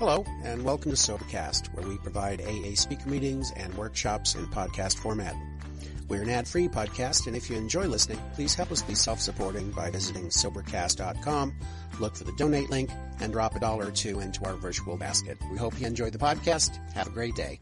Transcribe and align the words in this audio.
Hello, 0.00 0.24
and 0.44 0.64
welcome 0.64 0.90
to 0.90 0.96
Sobercast, 0.96 1.74
where 1.74 1.86
we 1.86 1.98
provide 1.98 2.40
AA 2.40 2.74
speaker 2.74 3.06
meetings 3.06 3.52
and 3.54 3.74
workshops 3.74 4.34
in 4.34 4.46
podcast 4.46 4.96
format. 4.96 5.36
We're 6.08 6.22
an 6.22 6.30
ad-free 6.30 6.68
podcast, 6.68 7.26
and 7.26 7.36
if 7.36 7.50
you 7.50 7.56
enjoy 7.58 7.84
listening, 7.84 8.18
please 8.32 8.54
help 8.54 8.72
us 8.72 8.80
be 8.80 8.94
self-supporting 8.94 9.72
by 9.72 9.90
visiting 9.90 10.30
Sobercast.com, 10.30 11.54
look 12.00 12.16
for 12.16 12.24
the 12.24 12.32
donate 12.38 12.70
link, 12.70 12.88
and 13.20 13.30
drop 13.30 13.56
a 13.56 13.60
dollar 13.60 13.88
or 13.88 13.90
two 13.90 14.20
into 14.20 14.42
our 14.46 14.54
virtual 14.54 14.96
basket. 14.96 15.36
We 15.52 15.58
hope 15.58 15.78
you 15.78 15.86
enjoyed 15.86 16.14
the 16.14 16.18
podcast. 16.18 16.78
Have 16.94 17.08
a 17.08 17.10
great 17.10 17.34
day. 17.34 17.60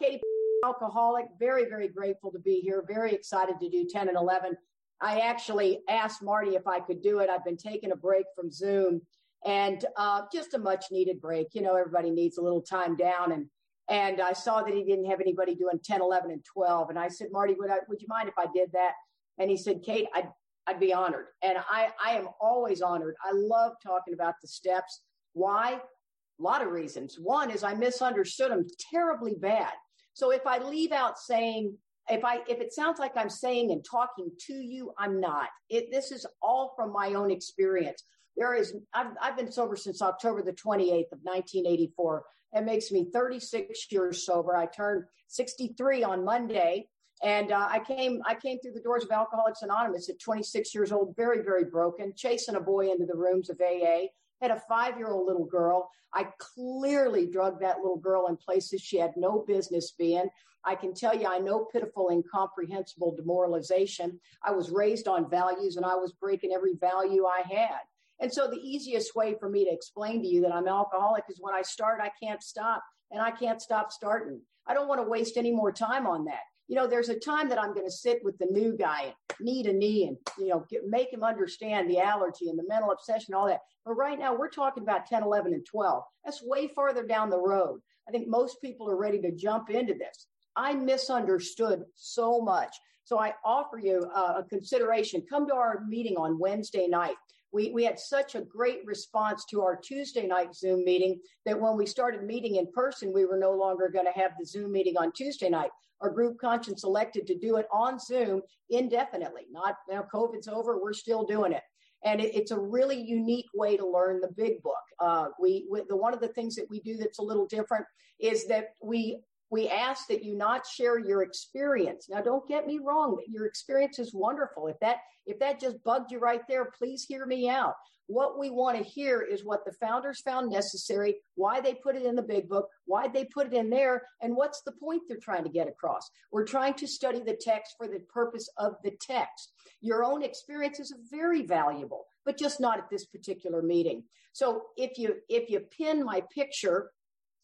Katie, 0.00 0.22
alcoholic, 0.64 1.26
very, 1.38 1.66
very 1.66 1.88
grateful 1.88 2.32
to 2.32 2.38
be 2.38 2.60
here. 2.60 2.82
Very 2.88 3.12
excited 3.12 3.56
to 3.60 3.68
do 3.68 3.86
10 3.86 4.08
and 4.08 4.16
11. 4.16 4.56
I 4.98 5.20
actually 5.20 5.82
asked 5.90 6.22
Marty 6.22 6.56
if 6.56 6.66
I 6.66 6.80
could 6.80 7.02
do 7.02 7.18
it. 7.18 7.28
I've 7.28 7.44
been 7.44 7.58
taking 7.58 7.92
a 7.92 7.96
break 7.96 8.24
from 8.34 8.50
Zoom 8.50 9.02
and 9.46 9.84
uh, 9.96 10.22
just 10.32 10.54
a 10.54 10.58
much 10.58 10.86
needed 10.90 11.20
break. 11.20 11.48
You 11.54 11.62
know, 11.62 11.76
everybody 11.76 12.10
needs 12.10 12.36
a 12.36 12.42
little 12.42 12.60
time 12.60 12.96
down. 12.96 13.32
And 13.32 13.46
and 13.88 14.20
I 14.20 14.32
saw 14.32 14.62
that 14.62 14.74
he 14.74 14.82
didn't 14.82 15.08
have 15.08 15.20
anybody 15.20 15.54
doing 15.54 15.78
10, 15.82 16.00
11, 16.00 16.32
and 16.32 16.44
12. 16.44 16.90
And 16.90 16.98
I 16.98 17.06
said, 17.06 17.28
Marty, 17.30 17.54
would 17.54 17.70
I, 17.70 17.78
would 17.88 18.02
you 18.02 18.08
mind 18.08 18.28
if 18.28 18.34
I 18.36 18.46
did 18.52 18.72
that? 18.72 18.92
And 19.38 19.48
he 19.48 19.56
said, 19.56 19.82
Kate, 19.84 20.08
I'd, 20.12 20.28
I'd 20.66 20.80
be 20.80 20.92
honored. 20.92 21.26
And 21.42 21.58
I, 21.70 21.90
I 22.04 22.14
am 22.14 22.28
always 22.40 22.82
honored. 22.82 23.14
I 23.24 23.30
love 23.32 23.74
talking 23.80 24.12
about 24.12 24.34
the 24.42 24.48
steps. 24.48 25.02
Why? 25.34 25.74
A 25.74 26.42
lot 26.42 26.62
of 26.62 26.72
reasons. 26.72 27.16
One 27.16 27.48
is 27.48 27.62
I 27.62 27.74
misunderstood 27.74 28.50
them 28.50 28.66
terribly 28.92 29.36
bad. 29.38 29.72
So 30.14 30.32
if 30.32 30.44
I 30.46 30.58
leave 30.58 30.90
out 30.90 31.16
saying, 31.18 31.76
if 32.10 32.24
I, 32.24 32.38
if 32.48 32.60
it 32.60 32.72
sounds 32.72 32.98
like 32.98 33.12
I'm 33.16 33.30
saying 33.30 33.70
and 33.70 33.84
talking 33.88 34.30
to 34.48 34.54
you, 34.54 34.92
I'm 34.98 35.20
not. 35.20 35.48
It, 35.70 35.92
this 35.92 36.10
is 36.10 36.26
all 36.42 36.72
from 36.74 36.92
my 36.92 37.14
own 37.14 37.30
experience. 37.30 38.02
There 38.36 38.54
is, 38.54 38.74
I've, 38.92 39.12
I've 39.20 39.36
been 39.36 39.50
sober 39.50 39.76
since 39.76 40.02
October 40.02 40.42
the 40.42 40.52
28th 40.52 41.12
of 41.12 41.20
1984. 41.22 42.24
It 42.54 42.64
makes 42.64 42.90
me 42.90 43.08
36 43.12 43.86
years 43.90 44.24
sober. 44.24 44.56
I 44.56 44.66
turned 44.66 45.04
63 45.28 46.04
on 46.04 46.24
Monday. 46.24 46.88
And 47.22 47.50
uh, 47.50 47.68
I 47.70 47.78
came, 47.78 48.20
I 48.26 48.34
came 48.34 48.58
through 48.58 48.72
the 48.72 48.80
doors 48.80 49.04
of 49.04 49.10
Alcoholics 49.10 49.62
Anonymous 49.62 50.10
at 50.10 50.20
26 50.20 50.74
years 50.74 50.92
old, 50.92 51.16
very, 51.16 51.42
very 51.42 51.64
broken, 51.64 52.12
chasing 52.14 52.56
a 52.56 52.60
boy 52.60 52.90
into 52.90 53.06
the 53.06 53.16
rooms 53.16 53.48
of 53.48 53.58
AA. 53.60 54.08
Had 54.42 54.50
a 54.50 54.62
five-year-old 54.68 55.26
little 55.26 55.46
girl. 55.46 55.90
I 56.12 56.28
clearly 56.38 57.26
drugged 57.26 57.62
that 57.62 57.78
little 57.78 57.96
girl 57.96 58.26
in 58.28 58.36
places 58.36 58.82
she 58.82 58.98
had 58.98 59.12
no 59.16 59.44
business 59.46 59.92
being. 59.92 60.28
I 60.62 60.74
can 60.74 60.92
tell 60.92 61.16
you, 61.16 61.26
I 61.26 61.38
know 61.38 61.66
pitiful, 61.72 62.10
incomprehensible 62.10 63.16
demoralization. 63.16 64.20
I 64.42 64.50
was 64.50 64.70
raised 64.70 65.08
on 65.08 65.30
values, 65.30 65.76
and 65.76 65.86
I 65.86 65.94
was 65.94 66.12
breaking 66.12 66.52
every 66.52 66.74
value 66.74 67.24
I 67.24 67.42
had. 67.48 67.80
And 68.20 68.32
so 68.32 68.48
the 68.48 68.60
easiest 68.60 69.14
way 69.14 69.34
for 69.38 69.48
me 69.48 69.64
to 69.64 69.70
explain 69.72 70.22
to 70.22 70.28
you 70.28 70.40
that 70.42 70.52
I'm 70.52 70.68
alcoholic 70.68 71.24
is 71.28 71.38
when 71.40 71.54
I 71.54 71.62
start, 71.62 72.00
I 72.02 72.10
can't 72.22 72.42
stop 72.42 72.82
and 73.10 73.20
I 73.20 73.30
can't 73.30 73.60
stop 73.60 73.92
starting. 73.92 74.40
I 74.66 74.74
don't 74.74 74.88
want 74.88 75.00
to 75.00 75.08
waste 75.08 75.36
any 75.36 75.52
more 75.52 75.72
time 75.72 76.06
on 76.06 76.24
that. 76.24 76.40
You 76.68 76.74
know, 76.74 76.88
there's 76.88 77.10
a 77.10 77.18
time 77.18 77.48
that 77.50 77.60
I'm 77.60 77.74
going 77.74 77.86
to 77.86 77.92
sit 77.92 78.24
with 78.24 78.36
the 78.38 78.48
new 78.50 78.76
guy, 78.76 79.14
knee 79.38 79.62
to 79.62 79.72
knee, 79.72 80.08
and, 80.08 80.16
you 80.36 80.48
know, 80.48 80.64
get, 80.68 80.88
make 80.88 81.12
him 81.12 81.22
understand 81.22 81.88
the 81.88 82.00
allergy 82.00 82.48
and 82.48 82.58
the 82.58 82.64
mental 82.66 82.90
obsession, 82.90 83.34
all 83.34 83.46
that. 83.46 83.60
But 83.84 83.94
right 83.94 84.18
now, 84.18 84.34
we're 84.34 84.48
talking 84.48 84.82
about 84.82 85.06
10, 85.06 85.22
11, 85.22 85.54
and 85.54 85.64
12. 85.64 86.02
That's 86.24 86.42
way 86.42 86.66
farther 86.66 87.06
down 87.06 87.30
the 87.30 87.40
road. 87.40 87.80
I 88.08 88.10
think 88.10 88.26
most 88.26 88.60
people 88.60 88.90
are 88.90 88.96
ready 88.96 89.20
to 89.20 89.30
jump 89.30 89.70
into 89.70 89.94
this. 89.94 90.26
I 90.56 90.72
misunderstood 90.72 91.84
so 91.94 92.40
much. 92.40 92.74
So 93.04 93.20
I 93.20 93.34
offer 93.44 93.78
you 93.78 94.10
uh, 94.12 94.34
a 94.38 94.42
consideration. 94.42 95.22
Come 95.30 95.46
to 95.46 95.54
our 95.54 95.84
meeting 95.86 96.16
on 96.16 96.40
Wednesday 96.40 96.88
night 96.88 97.14
we, 97.56 97.70
we 97.70 97.84
had 97.84 97.98
such 97.98 98.34
a 98.34 98.42
great 98.42 98.84
response 98.84 99.46
to 99.46 99.62
our 99.62 99.76
Tuesday 99.76 100.26
night 100.26 100.54
Zoom 100.54 100.84
meeting 100.84 101.18
that 101.46 101.58
when 101.58 101.74
we 101.74 101.86
started 101.86 102.22
meeting 102.22 102.56
in 102.56 102.70
person, 102.70 103.14
we 103.14 103.24
were 103.24 103.38
no 103.38 103.52
longer 103.52 103.88
going 103.88 104.04
to 104.04 104.20
have 104.20 104.32
the 104.38 104.44
Zoom 104.44 104.72
meeting 104.72 104.98
on 104.98 105.10
Tuesday 105.12 105.48
night. 105.48 105.70
Our 106.02 106.10
group 106.10 106.38
conscience 106.38 106.84
elected 106.84 107.26
to 107.28 107.38
do 107.38 107.56
it 107.56 107.66
on 107.72 107.98
Zoom 107.98 108.42
indefinitely. 108.68 109.46
Not 109.50 109.76
now 109.88 110.04
COVID's 110.12 110.48
over, 110.48 110.78
we're 110.78 110.92
still 110.92 111.24
doing 111.24 111.52
it. 111.52 111.62
And 112.04 112.20
it, 112.20 112.34
it's 112.34 112.50
a 112.50 112.58
really 112.58 113.00
unique 113.00 113.48
way 113.54 113.78
to 113.78 113.88
learn 113.88 114.20
the 114.20 114.32
big 114.36 114.62
book. 114.62 114.74
Uh, 115.00 115.28
we, 115.40 115.66
we 115.70 115.80
the 115.88 115.96
one 115.96 116.12
of 116.12 116.20
the 116.20 116.28
things 116.28 116.56
that 116.56 116.66
we 116.68 116.80
do 116.80 116.98
that's 116.98 117.20
a 117.20 117.22
little 117.22 117.46
different 117.46 117.86
is 118.20 118.46
that 118.48 118.74
we 118.82 119.22
we 119.50 119.68
ask 119.68 120.08
that 120.08 120.24
you 120.24 120.36
not 120.36 120.66
share 120.66 120.98
your 120.98 121.22
experience. 121.22 122.08
Now, 122.08 122.20
don't 122.20 122.48
get 122.48 122.66
me 122.66 122.80
wrong. 122.82 123.18
Your 123.28 123.46
experience 123.46 123.98
is 123.98 124.14
wonderful. 124.14 124.66
If 124.66 124.78
that, 124.80 124.98
if 125.24 125.38
that 125.38 125.60
just 125.60 125.82
bugged 125.84 126.10
you 126.10 126.18
right 126.18 126.42
there, 126.48 126.70
please 126.76 127.04
hear 127.04 127.26
me 127.26 127.48
out. 127.48 127.74
What 128.08 128.38
we 128.38 128.50
want 128.50 128.78
to 128.78 128.84
hear 128.84 129.20
is 129.20 129.44
what 129.44 129.64
the 129.64 129.72
founders 129.72 130.20
found 130.20 130.50
necessary, 130.50 131.16
why 131.34 131.60
they 131.60 131.74
put 131.74 131.96
it 131.96 132.04
in 132.04 132.14
the 132.14 132.22
big 132.22 132.48
book, 132.48 132.68
why 132.84 133.08
they 133.08 133.24
put 133.24 133.48
it 133.48 133.52
in 133.52 133.68
there, 133.68 134.02
and 134.22 134.36
what's 134.36 134.62
the 134.62 134.72
point 134.72 135.02
they're 135.08 135.18
trying 135.18 135.42
to 135.42 135.50
get 135.50 135.66
across. 135.68 136.08
We're 136.30 136.46
trying 136.46 136.74
to 136.74 136.86
study 136.86 137.20
the 137.20 137.38
text 137.40 137.74
for 137.76 137.88
the 137.88 138.00
purpose 138.12 138.48
of 138.58 138.74
the 138.84 138.92
text. 139.00 139.52
Your 139.80 140.04
own 140.04 140.22
experience 140.22 140.78
is 140.78 140.94
very 141.10 141.42
valuable, 141.42 142.04
but 142.24 142.38
just 142.38 142.60
not 142.60 142.78
at 142.78 142.90
this 142.90 143.06
particular 143.06 143.60
meeting. 143.60 144.04
So 144.32 144.62
if 144.76 144.98
you, 144.98 145.16
if 145.28 145.50
you 145.50 145.60
pin 145.60 146.04
my 146.04 146.22
picture 146.32 146.92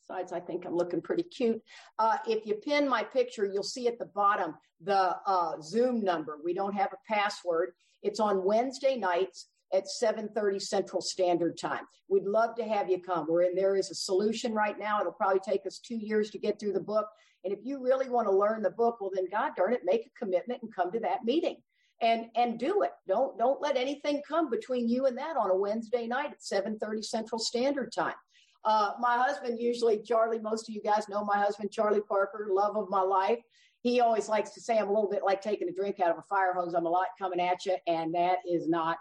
Besides, 0.03 0.33
I 0.33 0.41
think 0.41 0.67
I'm 0.67 0.75
looking 0.75 1.01
pretty 1.01 1.23
cute. 1.23 1.63
Uh, 1.99 2.17
if 2.27 2.45
you 2.45 2.55
pin 2.55 2.89
my 2.89 3.05
picture, 3.05 3.45
you'll 3.45 3.63
see 3.63 3.87
at 3.87 3.99
the 3.99 4.07
bottom 4.07 4.55
the 4.83 5.17
uh, 5.27 5.61
Zoom 5.61 6.03
number. 6.03 6.39
We 6.45 6.55
don't 6.55 6.75
have 6.75 6.93
a 6.93 7.13
password. 7.13 7.73
It's 8.03 8.19
on 8.19 8.45
Wednesday 8.45 8.97
nights 8.97 9.49
at 9.73 9.85
7:30 9.87 10.61
Central 10.61 11.01
Standard 11.01 11.57
Time. 11.57 11.85
We'd 12.09 12.25
love 12.25 12.57
to 12.57 12.65
have 12.65 12.91
you 12.91 13.01
come. 13.01 13.27
We're 13.29 13.43
in 13.43 13.55
there 13.55 13.77
is 13.77 13.91
a 13.91 13.95
solution 13.95 14.53
right 14.53 14.79
now. 14.79 15.01
It'll 15.01 15.13
probably 15.13 15.41
take 15.41 15.67
us 15.67 15.79
two 15.79 15.97
years 15.97 16.31
to 16.31 16.39
get 16.39 16.59
through 16.59 16.73
the 16.73 16.81
book. 16.81 17.07
And 17.45 17.53
if 17.53 17.61
you 17.63 17.83
really 17.83 18.09
want 18.09 18.27
to 18.27 18.37
learn 18.37 18.63
the 18.63 18.71
book, 18.71 19.01
well, 19.01 19.11
then 19.15 19.27
God 19.31 19.53
darn 19.57 19.73
it, 19.73 19.83
make 19.85 20.07
a 20.07 20.19
commitment 20.19 20.63
and 20.63 20.75
come 20.75 20.91
to 20.93 21.01
that 21.01 21.25
meeting 21.25 21.57
and 22.01 22.27
and 22.35 22.59
do 22.59 22.83
it. 22.83 22.91
Don't 23.07 23.39
don't 23.39 23.63
let 23.63 23.77
anything 23.77 24.21
come 24.29 24.51
between 24.51 24.89
you 24.89 25.07
and 25.07 25.17
that 25.17 25.37
on 25.37 25.51
a 25.51 25.57
Wednesday 25.57 26.07
night 26.07 26.33
at 26.33 26.43
7:30 26.43 27.05
Central 27.05 27.39
Standard 27.39 27.93
Time. 27.93 28.17
Uh, 28.65 28.93
my 29.01 29.17
husband 29.19 29.59
usually, 29.61 29.99
Charlie, 29.99 30.39
most 30.39 30.69
of 30.69 30.75
you 30.75 30.83
guys 30.83 31.09
know 31.09 31.25
my 31.25 31.39
husband, 31.39 31.71
Charlie 31.71 32.01
Parker, 32.01 32.49
love 32.51 32.77
of 32.77 32.89
my 32.89 33.01
life. 33.01 33.41
He 33.81 34.01
always 34.01 34.29
likes 34.29 34.51
to 34.51 34.61
say 34.61 34.79
I'm 34.79 34.89
a 34.89 34.93
little 34.93 35.11
bit 35.11 35.25
like 35.25 35.43
taking 35.43 35.69
a 35.69 35.73
drink 35.73 35.99
out 35.99 36.11
of 36.11 36.19
a 36.19 36.23
fire 36.23 36.55
hose. 36.55 36.75
I'm 36.75 36.87
a 36.87 36.91
lot 36.91 37.09
coming 37.19 37.41
at 37.41 37.67
you. 37.67 37.77
And 37.89 38.15
that 38.15 38.39
is 38.49 38.69
not 38.69 38.99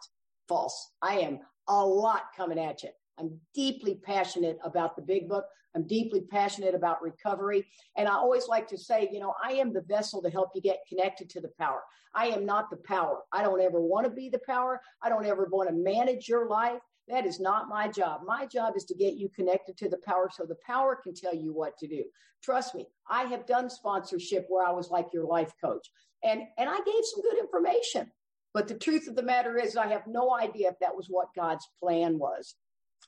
false. 0.48 0.92
I 1.02 1.20
am 1.20 1.40
a 1.68 1.86
lot 1.86 2.24
coming 2.36 2.58
at 2.58 2.82
you. 2.82 2.90
I'm 3.20 3.40
deeply 3.54 3.96
passionate 3.96 4.58
about 4.64 4.96
the 4.96 5.04
big 5.04 5.30
book. 5.30 5.46
I'm 5.76 5.86
deeply 5.86 6.22
passionate 6.22 6.74
about 6.74 7.02
recovery. 7.02 7.68
And 7.96 8.08
I 8.08 8.14
always 8.14 8.48
like 8.48 8.68
to 8.70 8.78
say, 8.78 9.08
you 9.12 9.20
know, 9.20 9.36
I 9.44 9.54
am 9.54 9.72
the 9.72 9.82
vessel 9.82 10.22
to 10.24 10.30
help 10.30 10.50
you 10.56 10.62
get 10.62 10.80
connected 10.90 11.30
to 11.30 11.42
the 11.42 11.52
power. 11.60 11.82
I 12.14 12.28
am 12.28 12.46
not 12.46 12.70
the 12.70 12.78
power. 12.78 13.20
I 13.32 13.44
don't 13.44 13.62
ever 13.62 13.80
want 13.80 14.06
to 14.06 14.12
be 14.12 14.30
the 14.30 14.42
power. 14.46 14.82
I 15.02 15.10
don't 15.10 15.26
ever 15.26 15.48
want 15.50 15.70
to 15.70 15.76
manage 15.76 16.28
your 16.28 16.48
life. 16.48 16.82
That 17.08 17.26
is 17.26 17.40
not 17.40 17.68
my 17.68 17.88
job. 17.88 18.22
My 18.26 18.46
job 18.46 18.76
is 18.78 18.86
to 18.86 18.96
get 18.96 19.16
you 19.16 19.30
connected 19.30 19.78
to 19.78 19.90
the 19.90 20.00
power 20.06 20.30
so 20.32 20.46
the 20.46 20.56
power 20.66 20.96
can 20.96 21.14
tell 21.14 21.36
you 21.36 21.54
what 21.54 21.78
to 21.80 21.88
do. 21.88 22.04
Trust 22.44 22.74
me, 22.76 22.88
I 23.10 23.24
have 23.24 23.46
done 23.46 23.70
sponsorship 23.70 24.46
where 24.50 24.66
I 24.66 24.72
was 24.72 24.90
like 24.90 25.08
your 25.14 25.26
life 25.26 25.52
coach 25.64 25.88
and, 26.24 26.42
and 26.58 26.70
I 26.70 26.78
gave 26.78 27.06
some 27.06 27.22
good 27.22 27.40
information. 27.40 28.12
But 28.54 28.68
the 28.68 28.78
truth 28.78 29.08
of 29.08 29.16
the 29.16 29.24
matter 29.24 29.58
is 29.58 29.78
I 29.78 29.88
have 29.88 30.08
no 30.08 30.34
idea 30.36 30.70
if 30.70 30.80
that 30.80 30.96
was 30.96 31.08
what 31.10 31.34
God's 31.36 31.68
plan 31.80 32.20
was. 32.20 32.56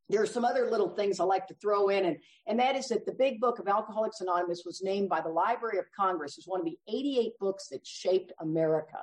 There 0.10 0.22
are 0.22 0.28
some 0.28 0.46
other 0.46 0.70
little 0.70 0.90
things 0.90 1.20
I 1.20 1.24
like 1.24 1.48
to 1.48 1.56
throw 1.56 1.90
in, 1.90 2.06
and, 2.06 2.18
and 2.48 2.60
that 2.60 2.76
is 2.76 2.88
that 2.90 3.06
the 3.06 3.14
big 3.14 3.40
book 3.40 3.60
of 3.60 3.68
Alcoholics 3.68 4.22
Anonymous 4.22 4.64
was 4.66 4.82
named 4.82 5.10
by 5.10 5.22
the 5.22 5.30
Library 5.30 5.80
of 5.80 5.86
Congress 5.96 6.38
as 6.38 6.46
one 6.46 6.60
of 6.60 6.66
the 6.66 6.78
88 6.88 7.34
books 7.40 7.68
that 7.70 7.86
shaped 7.86 8.32
America. 8.40 9.00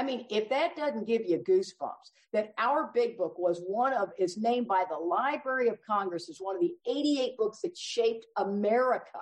I 0.00 0.02
mean, 0.02 0.24
if 0.30 0.48
that 0.48 0.76
doesn't 0.76 1.06
give 1.06 1.26
you 1.26 1.44
goosebumps, 1.46 2.08
that 2.32 2.54
our 2.56 2.90
big 2.94 3.18
book 3.18 3.38
was 3.38 3.60
one 3.66 3.92
of, 3.92 4.08
is 4.18 4.38
named 4.38 4.66
by 4.66 4.84
the 4.88 4.96
Library 4.96 5.68
of 5.68 5.76
Congress 5.86 6.30
as 6.30 6.38
one 6.40 6.56
of 6.56 6.62
the 6.62 6.72
88 6.86 7.36
books 7.36 7.60
that 7.60 7.76
shaped 7.76 8.24
America. 8.38 9.18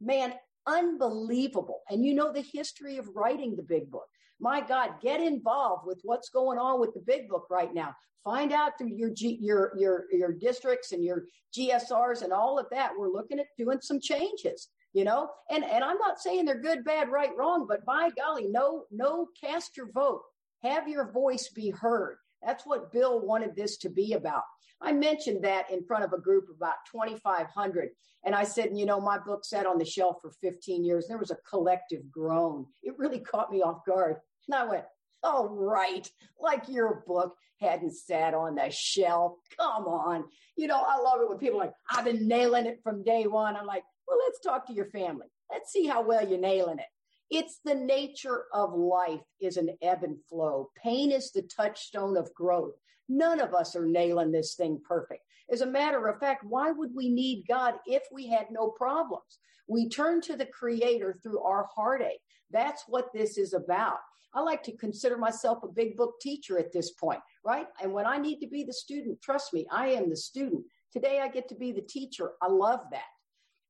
Man, 0.00 0.34
unbelievable. 0.66 1.82
And 1.88 2.04
you 2.04 2.12
know 2.12 2.32
the 2.32 2.44
history 2.52 2.96
of 2.96 3.06
writing 3.14 3.54
the 3.54 3.62
big 3.62 3.88
book. 3.88 4.08
My 4.40 4.60
God, 4.60 5.00
get 5.00 5.20
involved 5.20 5.86
with 5.86 6.00
what's 6.02 6.30
going 6.30 6.58
on 6.58 6.80
with 6.80 6.92
the 6.94 7.04
big 7.06 7.28
book 7.28 7.46
right 7.48 7.72
now. 7.72 7.94
Find 8.24 8.52
out 8.52 8.72
through 8.78 8.96
your 8.96 9.10
G, 9.10 9.38
your 9.40 9.72
your 9.78 10.06
your 10.10 10.32
districts 10.32 10.90
and 10.90 11.04
your 11.04 11.26
GSRs 11.56 12.22
and 12.22 12.32
all 12.32 12.58
of 12.58 12.66
that. 12.72 12.90
We're 12.98 13.12
looking 13.12 13.38
at 13.38 13.46
doing 13.56 13.78
some 13.80 14.00
changes 14.00 14.70
you 14.96 15.04
know 15.04 15.28
and 15.50 15.62
and 15.62 15.84
i'm 15.84 15.98
not 15.98 16.18
saying 16.18 16.46
they're 16.46 16.58
good 16.58 16.82
bad 16.82 17.10
right 17.10 17.36
wrong 17.36 17.66
but 17.68 17.84
by 17.84 18.08
golly 18.16 18.48
no 18.48 18.84
no 18.90 19.28
cast 19.38 19.76
your 19.76 19.92
vote 19.92 20.22
have 20.62 20.88
your 20.88 21.12
voice 21.12 21.50
be 21.54 21.68
heard 21.68 22.16
that's 22.42 22.64
what 22.64 22.90
bill 22.90 23.20
wanted 23.20 23.54
this 23.54 23.76
to 23.76 23.90
be 23.90 24.14
about 24.14 24.42
i 24.80 24.90
mentioned 24.92 25.44
that 25.44 25.70
in 25.70 25.84
front 25.84 26.02
of 26.02 26.14
a 26.14 26.20
group 26.20 26.48
of 26.48 26.56
about 26.56 26.76
2500 26.90 27.90
and 28.24 28.34
i 28.34 28.42
said 28.42 28.70
you 28.72 28.86
know 28.86 28.98
my 28.98 29.18
book 29.18 29.44
sat 29.44 29.66
on 29.66 29.76
the 29.76 29.84
shelf 29.84 30.16
for 30.22 30.30
15 30.40 30.82
years 30.82 31.06
there 31.06 31.18
was 31.18 31.30
a 31.30 31.36
collective 31.46 32.10
groan 32.10 32.64
it 32.82 32.98
really 32.98 33.20
caught 33.20 33.52
me 33.52 33.60
off 33.60 33.84
guard 33.84 34.16
and 34.48 34.54
i 34.54 34.64
went 34.64 34.84
all 35.26 35.48
right. 35.48 36.08
Like 36.40 36.68
your 36.68 37.02
book 37.06 37.36
hadn't 37.60 37.96
sat 37.96 38.34
on 38.34 38.54
the 38.54 38.70
shelf. 38.70 39.32
Come 39.58 39.86
on. 39.86 40.24
You 40.56 40.68
know, 40.68 40.82
I 40.86 40.98
love 40.98 41.20
it 41.20 41.28
when 41.28 41.38
people 41.38 41.60
are 41.60 41.64
like, 41.64 41.74
I've 41.90 42.04
been 42.04 42.28
nailing 42.28 42.66
it 42.66 42.80
from 42.82 43.02
day 43.02 43.26
one. 43.26 43.56
I'm 43.56 43.66
like, 43.66 43.82
well, 44.06 44.18
let's 44.24 44.40
talk 44.40 44.66
to 44.66 44.72
your 44.72 44.90
family. 44.90 45.26
Let's 45.50 45.72
see 45.72 45.86
how 45.86 46.02
well 46.02 46.26
you're 46.26 46.38
nailing 46.38 46.78
it. 46.78 46.86
It's 47.30 47.60
the 47.64 47.74
nature 47.74 48.44
of 48.52 48.72
life 48.72 49.20
is 49.40 49.56
an 49.56 49.70
ebb 49.82 50.04
and 50.04 50.16
flow. 50.28 50.70
Pain 50.80 51.10
is 51.10 51.32
the 51.32 51.42
touchstone 51.42 52.16
of 52.16 52.32
growth. 52.34 52.74
None 53.08 53.40
of 53.40 53.54
us 53.54 53.74
are 53.74 53.86
nailing 53.86 54.30
this 54.30 54.54
thing 54.54 54.80
perfect. 54.86 55.22
As 55.50 55.60
a 55.60 55.66
matter 55.66 56.06
of 56.06 56.20
fact, 56.20 56.44
why 56.44 56.70
would 56.70 56.94
we 56.94 57.08
need 57.08 57.46
God 57.48 57.74
if 57.86 58.02
we 58.12 58.28
had 58.28 58.46
no 58.50 58.68
problems? 58.68 59.38
We 59.68 59.88
turn 59.88 60.20
to 60.22 60.36
the 60.36 60.46
creator 60.46 61.18
through 61.22 61.40
our 61.40 61.68
heartache. 61.74 62.20
That's 62.50 62.84
what 62.88 63.12
this 63.12 63.38
is 63.38 63.52
about. 63.52 63.98
I 64.34 64.40
like 64.40 64.62
to 64.64 64.76
consider 64.76 65.16
myself 65.16 65.62
a 65.62 65.68
big 65.68 65.96
book 65.96 66.20
teacher 66.20 66.58
at 66.58 66.72
this 66.72 66.92
point, 66.92 67.20
right? 67.44 67.66
And 67.82 67.92
when 67.92 68.06
I 68.06 68.18
need 68.18 68.38
to 68.40 68.46
be 68.46 68.64
the 68.64 68.72
student, 68.72 69.20
trust 69.22 69.52
me, 69.52 69.66
I 69.70 69.88
am 69.88 70.10
the 70.10 70.16
student. 70.16 70.64
Today 70.92 71.20
I 71.20 71.28
get 71.28 71.48
to 71.48 71.54
be 71.54 71.72
the 71.72 71.80
teacher. 71.80 72.32
I 72.42 72.48
love 72.48 72.80
that. 72.92 73.02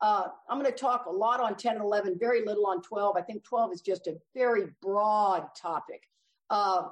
Uh, 0.00 0.24
I'm 0.48 0.60
going 0.60 0.70
to 0.70 0.76
talk 0.76 1.06
a 1.06 1.12
lot 1.12 1.40
on 1.40 1.56
10 1.56 1.76
and 1.76 1.84
11, 1.84 2.18
very 2.18 2.44
little 2.44 2.66
on 2.66 2.82
12. 2.82 3.16
I 3.16 3.22
think 3.22 3.44
12 3.44 3.72
is 3.72 3.80
just 3.80 4.06
a 4.06 4.16
very 4.34 4.66
broad 4.82 5.48
topic. 5.56 6.02
Uh, 6.50 6.88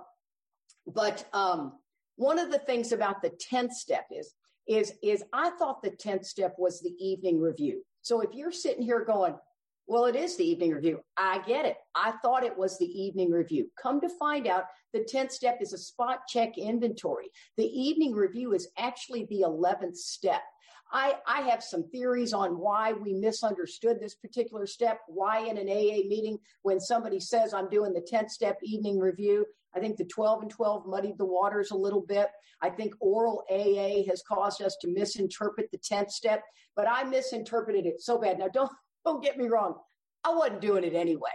but 0.87 1.27
um, 1.33 1.73
one 2.17 2.39
of 2.39 2.51
the 2.51 2.59
things 2.59 2.93
about 2.93 3.23
the 3.23 3.31
10th 3.31 3.73
step 3.73 4.07
is, 4.11 4.35
is, 4.67 4.95
is 5.03 5.23
I 5.33 5.51
thought 5.51 5.83
the 5.83 5.91
10th 5.91 6.25
step 6.25 6.55
was 6.59 6.81
the 6.81 6.95
evening 6.99 7.41
review. 7.41 7.85
So 8.03 8.21
if 8.21 8.31
you're 8.33 8.53
sitting 8.53 8.83
here 8.83 9.05
going, 9.05 9.35
well, 9.87 10.07
it 10.07 10.17
is 10.17 10.37
the 10.37 10.49
evening 10.49 10.71
review. 10.71 11.01
I 11.17 11.41
get 11.41 11.67
it. 11.67 11.77
I 11.95 12.13
thought 12.23 12.43
it 12.43 12.57
was 12.57 12.79
the 12.79 12.87
evening 12.87 13.31
review. 13.31 13.71
Come 13.81 14.01
to 14.01 14.09
find 14.09 14.47
out, 14.47 14.65
the 14.95 15.01
10th 15.01 15.33
step 15.33 15.59
is 15.61 15.73
a 15.73 15.79
spot 15.79 16.21
check 16.27 16.57
inventory. 16.57 17.27
The 17.59 17.67
evening 17.67 18.15
review 18.15 18.55
is 18.55 18.69
actually 18.79 19.27
the 19.27 19.43
11th 19.47 19.97
step. 19.97 20.41
I, 20.95 21.15
I 21.27 21.41
have 21.43 21.63
some 21.65 21.83
theories 21.91 22.33
on 22.33 22.57
why 22.57 22.93
we 22.93 23.15
misunderstood 23.15 23.99
this 24.01 24.15
particular 24.15 24.65
step, 24.65 25.01
why 25.09 25.41
in 25.41 25.59
an 25.59 25.69
AA 25.69 26.07
meeting, 26.07 26.39
when 26.63 26.79
somebody 26.79 27.19
says 27.19 27.53
I'm 27.53 27.69
doing 27.69 27.93
the 27.93 28.01
10th 28.01 28.31
step 28.31 28.59
evening 28.63 29.01
review, 29.01 29.45
I 29.75 29.81
think 29.81 29.97
the 29.97 30.05
12 30.05 30.43
and 30.43 30.51
12 30.53 30.87
muddied 30.87 31.19
the 31.19 31.25
waters 31.25 31.73
a 31.73 31.77
little 31.77 32.01
bit. 32.01 32.29
I 32.63 32.71
think 32.71 32.95
oral 33.01 33.43
AA 33.51 34.09
has 34.09 34.23
caused 34.23 34.63
us 34.63 34.77
to 34.83 34.89
misinterpret 34.89 35.69
the 35.73 35.79
10th 35.79 36.13
step, 36.13 36.45
but 36.77 36.89
I 36.89 37.03
misinterpreted 37.03 37.87
it 37.87 38.01
so 38.01 38.17
bad. 38.17 38.39
Now, 38.39 38.47
don't, 38.47 38.71
don't 39.05 39.21
get 39.21 39.37
me 39.37 39.49
wrong. 39.49 39.75
I 40.23 40.33
wasn't 40.33 40.61
doing 40.61 40.85
it 40.85 40.95
anyway. 40.95 41.33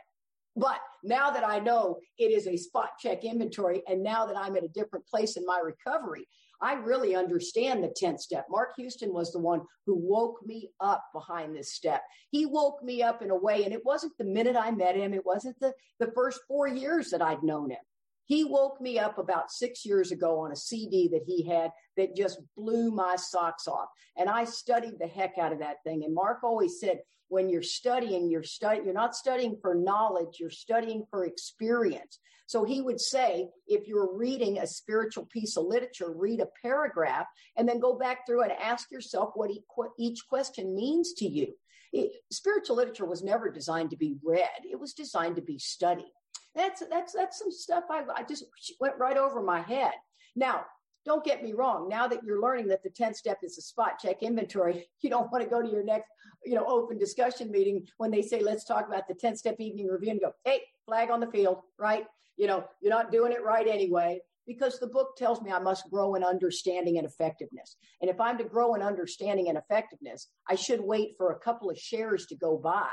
But 0.56 0.80
now 1.04 1.32
that 1.32 1.46
I 1.46 1.60
know 1.60 2.00
it 2.18 2.32
is 2.32 2.48
a 2.48 2.56
spot 2.56 2.92
check 2.98 3.26
inventory, 3.26 3.84
and 3.90 4.02
now 4.02 4.26
that 4.26 4.38
I'm 4.38 4.56
at 4.56 4.64
a 4.64 4.70
different 4.70 5.06
place 5.06 5.36
in 5.36 5.46
my 5.46 5.60
recovery, 5.62 6.26
I 6.62 6.74
really 6.74 7.16
understand 7.16 7.84
the 7.84 7.94
10th 8.02 8.20
step. 8.20 8.46
Mark 8.50 8.74
Houston 8.78 9.14
was 9.14 9.32
the 9.32 9.40
one 9.40 9.62
who 9.86 9.96
woke 9.96 10.46
me 10.46 10.70
up 10.80 11.04
behind 11.14 11.56
this 11.56 11.74
step. 11.74 12.04
He 12.32 12.46
woke 12.46 12.84
me 12.84 13.02
up 13.02 13.22
in 13.22 13.32
a 13.32 13.36
way, 13.36 13.64
and 13.64 13.74
it 13.74 13.86
wasn't 13.86 14.18
the 14.18 14.26
minute 14.26 14.56
I 14.56 14.72
met 14.72 14.96
him, 14.96 15.14
it 15.14 15.26
wasn't 15.26 15.60
the, 15.60 15.74
the 16.00 16.12
first 16.14 16.42
four 16.48 16.68
years 16.68 17.10
that 17.12 17.22
I'd 17.22 17.44
known 17.44 17.72
him. 17.72 17.80
He 18.26 18.44
woke 18.44 18.80
me 18.80 19.00
up 19.00 19.18
about 19.18 19.52
six 19.52 19.84
years 19.86 20.12
ago 20.12 20.42
on 20.42 20.52
a 20.52 20.56
CD 20.56 21.08
that 21.08 21.24
he 21.26 21.44
had 21.48 21.72
that 21.98 22.16
just 22.16 22.40
blew 22.56 22.92
my 22.92 23.16
socks 23.16 23.68
off. 23.68 23.88
And 24.18 24.30
I 24.30 24.44
studied 24.44 25.00
the 25.00 25.08
heck 25.08 25.40
out 25.40 25.52
of 25.52 25.60
that 25.60 25.78
thing. 25.84 26.04
And 26.04 26.14
Mark 26.14 26.44
always 26.44 26.80
said, 26.80 27.00
when 27.30 27.50
you're 27.50 27.64
studying, 27.64 28.30
you're 28.30 28.44
you're 28.62 28.94
not 28.94 29.16
studying 29.16 29.58
for 29.62 29.74
knowledge, 29.76 30.38
you're 30.40 30.50
studying 30.50 31.06
for 31.10 31.26
experience. 31.26 32.20
So 32.48 32.64
he 32.64 32.82
would 32.82 33.00
say, 33.00 33.50
if 33.68 33.88
you're 33.88 34.18
reading 34.18 34.58
a 34.58 34.66
spiritual 34.66 35.26
piece 35.26 35.56
of 35.56 35.66
literature, 35.66 36.12
read 36.12 36.40
a 36.40 36.50
paragraph 36.64 37.28
and 37.56 37.70
then 37.70 37.80
go 37.80 37.96
back 37.96 38.26
through 38.26 38.42
and 38.42 38.52
ask 38.52 38.92
yourself 38.92 39.34
what 39.36 39.52
each 40.00 40.28
question 40.28 40.76
means 40.76 41.14
to 41.14 41.28
you. 41.28 41.54
It, 41.94 42.12
spiritual 42.32 42.78
literature 42.78 43.06
was 43.06 43.24
never 43.24 43.52
designed 43.52 43.92
to 43.92 43.98
be 43.98 44.18
read. 44.24 44.50
It 44.70 44.80
was 44.80 44.94
designed 44.94 45.36
to 45.36 45.44
be 45.44 45.60
studied. 45.60 46.12
That's, 46.56 46.82
that's, 46.90 47.14
that's 47.14 47.38
some 47.38 47.52
stuff 47.52 47.84
I, 47.92 48.04
I 48.16 48.24
just 48.24 48.46
went 48.80 48.98
right 48.98 49.18
over 49.18 49.44
my 49.44 49.62
head. 49.62 49.94
Now, 50.36 50.66
don't 51.06 51.24
get 51.24 51.44
me 51.44 51.54
wrong. 51.54 51.88
Now 51.90 52.08
that 52.08 52.24
you're 52.24 52.42
learning 52.42 52.68
that 52.68 52.84
the 52.84 52.90
10th 52.90 53.16
step 53.16 53.40
is 53.44 53.58
a 53.58 53.62
spot 53.62 54.00
check 54.00 54.22
inventory, 54.22 54.88
you 55.02 55.10
don't 55.10 55.32
want 55.32 55.44
to 55.44 55.50
go 55.50 55.62
to 55.62 55.70
your 55.70 55.84
next, 55.84 56.10
you 56.46 56.56
know, 56.56 56.66
open 56.66 56.98
discussion 56.98 57.52
meeting 57.52 57.86
when 57.98 58.12
they 58.12 58.22
say, 58.22 58.42
let's 58.42 58.66
talk 58.66 58.88
about 58.88 59.08
the 59.08 59.14
10 59.14 59.36
step 59.36 59.56
evening 59.60 59.88
review 59.88 60.12
and 60.12 60.22
go, 60.22 60.34
hey, 60.46 60.62
flag 60.86 61.10
on 61.10 61.20
the 61.20 61.32
field, 61.32 61.62
right? 61.78 62.06
You 62.38 62.48
know, 62.48 62.66
you're 62.82 62.94
not 62.94 63.12
doing 63.12 63.32
it 63.32 63.44
right 63.44 63.68
anyway, 63.68 64.22
because 64.50 64.80
the 64.80 64.88
book 64.88 65.16
tells 65.16 65.42
me 65.42 65.52
I 65.52 65.60
must 65.60 65.90
grow 65.92 66.16
in 66.16 66.24
understanding 66.24 66.98
and 66.98 67.06
effectiveness. 67.06 67.76
And 68.02 68.10
if 68.10 68.20
I'm 68.20 68.38
to 68.40 68.44
grow 68.44 68.74
in 68.74 68.82
understanding 68.82 69.50
and 69.50 69.58
effectiveness, 69.58 70.30
I 70.50 70.56
should 70.56 70.82
wait 70.82 71.16
for 71.18 71.32
a 71.32 71.40
couple 71.40 71.70
of 71.70 71.78
shares 71.78 72.26
to 72.28 72.36
go 72.36 72.58
by. 72.58 72.90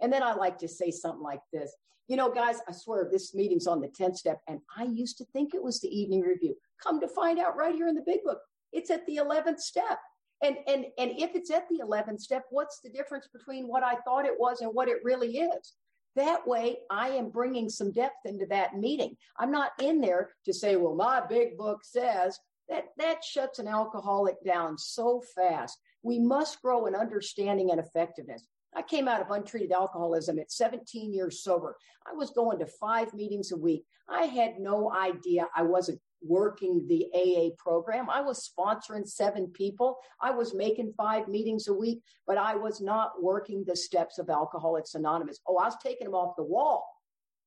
And 0.00 0.12
then 0.12 0.22
I 0.22 0.34
like 0.34 0.58
to 0.58 0.68
say 0.68 0.90
something 0.90 1.22
like 1.22 1.40
this. 1.52 1.74
You 2.10 2.16
know, 2.16 2.28
guys, 2.28 2.56
I 2.68 2.72
swear 2.72 3.08
this 3.08 3.36
meeting's 3.36 3.68
on 3.68 3.80
the 3.80 3.86
10th 3.86 4.16
step, 4.16 4.40
and 4.48 4.58
I 4.76 4.82
used 4.82 5.16
to 5.18 5.24
think 5.26 5.54
it 5.54 5.62
was 5.62 5.78
the 5.78 5.96
evening 5.96 6.22
review. 6.22 6.56
Come 6.82 7.00
to 7.00 7.06
find 7.06 7.38
out 7.38 7.56
right 7.56 7.72
here 7.72 7.86
in 7.86 7.94
the 7.94 8.02
big 8.04 8.24
book, 8.24 8.40
it's 8.72 8.90
at 8.90 9.06
the 9.06 9.18
11th 9.18 9.60
step. 9.60 10.00
And, 10.42 10.56
and, 10.66 10.86
and 10.98 11.12
if 11.12 11.36
it's 11.36 11.52
at 11.52 11.68
the 11.68 11.78
11th 11.86 12.20
step, 12.20 12.46
what's 12.50 12.80
the 12.80 12.90
difference 12.90 13.28
between 13.32 13.68
what 13.68 13.84
I 13.84 13.94
thought 14.04 14.26
it 14.26 14.34
was 14.36 14.60
and 14.60 14.74
what 14.74 14.88
it 14.88 15.04
really 15.04 15.38
is? 15.38 15.74
That 16.16 16.44
way, 16.48 16.78
I 16.90 17.10
am 17.10 17.30
bringing 17.30 17.68
some 17.68 17.92
depth 17.92 18.24
into 18.24 18.46
that 18.46 18.76
meeting. 18.76 19.16
I'm 19.38 19.52
not 19.52 19.70
in 19.80 20.00
there 20.00 20.30
to 20.46 20.52
say, 20.52 20.74
well, 20.74 20.96
my 20.96 21.24
big 21.24 21.56
book 21.56 21.84
says 21.84 22.40
that 22.68 22.86
that 22.98 23.22
shuts 23.22 23.60
an 23.60 23.68
alcoholic 23.68 24.42
down 24.44 24.78
so 24.78 25.22
fast. 25.36 25.78
We 26.02 26.18
must 26.18 26.60
grow 26.60 26.86
in 26.86 26.96
understanding 26.96 27.70
and 27.70 27.78
effectiveness. 27.78 28.48
I 28.74 28.82
came 28.82 29.08
out 29.08 29.20
of 29.20 29.30
untreated 29.30 29.72
alcoholism 29.72 30.38
at 30.38 30.52
17 30.52 31.12
years 31.12 31.42
sober. 31.42 31.76
I 32.06 32.14
was 32.14 32.30
going 32.30 32.58
to 32.60 32.66
five 32.66 33.12
meetings 33.14 33.52
a 33.52 33.56
week. 33.56 33.84
I 34.08 34.24
had 34.24 34.58
no 34.58 34.92
idea 34.92 35.48
I 35.54 35.62
wasn't 35.62 36.00
working 36.22 36.86
the 36.86 37.06
AA 37.14 37.54
program. 37.56 38.10
I 38.10 38.20
was 38.20 38.48
sponsoring 38.48 39.08
seven 39.08 39.48
people. 39.48 39.96
I 40.20 40.30
was 40.30 40.54
making 40.54 40.92
five 40.96 41.28
meetings 41.28 41.68
a 41.68 41.74
week, 41.74 42.02
but 42.26 42.38
I 42.38 42.54
was 42.54 42.80
not 42.80 43.22
working 43.22 43.64
the 43.64 43.76
steps 43.76 44.18
of 44.18 44.28
Alcoholics 44.28 44.94
Anonymous. 44.94 45.40
Oh, 45.46 45.56
I 45.56 45.64
was 45.64 45.76
taking 45.82 46.06
them 46.06 46.14
off 46.14 46.36
the 46.36 46.44
wall. 46.44 46.86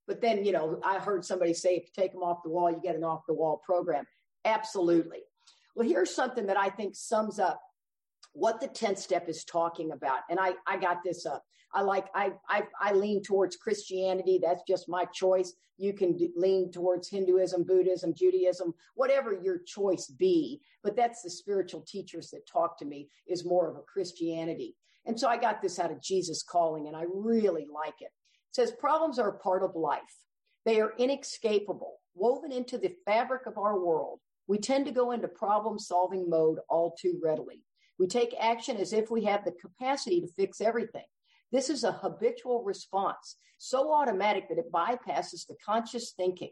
But 0.08 0.22
then, 0.22 0.44
you 0.44 0.52
know, 0.52 0.80
I 0.84 1.00
heard 1.00 1.24
somebody 1.24 1.54
say 1.54 1.76
if 1.76 1.84
you 1.84 1.92
take 1.96 2.12
them 2.12 2.24
off 2.24 2.44
the 2.44 2.50
wall, 2.50 2.70
you 2.70 2.82
get 2.84 2.96
an 2.96 3.04
off 3.04 3.22
the 3.28 3.34
wall 3.34 3.62
program. 3.64 4.06
Absolutely. 4.44 5.20
Well, 5.76 5.88
here's 5.88 6.14
something 6.14 6.48
that 6.48 6.58
I 6.58 6.70
think 6.70 6.96
sums 6.96 7.40
up 7.40 7.62
what 8.34 8.60
the 8.60 8.68
10th 8.68 8.98
step 8.98 9.30
is 9.30 9.44
talking 9.46 9.92
about. 9.92 10.20
And 10.30 10.40
I, 10.40 10.54
I 10.68 10.78
got 10.78 11.04
this 11.04 11.26
up. 11.26 11.44
I 11.74 11.82
like, 11.82 12.08
I, 12.14 12.34
I, 12.50 12.64
I 12.80 12.94
lean 12.94 13.24
towards 13.24 13.56
Christianity. 13.56 14.40
That's 14.42 14.62
just 14.68 14.88
my 14.88 15.06
choice. 15.06 15.54
You 15.78 15.94
can 15.94 16.16
d- 16.16 16.32
lean 16.36 16.72
towards 16.72 17.10
Hinduism, 17.10 17.64
Buddhism, 17.64 18.14
Judaism, 18.14 18.74
whatever 18.94 19.34
your 19.34 19.60
choice 19.66 20.08
be. 20.08 20.62
But 20.84 20.96
that's 20.96 21.24
the 21.24 21.32
spiritual 21.32 21.82
teachers 21.88 22.30
that 22.30 22.48
talk 22.48 22.78
to 22.80 22.86
me 22.86 23.10
is 23.28 23.46
more 23.46 23.70
of 23.70 23.78
a 23.78 23.82
Christianity. 23.82 24.76
And 25.06 25.20
so 25.20 25.28
I 25.28 25.38
got 25.38 25.62
this 25.62 25.80
out 25.80 25.92
of 25.92 26.02
Jesus 26.02 26.44
calling 26.44 26.88
and 26.88 26.96
I 26.96 27.06
really 27.08 27.66
like 27.74 28.02
it. 28.02 28.06
It 28.06 28.56
says 28.56 28.72
problems 28.72 29.18
are 29.18 29.30
a 29.30 29.40
part 29.40 29.64
of 29.64 29.76
life. 29.76 30.02
They 30.66 30.80
are 30.80 30.94
inescapable, 30.98 32.00
woven 32.14 32.52
into 32.52 32.78
the 32.78 32.96
fabric 33.06 33.48
of 33.48 33.58
our 33.58 33.80
world. 33.80 34.20
We 34.48 34.60
tend 34.60 34.86
to 34.86 34.92
go 34.92 35.12
into 35.12 35.28
problem 35.28 35.80
solving 35.80 36.30
mode 36.30 36.60
all 36.70 36.96
too 37.00 37.20
readily. 37.22 37.64
We 38.00 38.08
take 38.08 38.36
action 38.40 38.78
as 38.78 38.94
if 38.94 39.12
we 39.12 39.26
have 39.26 39.46
the 39.46 39.52
capacity 39.52 40.22
to 40.22 40.28
fix 40.28 40.62
everything. 40.62 41.06
This 41.52 41.70
is 41.70 41.84
a 41.84 41.92
habitual 41.92 42.64
response, 42.64 43.38
so 43.60 43.94
automatic 43.94 44.50
that 44.50 44.58
it 44.58 44.72
bypasses 44.72 45.46
the 45.48 45.56
conscious 45.64 46.12
thinking. 46.12 46.52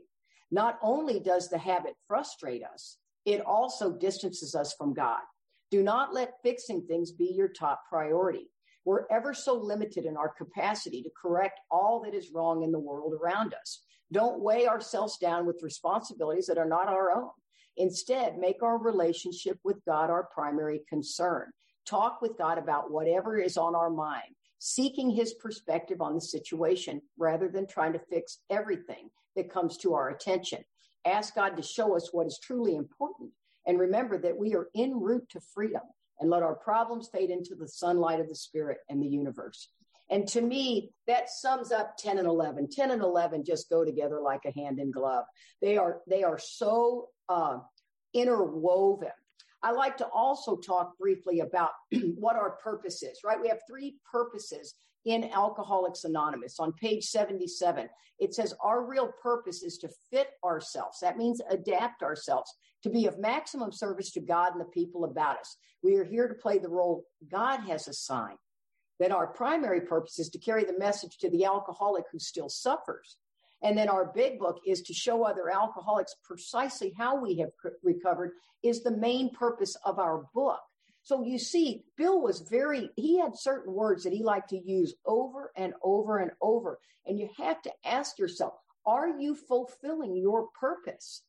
Not 0.51 0.77
only 0.81 1.19
does 1.19 1.49
the 1.49 1.57
habit 1.57 1.95
frustrate 2.07 2.63
us, 2.63 2.97
it 3.25 3.41
also 3.41 3.91
distances 3.97 4.55
us 4.55 4.73
from 4.77 4.93
God. 4.93 5.21
Do 5.71 5.81
not 5.81 6.13
let 6.13 6.41
fixing 6.43 6.85
things 6.85 7.11
be 7.11 7.33
your 7.33 7.47
top 7.47 7.81
priority. 7.89 8.49
We're 8.83 9.07
ever 9.09 9.33
so 9.33 9.55
limited 9.55 10.05
in 10.05 10.17
our 10.17 10.29
capacity 10.29 11.01
to 11.03 11.09
correct 11.19 11.59
all 11.69 12.01
that 12.01 12.13
is 12.13 12.31
wrong 12.33 12.63
in 12.63 12.71
the 12.71 12.79
world 12.79 13.13
around 13.13 13.53
us. 13.53 13.83
Don't 14.11 14.41
weigh 14.41 14.67
ourselves 14.67 15.17
down 15.17 15.45
with 15.45 15.63
responsibilities 15.63 16.47
that 16.47 16.57
are 16.57 16.65
not 16.65 16.87
our 16.87 17.11
own. 17.11 17.29
Instead, 17.77 18.37
make 18.37 18.63
our 18.63 18.77
relationship 18.77 19.57
with 19.63 19.83
God 19.85 20.09
our 20.09 20.27
primary 20.33 20.81
concern. 20.89 21.49
Talk 21.85 22.21
with 22.21 22.37
God 22.37 22.57
about 22.57 22.91
whatever 22.91 23.39
is 23.39 23.57
on 23.57 23.75
our 23.75 23.89
mind, 23.89 24.35
seeking 24.59 25.09
his 25.09 25.33
perspective 25.33 26.01
on 26.01 26.13
the 26.13 26.21
situation 26.21 27.01
rather 27.17 27.47
than 27.47 27.67
trying 27.67 27.93
to 27.93 27.99
fix 27.99 28.39
everything 28.49 29.09
that 29.35 29.51
comes 29.51 29.77
to 29.77 29.93
our 29.93 30.09
attention. 30.09 30.63
Ask 31.05 31.35
God 31.35 31.57
to 31.57 31.63
show 31.63 31.95
us 31.95 32.09
what 32.11 32.27
is 32.27 32.39
truly 32.43 32.75
important 32.75 33.31
and 33.65 33.79
remember 33.79 34.17
that 34.19 34.37
we 34.37 34.55
are 34.55 34.69
en 34.75 34.99
route 34.99 35.27
to 35.29 35.41
freedom 35.53 35.81
and 36.19 36.29
let 36.29 36.43
our 36.43 36.55
problems 36.55 37.09
fade 37.11 37.29
into 37.29 37.55
the 37.55 37.67
sunlight 37.67 38.19
of 38.19 38.29
the 38.29 38.35
spirit 38.35 38.77
and 38.89 39.01
the 39.01 39.07
universe. 39.07 39.69
And 40.09 40.27
to 40.29 40.41
me, 40.41 40.91
that 41.07 41.29
sums 41.29 41.71
up 41.71 41.95
10 41.97 42.17
and 42.17 42.27
11. 42.27 42.69
10 42.69 42.91
and 42.91 43.01
11 43.01 43.45
just 43.45 43.69
go 43.69 43.85
together 43.85 44.19
like 44.19 44.41
a 44.45 44.51
hand 44.51 44.79
in 44.79 44.91
glove. 44.91 45.25
They 45.61 45.77
are, 45.77 46.01
they 46.07 46.23
are 46.23 46.37
so 46.37 47.07
uh, 47.31 47.59
interwoven. 48.13 49.09
I 49.63 49.71
like 49.71 49.97
to 49.97 50.07
also 50.07 50.57
talk 50.57 50.97
briefly 50.97 51.39
about 51.39 51.71
what 52.15 52.35
our 52.35 52.51
purpose 52.63 53.03
is, 53.03 53.19
right? 53.23 53.41
We 53.41 53.47
have 53.47 53.59
three 53.69 53.95
purposes 54.11 54.75
in 55.05 55.31
Alcoholics 55.31 56.03
Anonymous 56.03 56.59
on 56.59 56.73
page 56.73 57.05
77. 57.05 57.89
It 58.19 58.33
says 58.33 58.53
our 58.61 58.83
real 58.83 59.11
purpose 59.21 59.63
is 59.63 59.77
to 59.79 59.89
fit 60.11 60.29
ourselves. 60.43 60.99
That 61.01 61.17
means 61.17 61.41
adapt 61.49 62.03
ourselves 62.03 62.53
to 62.83 62.89
be 62.89 63.05
of 63.05 63.17
maximum 63.17 63.71
service 63.71 64.11
to 64.11 64.19
God 64.19 64.51
and 64.53 64.61
the 64.61 64.65
people 64.65 65.05
about 65.05 65.39
us. 65.39 65.57
We 65.83 65.95
are 65.95 66.03
here 66.03 66.27
to 66.27 66.35
play 66.35 66.59
the 66.59 66.69
role 66.69 67.05
God 67.31 67.61
has 67.61 67.87
assigned. 67.87 68.37
That 68.99 69.11
our 69.11 69.27
primary 69.27 69.81
purpose 69.81 70.19
is 70.19 70.29
to 70.29 70.39
carry 70.39 70.63
the 70.63 70.77
message 70.77 71.17
to 71.19 71.29
the 71.31 71.45
alcoholic 71.45 72.03
who 72.11 72.19
still 72.19 72.49
suffers. 72.49 73.17
And 73.63 73.77
then 73.77 73.89
our 73.89 74.11
big 74.13 74.39
book 74.39 74.57
is 74.65 74.81
to 74.83 74.93
show 74.93 75.23
other 75.23 75.49
alcoholics 75.49 76.15
precisely 76.23 76.93
how 76.97 77.21
we 77.21 77.37
have 77.37 77.49
recovered 77.83 78.31
is 78.63 78.81
the 78.81 78.97
main 78.97 79.29
purpose 79.29 79.75
of 79.85 79.99
our 79.99 80.25
book. 80.33 80.59
So 81.03 81.23
you 81.23 81.39
see, 81.39 81.83
Bill 81.97 82.21
was 82.21 82.41
very, 82.41 82.89
he 82.95 83.19
had 83.19 83.31
certain 83.35 83.73
words 83.73 84.03
that 84.03 84.13
he 84.13 84.23
liked 84.23 84.49
to 84.49 84.57
use 84.57 84.93
over 85.05 85.51
and 85.55 85.73
over 85.83 86.19
and 86.19 86.31
over. 86.41 86.79
And 87.05 87.19
you 87.19 87.29
have 87.37 87.61
to 87.63 87.71
ask 87.83 88.19
yourself, 88.19 88.53
are 88.85 89.09
you 89.09 89.35
fulfilling 89.35 90.15
your 90.15 90.47
purpose? 90.59 91.23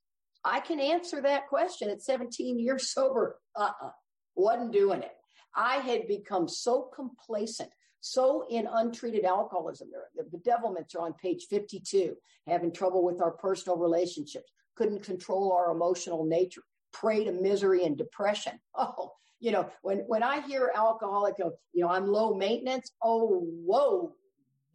I 0.45 0.61
can 0.61 0.81
answer 0.81 1.21
that 1.23 1.49
question 1.49 1.89
at 1.89 2.03
17 2.03 2.59
years 2.59 2.89
sober. 2.93 3.39
Uh-uh. 3.57 3.91
Wasn't 4.35 4.73
doing 4.73 5.03
it. 5.03 5.13
I 5.55 5.77
had 5.77 6.07
become 6.07 6.49
so 6.49 6.91
complacent, 6.95 7.71
so 8.03 8.45
in 8.51 8.69
untreated 8.71 9.25
alcoholism. 9.25 9.89
The 10.17 10.25
bedevilments 10.25 10.97
are 10.97 11.03
on 11.07 11.15
page 11.15 11.47
52, 11.49 12.17
having 12.49 12.73
trouble 12.73 13.05
with 13.05 13.23
our 13.23 13.31
personal 13.31 13.79
relationships, 13.79 14.51
couldn't 14.75 15.05
control 15.05 15.53
our 15.53 15.71
emotional 15.71 16.25
nature, 16.25 16.63
prey 16.93 17.25
to 17.25 17.33
misery 17.33 17.85
and 17.85 17.97
depression. 17.97 18.61
Oh, 18.75 19.13
you 19.39 19.51
know, 19.51 19.69
when, 19.83 19.99
when 20.07 20.23
I 20.23 20.41
hear 20.41 20.73
alcoholic, 20.75 21.35
you 21.39 21.83
know, 21.83 21.89
I'm 21.89 22.07
low 22.07 22.35
maintenance. 22.35 22.93
Oh, 23.03 23.45
whoa, 23.65 24.15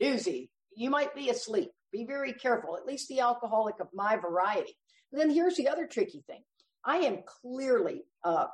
doozy. 0.02 0.50
You 0.76 0.90
might 0.90 1.16
be 1.16 1.30
asleep. 1.30 1.72
Be 1.92 2.06
very 2.06 2.34
careful, 2.34 2.76
at 2.76 2.86
least 2.86 3.08
the 3.08 3.22
alcoholic 3.22 3.76
of 3.80 3.88
my 3.94 4.18
variety. 4.18 4.78
But 5.12 5.20
then 5.20 5.30
here's 5.30 5.56
the 5.56 5.70
other 5.70 5.88
tricky 5.88 6.24
thing. 6.28 6.44
I 6.84 6.98
am 6.98 7.20
clearly 7.26 8.04
uh, 8.24 8.48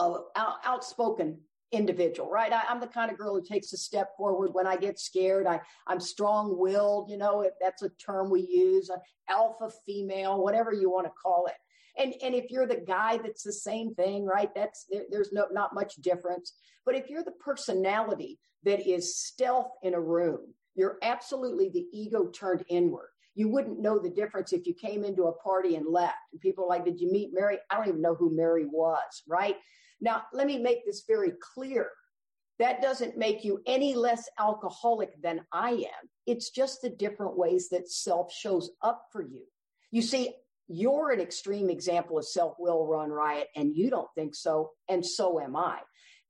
out, 0.00 0.24
outspoken 0.36 1.38
individual, 1.74 2.30
right? 2.30 2.52
I, 2.52 2.62
am 2.68 2.80
the 2.80 2.86
kind 2.86 3.10
of 3.10 3.18
girl 3.18 3.34
who 3.34 3.42
takes 3.42 3.72
a 3.72 3.76
step 3.76 4.16
forward 4.16 4.50
when 4.52 4.66
I 4.66 4.76
get 4.76 4.98
scared. 4.98 5.46
I, 5.46 5.60
I'm 5.86 6.00
strong 6.00 6.58
willed, 6.58 7.10
you 7.10 7.18
know, 7.18 7.42
if 7.42 7.52
that's 7.60 7.82
a 7.82 7.90
term 7.90 8.30
we 8.30 8.42
use, 8.42 8.90
uh, 8.90 8.96
alpha 9.28 9.70
female, 9.84 10.42
whatever 10.42 10.72
you 10.72 10.90
want 10.90 11.06
to 11.06 11.12
call 11.20 11.46
it. 11.46 11.54
And, 11.96 12.14
and 12.22 12.34
if 12.34 12.50
you're 12.50 12.66
the 12.66 12.84
guy 12.86 13.18
that's 13.18 13.42
the 13.42 13.52
same 13.52 13.94
thing, 13.94 14.24
right? 14.24 14.50
That's, 14.54 14.86
there, 14.90 15.04
there's 15.10 15.32
no, 15.32 15.46
not 15.52 15.74
much 15.74 15.96
difference. 15.96 16.52
But 16.84 16.96
if 16.96 17.08
you're 17.08 17.24
the 17.24 17.32
personality 17.32 18.38
that 18.64 18.86
is 18.88 19.16
stealth 19.16 19.70
in 19.82 19.94
a 19.94 20.00
room, 20.00 20.54
you're 20.74 20.98
absolutely 21.02 21.68
the 21.68 21.86
ego 21.92 22.26
turned 22.28 22.64
inward. 22.68 23.08
You 23.36 23.48
wouldn't 23.48 23.80
know 23.80 23.98
the 23.98 24.10
difference 24.10 24.52
if 24.52 24.66
you 24.66 24.74
came 24.74 25.04
into 25.04 25.24
a 25.24 25.32
party 25.32 25.76
and 25.76 25.86
left. 25.88 26.14
And 26.32 26.40
people 26.40 26.68
like, 26.68 26.84
Did 26.84 27.00
you 27.00 27.10
meet 27.10 27.30
Mary? 27.32 27.58
I 27.70 27.76
don't 27.76 27.88
even 27.88 28.02
know 28.02 28.14
who 28.14 28.34
Mary 28.34 28.64
was, 28.64 29.22
right? 29.26 29.56
Now, 30.04 30.24
let 30.34 30.46
me 30.46 30.58
make 30.58 30.84
this 30.84 31.04
very 31.08 31.32
clear. 31.54 31.88
That 32.58 32.82
doesn't 32.82 33.16
make 33.16 33.42
you 33.42 33.62
any 33.66 33.94
less 33.94 34.28
alcoholic 34.38 35.20
than 35.22 35.40
I 35.50 35.70
am. 35.70 36.08
It's 36.26 36.50
just 36.50 36.82
the 36.82 36.90
different 36.90 37.38
ways 37.38 37.70
that 37.70 37.88
self 37.88 38.30
shows 38.30 38.70
up 38.82 39.06
for 39.10 39.22
you. 39.22 39.44
You 39.90 40.02
see, 40.02 40.34
you're 40.68 41.10
an 41.10 41.20
extreme 41.20 41.70
example 41.70 42.18
of 42.18 42.26
self 42.26 42.54
will 42.58 42.86
run 42.86 43.10
riot, 43.10 43.48
and 43.56 43.74
you 43.74 43.88
don't 43.88 44.08
think 44.14 44.34
so, 44.34 44.72
and 44.90 45.04
so 45.04 45.40
am 45.40 45.56
I. 45.56 45.78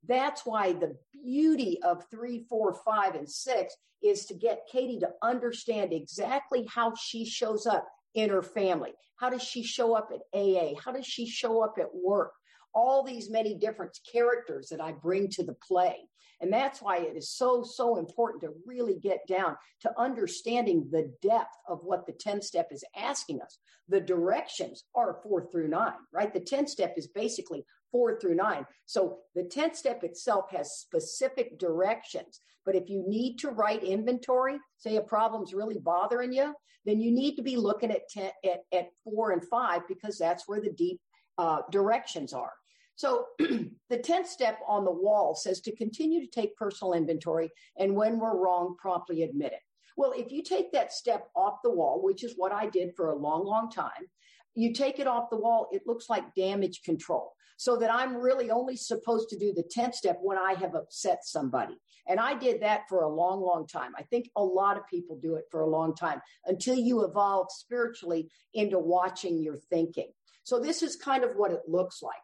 That's 0.07 0.45
why 0.45 0.71
the 0.71 0.95
beauty 1.11 1.79
of 1.83 2.05
three, 2.09 2.45
four, 2.49 2.73
five, 2.73 3.15
and 3.15 3.29
six 3.29 3.75
is 4.01 4.25
to 4.27 4.35
get 4.35 4.67
Katie 4.71 4.99
to 4.99 5.09
understand 5.21 5.91
exactly 5.91 6.65
how 6.73 6.93
she 6.95 7.25
shows 7.25 7.65
up 7.65 7.85
in 8.13 8.29
her 8.29 8.41
family. 8.41 8.93
How 9.17 9.29
does 9.29 9.43
she 9.43 9.63
show 9.63 9.95
up 9.95 10.11
at 10.13 10.21
AA? 10.33 10.75
How 10.83 10.93
does 10.93 11.05
she 11.05 11.27
show 11.27 11.61
up 11.61 11.75
at 11.77 11.93
work? 11.93 12.31
All 12.75 13.03
these 13.03 13.29
many 13.29 13.55
different 13.55 13.97
characters 14.11 14.69
that 14.69 14.81
I 14.81 14.91
bring 14.91 15.29
to 15.31 15.43
the 15.43 15.55
play. 15.67 15.95
And 16.41 16.51
that's 16.51 16.81
why 16.81 16.97
it 16.97 17.15
is 17.15 17.29
so, 17.29 17.63
so 17.63 17.97
important 17.97 18.41
to 18.41 18.53
really 18.65 18.99
get 18.99 19.25
down 19.27 19.55
to 19.81 19.99
understanding 19.99 20.87
the 20.91 21.13
depth 21.21 21.55
of 21.67 21.79
what 21.83 22.05
the 22.05 22.11
10 22.11 22.41
step 22.41 22.67
is 22.71 22.83
asking 22.95 23.41
us. 23.41 23.57
The 23.87 24.01
directions 24.01 24.83
are 24.95 25.19
four 25.23 25.49
through 25.49 25.69
nine, 25.69 25.93
right? 26.11 26.33
The 26.33 26.41
10 26.41 26.67
step 26.67 26.95
is 26.97 27.07
basically 27.07 27.65
four 27.91 28.19
through 28.19 28.35
nine. 28.35 28.65
So 28.85 29.19
the 29.35 29.43
10th 29.43 29.77
step 29.77 30.03
itself 30.03 30.51
has 30.51 30.79
specific 30.79 31.57
directions. 31.57 32.41
But 32.65 32.75
if 32.75 32.89
you 32.89 33.05
need 33.07 33.37
to 33.37 33.51
write 33.51 33.83
inventory, 33.83 34.57
say 34.77 34.97
a 34.97 35.01
problem's 35.01 35.53
really 35.53 35.77
bothering 35.77 36.33
you, 36.33 36.53
then 36.85 36.99
you 36.99 37.11
need 37.11 37.35
to 37.35 37.41
be 37.41 37.55
looking 37.55 37.91
at 37.91 38.09
10, 38.09 38.31
at, 38.43 38.59
at 38.73 38.89
four 39.03 39.31
and 39.31 39.41
five 39.47 39.87
because 39.87 40.17
that's 40.17 40.47
where 40.47 40.59
the 40.59 40.71
deep 40.71 40.99
uh, 41.37 41.61
directions 41.71 42.33
are. 42.33 42.51
So 42.95 43.25
the 43.39 43.97
10th 43.97 44.27
step 44.27 44.59
on 44.67 44.85
the 44.85 44.91
wall 44.91 45.35
says 45.35 45.59
to 45.61 45.75
continue 45.75 46.21
to 46.21 46.31
take 46.31 46.55
personal 46.55 46.93
inventory 46.93 47.49
and 47.77 47.95
when 47.95 48.19
we're 48.19 48.37
wrong, 48.37 48.75
promptly 48.79 49.23
admit 49.23 49.53
it. 49.53 49.59
Well, 49.97 50.13
if 50.15 50.31
you 50.31 50.43
take 50.43 50.71
that 50.73 50.93
step 50.93 51.29
off 51.35 51.59
the 51.63 51.71
wall, 51.71 52.01
which 52.03 52.23
is 52.23 52.33
what 52.35 52.51
I 52.51 52.67
did 52.67 52.95
for 52.95 53.09
a 53.09 53.15
long, 53.15 53.45
long 53.45 53.69
time, 53.69 54.09
you 54.53 54.73
take 54.73 54.99
it 54.99 55.07
off 55.07 55.29
the 55.29 55.37
wall, 55.37 55.67
it 55.71 55.83
looks 55.85 56.09
like 56.09 56.33
damage 56.35 56.81
control. 56.83 57.33
So 57.57 57.77
that 57.77 57.93
I'm 57.93 58.17
really 58.17 58.51
only 58.51 58.75
supposed 58.75 59.29
to 59.29 59.37
do 59.37 59.53
the 59.53 59.63
10th 59.63 59.95
step 59.95 60.19
when 60.21 60.37
I 60.37 60.55
have 60.55 60.75
upset 60.75 61.19
somebody. 61.23 61.75
And 62.07 62.19
I 62.19 62.37
did 62.37 62.61
that 62.61 62.81
for 62.89 63.03
a 63.03 63.09
long, 63.09 63.41
long 63.41 63.65
time. 63.65 63.93
I 63.97 64.03
think 64.03 64.29
a 64.35 64.43
lot 64.43 64.75
of 64.75 64.85
people 64.87 65.17
do 65.21 65.35
it 65.35 65.45
for 65.49 65.61
a 65.61 65.69
long 65.69 65.95
time 65.95 66.21
until 66.45 66.75
you 66.75 67.05
evolve 67.05 67.47
spiritually 67.51 68.29
into 68.53 68.77
watching 68.77 69.41
your 69.41 69.55
thinking. 69.55 70.11
So 70.43 70.59
this 70.59 70.83
is 70.83 70.97
kind 70.97 71.23
of 71.23 71.31
what 71.37 71.51
it 71.51 71.61
looks 71.67 72.03
like. 72.03 72.15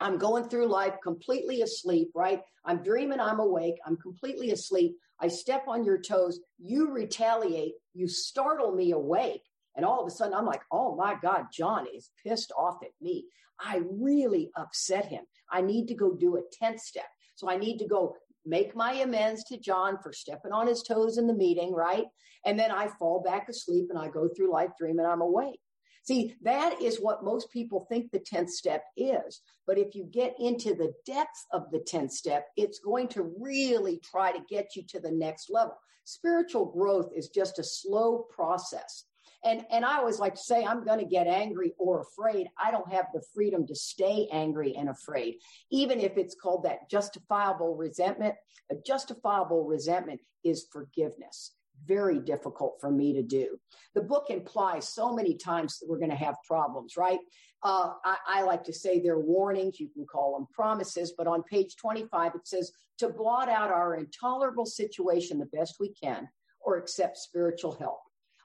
I'm 0.00 0.18
going 0.18 0.48
through 0.48 0.66
life 0.66 0.94
completely 1.02 1.62
asleep, 1.62 2.10
right? 2.14 2.42
I'm 2.64 2.82
dreaming 2.82 3.20
I'm 3.20 3.40
awake. 3.40 3.76
I'm 3.86 3.96
completely 3.96 4.50
asleep. 4.50 4.96
I 5.20 5.28
step 5.28 5.64
on 5.68 5.84
your 5.84 5.98
toes. 5.98 6.40
You 6.58 6.90
retaliate. 6.90 7.74
You 7.94 8.06
startle 8.08 8.72
me 8.72 8.92
awake. 8.92 9.42
And 9.74 9.84
all 9.84 10.00
of 10.00 10.06
a 10.06 10.10
sudden, 10.10 10.34
I'm 10.34 10.46
like, 10.46 10.62
oh 10.70 10.96
my 10.96 11.16
God, 11.22 11.46
John 11.52 11.86
is 11.94 12.10
pissed 12.22 12.52
off 12.56 12.76
at 12.82 12.90
me. 13.00 13.26
I 13.60 13.82
really 13.90 14.50
upset 14.56 15.06
him. 15.06 15.24
I 15.50 15.62
need 15.62 15.88
to 15.88 15.94
go 15.94 16.14
do 16.14 16.36
a 16.36 16.64
10th 16.64 16.80
step. 16.80 17.06
So 17.36 17.48
I 17.48 17.56
need 17.56 17.78
to 17.78 17.86
go 17.86 18.16
make 18.44 18.76
my 18.76 18.92
amends 18.94 19.44
to 19.44 19.58
John 19.58 19.98
for 20.02 20.12
stepping 20.12 20.52
on 20.52 20.66
his 20.66 20.82
toes 20.82 21.18
in 21.18 21.26
the 21.26 21.34
meeting, 21.34 21.72
right? 21.72 22.04
And 22.44 22.58
then 22.58 22.70
I 22.70 22.88
fall 22.98 23.22
back 23.22 23.48
asleep 23.48 23.86
and 23.90 23.98
I 23.98 24.08
go 24.08 24.28
through 24.28 24.52
life 24.52 24.70
dreaming 24.78 25.06
I'm 25.06 25.20
awake. 25.20 25.60
See, 26.06 26.36
that 26.42 26.80
is 26.80 27.00
what 27.00 27.24
most 27.24 27.50
people 27.50 27.84
think 27.88 28.12
the 28.12 28.20
10th 28.20 28.50
step 28.50 28.84
is. 28.96 29.40
But 29.66 29.76
if 29.76 29.96
you 29.96 30.04
get 30.04 30.36
into 30.38 30.72
the 30.72 30.92
depth 31.04 31.46
of 31.52 31.68
the 31.72 31.80
10th 31.80 32.12
step, 32.12 32.46
it's 32.56 32.78
going 32.78 33.08
to 33.08 33.34
really 33.40 33.98
try 34.08 34.30
to 34.30 34.38
get 34.48 34.76
you 34.76 34.84
to 34.90 35.00
the 35.00 35.10
next 35.10 35.50
level. 35.50 35.76
Spiritual 36.04 36.66
growth 36.66 37.10
is 37.16 37.28
just 37.28 37.58
a 37.58 37.64
slow 37.64 38.24
process. 38.30 39.06
And, 39.44 39.66
and 39.70 39.84
I 39.84 39.98
always 39.98 40.20
like 40.20 40.34
to 40.34 40.40
say, 40.40 40.64
I'm 40.64 40.84
going 40.84 41.00
to 41.00 41.04
get 41.04 41.26
angry 41.26 41.72
or 41.76 42.02
afraid. 42.02 42.48
I 42.56 42.70
don't 42.70 42.92
have 42.92 43.06
the 43.12 43.22
freedom 43.34 43.66
to 43.66 43.74
stay 43.74 44.28
angry 44.32 44.76
and 44.76 44.88
afraid, 44.88 45.38
even 45.72 45.98
if 45.98 46.16
it's 46.16 46.36
called 46.40 46.64
that 46.64 46.88
justifiable 46.88 47.74
resentment. 47.74 48.36
A 48.70 48.76
justifiable 48.86 49.64
resentment 49.64 50.20
is 50.44 50.66
forgiveness 50.72 51.52
very 51.84 52.18
difficult 52.18 52.78
for 52.80 52.90
me 52.90 53.12
to 53.14 53.22
do. 53.22 53.58
The 53.94 54.02
book 54.02 54.26
implies 54.30 54.88
so 54.88 55.14
many 55.14 55.36
times 55.36 55.78
that 55.78 55.88
we're 55.88 55.98
going 55.98 56.10
to 56.10 56.16
have 56.16 56.36
problems, 56.46 56.96
right? 56.96 57.18
Uh, 57.62 57.92
I, 58.04 58.16
I, 58.26 58.42
like 58.42 58.64
to 58.64 58.72
say 58.72 59.00
they're 59.00 59.18
warnings. 59.18 59.80
You 59.80 59.88
can 59.88 60.06
call 60.06 60.34
them 60.34 60.46
promises, 60.52 61.14
but 61.16 61.26
on 61.26 61.42
page 61.44 61.76
25, 61.76 62.34
it 62.34 62.46
says 62.46 62.70
to 62.98 63.08
blot 63.08 63.48
out 63.48 63.70
our 63.70 63.96
intolerable 63.96 64.66
situation 64.66 65.38
the 65.38 65.46
best 65.46 65.76
we 65.80 65.92
can 65.94 66.28
or 66.60 66.76
accept 66.76 67.16
spiritual 67.16 67.72
help. 67.72 67.98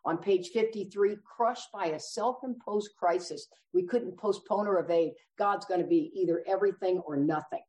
On 0.06 0.18
page 0.18 0.50
53, 0.50 1.18
crushed 1.24 1.72
by 1.72 1.88
a 1.88 2.00
self 2.00 2.38
imposed 2.44 2.92
crisis, 2.98 3.48
we 3.74 3.84
couldn't 3.84 4.18
postpone 4.18 4.68
or 4.68 4.80
evade. 4.80 5.14
God's 5.38 5.66
going 5.66 5.82
to 5.82 5.88
be 5.88 6.12
either 6.16 6.44
everything 6.48 7.00
or 7.00 7.18
nothing. 7.18 7.62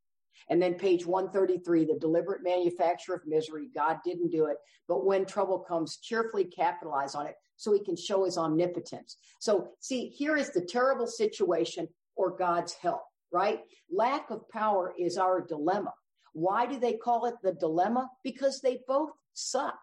And 0.48 0.60
then 0.60 0.74
page 0.74 1.06
133, 1.06 1.84
the 1.84 1.98
deliberate 1.98 2.42
manufacture 2.42 3.14
of 3.14 3.26
misery. 3.26 3.68
God 3.74 3.98
didn't 4.04 4.30
do 4.30 4.46
it, 4.46 4.56
but 4.88 5.04
when 5.04 5.24
trouble 5.24 5.58
comes, 5.58 5.98
cheerfully 5.98 6.44
capitalize 6.44 7.14
on 7.14 7.26
it 7.26 7.34
so 7.56 7.72
he 7.72 7.84
can 7.84 7.96
show 7.96 8.24
his 8.24 8.38
omnipotence. 8.38 9.16
So 9.40 9.68
see, 9.80 10.08
here 10.08 10.36
is 10.36 10.50
the 10.50 10.66
terrible 10.68 11.06
situation 11.06 11.88
or 12.16 12.36
God's 12.36 12.72
help, 12.74 13.02
right? 13.32 13.60
Lack 13.90 14.30
of 14.30 14.48
power 14.50 14.92
is 14.98 15.16
our 15.16 15.40
dilemma. 15.40 15.92
Why 16.32 16.66
do 16.66 16.78
they 16.78 16.94
call 16.94 17.26
it 17.26 17.34
the 17.42 17.52
dilemma? 17.52 18.08
Because 18.24 18.60
they 18.60 18.80
both 18.88 19.10
suck. 19.34 19.78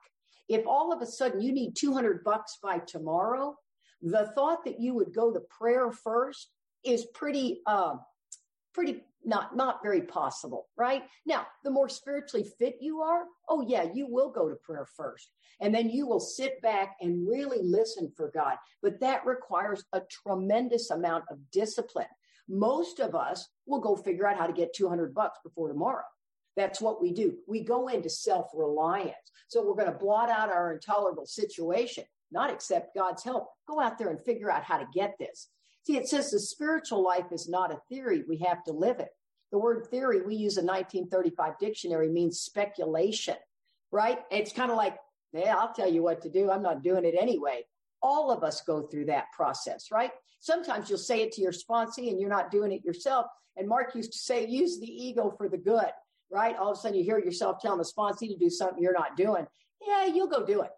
If 0.48 0.66
all 0.66 0.92
of 0.92 1.02
a 1.02 1.06
sudden 1.06 1.42
you 1.42 1.52
need 1.52 1.76
200 1.76 2.24
bucks 2.24 2.58
by 2.62 2.80
tomorrow, 2.80 3.56
the 4.02 4.32
thought 4.34 4.66
that 4.66 4.80
you 4.80 4.94
would 4.96 5.14
go 5.14 5.32
to 5.32 5.40
prayer 5.42 5.92
first 5.92 6.50
is 6.84 7.06
pretty, 7.14 7.62
uh, 7.66 7.96
pretty 8.74 9.02
not 9.26 9.56
not 9.56 9.84
very 9.84 10.02
possible 10.02 10.68
right? 10.78 11.04
Now 11.26 11.48
the 11.64 11.72
more 11.72 11.90
spiritually 11.90 12.50
fit 12.58 12.78
you 12.80 13.02
are 13.02 13.24
oh 13.50 13.62
yeah 13.68 13.88
you 13.94 14.08
will 14.08 14.30
go 14.30 14.50
to 14.50 14.56
prayer 14.56 14.86
first 14.86 15.32
and 15.60 15.74
then 15.74 15.90
you 15.90 16.08
will 16.08 16.20
sit 16.20 16.62
back 16.62 16.96
and 17.02 17.28
really 17.28 17.62
listen 17.62 18.12
for 18.16 18.32
god. 18.34 18.58
But 18.82 19.00
that 19.02 19.26
requires 19.26 19.84
a 19.94 20.02
tremendous 20.10 20.90
amount 20.90 21.26
of 21.30 21.40
discipline. 21.52 22.08
Most 22.48 23.00
of 23.00 23.14
us 23.14 23.48
will 23.66 23.80
go 23.80 23.96
figure 23.96 24.28
out 24.28 24.38
how 24.38 24.48
to 24.48 24.54
get 24.54 24.74
200 24.74 25.14
bucks 25.14 25.40
before 25.44 25.68
tomorrow. 25.68 26.06
That's 26.56 26.82
what 26.82 27.02
we 27.02 27.12
do. 27.14 27.38
We 27.48 27.64
go 27.64 27.90
into 27.90 28.10
self-reliance. 28.10 29.16
So 29.50 29.64
we're 29.64 29.76
going 29.76 29.92
to 29.92 29.98
blot 29.98 30.30
out 30.30 30.50
our 30.50 30.74
intolerable 30.74 31.28
situation 31.28 32.04
not 32.32 32.52
accept 32.52 32.96
god's 32.96 33.24
help. 33.24 33.50
Go 33.68 33.80
out 33.80 33.98
there 33.98 34.10
and 34.10 34.22
figure 34.22 34.52
out 34.52 34.64
how 34.64 34.78
to 34.78 34.86
get 34.94 35.16
this 35.20 35.50
See, 35.86 35.98
it 35.98 36.08
says 36.08 36.32
the 36.32 36.40
spiritual 36.40 37.04
life 37.04 37.32
is 37.32 37.50
not 37.50 37.72
a 37.72 37.82
theory. 37.90 38.24
We 38.28 38.38
have 38.40 38.64
to 38.66 38.72
live 38.72 39.00
it. 39.00 39.10
The 39.52 39.58
word 39.58 39.88
theory 39.90 40.22
we 40.22 40.36
use 40.36 40.58
in 40.58 40.66
1935 40.66 41.58
dictionary 41.60 42.10
means 42.10 42.40
speculation, 42.40 43.36
right? 43.92 44.20
It's 44.30 44.54
kind 44.54 44.70
of 44.70 44.78
like, 44.78 44.98
yeah, 45.34 45.56
I'll 45.56 45.74
tell 45.74 45.92
you 45.92 46.04
what 46.04 46.22
to 46.22 46.30
do. 46.30 46.52
I'm 46.52 46.62
not 46.62 46.84
doing 46.84 47.06
it 47.06 47.16
anyway. 47.20 47.64
All 48.02 48.32
of 48.32 48.44
us 48.44 48.62
go 48.62 48.84
through 48.84 49.06
that 49.06 49.26
process, 49.36 49.88
right? 49.92 50.12
Sometimes 50.40 50.90
you'll 50.90 51.00
say 51.00 51.22
it 51.22 51.32
to 51.34 51.42
your 51.42 51.52
sponsee 51.52 52.10
and 52.10 52.20
you're 52.20 52.30
not 52.30 52.52
doing 52.52 52.72
it 52.72 52.86
yourself. 52.86 53.26
And 53.58 53.68
Mark 53.68 53.96
used 53.96 54.14
to 54.14 54.20
say, 54.20 54.48
use 54.48 54.80
the 54.80 54.88
ego 54.88 55.34
for 55.38 55.50
the 55.50 55.58
good, 55.58 55.92
right? 56.32 56.56
All 56.56 56.72
of 56.72 56.78
a 56.78 56.80
sudden 56.80 56.98
you 56.98 57.04
hear 57.04 57.20
yourself 57.20 57.60
telling 57.62 57.80
the 57.80 57.84
sponsee 57.84 58.30
to 58.30 58.38
do 58.38 58.50
something 58.50 58.82
you're 58.82 58.94
not 58.94 59.18
doing. 59.18 59.46
Yeah, 59.86 60.06
you'll 60.06 60.28
go 60.28 60.46
do 60.46 60.62
it. 60.62 60.72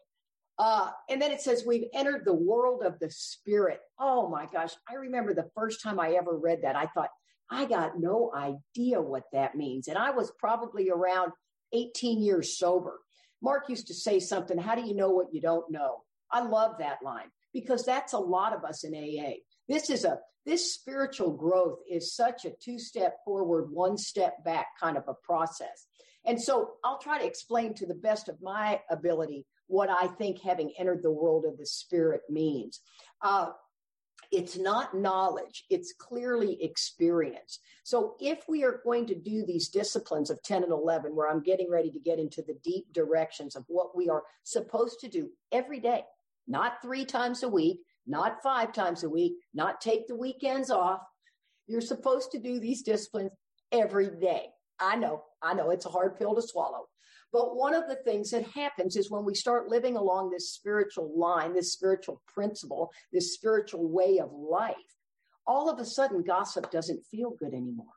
Uh, 0.58 0.90
and 1.10 1.22
then 1.22 1.32
it 1.32 1.42
says, 1.42 1.64
We've 1.66 1.88
entered 1.94 2.24
the 2.26 2.34
world 2.34 2.84
of 2.84 3.00
the 3.00 3.10
spirit. 3.10 3.80
Oh 4.00 4.30
my 4.30 4.48
gosh. 4.52 4.74
I 4.90 4.96
remember 4.96 5.34
the 5.34 5.50
first 5.56 5.82
time 5.82 6.00
I 6.00 6.12
ever 6.12 6.38
read 6.38 6.60
that, 6.64 6.76
I 6.76 6.88
thought, 6.88 7.10
I 7.50 7.66
got 7.66 8.00
no 8.00 8.32
idea 8.34 9.02
what 9.02 9.24
that 9.34 9.56
means. 9.56 9.88
And 9.88 9.98
I 9.98 10.12
was 10.12 10.32
probably 10.40 10.90
around 10.90 11.34
18 11.74 12.22
years 12.22 12.58
sober. 12.58 13.00
Mark 13.42 13.70
used 13.70 13.88
to 13.88 13.94
say 13.94 14.20
something, 14.20 14.58
How 14.58 14.76
do 14.76 14.82
you 14.82 14.96
know 14.96 15.10
what 15.10 15.34
you 15.34 15.42
don't 15.42 15.72
know? 15.72 16.04
I 16.32 16.42
love 16.42 16.76
that 16.80 17.00
line 17.04 17.30
because 17.54 17.84
that's 17.86 18.14
a 18.14 18.20
lot 18.20 18.54
of 18.54 18.64
us 18.64 18.84
in 18.84 18.94
AA. 18.94 19.34
This 19.68 19.90
is 19.90 20.06
a 20.06 20.20
this 20.46 20.74
spiritual 20.74 21.32
growth 21.32 21.80
is 21.90 22.16
such 22.16 22.46
a 22.46 22.54
two 22.64 22.80
step 22.80 23.18
forward, 23.24 23.70
one 23.72 23.98
step 23.98 24.44
back 24.44 24.68
kind 24.80 24.98
of 24.98 25.04
a 25.08 25.14
process. 25.14 25.86
And 26.26 26.42
so 26.42 26.72
I'll 26.84 27.00
try 27.00 27.20
to 27.20 27.26
explain 27.26 27.74
to 27.76 27.86
the 27.86 27.96
best 27.96 28.28
of 28.28 28.42
my 28.42 28.80
ability 28.90 29.46
what 29.72 29.90
I 29.90 30.08
think 30.08 30.42
having 30.42 30.74
entered 30.78 31.02
the 31.02 31.12
world 31.12 31.46
of 31.46 31.58
the 31.58 31.66
spirit 31.66 32.22
means. 32.30 32.82
Uh, 33.22 33.52
it's 34.32 34.58
not 34.58 34.96
knowledge, 34.96 35.66
it's 35.70 35.94
clearly 35.98 36.62
experience. 36.64 37.60
So, 37.84 38.16
if 38.20 38.44
we 38.48 38.64
are 38.64 38.82
going 38.84 39.08
to 39.08 39.16
do 39.16 39.46
these 39.46 39.70
disciplines 39.70 40.30
of 40.30 40.42
10 40.44 40.64
and 40.64 40.72
11, 40.72 41.16
where 41.16 41.30
I'm 41.30 41.42
getting 41.42 41.70
ready 41.70 41.92
to 41.92 42.00
get 42.00 42.20
into 42.20 42.42
the 42.42 42.58
deep 42.64 42.94
directions 42.94 43.56
of 43.56 43.66
what 43.68 43.96
we 43.96 44.10
are 44.10 44.24
supposed 44.44 45.00
to 45.02 45.10
do 45.10 45.30
every 45.52 45.80
day, 45.80 46.04
not 46.48 46.82
three 46.82 47.04
times 47.04 47.44
a 47.44 47.50
week, 47.50 47.80
not 48.08 48.44
five 48.44 48.74
times 48.74 49.04
a 49.04 49.10
week, 49.10 49.34
not 49.54 49.82
take 49.82 50.08
the 50.08 50.16
weekends 50.16 50.70
off, 50.70 51.02
you're 51.68 51.82
supposed 51.82 52.32
to 52.32 52.40
do 52.40 52.60
these 52.60 52.84
disciplines 52.84 53.32
every 53.72 54.10
day. 54.10 54.48
I 54.80 54.96
know, 54.96 55.24
I 55.42 55.54
know 55.54 55.70
it's 55.70 55.86
a 55.86 55.90
hard 55.90 56.18
pill 56.18 56.36
to 56.36 56.42
swallow. 56.42 56.88
But 57.32 57.56
one 57.56 57.74
of 57.74 57.88
the 57.88 57.96
things 57.96 58.32
that 58.32 58.44
happens 58.44 58.98
is 58.98 59.10
when 59.10 59.24
we 59.24 59.36
start 59.36 59.70
living 59.70 59.96
along 59.96 60.30
this 60.30 60.52
spiritual 60.52 61.18
line, 61.18 61.54
this 61.54 61.72
spiritual 61.72 62.22
principle, 62.28 62.92
this 63.14 63.34
spiritual 63.34 63.88
way 63.88 64.20
of 64.20 64.32
life, 64.34 64.76
all 65.48 65.70
of 65.70 65.80
a 65.80 65.86
sudden 65.86 66.24
gossip 66.24 66.70
doesn't 66.72 67.06
feel 67.10 67.32
good 67.40 67.54
anymore. 67.54 67.94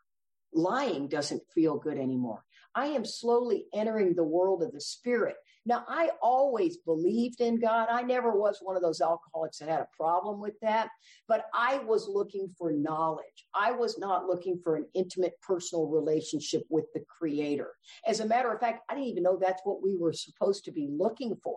Lying 0.52 1.08
doesn't 1.08 1.42
feel 1.52 1.78
good 1.78 1.98
anymore. 1.98 2.44
I 2.76 2.86
am 2.86 3.04
slowly 3.04 3.66
entering 3.74 4.14
the 4.14 4.24
world 4.24 4.62
of 4.62 4.72
the 4.72 4.80
spirit 4.80 5.36
now, 5.66 5.84
I 5.88 6.10
always 6.20 6.76
believed 6.76 7.40
in 7.40 7.58
God. 7.58 7.88
I 7.90 8.02
never 8.02 8.32
was 8.32 8.58
one 8.60 8.76
of 8.76 8.82
those 8.82 9.00
alcoholics 9.00 9.58
that 9.58 9.68
had 9.70 9.80
a 9.80 9.88
problem 9.96 10.40
with 10.40 10.58
that, 10.60 10.90
but 11.26 11.46
I 11.54 11.78
was 11.78 12.06
looking 12.06 12.48
for 12.58 12.70
knowledge. 12.70 13.46
I 13.54 13.72
was 13.72 13.98
not 13.98 14.26
looking 14.26 14.60
for 14.62 14.76
an 14.76 14.86
intimate 14.94 15.34
personal 15.40 15.86
relationship 15.86 16.64
with 16.68 16.84
the 16.92 17.02
creator. 17.18 17.70
As 18.06 18.20
a 18.20 18.26
matter 18.26 18.52
of 18.52 18.60
fact, 18.60 18.82
I 18.90 18.94
didn't 18.94 19.08
even 19.08 19.22
know 19.22 19.38
that's 19.40 19.62
what 19.64 19.82
we 19.82 19.96
were 19.96 20.12
supposed 20.12 20.64
to 20.66 20.72
be 20.72 20.88
looking 20.90 21.34
for. 21.42 21.56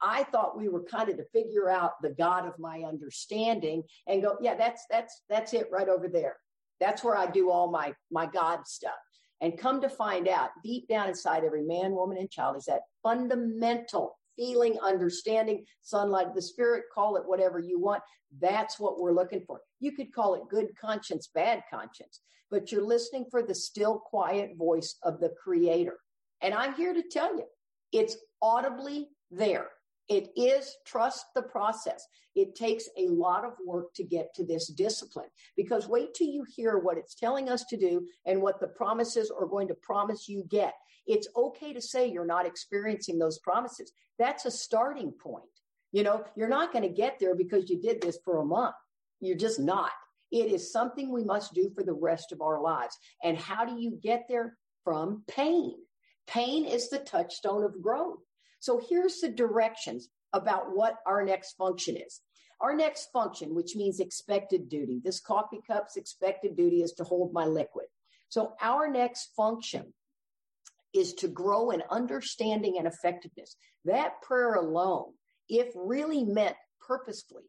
I 0.00 0.22
thought 0.24 0.56
we 0.56 0.68
were 0.68 0.84
kind 0.84 1.08
of 1.08 1.16
to 1.16 1.24
figure 1.32 1.68
out 1.68 2.00
the 2.00 2.10
God 2.10 2.46
of 2.46 2.58
my 2.60 2.82
understanding 2.82 3.82
and 4.06 4.22
go, 4.22 4.36
yeah, 4.40 4.54
that's, 4.54 4.84
that's, 4.88 5.22
that's 5.28 5.52
it 5.52 5.66
right 5.72 5.88
over 5.88 6.08
there. 6.08 6.36
That's 6.80 7.02
where 7.02 7.16
I 7.16 7.26
do 7.26 7.50
all 7.50 7.72
my, 7.72 7.92
my 8.10 8.26
God 8.26 8.66
stuff. 8.68 8.94
And 9.40 9.58
come 9.58 9.80
to 9.82 9.88
find 9.88 10.26
out, 10.26 10.50
deep 10.64 10.88
down 10.88 11.08
inside 11.08 11.44
every 11.44 11.62
man, 11.62 11.92
woman, 11.92 12.18
and 12.18 12.30
child 12.30 12.56
is 12.56 12.64
that 12.64 12.82
fundamental 13.02 14.18
feeling, 14.36 14.78
understanding, 14.82 15.64
sunlight 15.82 16.34
the 16.34 16.42
spirit, 16.42 16.84
call 16.94 17.16
it 17.16 17.22
whatever 17.26 17.58
you 17.58 17.80
want. 17.80 18.02
That's 18.40 18.78
what 18.78 19.00
we're 19.00 19.12
looking 19.12 19.42
for. 19.46 19.60
You 19.80 19.92
could 19.92 20.12
call 20.12 20.34
it 20.34 20.48
good 20.50 20.68
conscience, 20.80 21.28
bad 21.34 21.62
conscience, 21.72 22.20
but 22.50 22.70
you're 22.72 22.84
listening 22.84 23.26
for 23.30 23.42
the 23.42 23.54
still, 23.54 23.98
quiet 23.98 24.56
voice 24.56 24.96
of 25.02 25.20
the 25.20 25.32
creator. 25.42 25.98
And 26.40 26.54
I'm 26.54 26.74
here 26.74 26.94
to 26.94 27.02
tell 27.02 27.36
you, 27.36 27.44
it's 27.92 28.16
audibly 28.42 29.08
there. 29.30 29.68
It 30.08 30.30
is 30.36 30.76
trust 30.86 31.26
the 31.34 31.42
process. 31.42 32.06
It 32.34 32.54
takes 32.54 32.88
a 32.96 33.08
lot 33.08 33.44
of 33.44 33.52
work 33.66 33.92
to 33.94 34.04
get 34.04 34.34
to 34.34 34.44
this 34.44 34.68
discipline 34.68 35.28
because 35.56 35.88
wait 35.88 36.14
till 36.14 36.28
you 36.28 36.44
hear 36.54 36.78
what 36.78 36.96
it's 36.96 37.14
telling 37.14 37.48
us 37.48 37.64
to 37.64 37.76
do 37.76 38.06
and 38.24 38.40
what 38.40 38.60
the 38.60 38.68
promises 38.68 39.30
are 39.30 39.46
going 39.46 39.68
to 39.68 39.74
promise 39.74 40.28
you 40.28 40.44
get. 40.48 40.74
It's 41.06 41.28
okay 41.36 41.72
to 41.72 41.80
say 41.80 42.06
you're 42.06 42.26
not 42.26 42.46
experiencing 42.46 43.18
those 43.18 43.38
promises. 43.38 43.92
That's 44.18 44.44
a 44.44 44.50
starting 44.50 45.12
point. 45.12 45.44
You 45.92 46.02
know, 46.02 46.24
you're 46.36 46.48
not 46.48 46.72
going 46.72 46.82
to 46.82 46.94
get 46.94 47.18
there 47.18 47.34
because 47.34 47.68
you 47.68 47.80
did 47.80 48.00
this 48.00 48.18
for 48.24 48.38
a 48.38 48.44
month. 48.44 48.74
You're 49.20 49.36
just 49.36 49.58
not. 49.58 49.90
It 50.30 50.52
is 50.52 50.70
something 50.70 51.10
we 51.10 51.24
must 51.24 51.54
do 51.54 51.70
for 51.74 51.82
the 51.82 51.94
rest 51.94 52.32
of 52.32 52.42
our 52.42 52.60
lives. 52.60 52.96
And 53.24 53.38
how 53.38 53.64
do 53.64 53.80
you 53.80 53.98
get 54.02 54.26
there? 54.28 54.56
From 54.84 55.22
pain. 55.28 55.74
Pain 56.26 56.64
is 56.64 56.88
the 56.88 56.98
touchstone 56.98 57.64
of 57.64 57.82
growth. 57.82 58.20
So 58.60 58.80
here's 58.88 59.20
the 59.20 59.28
directions 59.28 60.08
about 60.32 60.74
what 60.74 60.96
our 61.06 61.24
next 61.24 61.54
function 61.56 61.96
is. 61.96 62.20
Our 62.60 62.74
next 62.74 63.10
function, 63.12 63.54
which 63.54 63.76
means 63.76 64.00
expected 64.00 64.68
duty, 64.68 65.00
this 65.02 65.20
coffee 65.20 65.60
cup's 65.66 65.96
expected 65.96 66.56
duty 66.56 66.82
is 66.82 66.92
to 66.94 67.04
hold 67.04 67.32
my 67.32 67.44
liquid. 67.44 67.86
So 68.28 68.54
our 68.60 68.90
next 68.90 69.30
function 69.36 69.94
is 70.92 71.14
to 71.14 71.28
grow 71.28 71.70
in 71.70 71.82
understanding 71.90 72.76
and 72.78 72.86
effectiveness. 72.86 73.56
That 73.84 74.20
prayer 74.22 74.54
alone, 74.54 75.12
if 75.48 75.68
really 75.74 76.24
meant 76.24 76.56
purposefully, 76.86 77.44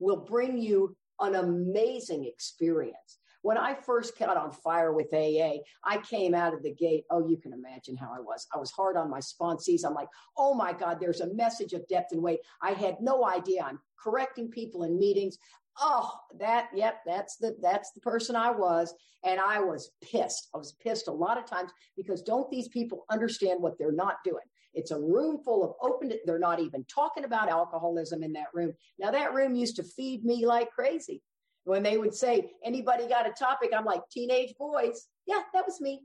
will 0.00 0.16
bring 0.16 0.58
you 0.58 0.96
an 1.20 1.34
amazing 1.34 2.24
experience. 2.24 3.18
When 3.42 3.56
I 3.56 3.74
first 3.74 4.18
got 4.18 4.36
on 4.36 4.50
fire 4.50 4.92
with 4.92 5.12
AA, 5.12 5.62
I 5.84 5.98
came 5.98 6.34
out 6.34 6.54
of 6.54 6.62
the 6.62 6.74
gate. 6.74 7.04
Oh, 7.10 7.26
you 7.26 7.36
can 7.36 7.52
imagine 7.52 7.96
how 7.96 8.12
I 8.12 8.20
was. 8.20 8.46
I 8.52 8.58
was 8.58 8.70
hard 8.70 8.96
on 8.96 9.10
my 9.10 9.20
sponsees. 9.20 9.84
I'm 9.84 9.94
like, 9.94 10.08
oh 10.36 10.54
my 10.54 10.72
God, 10.72 10.98
there's 11.00 11.20
a 11.20 11.32
message 11.34 11.72
of 11.72 11.86
depth 11.88 12.12
and 12.12 12.22
weight. 12.22 12.40
I 12.62 12.72
had 12.72 12.96
no 13.00 13.26
idea. 13.26 13.62
I'm 13.62 13.78
correcting 14.02 14.50
people 14.50 14.82
in 14.82 14.98
meetings. 14.98 15.38
Oh, 15.80 16.10
that, 16.40 16.68
yep, 16.74 17.02
that's 17.06 17.36
the, 17.36 17.56
that's 17.62 17.92
the 17.92 18.00
person 18.00 18.34
I 18.34 18.50
was. 18.50 18.92
And 19.24 19.38
I 19.38 19.60
was 19.60 19.92
pissed. 20.02 20.48
I 20.52 20.58
was 20.58 20.72
pissed 20.72 21.06
a 21.06 21.12
lot 21.12 21.38
of 21.38 21.46
times 21.46 21.70
because 21.96 22.22
don't 22.22 22.50
these 22.50 22.68
people 22.68 23.04
understand 23.10 23.62
what 23.62 23.78
they're 23.78 23.92
not 23.92 24.16
doing? 24.24 24.44
It's 24.74 24.90
a 24.90 24.98
room 24.98 25.38
full 25.44 25.64
of 25.64 25.74
open, 25.80 26.12
they're 26.24 26.38
not 26.38 26.60
even 26.60 26.84
talking 26.84 27.24
about 27.24 27.48
alcoholism 27.48 28.22
in 28.22 28.32
that 28.34 28.48
room. 28.52 28.72
Now 28.98 29.10
that 29.12 29.32
room 29.32 29.54
used 29.54 29.76
to 29.76 29.84
feed 29.84 30.24
me 30.24 30.44
like 30.44 30.70
crazy 30.70 31.22
when 31.68 31.82
they 31.82 31.98
would 31.98 32.14
say, 32.14 32.50
anybody 32.64 33.06
got 33.06 33.28
a 33.28 33.32
topic? 33.32 33.72
I'm 33.76 33.84
like, 33.84 34.00
teenage 34.10 34.54
boys. 34.58 35.06
Yeah, 35.26 35.42
that 35.52 35.66
was 35.66 35.80
me. 35.80 36.02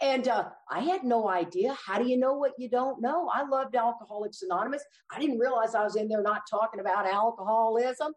And 0.00 0.26
uh, 0.26 0.48
I 0.68 0.80
had 0.80 1.04
no 1.04 1.28
idea. 1.28 1.76
How 1.86 1.98
do 1.98 2.08
you 2.08 2.18
know 2.18 2.34
what 2.34 2.52
you 2.58 2.68
don't 2.68 3.00
know? 3.00 3.30
I 3.32 3.46
loved 3.46 3.76
Alcoholics 3.76 4.42
Anonymous. 4.42 4.82
I 5.12 5.20
didn't 5.20 5.38
realize 5.38 5.74
I 5.76 5.84
was 5.84 5.94
in 5.94 6.08
there 6.08 6.20
not 6.20 6.42
talking 6.50 6.80
about 6.80 7.06
alcoholism. 7.06 8.12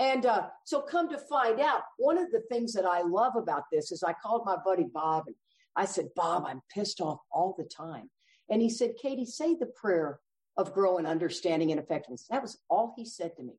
And 0.00 0.24
uh, 0.24 0.46
so, 0.64 0.80
come 0.80 1.10
to 1.10 1.18
find 1.18 1.60
out, 1.60 1.82
one 1.98 2.16
of 2.16 2.30
the 2.30 2.42
things 2.50 2.72
that 2.72 2.86
I 2.86 3.02
love 3.02 3.36
about 3.36 3.64
this 3.70 3.92
is 3.92 4.02
I 4.02 4.14
called 4.14 4.42
my 4.46 4.56
buddy 4.64 4.86
Bob 4.90 5.24
and 5.26 5.36
I 5.76 5.84
said, 5.84 6.08
Bob, 6.16 6.44
I'm 6.46 6.62
pissed 6.72 7.00
off 7.00 7.18
all 7.30 7.54
the 7.58 7.64
time. 7.64 8.08
And 8.48 8.62
he 8.62 8.70
said, 8.70 8.94
Katie, 9.00 9.26
say 9.26 9.54
the 9.54 9.66
prayer 9.66 10.20
of 10.56 10.72
growing 10.72 11.04
understanding 11.04 11.72
and 11.72 11.80
effectiveness. 11.80 12.26
That 12.30 12.42
was 12.42 12.58
all 12.70 12.94
he 12.96 13.04
said 13.04 13.36
to 13.36 13.42
me. 13.42 13.54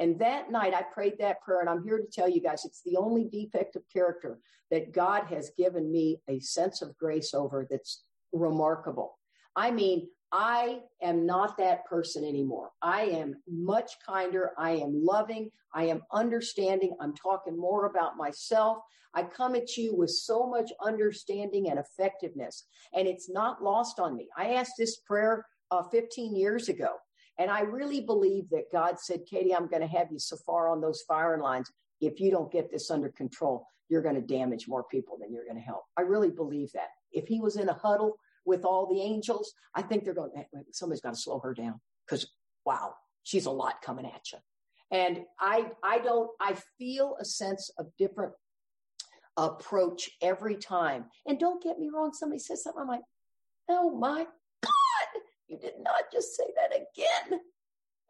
And 0.00 0.18
that 0.18 0.50
night 0.50 0.72
I 0.74 0.82
prayed 0.82 1.18
that 1.18 1.42
prayer, 1.42 1.60
and 1.60 1.68
I'm 1.68 1.84
here 1.84 1.98
to 1.98 2.10
tell 2.10 2.28
you 2.28 2.40
guys 2.40 2.64
it's 2.64 2.82
the 2.82 2.96
only 2.96 3.24
defect 3.24 3.76
of 3.76 3.82
character 3.92 4.40
that 4.70 4.92
God 4.92 5.26
has 5.26 5.52
given 5.58 5.92
me 5.92 6.20
a 6.26 6.40
sense 6.40 6.80
of 6.80 6.96
grace 6.96 7.34
over 7.34 7.66
that's 7.70 8.02
remarkable. 8.32 9.18
I 9.54 9.70
mean, 9.70 10.08
I 10.32 10.80
am 11.02 11.26
not 11.26 11.58
that 11.58 11.84
person 11.84 12.24
anymore. 12.24 12.70
I 12.80 13.02
am 13.02 13.34
much 13.46 13.92
kinder. 14.06 14.52
I 14.56 14.72
am 14.72 15.04
loving. 15.04 15.50
I 15.74 15.84
am 15.84 16.02
understanding. 16.12 16.96
I'm 16.98 17.14
talking 17.14 17.58
more 17.58 17.86
about 17.86 18.16
myself. 18.16 18.78
I 19.12 19.24
come 19.24 19.54
at 19.54 19.76
you 19.76 19.94
with 19.94 20.10
so 20.10 20.46
much 20.46 20.70
understanding 20.82 21.68
and 21.68 21.78
effectiveness, 21.78 22.64
and 22.94 23.06
it's 23.06 23.28
not 23.28 23.62
lost 23.62 23.98
on 23.98 24.16
me. 24.16 24.28
I 24.36 24.54
asked 24.54 24.74
this 24.78 25.00
prayer 25.00 25.44
uh, 25.70 25.82
15 25.82 26.36
years 26.36 26.68
ago, 26.68 26.94
and 27.40 27.50
I 27.50 27.60
really 27.62 28.02
believe 28.02 28.50
that 28.50 28.70
God 28.70 29.00
said, 29.00 29.24
Katie, 29.24 29.54
I'm 29.54 29.66
going 29.66 29.80
to 29.80 29.88
have 29.88 30.08
you 30.12 30.18
so 30.18 30.36
far 30.36 30.68
on 30.68 30.82
those 30.82 31.00
firing 31.08 31.40
lines. 31.40 31.72
If 31.98 32.20
you 32.20 32.30
don't 32.30 32.52
get 32.52 32.70
this 32.70 32.90
under 32.90 33.08
control, 33.08 33.66
you're 33.88 34.02
going 34.02 34.14
to 34.14 34.20
damage 34.20 34.68
more 34.68 34.84
people 34.84 35.16
than 35.18 35.32
you're 35.32 35.46
going 35.46 35.56
to 35.56 35.62
help. 35.62 35.84
I 35.96 36.02
really 36.02 36.28
believe 36.28 36.70
that. 36.72 36.88
If 37.12 37.28
he 37.28 37.40
was 37.40 37.56
in 37.56 37.70
a 37.70 37.72
huddle 37.72 38.18
with 38.44 38.66
all 38.66 38.86
the 38.86 39.00
angels, 39.00 39.54
I 39.74 39.80
think 39.80 40.04
they're 40.04 40.12
going, 40.12 40.32
somebody's 40.72 41.00
got 41.00 41.14
to 41.14 41.18
slow 41.18 41.40
her 41.40 41.54
down 41.54 41.80
because 42.06 42.30
wow, 42.66 42.92
she's 43.22 43.46
a 43.46 43.50
lot 43.50 43.80
coming 43.80 44.04
at 44.04 44.32
you. 44.32 44.38
And 44.90 45.22
I, 45.40 45.70
I 45.82 46.00
don't, 46.00 46.28
I 46.40 46.58
feel 46.76 47.16
a 47.18 47.24
sense 47.24 47.70
of 47.78 47.86
different 47.96 48.34
approach 49.38 50.10
every 50.20 50.56
time. 50.56 51.06
And 51.26 51.40
don't 51.40 51.62
get 51.62 51.78
me 51.78 51.88
wrong. 51.90 52.12
Somebody 52.12 52.40
says 52.40 52.62
something. 52.62 52.82
I'm 52.82 52.88
like, 52.88 53.00
oh 53.70 53.96
my 53.96 54.26
you 55.50 55.58
did 55.58 55.74
not 55.82 56.04
just 56.12 56.36
say 56.36 56.44
that 56.56 56.76
again. 56.76 57.40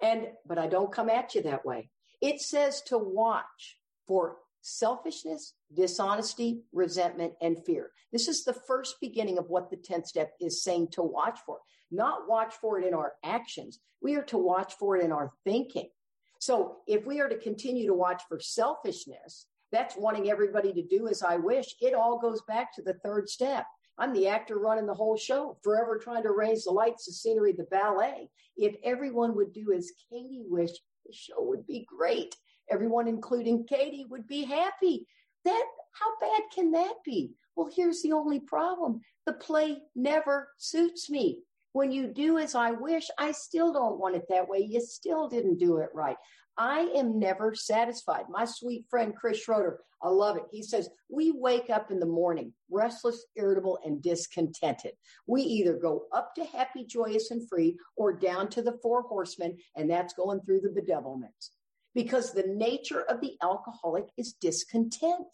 And, 0.03 0.29
but 0.47 0.59
I 0.59 0.67
don't 0.67 0.93
come 0.93 1.11
at 1.11 1.35
you 1.35 1.43
that 1.43 1.65
way. 1.65 1.91
It 2.23 2.41
says 2.41 2.81
to 2.87 2.97
watch 2.97 3.77
for 4.07 4.37
selfishness, 4.63 5.55
dishonesty, 5.75 6.63
resentment, 6.73 7.35
and 7.41 7.63
fear. 7.65 7.91
This 8.13 8.29
is 8.29 8.45
the 8.45 8.53
first 8.67 8.97
beginning 9.01 9.39
of 9.39 9.49
what 9.49 9.71
the 9.71 9.77
10th 9.77 10.07
step 10.07 10.33
is 10.41 10.63
saying 10.63 10.89
to 10.93 11.03
watch 11.03 11.39
for. 11.45 11.59
Not 11.91 12.29
watch 12.29 12.55
for 12.55 12.79
it 12.79 12.87
in 12.87 12.95
our 12.95 13.13
actions. 13.25 13.79
We 14.01 14.17
are 14.17 14.25
to 14.25 14.39
watch 14.39 14.75
for 14.75 14.97
it 14.97 15.05
in 15.05 15.13
our 15.13 15.33
thinking. 15.45 15.91
So 16.39 16.79
if 16.87 17.05
we 17.05 17.21
are 17.21 17.29
to 17.29 17.39
continue 17.39 17.87
to 17.87 17.95
watch 17.95 18.23
for 18.29 18.41
selfishness, 18.41 19.47
that's 19.73 19.97
wanting 19.97 20.31
everybody 20.31 20.73
to 20.73 20.83
do 20.83 21.09
as 21.09 21.23
I 21.23 21.37
wish. 21.37 21.75
It 21.81 21.95
all 21.95 22.19
goes 22.19 22.41
back 22.43 22.75
to 22.75 22.83
the 22.83 22.95
third 22.95 23.29
step. 23.29 23.67
I'm 23.99 24.13
the 24.13 24.29
actor 24.29 24.59
running 24.59 24.87
the 24.87 24.95
whole 24.95 25.17
show, 25.17 25.59
forever 25.63 25.99
trying 25.99 26.23
to 26.23 26.33
raise 26.33 26.65
the 26.65 26.71
lights, 26.71 27.07
the 27.07 27.13
scenery, 27.13 27.53
the 27.53 27.65
ballet. 27.65 28.31
If 28.57 28.77
everyone 28.83 29.37
would 29.37 29.53
do 29.53 29.73
as 29.73 29.93
Katie 30.11 30.45
wished, 30.47 30.81
the 31.07 31.13
show 31.13 31.43
would 31.43 31.67
be 31.67 31.87
great 31.89 32.35
everyone, 32.71 33.09
including 33.09 33.67
Katie, 33.67 34.07
would 34.09 34.27
be 34.27 34.45
happy. 34.45 35.07
That, 35.45 35.65
how 35.93 36.19
bad 36.21 36.43
can 36.55 36.71
that 36.73 36.95
be? 37.05 37.33
Well, 37.57 37.71
here's 37.75 38.03
the 38.03 38.13
only 38.13 38.41
problem. 38.41 39.01
The 39.27 39.35
play 39.35 39.79
never 39.95 40.49
suits 40.57 41.11
me. 41.11 41.43
When 41.73 41.93
you 41.93 42.09
do 42.09 42.39
as 42.39 42.55
I 42.55 42.73
wish, 42.73 43.09
I 43.19 43.33
still 43.33 43.73
don't 43.73 43.99
want 43.99 44.17
it 44.17 44.25
that 44.29 44.49
way. 44.49 44.59
You 44.59 44.81
still 44.81 45.29
didn't 45.29 45.59
do 45.59 45.79
it 45.79 45.91
right. 45.95 46.17
I 46.57 46.81
am 46.97 47.19
never 47.19 47.55
satisfied. 47.55 48.25
My 48.29 48.45
sweet 48.45 48.85
friend 48.91 49.15
Chris 49.17 49.43
Schroeder, 49.43 49.81
I 50.03 50.09
love 50.09 50.37
it. 50.37 50.45
He 50.51 50.63
says, 50.63 50.89
We 51.09 51.31
wake 51.31 51.71
up 51.71 51.91
in 51.91 52.01
the 52.01 52.07
morning 52.07 52.53
restless, 52.71 53.27
irritable, 53.37 53.79
and 53.85 54.03
discontented. 54.03 54.93
We 55.27 55.43
either 55.43 55.75
go 55.75 56.05
up 56.13 56.35
to 56.37 56.45
happy, 56.45 56.85
joyous, 56.85 57.31
and 57.31 57.49
free 57.49 57.77
or 57.97 58.13
down 58.13 58.49
to 58.51 58.63
the 58.63 58.79
four 58.83 59.03
horsemen, 59.03 59.59
and 59.77 59.91
that's 59.91 60.15
going 60.15 60.41
through 60.41 60.61
the 60.61 60.81
bedevilments 60.81 61.51
because 61.95 62.33
the 62.33 62.47
nature 62.47 63.03
of 63.03 63.21
the 63.21 63.37
alcoholic 63.43 64.07
is 64.17 64.35
discontent. 64.35 65.27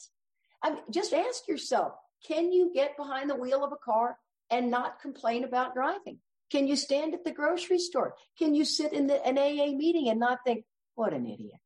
I 0.63 0.71
mean, 0.71 0.83
just 0.91 1.13
ask 1.13 1.47
yourself, 1.49 1.93
can 2.27 2.51
you 2.51 2.73
get 2.75 2.97
behind 2.97 3.29
the 3.31 3.37
wheel 3.37 3.65
of 3.65 3.73
a 3.73 3.85
car 3.85 4.17
and 4.51 4.71
not 4.71 5.01
complain 5.01 5.45
about 5.45 5.75
driving? 5.75 6.19
Can 6.51 6.67
you 6.67 6.77
stand 6.77 7.13
at 7.15 7.25
the 7.25 7.33
grocery 7.33 7.79
store? 7.79 8.15
Can 8.39 8.55
you 8.55 8.65
sit 8.65 8.93
in 8.93 9.07
the, 9.07 9.25
an 9.27 9.37
AA 9.39 9.77
meeting 9.77 10.09
and 10.09 10.21
not 10.21 10.39
think, 10.47 10.65
what 10.97 11.13
an 11.13 11.27
idiot? 11.27 11.61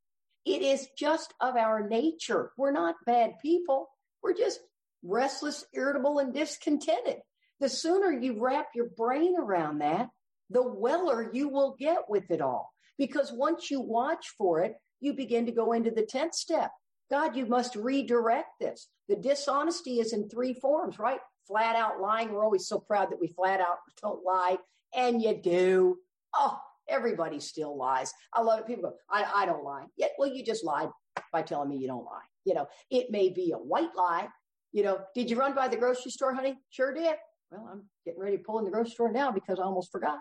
It 0.44 0.62
is 0.62 0.88
just 0.98 1.32
of 1.40 1.56
our 1.56 1.88
nature. 1.88 2.50
We're 2.56 2.72
not 2.72 2.96
bad 3.06 3.32
people. 3.40 3.88
We're 4.22 4.34
just 4.34 4.60
restless, 5.02 5.64
irritable, 5.72 6.18
and 6.18 6.34
discontented. 6.34 7.16
The 7.60 7.68
sooner 7.68 8.10
you 8.10 8.40
wrap 8.40 8.68
your 8.74 8.88
brain 8.96 9.34
around 9.38 9.78
that, 9.78 10.08
the 10.50 10.62
weller 10.62 11.30
you 11.32 11.48
will 11.48 11.76
get 11.78 12.08
with 12.08 12.30
it 12.30 12.40
all. 12.40 12.70
Because 12.98 13.32
once 13.32 13.70
you 13.70 13.80
watch 13.80 14.26
for 14.36 14.60
it, 14.60 14.74
you 15.00 15.14
begin 15.14 15.46
to 15.46 15.52
go 15.52 15.72
into 15.72 15.90
the 15.90 16.02
10th 16.02 16.34
step. 16.34 16.70
God, 17.10 17.36
you 17.36 17.46
must 17.46 17.76
redirect 17.76 18.48
this. 18.60 18.88
The 19.08 19.16
dishonesty 19.16 20.00
is 20.00 20.12
in 20.12 20.28
three 20.28 20.54
forms, 20.54 20.98
right? 20.98 21.20
Flat 21.46 21.76
out 21.76 22.00
lying. 22.00 22.32
We're 22.32 22.44
always 22.44 22.68
so 22.68 22.78
proud 22.78 23.10
that 23.10 23.20
we 23.20 23.28
flat 23.28 23.60
out 23.60 23.78
don't 24.02 24.24
lie. 24.24 24.58
And 24.94 25.20
you 25.22 25.36
do. 25.36 25.98
Oh, 26.34 26.58
everybody 26.90 27.40
still 27.40 27.76
lies. 27.76 28.12
I 28.34 28.42
love 28.42 28.60
it. 28.60 28.66
People 28.66 28.90
go, 28.90 28.94
I, 29.10 29.42
I 29.42 29.46
don't 29.46 29.64
lie. 29.64 29.86
Yeah, 29.96 30.08
well, 30.18 30.28
you 30.28 30.44
just 30.44 30.64
lied 30.64 30.88
by 31.32 31.42
telling 31.42 31.68
me 31.68 31.76
you 31.76 31.86
don't 31.86 32.04
lie. 32.04 32.22
You 32.44 32.54
know, 32.54 32.66
it 32.90 33.10
may 33.10 33.30
be 33.30 33.52
a 33.52 33.58
white 33.58 33.94
lie. 33.96 34.28
You 34.72 34.82
know, 34.82 35.00
did 35.14 35.30
you 35.30 35.36
run 35.36 35.54
by 35.54 35.68
the 35.68 35.76
grocery 35.76 36.10
store, 36.10 36.34
honey? 36.34 36.56
Sure 36.70 36.94
did. 36.94 37.16
Well, 37.50 37.68
I'm 37.70 37.82
getting 38.04 38.20
ready 38.20 38.36
to 38.36 38.42
pull 38.42 38.58
in 38.58 38.64
the 38.64 38.70
grocery 38.70 38.92
store 38.92 39.12
now 39.12 39.32
because 39.32 39.58
I 39.58 39.64
almost 39.64 39.90
forgot. 39.90 40.18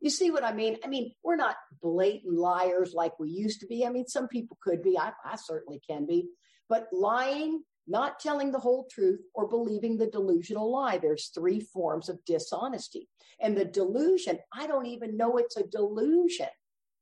You 0.00 0.10
see 0.10 0.32
what 0.32 0.42
I 0.42 0.52
mean? 0.52 0.78
I 0.84 0.88
mean, 0.88 1.12
we're 1.22 1.36
not 1.36 1.54
blatant 1.80 2.34
liars 2.34 2.92
like 2.92 3.18
we 3.20 3.30
used 3.30 3.60
to 3.60 3.66
be. 3.66 3.86
I 3.86 3.90
mean, 3.90 4.06
some 4.08 4.26
people 4.26 4.58
could 4.60 4.82
be. 4.82 4.98
I, 4.98 5.12
I 5.24 5.36
certainly 5.36 5.80
can 5.88 6.06
be. 6.06 6.28
But 6.68 6.88
lying, 6.92 7.62
not 7.86 8.20
telling 8.20 8.52
the 8.52 8.58
whole 8.58 8.86
truth, 8.90 9.20
or 9.34 9.48
believing 9.48 9.96
the 9.96 10.06
delusional 10.06 10.70
lie, 10.70 10.98
there's 10.98 11.28
three 11.28 11.60
forms 11.60 12.08
of 12.08 12.24
dishonesty. 12.24 13.08
And 13.40 13.56
the 13.56 13.64
delusion, 13.64 14.38
I 14.52 14.66
don't 14.66 14.86
even 14.86 15.16
know 15.16 15.36
it's 15.38 15.56
a 15.56 15.66
delusion. 15.66 16.48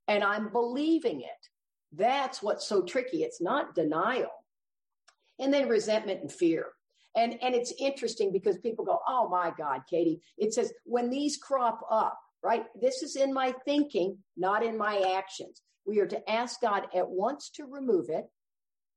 And 0.09 0.25
I'm 0.25 0.51
believing 0.51 1.21
it. 1.21 1.49
That's 1.93 2.43
what's 2.43 2.67
so 2.67 2.83
tricky. 2.83 3.23
It's 3.23 3.41
not 3.41 3.75
denial. 3.75 4.31
And 5.39 5.53
then 5.53 5.69
resentment 5.69 6.21
and 6.21 6.33
fear. 6.33 6.67
And, 7.17 7.37
and 7.43 7.55
it's 7.55 7.73
interesting 7.79 8.33
because 8.33 8.59
people 8.59 8.85
go, 8.85 9.01
Oh 9.07 9.29
my 9.29 9.53
God, 9.57 9.83
Katie. 9.89 10.23
It 10.39 10.55
says 10.55 10.73
when 10.85 11.11
these 11.11 11.37
crop 11.37 11.81
up, 11.91 12.19
right? 12.43 12.65
This 12.81 13.03
is 13.03 13.17
in 13.17 13.35
my 13.35 13.55
thinking, 13.65 14.19
not 14.37 14.65
in 14.65 14.79
my 14.79 15.15
actions. 15.17 15.63
We 15.87 15.99
are 16.01 16.07
to 16.07 16.31
ask 16.31 16.61
God 16.61 16.87
at 16.95 17.09
once 17.09 17.51
to 17.57 17.67
remove 17.67 18.07
it. 18.09 18.27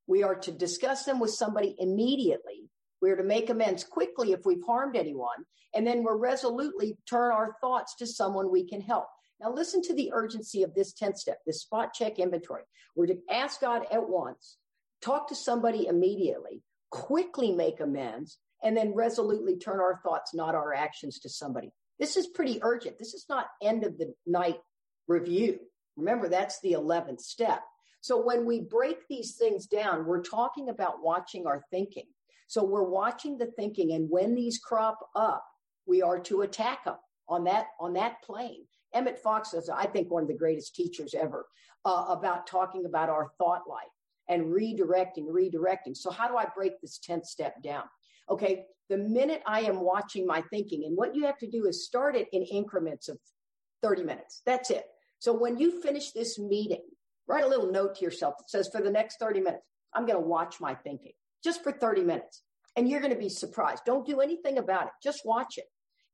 We 0.08 0.24
are 0.24 0.36
to 0.36 0.52
discuss 0.52 1.06
them 1.06 1.20
with 1.20 1.32
somebody 1.32 1.76
immediately. 1.80 2.70
We 3.02 3.12
are 3.12 3.18
to 3.18 3.24
make 3.24 3.50
amends 3.50 3.84
quickly 3.84 4.32
if 4.32 4.46
we've 4.46 4.64
harmed 4.66 4.96
anyone. 4.96 5.46
And 5.76 5.86
then 5.86 6.04
we're 6.04 6.18
resolutely 6.18 6.98
turn 7.10 7.32
our 7.32 7.56
thoughts 7.62 7.96
to 7.98 8.08
someone 8.08 8.52
we 8.52 8.68
can 8.68 8.82
help. 8.82 9.08
Now 9.42 9.52
listen 9.52 9.82
to 9.84 9.94
the 9.94 10.12
urgency 10.14 10.64
of 10.64 10.74
this 10.74 10.94
10th 10.94 11.18
step, 11.18 11.40
this 11.46 11.62
spot 11.62 11.94
check 11.94 12.20
inventory. 12.20 12.64
We're 12.96 13.08
to 13.08 13.20
ask 13.30 13.60
God 13.60 13.86
at 13.92 14.08
once, 14.08 14.58
talk 15.02 15.28
to 15.30 15.36
somebody 15.36 15.88
immediately, 15.88 16.62
quickly 16.92 17.52
make 17.52 17.80
amends, 17.80 18.38
and 18.64 18.78
then 18.78 18.94
resolutely 18.94 19.58
turn 19.58 19.80
our 19.80 20.00
thoughts, 20.04 20.34
not 20.34 20.56
our 20.56 20.74
actions 20.74 21.20
to 21.20 21.30
somebody. 21.30 21.72
This 22.00 22.16
is 22.16 22.28
pretty 22.28 22.60
urgent. 22.62 22.98
This 22.98 23.14
is 23.14 23.26
not 23.28 23.48
end 23.62 23.84
of 23.84 23.98
the 23.98 24.14
night 24.26 24.60
review. 25.08 25.60
Remember, 25.98 26.30
that's 26.30 26.60
the 26.62 26.74
11th 26.74 27.20
step. 27.20 27.62
So 28.04 28.22
when 28.22 28.46
we 28.46 28.60
break 28.60 29.08
these 29.08 29.38
things 29.38 29.66
down, 29.66 30.06
we're 30.06 30.24
talking 30.24 30.68
about 30.68 31.02
watching 31.02 31.48
our 31.48 31.64
thinking. 31.72 32.04
So 32.48 32.62
we're 32.62 32.84
watching 32.84 33.38
the 33.38 33.46
thinking, 33.46 33.94
and 33.94 34.10
when 34.10 34.36
these 34.36 34.60
crop 34.60 35.00
up, 35.16 35.46
we 35.86 36.02
are 36.02 36.20
to 36.20 36.42
attack 36.42 36.84
them 36.84 36.98
on 37.30 37.46
that 37.46 37.68
on 37.80 37.94
that 37.94 38.22
plane. 38.22 38.66
Emmett 38.94 39.20
Fox 39.20 39.54
is, 39.54 39.70
I 39.70 39.86
think, 39.86 40.12
one 40.12 40.24
of 40.24 40.28
the 40.28 40.36
greatest 40.36 40.76
teachers 40.76 41.14
ever 41.14 41.46
uh, 41.86 42.08
about 42.10 42.46
talking 42.46 42.84
about 42.86 43.08
our 43.08 43.32
thought 43.38 43.62
life 43.70 43.88
and 44.28 44.48
redirecting, 44.48 45.28
redirecting. 45.30 45.96
So 45.96 46.12
how 46.12 46.28
do 46.28 46.36
I 46.36 46.48
break 46.54 46.82
this 46.82 47.00
10th 47.10 47.26
step 47.26 47.64
down? 47.64 47.86
Okay, 48.30 48.66
the 48.90 48.98
minute 48.98 49.44
I 49.48 49.62
am 49.62 49.80
watching 49.80 50.28
my 50.28 50.42
thinking, 50.50 50.84
and 50.84 50.98
what 50.98 51.16
you 51.16 51.26
have 51.26 51.38
to 51.38 51.50
do 51.50 51.68
is 51.68 51.86
start 51.86 52.18
it 52.18 52.28
in 52.34 52.44
increments 52.44 53.08
of 53.08 53.18
30 53.82 54.04
minutes. 54.04 54.42
That's 54.46 54.72
it. 54.72 54.84
So 55.20 55.32
when 55.32 55.58
you 55.58 55.82
finish 55.82 56.12
this 56.12 56.38
meeting, 56.38 56.84
write 57.28 57.44
a 57.44 57.48
little 57.48 57.72
note 57.72 57.96
to 57.96 58.06
yourself 58.06 58.36
that 58.38 58.50
says, 58.50 58.70
for 58.72 58.82
the 58.82 58.92
next 58.92 59.18
30 59.20 59.42
minutes, 59.42 59.70
I'm 59.94 60.06
going 60.06 60.22
to 60.22 60.28
watch 60.28 60.60
my 60.60 60.76
thinking 60.76 61.14
just 61.44 61.64
for 61.64 61.72
30 61.72 62.04
minutes. 62.04 62.42
And 62.76 62.90
you're 62.90 63.02
going 63.02 63.14
to 63.14 63.20
be 63.20 63.30
surprised. 63.30 63.84
Don't 63.86 64.08
do 64.08 64.20
anything 64.20 64.58
about 64.58 64.88
it. 64.88 64.94
Just 65.04 65.26
watch 65.26 65.58
it. 65.58 65.66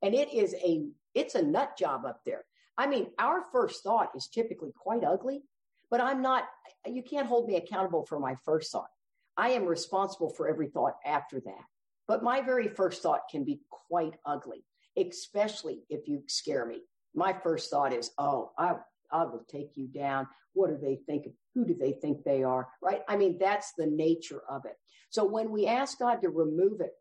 And 0.02 0.14
it 0.14 0.32
is 0.32 0.54
a, 0.54 0.84
it's 1.14 1.34
a 1.34 1.42
nut 1.42 1.76
job 1.78 2.04
up 2.04 2.20
there. 2.26 2.44
I 2.76 2.86
mean, 2.86 3.08
our 3.18 3.42
first 3.52 3.82
thought 3.82 4.10
is 4.14 4.28
typically 4.28 4.72
quite 4.76 5.04
ugly, 5.04 5.42
but 5.90 6.00
I'm 6.00 6.22
not, 6.22 6.44
you 6.86 7.02
can't 7.02 7.26
hold 7.26 7.46
me 7.46 7.56
accountable 7.56 8.04
for 8.06 8.18
my 8.18 8.36
first 8.44 8.72
thought. 8.72 8.88
I 9.36 9.50
am 9.50 9.64
responsible 9.64 10.30
for 10.30 10.48
every 10.48 10.68
thought 10.68 10.94
after 11.04 11.40
that. 11.40 11.64
But 12.06 12.22
my 12.22 12.40
very 12.40 12.68
first 12.68 13.02
thought 13.02 13.20
can 13.30 13.44
be 13.44 13.60
quite 13.88 14.14
ugly, 14.26 14.64
especially 14.96 15.84
if 15.88 16.08
you 16.08 16.24
scare 16.26 16.66
me. 16.66 16.82
My 17.14 17.32
first 17.32 17.70
thought 17.70 17.92
is, 17.92 18.10
oh, 18.18 18.50
I, 18.58 18.74
I 19.12 19.24
will 19.24 19.44
take 19.48 19.72
you 19.76 19.86
down. 19.86 20.26
What 20.52 20.70
do 20.70 20.78
they 20.80 21.00
think? 21.06 21.26
Who 21.54 21.64
do 21.64 21.74
they 21.74 21.92
think 21.92 22.24
they 22.24 22.42
are? 22.42 22.68
Right? 22.82 23.02
I 23.08 23.16
mean, 23.16 23.38
that's 23.38 23.72
the 23.76 23.86
nature 23.86 24.42
of 24.48 24.64
it. 24.64 24.76
So 25.10 25.24
when 25.24 25.50
we 25.50 25.66
ask 25.66 25.98
God 25.98 26.22
to 26.22 26.28
remove 26.28 26.80
it, 26.80 26.92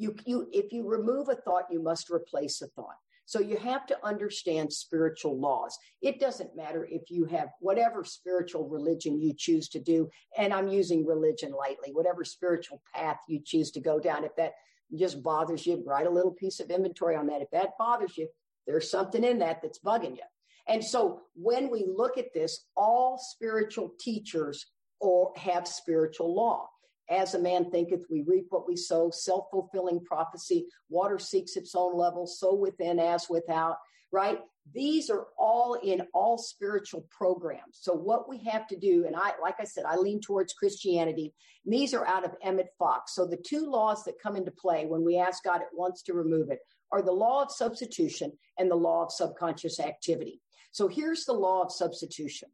You, 0.00 0.14
you, 0.26 0.46
if 0.52 0.72
you 0.72 0.86
remove 0.86 1.28
a 1.28 1.34
thought, 1.34 1.72
you 1.72 1.82
must 1.82 2.08
replace 2.08 2.62
a 2.62 2.68
thought. 2.68 2.98
So 3.26 3.40
you 3.40 3.56
have 3.56 3.84
to 3.86 4.06
understand 4.06 4.72
spiritual 4.72 5.38
laws. 5.38 5.76
It 6.00 6.20
doesn't 6.20 6.56
matter 6.56 6.86
if 6.88 7.10
you 7.10 7.26
have 7.26 7.48
whatever 7.60 8.04
spiritual 8.04 8.68
religion 8.68 9.20
you 9.20 9.34
choose 9.36 9.68
to 9.70 9.80
do. 9.80 10.08
And 10.36 10.54
I'm 10.54 10.68
using 10.68 11.04
religion 11.04 11.52
lightly, 11.52 11.90
whatever 11.92 12.24
spiritual 12.24 12.80
path 12.94 13.18
you 13.28 13.40
choose 13.44 13.70
to 13.72 13.80
go 13.80 13.98
down. 13.98 14.24
If 14.24 14.34
that 14.36 14.52
just 14.96 15.22
bothers 15.22 15.66
you, 15.66 15.82
write 15.84 16.06
a 16.06 16.16
little 16.18 16.32
piece 16.32 16.60
of 16.60 16.70
inventory 16.70 17.16
on 17.16 17.26
that. 17.26 17.42
If 17.42 17.50
that 17.50 17.76
bothers 17.76 18.16
you, 18.16 18.28
there's 18.66 18.90
something 18.90 19.24
in 19.24 19.40
that 19.40 19.60
that's 19.60 19.80
bugging 19.80 20.16
you. 20.16 20.28
And 20.68 20.84
so 20.84 21.22
when 21.34 21.70
we 21.70 21.86
look 21.86 22.18
at 22.18 22.32
this, 22.34 22.66
all 22.76 23.18
spiritual 23.18 23.92
teachers 23.98 24.66
or 25.00 25.32
have 25.36 25.66
spiritual 25.66 26.34
law. 26.34 26.68
As 27.10 27.34
a 27.34 27.38
man 27.38 27.70
thinketh, 27.70 28.04
we 28.10 28.22
reap 28.26 28.46
what 28.50 28.68
we 28.68 28.76
sow, 28.76 29.10
self 29.10 29.46
fulfilling 29.50 30.04
prophecy. 30.04 30.66
Water 30.90 31.18
seeks 31.18 31.56
its 31.56 31.74
own 31.74 31.96
level, 31.96 32.26
so 32.26 32.54
within 32.54 32.98
as 32.98 33.30
without, 33.30 33.76
right? 34.12 34.40
These 34.74 35.08
are 35.08 35.28
all 35.38 35.74
in 35.82 36.02
all 36.12 36.36
spiritual 36.36 37.06
programs. 37.10 37.78
So, 37.80 37.94
what 37.94 38.28
we 38.28 38.44
have 38.44 38.66
to 38.66 38.76
do, 38.76 39.06
and 39.06 39.16
I, 39.16 39.32
like 39.40 39.54
I 39.58 39.64
said, 39.64 39.84
I 39.86 39.96
lean 39.96 40.20
towards 40.20 40.52
Christianity. 40.52 41.32
these 41.64 41.94
are 41.94 42.06
out 42.06 42.26
of 42.26 42.34
Emmett 42.42 42.74
Fox. 42.78 43.14
So, 43.14 43.26
the 43.26 43.38
two 43.38 43.70
laws 43.70 44.04
that 44.04 44.20
come 44.22 44.36
into 44.36 44.50
play 44.50 44.84
when 44.84 45.02
we 45.02 45.18
ask 45.18 45.42
God 45.42 45.62
at 45.62 45.68
once 45.72 46.02
to 46.02 46.12
remove 46.12 46.50
it 46.50 46.58
are 46.92 47.00
the 47.00 47.12
law 47.12 47.42
of 47.42 47.50
substitution 47.50 48.32
and 48.58 48.70
the 48.70 48.76
law 48.76 49.04
of 49.04 49.12
subconscious 49.12 49.80
activity. 49.80 50.42
So, 50.70 50.88
here's 50.88 51.24
the 51.24 51.32
law 51.32 51.62
of 51.62 51.72
substitution 51.72 52.48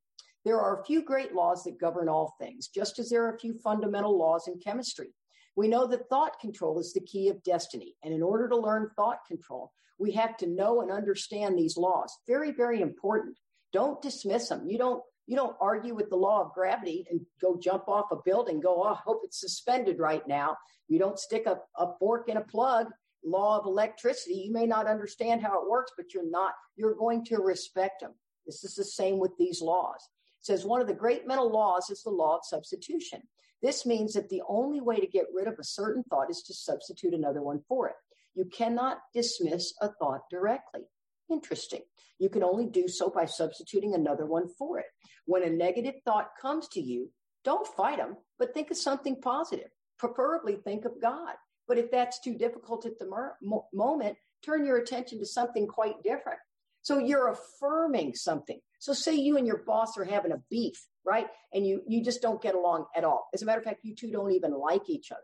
there 0.45 0.61
are 0.61 0.81
a 0.81 0.85
few 0.85 1.03
great 1.03 1.33
laws 1.33 1.65
that 1.65 1.81
govern 1.81 2.09
all 2.09 2.35
things, 2.39 2.69
just 2.69 2.99
as 2.99 3.09
there 3.09 3.25
are 3.25 3.35
a 3.35 3.39
few 3.39 3.55
fundamental 3.55 4.19
laws 4.19 4.47
in 4.47 4.59
chemistry. 4.59 5.15
We 5.57 5.69
know 5.69 5.87
that 5.87 6.09
thought 6.09 6.41
control 6.41 6.79
is 6.79 6.93
the 6.93 7.01
key 7.01 7.29
of 7.29 7.43
destiny. 7.43 7.95
And 8.03 8.13
in 8.13 8.23
order 8.23 8.49
to 8.49 8.57
learn 8.57 8.91
thought 8.97 9.21
control, 9.27 9.73
we 9.99 10.13
have 10.13 10.37
to 10.39 10.47
know 10.47 10.83
and 10.83 10.91
understand 10.91 11.57
these 11.57 11.77
laws. 11.77 12.13
Very, 12.27 12.53
very 12.53 12.81
important. 12.81 13.39
Don't 13.73 14.03
dismiss 14.03 14.49
them. 14.49 14.69
You 14.69 14.79
don't 14.79 15.03
you 15.27 15.37
don't 15.37 15.57
argue 15.59 15.95
with 15.95 16.11
the 16.11 16.17
law 16.17 16.43
of 16.43 16.53
gravity 16.53 17.07
and 17.11 17.21
go 17.41 17.59
jump 17.59 17.89
off 17.89 18.13
a 18.13 18.17
building, 18.27 18.61
go, 18.61 18.83
oh, 18.83 18.89
I 18.89 18.99
hope 19.03 19.23
it's 19.25 19.41
suspended 19.41 19.99
right 19.99 20.27
now. 20.29 20.59
You 20.87 20.99
don't 20.99 21.19
stick 21.19 21.47
a, 21.47 21.61
a 21.79 21.97
fork 21.99 22.29
in 22.29 22.37
a 22.37 22.43
plug, 22.43 22.89
law 23.25 23.59
of 23.59 23.67
electricity. 23.67 24.35
You 24.35 24.53
may 24.53 24.67
not 24.67 24.87
understand 24.87 25.43
how 25.43 25.61
it 25.61 25.69
works, 25.69 25.93
but 25.97 26.13
you're 26.13 26.31
not, 26.31 26.53
you're 26.77 26.95
going 26.95 27.25
to 27.27 27.39
respect 27.39 28.01
them. 28.01 28.13
This 28.47 28.65
is 28.65 28.75
the 28.75 28.85
same 28.85 29.19
with 29.19 29.33
these 29.39 29.63
laws 29.63 30.09
says 30.45 30.65
one 30.65 30.81
of 30.81 30.87
the 30.87 30.95
great 30.95 31.27
mental 31.27 31.51
laws 31.51 31.91
is 31.91 32.03
the 32.03 32.11
law 32.11 32.37
of 32.37 32.45
substitution. 32.45 33.23
This 33.63 33.87
means 33.87 34.13
that 34.13 34.29
the 34.29 34.43
only 34.47 34.81
way 34.81 34.97
to 34.97 35.07
get 35.07 35.27
rid 35.33 35.49
of 35.49 35.55
a 35.59 35.65
certain 35.65 36.03
thought 36.05 36.31
is 36.31 36.43
to 36.43 36.55
substitute 36.55 37.15
another 37.15 37.43
one 37.43 37.61
for 37.67 37.89
it. 37.89 37.95
You 38.35 38.45
cannot 38.45 38.99
dismiss 39.15 39.73
a 39.81 39.89
thought 39.89 40.23
directly. 40.31 40.83
Interesting. 41.31 41.81
You 42.19 42.29
can 42.29 42.43
only 42.43 42.67
do 42.67 42.89
so 42.89 43.09
by 43.09 43.25
substituting 43.25 43.95
another 43.95 44.27
one 44.27 44.49
for 44.59 44.79
it. 44.79 44.87
When 45.25 45.43
a 45.43 45.51
negative 45.51 45.95
thought 46.05 46.29
comes 46.41 46.69
to 46.69 46.81
you, 46.81 47.11
don't 47.43 47.67
fight 47.67 47.97
them, 47.97 48.17
but 48.39 48.53
think 48.53 48.71
of 48.71 48.77
something 48.77 49.21
positive. 49.23 49.71
Preferably 49.99 50.57
think 50.57 50.85
of 50.85 51.01
God. 51.01 51.35
But 51.67 51.79
if 51.79 51.91
that's 51.91 52.21
too 52.21 52.35
difficult 52.35 52.87
at 52.87 52.99
the 52.99 53.07
mer- 53.07 53.37
moment, 53.73 54.17
turn 54.43 54.67
your 54.67 54.77
attention 54.77 55.19
to 55.19 55.27
something 55.27 55.67
quite 55.67 56.03
different. 56.03 56.39
So 56.83 56.99
you're 56.99 57.29
affirming 57.29 58.15
something. 58.15 58.61
So 58.79 58.93
say 58.93 59.15
you 59.15 59.39
and 59.39 59.47
your 59.47 59.63
boss 59.67 59.97
are 59.97 60.05
having 60.05 60.33
a 60.33 60.43
beef, 60.51 60.77
right? 61.05 61.27
And 61.55 61.67
you 61.67 61.83
you 61.89 62.05
just 62.05 62.21
don't 62.21 62.43
get 62.43 62.55
along 62.55 62.85
at 62.95 63.05
all. 63.05 63.29
As 63.33 63.41
a 63.43 63.47
matter 63.47 63.59
of 63.59 63.65
fact, 63.65 63.85
you 63.85 63.95
two 63.95 64.11
don't 64.11 64.33
even 64.33 64.53
like 64.53 64.91
each 64.91 65.11
other. 65.11 65.23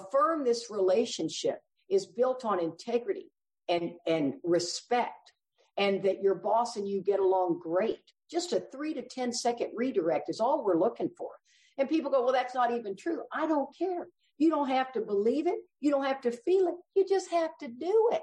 Affirm 0.00 0.44
this 0.44 0.70
relationship 0.70 1.60
is 1.88 2.06
built 2.06 2.44
on 2.44 2.58
integrity 2.58 3.30
and 3.68 3.92
and 4.08 4.34
respect 4.42 5.32
and 5.76 6.02
that 6.02 6.20
your 6.20 6.34
boss 6.34 6.76
and 6.76 6.88
you 6.88 7.00
get 7.00 7.20
along 7.20 7.60
great. 7.62 8.02
Just 8.28 8.52
a 8.52 8.60
3 8.60 8.94
to 8.94 9.02
10 9.02 9.32
second 9.32 9.70
redirect 9.76 10.28
is 10.28 10.40
all 10.40 10.64
we're 10.64 10.78
looking 10.78 11.10
for. 11.16 11.30
And 11.78 11.88
people 11.88 12.10
go, 12.10 12.24
"Well, 12.24 12.32
that's 12.32 12.56
not 12.56 12.72
even 12.72 12.96
true." 12.96 13.22
I 13.32 13.46
don't 13.46 13.74
care. 13.78 14.08
You 14.38 14.50
don't 14.50 14.68
have 14.68 14.92
to 14.92 15.00
believe 15.00 15.46
it. 15.46 15.58
You 15.80 15.90
don't 15.90 16.04
have 16.04 16.20
to 16.22 16.30
feel 16.30 16.68
it. 16.68 16.74
You 16.94 17.04
just 17.08 17.30
have 17.30 17.50
to 17.60 17.68
do 17.68 18.10
it. 18.12 18.22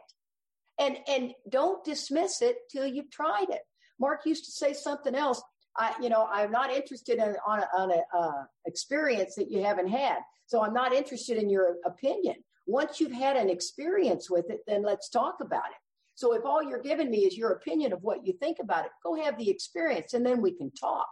And 0.80 0.97
and 1.08 1.34
don't 1.49 1.84
dismiss 1.84 2.41
it 2.41 2.58
till 2.71 2.86
you've 2.86 3.12
tried 3.12 3.49
it. 3.49 3.62
Mark 3.99 4.21
used 4.25 4.45
to 4.45 4.51
say 4.51 4.73
something 4.73 5.15
else. 5.15 5.41
I, 5.78 5.93
you 6.01 6.10
know, 6.10 6.28
I'm 6.32 6.51
not 6.51 6.71
interested 6.71 7.17
in 7.17 7.36
on 7.45 7.60
a, 7.60 7.67
on 7.78 7.91
a 7.91 8.17
uh, 8.17 8.43
experience 8.65 9.36
that 9.36 9.51
you 9.51 9.62
haven't 9.63 9.89
had. 9.89 10.19
So 10.45 10.63
I'm 10.63 10.73
not 10.73 10.93
interested 10.93 11.38
in 11.38 11.49
your 11.49 11.75
opinion. 11.86 12.36
Once 12.65 12.99
you've 12.99 13.12
had 13.12 13.36
an 13.36 13.49
experience 13.49 14.30
with 14.30 14.49
it, 14.49 14.62
then 14.67 14.84
let's 14.84 15.10
talk 15.10 15.36
about 15.41 15.65
it. 15.65 15.78
So 16.15 16.34
if 16.34 16.45
all 16.45 16.63
you're 16.63 16.82
giving 16.82 17.12
me 17.12 17.19
is 17.19 17.38
your 17.38 17.51
opinion 17.51 17.91
of 17.91 18.01
what 18.01 18.25
you 18.25 18.34
think 18.39 18.58
about 18.62 18.86
it, 18.86 18.91
go 19.04 19.15
have 19.21 19.38
the 19.38 19.49
experience 19.49 20.13
and 20.13 20.25
then 20.25 20.41
we 20.41 20.51
can 20.51 20.71
talk. 20.71 21.08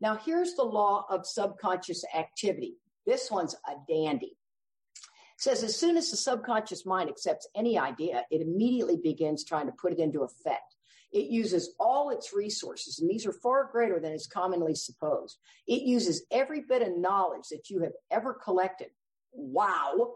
Now 0.00 0.16
here's 0.24 0.54
the 0.54 0.62
law 0.62 1.04
of 1.10 1.26
subconscious 1.26 2.04
activity. 2.14 2.76
This 3.06 3.30
one's 3.30 3.54
a 3.66 3.74
dandy. 3.92 4.35
Says 5.36 5.62
as 5.62 5.76
soon 5.76 5.96
as 5.96 6.10
the 6.10 6.16
subconscious 6.16 6.86
mind 6.86 7.10
accepts 7.10 7.46
any 7.54 7.78
idea, 7.78 8.24
it 8.30 8.40
immediately 8.40 8.96
begins 8.96 9.44
trying 9.44 9.66
to 9.66 9.72
put 9.72 9.92
it 9.92 9.98
into 9.98 10.22
effect. 10.22 10.76
It 11.12 11.26
uses 11.26 11.74
all 11.78 12.10
its 12.10 12.32
resources, 12.32 12.98
and 12.98 13.08
these 13.08 13.26
are 13.26 13.32
far 13.32 13.68
greater 13.70 14.00
than 14.00 14.12
is 14.12 14.26
commonly 14.26 14.74
supposed. 14.74 15.38
It 15.66 15.82
uses 15.82 16.24
every 16.30 16.62
bit 16.62 16.82
of 16.82 16.96
knowledge 16.96 17.48
that 17.50 17.70
you 17.70 17.80
have 17.82 17.92
ever 18.10 18.34
collected. 18.34 18.88
Wow. 19.32 20.14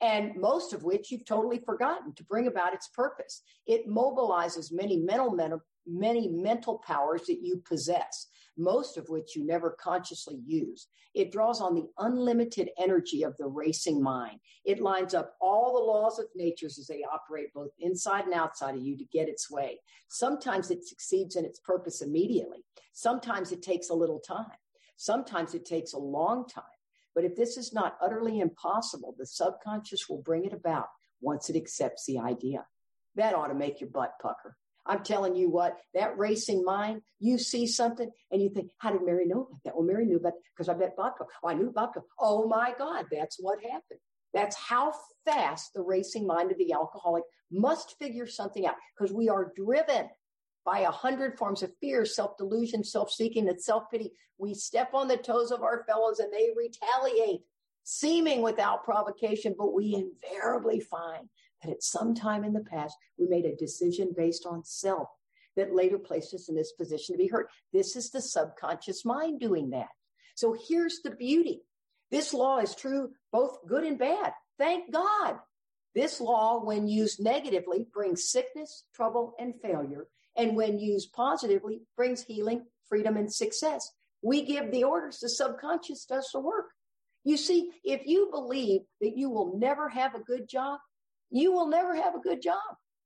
And 0.00 0.34
most 0.36 0.72
of 0.72 0.82
which 0.82 1.10
you've 1.10 1.24
totally 1.24 1.60
forgotten 1.64 2.14
to 2.14 2.24
bring 2.24 2.46
about 2.46 2.74
its 2.74 2.88
purpose. 2.88 3.42
It 3.66 3.88
mobilizes 3.88 4.72
many 4.72 4.96
mental, 4.96 5.60
many 5.86 6.28
mental 6.28 6.78
powers 6.78 7.26
that 7.26 7.40
you 7.42 7.62
possess 7.66 8.26
most 8.56 8.96
of 8.96 9.08
which 9.08 9.34
you 9.34 9.44
never 9.44 9.70
consciously 9.70 10.40
use. 10.46 10.88
It 11.14 11.32
draws 11.32 11.60
on 11.60 11.74
the 11.74 11.88
unlimited 11.98 12.70
energy 12.78 13.22
of 13.22 13.36
the 13.36 13.46
racing 13.46 14.02
mind. 14.02 14.40
It 14.64 14.80
lines 14.80 15.14
up 15.14 15.34
all 15.40 15.74
the 15.74 15.84
laws 15.84 16.18
of 16.18 16.26
nature 16.34 16.66
as 16.66 16.86
they 16.88 17.04
operate 17.04 17.52
both 17.54 17.70
inside 17.78 18.24
and 18.24 18.34
outside 18.34 18.74
of 18.74 18.82
you 18.82 18.96
to 18.96 19.04
get 19.12 19.28
its 19.28 19.50
way. 19.50 19.80
Sometimes 20.08 20.70
it 20.70 20.86
succeeds 20.86 21.36
in 21.36 21.44
its 21.44 21.60
purpose 21.60 22.02
immediately. 22.02 22.64
Sometimes 22.92 23.52
it 23.52 23.62
takes 23.62 23.90
a 23.90 23.94
little 23.94 24.20
time. 24.20 24.46
Sometimes 24.96 25.54
it 25.54 25.66
takes 25.66 25.92
a 25.92 25.98
long 25.98 26.48
time. 26.48 26.64
But 27.14 27.24
if 27.24 27.36
this 27.36 27.56
is 27.56 27.72
not 27.72 27.96
utterly 28.00 28.40
impossible, 28.40 29.14
the 29.18 29.26
subconscious 29.26 30.08
will 30.08 30.22
bring 30.22 30.44
it 30.44 30.52
about 30.52 30.88
once 31.20 31.48
it 31.48 31.56
accepts 31.56 32.06
the 32.06 32.18
idea. 32.18 32.66
That 33.14 33.34
ought 33.34 33.48
to 33.48 33.54
make 33.54 33.80
your 33.80 33.90
butt 33.90 34.14
pucker. 34.20 34.56
I'm 34.86 35.02
telling 35.02 35.34
you 35.34 35.50
what, 35.50 35.78
that 35.94 36.18
racing 36.18 36.64
mind, 36.64 37.00
you 37.18 37.38
see 37.38 37.66
something 37.66 38.10
and 38.30 38.42
you 38.42 38.50
think, 38.50 38.70
how 38.78 38.90
did 38.90 39.04
Mary 39.04 39.26
know 39.26 39.42
about 39.42 39.64
that? 39.64 39.76
Well, 39.76 39.86
Mary 39.86 40.04
knew 40.04 40.16
about 40.16 40.34
because 40.54 40.68
I 40.68 40.74
bet 40.74 40.94
vodka. 40.96 41.24
Oh, 41.42 41.48
I 41.48 41.54
knew 41.54 41.72
vodka. 41.72 42.02
Oh 42.18 42.46
my 42.46 42.74
God, 42.78 43.06
that's 43.10 43.36
what 43.40 43.62
happened. 43.62 44.00
That's 44.34 44.56
how 44.56 44.92
fast 45.24 45.72
the 45.74 45.82
racing 45.82 46.26
mind 46.26 46.50
of 46.50 46.58
the 46.58 46.72
alcoholic 46.72 47.22
must 47.50 47.96
figure 47.98 48.26
something 48.26 48.66
out 48.66 48.74
because 48.98 49.14
we 49.14 49.28
are 49.28 49.52
driven 49.56 50.08
by 50.64 50.80
a 50.80 50.90
hundred 50.90 51.38
forms 51.38 51.62
of 51.62 51.70
fear, 51.80 52.04
self-delusion, 52.04 52.84
self-seeking, 52.84 53.48
and 53.48 53.60
self-pity. 53.60 54.12
We 54.38 54.54
step 54.54 54.90
on 54.92 55.08
the 55.08 55.16
toes 55.16 55.50
of 55.50 55.62
our 55.62 55.84
fellows 55.86 56.18
and 56.18 56.32
they 56.32 56.50
retaliate, 56.56 57.42
seeming 57.84 58.42
without 58.42 58.82
provocation, 58.84 59.54
but 59.56 59.74
we 59.74 59.94
invariably 59.94 60.80
find 60.80 61.28
that 61.64 61.72
at 61.72 61.82
some 61.82 62.14
time 62.14 62.44
in 62.44 62.52
the 62.52 62.60
past, 62.60 62.96
we 63.18 63.26
made 63.26 63.44
a 63.44 63.56
decision 63.56 64.12
based 64.16 64.46
on 64.46 64.64
self 64.64 65.08
that 65.56 65.74
later 65.74 65.98
placed 65.98 66.34
us 66.34 66.48
in 66.48 66.54
this 66.54 66.72
position 66.72 67.14
to 67.14 67.18
be 67.18 67.28
hurt. 67.28 67.48
This 67.72 67.96
is 67.96 68.10
the 68.10 68.20
subconscious 68.20 69.04
mind 69.04 69.40
doing 69.40 69.70
that. 69.70 69.88
So 70.34 70.56
here's 70.68 71.00
the 71.02 71.12
beauty. 71.12 71.62
This 72.10 72.34
law 72.34 72.58
is 72.58 72.74
true, 72.74 73.10
both 73.32 73.58
good 73.66 73.84
and 73.84 73.98
bad. 73.98 74.32
Thank 74.58 74.92
God. 74.92 75.36
This 75.94 76.20
law, 76.20 76.64
when 76.64 76.88
used 76.88 77.22
negatively, 77.22 77.86
brings 77.92 78.28
sickness, 78.28 78.84
trouble, 78.94 79.34
and 79.38 79.54
failure. 79.62 80.08
And 80.36 80.56
when 80.56 80.80
used 80.80 81.12
positively, 81.12 81.82
brings 81.96 82.24
healing, 82.24 82.66
freedom, 82.88 83.16
and 83.16 83.32
success. 83.32 83.92
We 84.22 84.44
give 84.44 84.72
the 84.72 84.84
orders, 84.84 85.20
the 85.20 85.28
subconscious 85.28 86.04
does 86.04 86.28
the 86.32 86.40
work. 86.40 86.66
You 87.24 87.36
see, 87.36 87.70
if 87.84 88.02
you 88.04 88.28
believe 88.30 88.82
that 89.00 89.16
you 89.16 89.30
will 89.30 89.56
never 89.56 89.88
have 89.88 90.14
a 90.14 90.20
good 90.20 90.48
job, 90.48 90.80
you 91.34 91.52
will 91.52 91.66
never 91.68 91.96
have 91.96 92.14
a 92.14 92.20
good 92.20 92.40
job. 92.40 92.60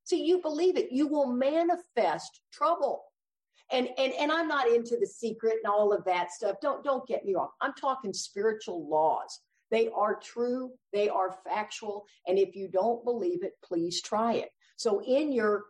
See, 0.05 0.23
you 0.23 0.41
believe 0.43 0.77
it, 0.77 0.93
you 0.93 1.07
will 1.07 1.33
manifest 1.33 2.41
trouble. 2.53 3.03
And, 3.73 3.88
and, 3.99 4.12
and 4.12 4.31
I'm 4.31 4.49
not 4.49 4.69
into 4.69 4.97
the 5.01 5.07
secret 5.07 5.57
and 5.64 5.73
all 5.73 5.93
of 5.93 6.05
that 6.05 6.31
stuff. 6.31 6.57
Don't, 6.61 6.85
don't 6.85 7.07
get 7.07 7.25
me 7.25 7.35
wrong. 7.35 7.49
I'm 7.61 7.73
talking 7.73 8.12
spiritual 8.12 8.88
laws. 8.88 9.41
They 9.71 9.88
are 9.95 10.14
true. 10.14 10.73
They 10.93 11.09
are 11.09 11.38
factual. 11.47 12.05
And 12.27 12.38
if 12.38 12.55
you 12.55 12.69
don't 12.69 13.03
believe 13.05 13.43
it, 13.43 13.53
please 13.64 14.03
try 14.03 14.35
it. 14.35 14.51
So 14.77 15.03
in 15.03 15.33
your 15.33 15.64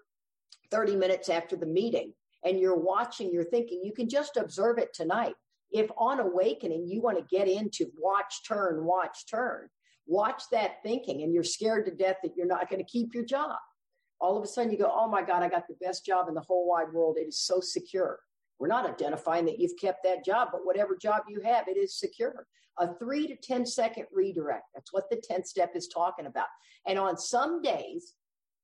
30 0.72 0.96
minutes 0.96 1.28
after 1.28 1.56
the 1.56 1.66
meeting 1.66 2.12
and 2.44 2.58
you're 2.58 2.78
watching, 2.78 3.32
you're 3.32 3.44
thinking, 3.44 3.82
you 3.84 3.92
can 3.92 4.08
just 4.08 4.36
observe 4.36 4.78
it 4.78 4.92
tonight. 4.92 5.34
If 5.70 5.90
on 5.96 6.18
awakening, 6.18 6.86
you 6.88 7.02
want 7.02 7.18
to 7.18 7.36
get 7.36 7.46
into 7.46 7.86
watch, 7.96 8.42
turn, 8.46 8.84
watch, 8.84 9.26
turn, 9.30 9.68
watch 10.08 10.42
that 10.50 10.82
thinking 10.82 11.22
and 11.22 11.32
you're 11.32 11.44
scared 11.44 11.84
to 11.86 11.92
death 11.94 12.16
that 12.22 12.36
you're 12.36 12.46
not 12.46 12.68
going 12.68 12.84
to 12.84 12.90
keep 12.90 13.14
your 13.14 13.24
job. 13.24 13.56
All 14.20 14.36
of 14.36 14.42
a 14.42 14.46
sudden 14.46 14.72
you 14.72 14.78
go, 14.78 14.90
Oh 14.92 15.08
my 15.08 15.22
God, 15.22 15.42
I 15.42 15.48
got 15.48 15.68
the 15.68 15.76
best 15.80 16.04
job 16.04 16.28
in 16.28 16.34
the 16.34 16.40
whole 16.40 16.66
wide 16.66 16.92
world. 16.92 17.18
It 17.18 17.28
is 17.28 17.38
so 17.38 17.60
secure. 17.60 18.18
We're 18.58 18.66
not 18.66 18.88
identifying 18.88 19.44
that 19.44 19.60
you've 19.60 19.78
kept 19.80 20.02
that 20.04 20.24
job, 20.24 20.48
but 20.50 20.66
whatever 20.66 20.96
job 20.96 21.22
you 21.28 21.40
have, 21.42 21.68
it 21.68 21.76
is 21.76 21.98
secure. 21.98 22.46
A 22.78 22.94
three 22.94 23.26
to 23.28 23.36
10 23.36 23.66
second 23.66 24.06
redirect. 24.12 24.64
That's 24.74 24.92
what 24.92 25.08
the 25.10 25.20
10th 25.30 25.46
step 25.46 25.72
is 25.76 25.88
talking 25.88 26.26
about. 26.26 26.46
And 26.86 26.98
on 26.98 27.16
some 27.16 27.62
days, 27.62 28.14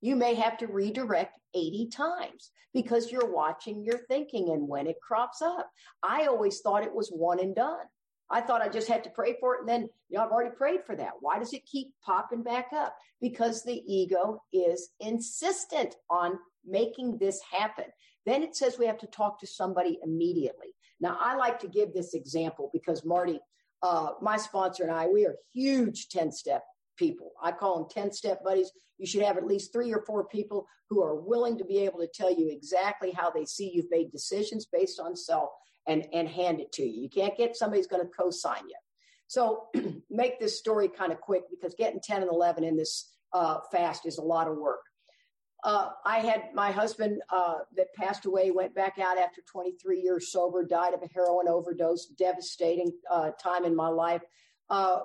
you 0.01 0.17
may 0.17 0.35
have 0.35 0.57
to 0.59 0.67
redirect 0.67 1.39
80 1.55 1.89
times 1.89 2.51
because 2.73 3.11
you're 3.11 3.33
watching 3.33 3.85
your 3.85 3.99
thinking 4.09 4.51
and 4.51 4.69
when 4.69 4.87
it 4.87 5.01
crops 5.01 5.41
up. 5.41 5.71
I 6.03 6.27
always 6.27 6.61
thought 6.61 6.85
it 6.85 6.95
was 6.95 7.09
one 7.11 7.41
and 7.41 7.55
done. 7.55 7.87
I 8.31 8.41
thought 8.41 8.63
I 8.63 8.69
just 8.69 8.89
had 8.89 9.05
to 9.05 9.11
pray 9.11 9.37
for 9.39 9.55
it. 9.55 9.61
And 9.61 9.69
then, 9.69 9.89
you 10.09 10.17
know, 10.19 10.25
I've 10.25 10.31
already 10.31 10.55
prayed 10.55 10.85
for 10.85 10.97
that. 10.97 11.13
Why 11.21 11.39
does 11.39 11.53
it 11.53 11.67
keep 11.67 11.93
popping 12.05 12.43
back 12.43 12.69
up? 12.75 12.97
Because 13.21 13.63
the 13.63 13.83
ego 13.87 14.43
is 14.53 14.91
insistent 15.01 15.97
on 16.11 16.39
making 16.67 17.19
this 17.19 17.41
happen. 17.43 17.85
Then 18.27 18.43
it 18.43 18.57
says 18.57 18.79
we 18.79 18.87
have 18.87 18.99
to 18.99 19.07
talk 19.07 19.41
to 19.41 19.47
somebody 19.47 19.99
immediately. 20.03 20.75
Now, 21.01 21.19
I 21.21 21.37
like 21.37 21.59
to 21.61 21.69
give 21.69 21.93
this 21.93 22.15
example 22.15 22.71
because 22.73 23.05
Marty, 23.05 23.41
uh, 23.83 24.13
my 24.23 24.37
sponsor 24.37 24.85
and 24.85 24.93
I, 24.93 25.07
we 25.07 25.27
are 25.27 25.37
huge 25.53 26.09
10 26.09 26.33
step 26.33 26.65
people. 26.97 27.33
I 27.43 27.53
call 27.53 27.79
them 27.79 27.89
10 27.91 28.13
step 28.13 28.43
buddies. 28.43 28.71
You 28.99 29.07
should 29.07 29.23
have 29.23 29.37
at 29.37 29.47
least 29.47 29.73
three 29.73 29.93
or 29.93 30.03
four 30.07 30.25
people 30.25 30.67
who 30.89 31.03
are 31.03 31.17
willing 31.17 31.59
to 31.59 31.65
be 31.65 31.79
able 31.79 31.99
to 31.99 32.07
tell 32.07 32.33
you 32.33 32.49
exactly 32.51 33.11
how 33.11 33.31
they 33.31 33.45
see 33.45 33.71
you've 33.75 33.91
made 33.91 34.13
decisions 34.13 34.67
based 34.67 35.01
on 35.01 35.17
self 35.17 35.51
and, 35.87 36.07
and 36.13 36.29
hand 36.29 36.61
it 36.61 36.73
to 36.73 36.83
you. 36.83 37.03
You 37.03 37.11
can't 37.11 37.37
get 37.37 37.57
somebody 37.57 37.81
who's 37.81 37.87
going 37.87 38.03
to 38.05 38.11
co 38.11 38.31
sign 38.31 38.69
you. 38.69 38.77
So 39.27 39.69
make 40.11 40.39
this 40.39 40.59
story 40.59 40.89
kind 40.89 41.13
of 41.13 41.21
quick 41.21 41.45
because 41.51 41.75
getting 41.75 42.01
10 42.01 42.23
and 42.23 42.31
11 42.31 42.65
in 42.65 42.77
this 42.77 43.13
uh, 43.33 43.59
fast 43.73 44.07
is 44.07 44.19
a 44.19 44.23
lot 44.23 44.49
of 44.49 44.57
work. 44.57 44.81
Uh, 45.65 45.91
I 46.05 46.19
had 46.19 46.51
my 46.53 46.71
husband 46.71 47.23
uh, 47.31 47.61
that 47.77 47.87
passed 47.95 48.27
away, 48.27 48.51
went 48.51 48.75
back 48.75 48.99
out 48.99 49.17
after 49.17 49.41
23 49.51 50.03
years 50.03 50.31
sober, 50.31 50.63
died 50.63 50.93
of 50.93 51.03
a 51.03 51.09
heroin 51.15 51.49
overdose, 51.49 52.07
devastating 52.07 52.93
uh, 53.11 53.31
time 53.43 53.65
in 53.65 53.75
my 53.75 53.89
life. 53.89 54.21
Uh, 54.71 55.01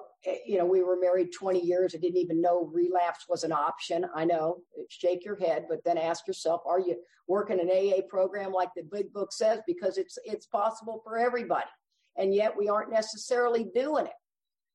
you 0.46 0.58
know, 0.58 0.66
we 0.66 0.84
were 0.84 0.98
married 1.00 1.32
20 1.32 1.60
years. 1.60 1.94
I 1.94 2.00
didn't 2.00 2.18
even 2.18 2.42
know 2.42 2.70
relapse 2.74 3.26
was 3.30 3.44
an 3.44 3.52
option. 3.52 4.06
I 4.16 4.26
know, 4.26 4.58
shake 4.90 5.24
your 5.24 5.38
head, 5.38 5.66
but 5.70 5.84
then 5.84 5.98
ask 5.98 6.28
yourself, 6.28 6.62
are 6.66 6.80
you 6.80 6.98
working 7.28 7.60
an 7.60 7.70
AA 7.70 8.02
program 8.08 8.52
like 8.52 8.70
the 8.76 8.84
big 8.84 9.14
book 9.14 9.32
says? 9.32 9.60
Because 9.66 9.98
it's, 9.98 10.18
it's 10.24 10.46
possible 10.48 11.02
for 11.04 11.18
everybody. 11.18 11.70
And 12.18 12.34
yet 12.34 12.58
we 12.58 12.68
aren't 12.68 12.92
necessarily 12.92 13.66
doing 13.74 14.06
it. 14.06 14.14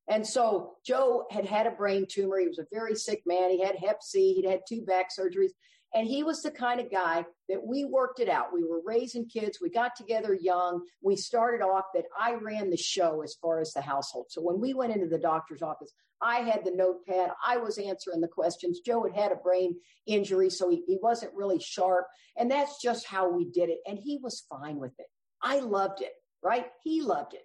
And 0.08 0.26
so 0.26 0.74
Joe 0.84 1.26
had 1.30 1.46
had 1.46 1.66
a 1.66 1.70
brain 1.70 2.06
tumor. 2.08 2.38
He 2.38 2.48
was 2.48 2.58
a 2.58 2.66
very 2.72 2.94
sick 2.94 3.22
man. 3.26 3.50
He 3.50 3.62
had 3.62 3.76
hep 3.76 4.02
C. 4.02 4.34
He'd 4.34 4.48
had 4.48 4.60
two 4.68 4.82
back 4.82 5.08
surgeries. 5.18 5.50
And 5.94 6.08
he 6.08 6.24
was 6.24 6.42
the 6.42 6.50
kind 6.50 6.80
of 6.80 6.90
guy 6.90 7.24
that 7.48 7.64
we 7.64 7.84
worked 7.84 8.18
it 8.18 8.28
out. 8.28 8.52
We 8.52 8.64
were 8.64 8.82
raising 8.84 9.28
kids. 9.28 9.58
We 9.60 9.70
got 9.70 9.94
together 9.96 10.34
young. 10.34 10.82
We 11.00 11.14
started 11.14 11.62
off 11.62 11.84
that 11.94 12.06
I 12.18 12.34
ran 12.34 12.70
the 12.70 12.76
show 12.76 13.22
as 13.22 13.36
far 13.40 13.60
as 13.60 13.72
the 13.72 13.80
household. 13.80 14.26
So 14.30 14.42
when 14.42 14.60
we 14.60 14.74
went 14.74 14.92
into 14.92 15.06
the 15.06 15.18
doctor's 15.18 15.62
office, 15.62 15.92
I 16.20 16.38
had 16.38 16.64
the 16.64 16.72
notepad. 16.72 17.30
I 17.46 17.58
was 17.58 17.78
answering 17.78 18.20
the 18.20 18.28
questions. 18.28 18.80
Joe 18.80 19.04
had 19.04 19.14
had 19.14 19.32
a 19.32 19.36
brain 19.36 19.76
injury, 20.06 20.50
so 20.50 20.68
he, 20.68 20.82
he 20.86 20.98
wasn't 21.00 21.34
really 21.34 21.60
sharp. 21.60 22.06
And 22.36 22.50
that's 22.50 22.82
just 22.82 23.06
how 23.06 23.30
we 23.30 23.44
did 23.44 23.68
it. 23.68 23.78
And 23.86 23.98
he 23.98 24.18
was 24.22 24.44
fine 24.48 24.78
with 24.78 24.98
it. 24.98 25.06
I 25.42 25.60
loved 25.60 26.00
it, 26.00 26.12
right? 26.42 26.66
He 26.82 27.02
loved 27.02 27.34
it. 27.34 27.42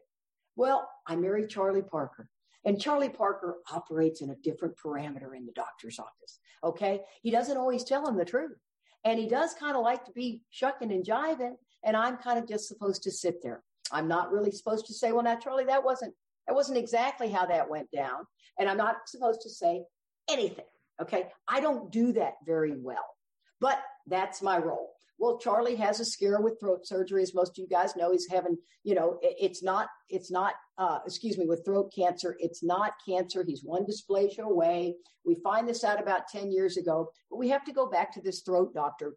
Well, 0.55 0.89
I 1.05 1.15
married 1.15 1.49
Charlie 1.49 1.81
Parker. 1.81 2.29
And 2.65 2.79
Charlie 2.79 3.09
Parker 3.09 3.57
operates 3.71 4.21
in 4.21 4.31
a 4.31 4.35
different 4.35 4.75
parameter 4.77 5.35
in 5.35 5.45
the 5.45 5.53
doctor's 5.53 5.99
office. 5.99 6.39
Okay. 6.63 7.01
He 7.21 7.31
doesn't 7.31 7.57
always 7.57 7.83
tell 7.83 8.07
him 8.07 8.17
the 8.17 8.25
truth. 8.25 8.57
And 9.05 9.17
he 9.17 9.27
does 9.27 9.53
kind 9.53 9.77
of 9.77 9.83
like 9.83 10.05
to 10.05 10.11
be 10.11 10.41
shucking 10.49 10.91
and 10.91 11.05
jiving. 11.05 11.55
And 11.83 11.95
I'm 11.95 12.17
kind 12.17 12.37
of 12.37 12.47
just 12.47 12.67
supposed 12.67 13.03
to 13.03 13.11
sit 13.11 13.41
there. 13.41 13.63
I'm 13.91 14.07
not 14.07 14.31
really 14.31 14.51
supposed 14.51 14.85
to 14.87 14.93
say, 14.93 15.11
well, 15.11 15.23
now, 15.23 15.35
Charlie, 15.35 15.65
that 15.65 15.83
wasn't, 15.83 16.13
that 16.47 16.53
wasn't 16.53 16.77
exactly 16.77 17.29
how 17.29 17.45
that 17.45 17.69
went 17.69 17.89
down. 17.91 18.25
And 18.59 18.69
I'm 18.69 18.77
not 18.77 19.07
supposed 19.07 19.41
to 19.41 19.49
say 19.49 19.85
anything. 20.29 20.65
Okay. 21.01 21.27
I 21.47 21.61
don't 21.61 21.91
do 21.91 22.11
that 22.13 22.33
very 22.45 22.75
well, 22.77 23.15
but 23.61 23.81
that's 24.05 24.41
my 24.41 24.57
role. 24.57 24.98
Well, 25.19 25.37
Charlie 25.37 25.75
has 25.75 25.99
a 25.99 26.05
scare 26.05 26.39
with 26.39 26.61
throat 26.61 26.87
surgery, 26.87 27.21
as 27.21 27.33
most 27.33 27.51
of 27.51 27.61
you 27.61 27.67
guys 27.67 27.97
know. 27.97 28.11
He's 28.11 28.29
having, 28.29 28.57
you 28.83 28.95
know, 28.95 29.19
it's 29.21 29.61
not, 29.61 29.89
it's 30.09 30.31
not, 30.31 30.53
uh, 30.77 30.99
excuse 31.05 31.37
me, 31.37 31.45
with 31.45 31.65
throat 31.65 31.91
cancer. 31.93 32.37
It's 32.39 32.63
not 32.63 32.93
cancer. 33.05 33.43
He's 33.45 33.61
one 33.61 33.85
dysplasia 33.85 34.45
away. 34.45 34.95
We 35.25 35.35
find 35.43 35.67
this 35.67 35.83
out 35.83 36.01
about 36.01 36.29
10 36.29 36.51
years 36.51 36.77
ago, 36.77 37.11
but 37.29 37.35
we 37.35 37.49
have 37.49 37.65
to 37.65 37.73
go 37.73 37.85
back 37.85 38.13
to 38.13 38.21
this 38.21 38.41
throat 38.41 38.73
doctor. 38.73 39.15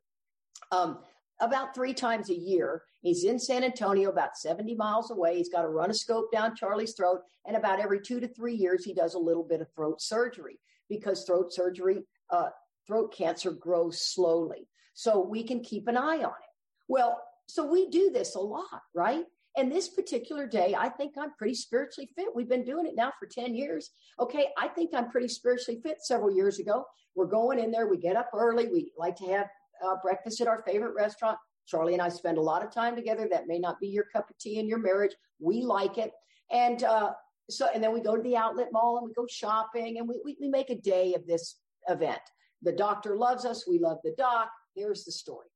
Um, 0.72 0.98
about 1.40 1.72
three 1.72 1.94
times 1.94 2.30
a 2.30 2.36
year. 2.36 2.82
He's 3.00 3.22
in 3.22 3.38
San 3.38 3.62
Antonio, 3.62 4.10
about 4.10 4.36
70 4.36 4.74
miles 4.74 5.12
away. 5.12 5.36
He's 5.36 5.50
got 5.50 5.62
to 5.62 5.68
run 5.68 5.90
a 5.90 5.94
scope 5.94 6.32
down 6.32 6.56
Charlie's 6.56 6.94
throat. 6.94 7.20
And 7.46 7.56
about 7.56 7.78
every 7.78 8.00
two 8.00 8.18
to 8.18 8.26
three 8.26 8.54
years, 8.54 8.84
he 8.84 8.92
does 8.92 9.14
a 9.14 9.20
little 9.20 9.44
bit 9.44 9.60
of 9.60 9.68
throat 9.72 10.02
surgery 10.02 10.58
because 10.88 11.24
throat 11.24 11.52
surgery, 11.52 12.02
uh, 12.30 12.48
throat 12.88 13.14
cancer 13.16 13.52
grows 13.52 14.12
slowly 14.12 14.66
so 14.94 15.20
we 15.20 15.42
can 15.42 15.60
keep 15.60 15.88
an 15.88 15.96
eye 15.96 16.18
on 16.18 16.24
it. 16.24 16.52
Well, 16.88 17.20
so 17.46 17.64
we 17.64 17.88
do 17.90 18.10
this 18.10 18.34
a 18.34 18.40
lot, 18.40 18.82
right? 18.94 19.24
And 19.56 19.70
this 19.70 19.88
particular 19.88 20.46
day, 20.46 20.74
I 20.78 20.88
think 20.88 21.14
I'm 21.18 21.34
pretty 21.34 21.54
spiritually 21.54 22.08
fit. 22.16 22.28
We've 22.34 22.48
been 22.48 22.64
doing 22.64 22.86
it 22.86 22.94
now 22.96 23.12
for 23.18 23.26
10 23.26 23.54
years. 23.54 23.90
Okay, 24.18 24.48
I 24.56 24.68
think 24.68 24.94
I'm 24.94 25.10
pretty 25.10 25.28
spiritually 25.28 25.80
fit 25.82 25.98
several 26.00 26.34
years 26.34 26.58
ago. 26.58 26.84
We're 27.14 27.26
going 27.26 27.58
in 27.58 27.70
there, 27.70 27.88
we 27.88 27.98
get 27.98 28.16
up 28.16 28.30
early, 28.34 28.68
we 28.68 28.92
like 28.96 29.16
to 29.16 29.26
have 29.26 29.48
uh, 29.84 29.96
breakfast 30.02 30.40
at 30.40 30.48
our 30.48 30.62
favorite 30.62 30.94
restaurant. 30.94 31.38
Charlie 31.66 31.92
and 31.92 32.02
I 32.02 32.08
spend 32.08 32.38
a 32.38 32.42
lot 32.42 32.64
of 32.64 32.72
time 32.72 32.96
together. 32.96 33.28
That 33.30 33.46
may 33.46 33.58
not 33.58 33.78
be 33.78 33.88
your 33.88 34.04
cup 34.04 34.30
of 34.30 34.38
tea 34.38 34.58
in 34.58 34.66
your 34.66 34.78
marriage. 34.78 35.14
We 35.38 35.62
like 35.62 35.98
it. 35.98 36.12
And 36.50 36.82
uh, 36.82 37.12
so, 37.50 37.68
and 37.74 37.82
then 37.82 37.92
we 37.92 38.00
go 38.00 38.16
to 38.16 38.22
the 38.22 38.36
outlet 38.36 38.68
mall 38.72 38.98
and 38.98 39.06
we 39.06 39.12
go 39.14 39.26
shopping 39.28 39.98
and 39.98 40.08
we, 40.08 40.20
we, 40.24 40.36
we 40.40 40.48
make 40.48 40.70
a 40.70 40.80
day 40.80 41.14
of 41.14 41.26
this 41.26 41.56
event. 41.88 42.20
The 42.62 42.72
doctor 42.72 43.16
loves 43.16 43.44
us. 43.44 43.66
We 43.68 43.78
love 43.78 43.98
the 44.02 44.14
doc. 44.16 44.50
There's 44.76 45.04
the 45.04 45.12
story. 45.12 45.48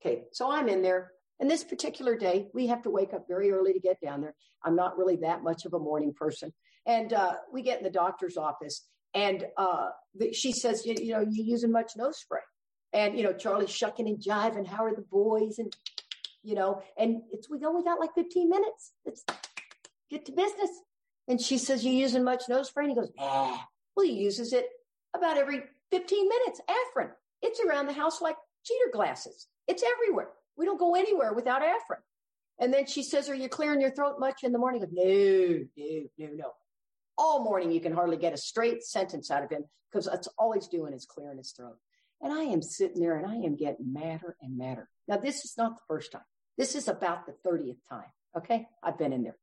Okay, 0.00 0.24
so 0.32 0.50
I'm 0.50 0.68
in 0.68 0.82
there. 0.82 1.12
And 1.40 1.50
this 1.50 1.64
particular 1.64 2.16
day, 2.16 2.48
we 2.52 2.66
have 2.66 2.82
to 2.82 2.90
wake 2.90 3.14
up 3.14 3.26
very 3.28 3.50
early 3.52 3.72
to 3.72 3.80
get 3.80 4.00
down 4.00 4.20
there. 4.20 4.34
I'm 4.64 4.74
not 4.74 4.98
really 4.98 5.16
that 5.16 5.42
much 5.42 5.64
of 5.64 5.74
a 5.74 5.78
morning 5.78 6.12
person. 6.12 6.52
And 6.86 7.12
uh, 7.12 7.34
we 7.52 7.62
get 7.62 7.78
in 7.78 7.84
the 7.84 7.90
doctor's 7.90 8.36
office, 8.36 8.86
and 9.14 9.46
uh, 9.56 9.88
the, 10.14 10.32
she 10.32 10.52
says, 10.52 10.84
you, 10.84 10.94
you 10.98 11.12
know, 11.12 11.20
you're 11.20 11.46
using 11.46 11.72
much 11.72 11.92
nose 11.96 12.18
spray. 12.18 12.40
And, 12.92 13.16
you 13.16 13.24
know, 13.24 13.32
Charlie's 13.32 13.70
shucking 13.70 14.08
and 14.08 14.18
jiving. 14.18 14.66
How 14.66 14.84
are 14.84 14.94
the 14.94 15.04
boys? 15.10 15.58
And, 15.58 15.74
you 16.42 16.54
know, 16.54 16.82
and 16.96 17.22
it's, 17.30 17.50
we 17.50 17.58
only 17.64 17.82
got 17.82 18.00
like 18.00 18.14
15 18.14 18.48
minutes. 18.48 18.92
Let's 19.04 19.24
get 20.10 20.24
to 20.26 20.32
business. 20.32 20.70
And 21.26 21.40
she 21.40 21.58
says, 21.58 21.84
you 21.84 21.92
using 21.92 22.24
much 22.24 22.44
nose 22.48 22.68
spray? 22.68 22.84
And 22.84 22.92
he 22.92 22.96
goes, 22.96 23.10
nah. 23.16 23.58
Well, 23.94 24.06
he 24.06 24.12
uses 24.12 24.52
it 24.52 24.66
about 25.14 25.36
every 25.36 25.62
15 25.90 26.28
minutes. 26.28 26.60
Afrin. 26.68 27.10
It's 27.42 27.60
around 27.60 27.86
the 27.86 27.92
house 27.92 28.20
like 28.20 28.36
cheater 28.64 28.90
glasses. 28.92 29.46
It's 29.66 29.82
everywhere. 29.82 30.28
We 30.56 30.64
don't 30.64 30.78
go 30.78 30.94
anywhere 30.94 31.32
without 31.32 31.62
Afrin. 31.62 32.00
And 32.58 32.72
then 32.72 32.86
she 32.86 33.02
says, 33.02 33.28
Are 33.28 33.34
you 33.34 33.48
clearing 33.48 33.80
your 33.80 33.90
throat 33.90 34.16
much 34.18 34.42
in 34.42 34.52
the 34.52 34.58
morning? 34.58 34.80
Goes, 34.80 34.90
no, 34.92 35.64
no, 35.76 36.02
no, 36.18 36.28
no. 36.34 36.52
All 37.16 37.44
morning, 37.44 37.72
you 37.72 37.80
can 37.80 37.92
hardly 37.92 38.16
get 38.16 38.32
a 38.32 38.38
straight 38.38 38.82
sentence 38.82 39.30
out 39.30 39.44
of 39.44 39.50
him 39.50 39.64
because 39.90 40.06
that's 40.06 40.28
all 40.38 40.52
he's 40.52 40.68
doing 40.68 40.92
is 40.92 41.06
clearing 41.06 41.38
his 41.38 41.52
throat. 41.52 41.76
And 42.20 42.32
I 42.32 42.42
am 42.42 42.62
sitting 42.62 43.00
there 43.00 43.16
and 43.16 43.26
I 43.26 43.36
am 43.36 43.56
getting 43.56 43.92
madder 43.92 44.36
and 44.40 44.58
madder. 44.58 44.88
Now, 45.06 45.18
this 45.18 45.44
is 45.44 45.54
not 45.56 45.76
the 45.76 45.82
first 45.86 46.12
time. 46.12 46.22
This 46.56 46.74
is 46.74 46.88
about 46.88 47.26
the 47.26 47.34
30th 47.48 47.78
time. 47.88 48.10
Okay. 48.36 48.66
I've 48.82 48.98
been 48.98 49.12
in 49.12 49.22
there 49.22 49.36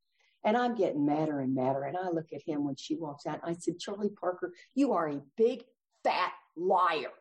and 0.43 0.55
I'm 0.55 0.75
getting 0.75 1.05
madder 1.05 1.39
and 1.39 1.55
madder. 1.55 1.83
And 1.83 1.97
I 1.97 2.09
look 2.09 2.33
at 2.33 2.43
him 2.45 2.65
when 2.65 2.75
she 2.75 2.95
walks 2.95 3.25
out. 3.25 3.39
I 3.43 3.53
said, 3.53 3.79
Charlie 3.79 4.09
Parker, 4.09 4.53
you 4.75 4.93
are 4.93 5.09
a 5.09 5.21
big 5.37 5.63
fat 6.03 6.31
liar. 6.55 7.11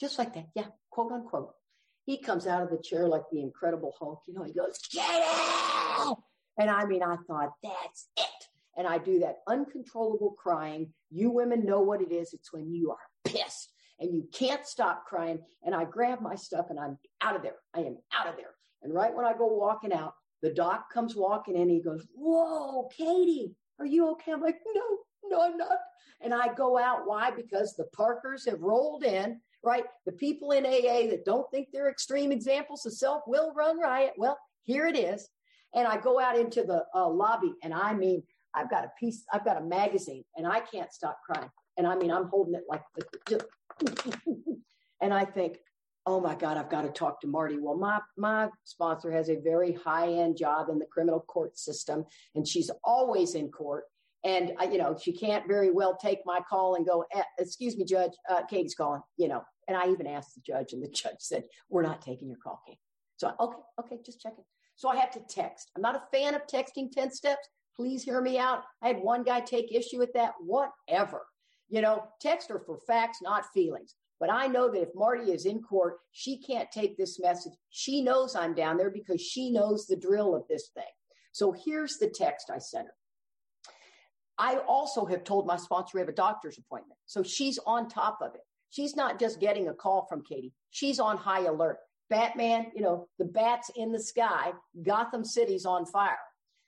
Just 0.00 0.18
like 0.18 0.34
that. 0.34 0.48
Yeah 0.54 0.66
quote 0.98 1.12
unquote. 1.12 1.54
He 2.06 2.18
comes 2.18 2.48
out 2.48 2.62
of 2.62 2.70
the 2.70 2.82
chair 2.82 3.06
like 3.06 3.22
the 3.30 3.40
Incredible 3.40 3.94
Hulk. 3.96 4.22
You 4.26 4.34
know, 4.34 4.42
he 4.42 4.52
goes, 4.52 4.80
get 4.92 5.08
out. 5.08 6.18
And 6.58 6.68
I 6.68 6.86
mean, 6.86 7.04
I 7.04 7.16
thought, 7.28 7.52
that's 7.62 8.08
it. 8.16 8.26
And 8.76 8.84
I 8.84 8.98
do 8.98 9.20
that 9.20 9.38
uncontrollable 9.46 10.34
crying. 10.36 10.92
You 11.10 11.30
women 11.30 11.64
know 11.64 11.80
what 11.82 12.02
it 12.02 12.10
is. 12.10 12.32
It's 12.32 12.52
when 12.52 12.72
you 12.72 12.90
are 12.90 12.98
pissed 13.24 13.72
and 14.00 14.12
you 14.12 14.26
can't 14.32 14.66
stop 14.66 15.04
crying. 15.06 15.38
And 15.62 15.72
I 15.72 15.84
grab 15.84 16.20
my 16.20 16.34
stuff 16.34 16.66
and 16.70 16.80
I'm 16.80 16.98
out 17.20 17.36
of 17.36 17.42
there. 17.42 17.56
I 17.72 17.80
am 17.80 17.98
out 18.12 18.26
of 18.26 18.34
there. 18.36 18.54
And 18.82 18.92
right 18.92 19.14
when 19.14 19.24
I 19.24 19.34
go 19.34 19.46
walking 19.46 19.92
out, 19.92 20.14
the 20.42 20.50
doc 20.50 20.92
comes 20.92 21.14
walking 21.14 21.56
in. 21.56 21.68
He 21.68 21.80
goes, 21.80 22.04
Whoa, 22.12 22.88
Katie, 22.96 23.54
are 23.78 23.86
you 23.86 24.10
okay? 24.12 24.32
I'm 24.32 24.40
like, 24.40 24.58
No, 24.74 24.82
no, 25.28 25.42
I'm 25.42 25.56
not. 25.56 25.78
And 26.20 26.34
I 26.34 26.52
go 26.54 26.76
out. 26.76 27.02
Why? 27.04 27.30
Because 27.30 27.76
the 27.76 27.86
Parkers 27.94 28.46
have 28.46 28.60
rolled 28.60 29.04
in 29.04 29.40
right? 29.62 29.84
The 30.06 30.12
people 30.12 30.52
in 30.52 30.64
AA 30.64 31.10
that 31.10 31.24
don't 31.24 31.50
think 31.50 31.68
they're 31.72 31.90
extreme 31.90 32.32
examples 32.32 32.86
of 32.86 32.92
self 32.92 33.22
will 33.26 33.52
run 33.54 33.78
riot. 33.78 34.12
Well, 34.16 34.38
here 34.64 34.86
it 34.86 34.96
is. 34.96 35.28
And 35.74 35.86
I 35.86 35.98
go 35.98 36.18
out 36.20 36.38
into 36.38 36.62
the 36.62 36.84
uh, 36.94 37.08
lobby 37.08 37.52
and 37.62 37.74
I 37.74 37.94
mean, 37.94 38.22
I've 38.54 38.70
got 38.70 38.84
a 38.84 38.90
piece, 38.98 39.24
I've 39.32 39.44
got 39.44 39.60
a 39.60 39.64
magazine 39.64 40.24
and 40.36 40.46
I 40.46 40.60
can't 40.60 40.92
stop 40.92 41.18
crying. 41.24 41.50
And 41.76 41.86
I 41.86 41.94
mean, 41.96 42.10
I'm 42.10 42.28
holding 42.28 42.54
it 42.54 42.64
like, 42.68 42.82
and 45.00 45.14
I 45.14 45.24
think, 45.24 45.58
oh 46.06 46.20
my 46.20 46.34
God, 46.34 46.56
I've 46.56 46.70
got 46.70 46.82
to 46.82 46.88
talk 46.88 47.20
to 47.20 47.26
Marty. 47.26 47.58
Well, 47.58 47.76
my, 47.76 48.00
my 48.16 48.48
sponsor 48.64 49.12
has 49.12 49.28
a 49.28 49.36
very 49.36 49.72
high 49.72 50.08
end 50.08 50.38
job 50.38 50.70
in 50.70 50.78
the 50.78 50.86
criminal 50.86 51.20
court 51.20 51.58
system, 51.58 52.04
and 52.34 52.48
she's 52.48 52.70
always 52.82 53.34
in 53.34 53.50
court. 53.50 53.84
And, 54.24 54.52
you 54.70 54.78
know, 54.78 54.96
she 55.00 55.12
can't 55.12 55.46
very 55.46 55.70
well 55.70 55.96
take 55.96 56.18
my 56.26 56.40
call 56.48 56.74
and 56.74 56.86
go, 56.86 57.04
eh, 57.14 57.22
excuse 57.38 57.76
me, 57.76 57.84
Judge, 57.84 58.12
uh, 58.28 58.42
Katie's 58.46 58.74
calling, 58.74 59.02
you 59.16 59.28
know. 59.28 59.42
And 59.68 59.76
I 59.76 59.88
even 59.88 60.06
asked 60.06 60.34
the 60.34 60.40
judge, 60.40 60.72
and 60.72 60.82
the 60.82 60.88
judge 60.92 61.18
said, 61.20 61.44
we're 61.68 61.82
not 61.82 62.02
taking 62.02 62.28
your 62.28 62.38
call, 62.38 62.60
Kate. 62.66 62.78
So, 63.16 63.32
okay, 63.38 63.58
okay, 63.80 63.98
just 64.04 64.20
checking. 64.20 64.44
So 64.76 64.88
I 64.88 64.96
have 64.96 65.10
to 65.12 65.20
text. 65.28 65.70
I'm 65.74 65.82
not 65.82 65.96
a 65.96 66.16
fan 66.16 66.34
of 66.34 66.46
texting 66.46 66.90
10 66.90 67.10
steps. 67.10 67.48
Please 67.76 68.02
hear 68.02 68.20
me 68.20 68.38
out. 68.38 68.62
I 68.82 68.88
had 68.88 68.98
one 68.98 69.22
guy 69.22 69.40
take 69.40 69.72
issue 69.72 69.98
with 69.98 70.12
that. 70.14 70.34
Whatever. 70.40 71.26
You 71.68 71.80
know, 71.80 72.04
text 72.20 72.48
her 72.48 72.62
for 72.64 72.78
facts, 72.86 73.18
not 73.22 73.44
feelings. 73.52 73.94
But 74.20 74.32
I 74.32 74.46
know 74.46 74.70
that 74.70 74.82
if 74.82 74.88
Marty 74.94 75.32
is 75.32 75.46
in 75.46 75.62
court, 75.62 75.98
she 76.12 76.42
can't 76.42 76.70
take 76.72 76.96
this 76.96 77.20
message. 77.20 77.52
She 77.70 78.02
knows 78.02 78.34
I'm 78.34 78.54
down 78.54 78.76
there 78.76 78.90
because 78.90 79.20
she 79.20 79.50
knows 79.50 79.86
the 79.86 79.96
drill 79.96 80.34
of 80.34 80.46
this 80.48 80.70
thing. 80.74 80.84
So 81.32 81.52
here's 81.52 81.98
the 81.98 82.08
text 82.08 82.50
I 82.52 82.58
sent 82.58 82.86
her. 82.86 82.94
I 84.38 84.58
also 84.68 85.04
have 85.06 85.24
told 85.24 85.46
my 85.46 85.56
sponsor 85.56 85.92
we 85.94 86.00
have 86.00 86.08
a 86.08 86.12
doctor's 86.12 86.58
appointment. 86.58 86.98
So 87.06 87.22
she's 87.22 87.58
on 87.66 87.88
top 87.88 88.18
of 88.22 88.34
it. 88.34 88.42
She's 88.70 88.94
not 88.94 89.18
just 89.18 89.40
getting 89.40 89.68
a 89.68 89.74
call 89.74 90.06
from 90.08 90.22
Katie. 90.22 90.52
She's 90.70 91.00
on 91.00 91.16
high 91.16 91.46
alert. 91.46 91.78
Batman, 92.10 92.66
you 92.74 92.82
know, 92.82 93.08
the 93.18 93.24
bats 93.24 93.70
in 93.76 93.92
the 93.92 94.00
sky, 94.00 94.52
Gotham 94.82 95.24
City's 95.24 95.66
on 95.66 95.84
fire. 95.86 96.18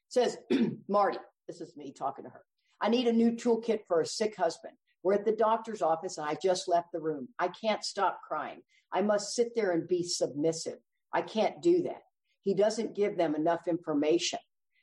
Says, 0.08 0.36
Marty, 0.88 1.18
this 1.46 1.60
is 1.60 1.76
me 1.76 1.92
talking 1.92 2.24
to 2.24 2.30
her. 2.30 2.42
I 2.80 2.88
need 2.88 3.06
a 3.06 3.12
new 3.12 3.32
toolkit 3.32 3.80
for 3.86 4.00
a 4.00 4.06
sick 4.06 4.36
husband. 4.36 4.74
We're 5.02 5.14
at 5.14 5.24
the 5.24 5.32
doctor's 5.32 5.82
office 5.82 6.18
and 6.18 6.26
I 6.26 6.36
just 6.42 6.68
left 6.68 6.92
the 6.92 7.00
room. 7.00 7.28
I 7.38 7.48
can't 7.48 7.84
stop 7.84 8.20
crying. 8.26 8.60
I 8.92 9.02
must 9.02 9.34
sit 9.34 9.54
there 9.54 9.70
and 9.70 9.86
be 9.86 10.02
submissive. 10.02 10.78
I 11.12 11.22
can't 11.22 11.62
do 11.62 11.82
that. 11.82 12.02
He 12.42 12.54
doesn't 12.54 12.96
give 12.96 13.16
them 13.16 13.34
enough 13.34 13.68
information. 13.68 14.38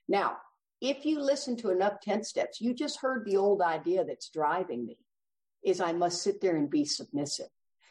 Now, 0.07 0.37
if 0.81 1.05
you 1.05 1.19
listen 1.19 1.57
to 1.57 1.71
enough 1.71 1.99
10 2.01 2.23
steps, 2.23 2.61
you 2.61 2.73
just 2.73 2.99
heard 2.99 3.25
the 3.25 3.37
old 3.37 3.61
idea 3.61 4.03
that's 4.05 4.29
driving 4.29 4.85
me 4.85 4.97
is 5.63 5.81
I 5.81 5.91
must 5.91 6.21
sit 6.21 6.39
there 6.39 6.55
and 6.55 6.69
be 6.69 6.85
submissive. 6.85 7.47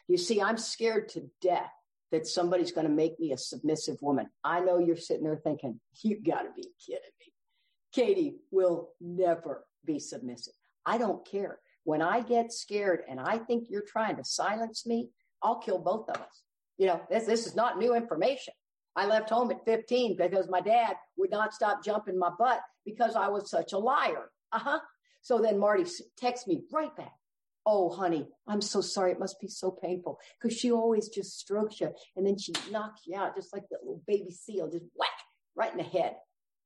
You 0.07 0.17
see, 0.17 0.41
I'm 0.41 0.57
scared 0.57 1.09
to 1.09 1.29
death 1.41 1.71
that 2.11 2.25
somebody's 2.25 2.71
going 2.71 2.87
to 2.87 2.93
make 2.93 3.19
me 3.19 3.33
a 3.33 3.37
submissive 3.37 3.97
woman. 4.01 4.27
I 4.43 4.61
know 4.61 4.79
you're 4.79 4.95
sitting 4.95 5.25
there 5.25 5.35
thinking, 5.35 5.79
you 6.01 6.21
got 6.21 6.43
to 6.43 6.49
be 6.55 6.69
kidding 6.85 7.01
me. 7.19 7.33
Katie 7.91 8.37
will 8.51 8.89
never 9.01 9.65
be 9.83 9.99
submissive. 9.99 10.53
I 10.85 10.97
don't 10.97 11.25
care. 11.25 11.59
When 11.83 12.01
I 12.01 12.21
get 12.21 12.53
scared 12.53 13.01
and 13.09 13.19
I 13.19 13.37
think 13.37 13.67
you're 13.69 13.81
trying 13.81 14.17
to 14.17 14.23
silence 14.23 14.85
me, 14.85 15.09
I'll 15.41 15.59
kill 15.59 15.79
both 15.79 16.09
of 16.09 16.15
us. 16.21 16.43
You 16.77 16.87
know, 16.87 17.01
this, 17.09 17.25
this 17.25 17.45
is 17.45 17.55
not 17.55 17.77
new 17.77 17.95
information. 17.95 18.53
I 18.97 19.05
left 19.05 19.29
home 19.29 19.51
at 19.51 19.63
15 19.63 20.17
because 20.17 20.49
my 20.49 20.59
dad 20.59 20.95
would 21.17 21.29
not 21.29 21.53
stop 21.53 21.85
jumping 21.85 22.17
my 22.17 22.31
butt 22.37 22.61
because 22.83 23.15
I 23.15 23.27
was 23.27 23.49
such 23.49 23.73
a 23.73 23.77
liar. 23.77 24.31
Uh 24.51 24.59
huh. 24.59 24.79
So 25.21 25.39
then 25.39 25.59
Marty 25.59 25.85
texts 26.17 26.47
me 26.47 26.63
right 26.73 26.95
back. 26.95 27.13
Oh, 27.65 27.89
honey, 27.89 28.27
I'm 28.47 28.61
so 28.61 28.81
sorry. 28.81 29.11
It 29.11 29.19
must 29.19 29.39
be 29.39 29.49
so 29.49 29.69
painful 29.69 30.19
because 30.41 30.57
she 30.57 30.71
always 30.71 31.09
just 31.09 31.37
strokes 31.37 31.79
you 31.79 31.93
and 32.15 32.25
then 32.25 32.39
she 32.39 32.53
knocks 32.71 33.01
you 33.05 33.15
out 33.15 33.35
just 33.35 33.53
like 33.53 33.69
that 33.69 33.83
little 33.83 34.01
baby 34.07 34.31
seal, 34.31 34.69
just 34.71 34.85
whack 34.95 35.09
right 35.55 35.71
in 35.71 35.77
the 35.77 35.83
head. 35.83 36.15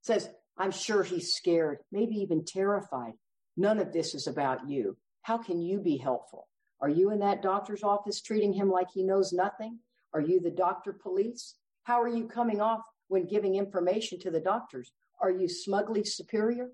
Says, 0.01 0.29
I'm 0.57 0.71
sure 0.71 1.03
he's 1.03 1.33
scared, 1.33 1.79
maybe 1.91 2.15
even 2.15 2.45
terrified. 2.45 3.13
None 3.57 3.79
of 3.79 3.91
this 3.91 4.15
is 4.15 4.27
about 4.27 4.69
you. 4.69 4.95
How 5.23 5.37
can 5.37 5.61
you 5.61 5.79
be 5.79 5.97
helpful? 5.97 6.47
Are 6.79 6.89
you 6.89 7.11
in 7.11 7.19
that 7.19 7.41
doctor's 7.41 7.83
office 7.83 8.21
treating 8.21 8.53
him 8.53 8.69
like 8.69 8.87
he 8.93 9.03
knows 9.03 9.33
nothing? 9.33 9.79
Are 10.13 10.21
you 10.21 10.39
the 10.39 10.51
doctor 10.51 10.93
police? 10.93 11.55
How 11.83 12.01
are 12.01 12.07
you 12.07 12.27
coming 12.27 12.61
off 12.61 12.81
when 13.07 13.25
giving 13.25 13.55
information 13.55 14.19
to 14.19 14.31
the 14.31 14.39
doctors? 14.39 14.91
Are 15.21 15.31
you 15.31 15.47
smugly 15.47 16.03
superior? 16.03 16.69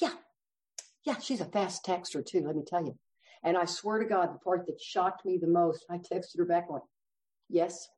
Yeah. 0.00 0.14
Yeah, 1.04 1.18
she's 1.18 1.40
a 1.40 1.46
fast 1.46 1.84
texter 1.84 2.24
too, 2.24 2.42
let 2.44 2.56
me 2.56 2.62
tell 2.66 2.84
you. 2.84 2.96
And 3.44 3.56
I 3.56 3.64
swear 3.64 3.98
to 3.98 4.04
God, 4.04 4.34
the 4.34 4.38
part 4.38 4.66
that 4.66 4.80
shocked 4.80 5.24
me 5.24 5.38
the 5.38 5.46
most, 5.46 5.84
I 5.90 5.98
texted 5.98 6.38
her 6.38 6.44
back 6.44 6.68
going, 6.68 6.82
yes. 7.48 7.88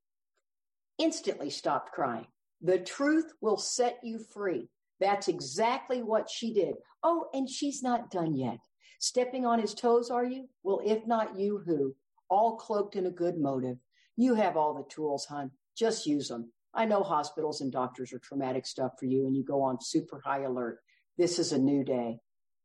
Instantly 0.99 1.49
stopped 1.49 1.93
crying. 1.93 2.27
The 2.61 2.79
truth 2.79 3.33
will 3.41 3.57
set 3.57 3.99
you 4.03 4.19
free. 4.19 4.69
That's 5.01 5.29
exactly 5.29 6.03
what 6.03 6.29
she 6.29 6.53
did. 6.53 6.75
Oh, 7.03 7.27
and 7.33 7.49
she's 7.49 7.83
not 7.83 8.11
done 8.11 8.35
yet. 8.35 8.59
Stepping 8.99 9.47
on 9.47 9.61
his 9.61 9.75
toes, 9.75 10.11
are 10.11 10.25
you? 10.25 10.49
Well, 10.65 10.81
if 10.85 11.07
not 11.07 11.39
you, 11.39 11.63
who? 11.65 11.95
All 12.29 12.57
cloaked 12.57 12.97
in 12.97 13.07
a 13.07 13.11
good 13.11 13.39
motive. 13.39 13.79
You 14.17 14.35
have 14.35 14.57
all 14.57 14.75
the 14.75 14.93
tools, 14.93 15.25
hon. 15.27 15.53
Just 15.79 16.07
use 16.07 16.29
them. 16.29 16.53
I 16.75 16.85
know 16.85 17.03
hospitals 17.03 17.61
and 17.61 17.71
doctors 17.71 18.13
are 18.13 18.19
traumatic 18.19 18.67
stuff 18.67 18.93
for 18.99 19.07
you 19.07 19.27
and 19.27 19.37
you 19.37 19.45
go 19.45 19.63
on 19.63 19.81
super 19.81 20.21
high 20.25 20.43
alert. 20.43 20.79
This 21.17 21.39
is 21.39 21.53
a 21.53 21.59
new 21.59 21.85
day. 21.85 22.19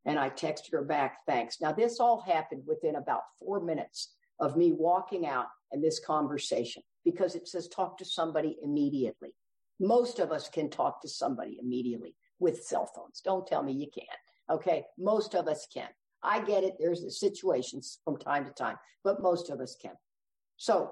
And 0.05 0.19
I 0.19 0.29
texted 0.29 0.73
her 0.73 0.83
back, 0.83 1.19
thanks. 1.25 1.61
Now, 1.61 1.71
this 1.71 1.99
all 1.99 2.21
happened 2.21 2.63
within 2.67 2.95
about 2.95 3.21
four 3.39 3.63
minutes 3.63 4.13
of 4.39 4.57
me 4.57 4.73
walking 4.73 5.25
out 5.25 5.45
and 5.71 5.81
this 5.81 5.99
conversation 5.99 6.83
because 7.05 7.35
it 7.35 7.47
says 7.47 7.67
talk 7.67 7.97
to 7.99 8.05
somebody 8.05 8.57
immediately. 8.61 9.33
Most 9.79 10.19
of 10.19 10.31
us 10.31 10.49
can 10.49 10.69
talk 10.69 11.01
to 11.01 11.07
somebody 11.07 11.57
immediately 11.61 12.15
with 12.39 12.63
cell 12.63 12.89
phones. 12.93 13.21
Don't 13.21 13.47
tell 13.47 13.63
me 13.63 13.73
you 13.73 13.87
can't. 13.93 14.09
Okay. 14.49 14.83
Most 14.97 15.35
of 15.35 15.47
us 15.47 15.67
can. 15.73 15.87
I 16.21 16.41
get 16.41 16.63
it. 16.63 16.75
There's 16.79 17.19
situations 17.19 17.99
from 18.03 18.17
time 18.17 18.45
to 18.45 18.51
time, 18.51 18.77
but 19.03 19.21
most 19.21 19.49
of 19.49 19.59
us 19.59 19.75
can. 19.81 19.93
So 20.57 20.91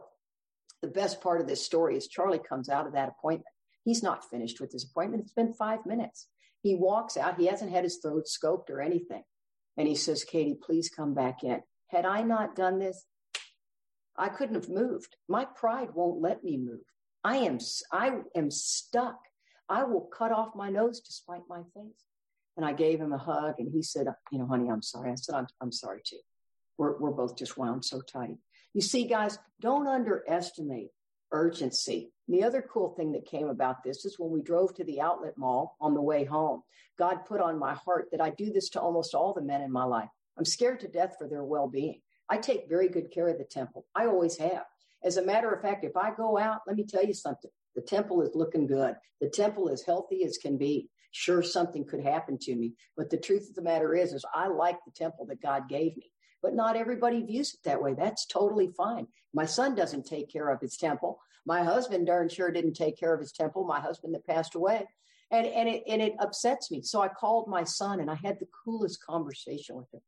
the 0.82 0.88
best 0.88 1.22
part 1.22 1.42
of 1.42 1.48
this 1.48 1.64
story 1.64 1.96
is 1.96 2.08
Charlie 2.08 2.40
comes 2.40 2.70
out 2.70 2.88
of 2.88 2.94
that 2.94 3.10
appointment. 3.10 3.48
He's 3.84 4.04
not 4.04 4.30
finished 4.30 4.60
with 4.60 4.72
his 4.72 4.84
appointment. 4.84 5.24
It's 5.24 5.34
been 5.34 5.54
five 5.54 5.86
minutes. 5.86 6.28
He 6.62 6.76
walks 6.76 7.18
out. 7.18 7.40
He 7.40 7.48
hasn't 7.48 7.72
had 7.72 7.84
his 7.84 7.98
throat 7.98 8.26
scoped 8.26 8.70
or 8.70 8.82
anything. 8.82 9.24
And 9.78 9.88
he 9.88 9.96
says, 9.96 10.24
Katie, 10.24 10.58
please 10.62 10.90
come 10.90 11.14
back 11.14 11.44
in. 11.44 11.62
Had 11.88 12.06
I 12.06 12.22
not 12.22 12.56
done 12.56 12.80
this, 12.80 13.06
I 14.18 14.30
couldn't 14.30 14.56
have 14.56 14.70
moved. 14.70 15.16
My 15.28 15.46
pride 15.46 15.90
won't 15.94 16.22
let 16.22 16.44
me 16.44 16.58
move. 16.58 16.82
I 17.24 17.38
am, 17.38 17.60
I 17.92 18.20
am 18.36 18.52
stuck. 18.52 19.20
I 19.70 19.84
will 19.84 20.02
cut 20.02 20.32
off 20.32 20.56
my 20.56 20.70
nose 20.70 21.00
to 21.02 21.14
spite 21.14 21.44
my 21.48 21.62
face. 21.74 22.06
And 22.58 22.66
I 22.66 22.74
gave 22.74 23.00
him 23.00 23.14
a 23.14 23.18
hug 23.18 23.56
and 23.60 23.72
he 23.72 23.82
said, 23.82 24.08
you 24.32 24.40
know, 24.40 24.46
honey, 24.46 24.70
I'm 24.70 24.82
sorry. 24.82 25.12
I 25.12 25.16
said, 25.16 25.36
I'm, 25.36 25.48
I'm 25.62 25.72
sorry 25.72 26.02
too. 26.04 26.20
We're, 26.78 26.98
we're 26.98 27.12
both 27.12 27.38
just 27.38 27.58
wound 27.58 27.86
so 27.86 28.02
tight. 28.02 28.38
You 28.74 28.82
see, 28.82 29.06
guys, 29.06 29.38
don't 29.60 29.88
underestimate 29.88 30.92
urgency. 31.32 32.12
the 32.28 32.44
other 32.44 32.62
cool 32.62 32.94
thing 32.96 33.12
that 33.12 33.26
came 33.26 33.48
about 33.48 33.84
this 33.84 34.06
is 34.06 34.18
when 34.18 34.32
we 34.32 34.42
drove 34.42 34.74
to 34.76 34.84
the 34.84 35.02
outlet 35.02 35.38
mall 35.38 35.76
on 35.82 35.94
the 35.94 36.02
way 36.02 36.24
home, 36.24 36.62
God 36.98 37.26
put 37.26 37.42
on 37.42 37.60
my 37.60 37.74
heart 37.74 38.10
that 38.12 38.22
I 38.22 38.30
do 38.32 38.52
this 38.52 38.70
to 38.70 38.82
almost 38.82 39.14
all 39.14 39.34
the 39.34 39.42
men 39.42 39.62
in 39.62 39.72
my 39.72 39.84
life. 39.84 40.10
I'm 40.38 40.46
scared 40.46 40.80
to 40.82 40.88
death 40.88 41.16
for 41.18 41.28
their 41.28 41.44
well 41.44 41.68
being. 41.68 42.02
I 42.30 42.38
take 42.38 42.70
very 42.70 42.88
good 42.88 43.12
care 43.12 43.28
of 43.28 43.38
the 43.38 43.44
temple. 43.44 43.86
I 43.94 44.06
always 44.06 44.38
have. 44.38 44.64
As 45.04 45.18
a 45.18 45.26
matter 45.26 45.52
of 45.52 45.62
fact, 45.62 45.84
if 45.84 45.98
I 45.98 46.12
go 46.12 46.38
out, 46.38 46.62
let 46.68 46.78
me 46.78 46.86
tell 46.86 47.04
you 47.04 47.14
something. 47.14 47.52
The 47.76 47.82
temple 47.82 48.22
is 48.22 48.36
looking 48.36 48.68
good. 48.68 48.96
The 49.20 49.30
temple 49.30 49.68
is 49.70 49.84
healthy 49.84 50.24
as 50.24 50.38
can 50.38 50.58
be. 50.58 50.90
Sure, 51.12 51.44
something 51.44 51.86
could 51.86 52.04
happen 52.04 52.38
to 52.40 52.56
me, 52.56 52.74
but 52.96 53.10
the 53.10 53.18
truth 53.18 53.50
of 53.50 53.56
the 53.56 53.62
matter 53.62 53.94
is, 53.94 54.14
is 54.14 54.24
I 54.34 54.48
like 54.48 54.78
the 54.86 54.92
temple 54.92 55.26
that 55.26 55.42
God 55.42 55.68
gave 55.68 55.98
me. 55.98 56.10
But 56.42 56.56
not 56.56 56.76
everybody 56.76 57.22
views 57.22 57.54
it 57.54 57.60
that 57.64 57.82
way. 57.82 57.94
That's 57.94 58.26
totally 58.26 58.68
fine. 58.76 59.08
My 59.34 59.46
son 59.46 59.76
doesn't 59.76 60.06
take 60.06 60.32
care 60.32 60.50
of 60.50 60.60
his 60.60 60.78
temple. 60.78 61.20
My 61.46 61.64
husband 61.64 62.08
darn 62.08 62.30
sure 62.30 62.52
didn't 62.52 62.74
take 62.74 63.00
care 63.00 63.14
of 63.14 63.20
his 63.20 63.32
temple. 63.32 63.66
My 63.66 63.80
husband 63.80 64.14
that 64.14 64.26
passed 64.26 64.56
away. 64.56 64.88
And, 65.30 65.48
and 65.48 65.70
it, 65.70 65.84
and 65.88 66.02
it 66.02 66.16
upsets 66.20 66.72
me. 66.72 66.82
So 66.82 67.02
I 67.02 67.08
called 67.08 67.48
my 67.48 67.64
son 67.64 68.00
and 68.00 68.10
I 68.10 68.16
had 68.16 68.40
the 68.40 68.48
coolest 68.66 69.06
conversation 69.06 69.76
with 69.76 69.92
him. 69.94 70.02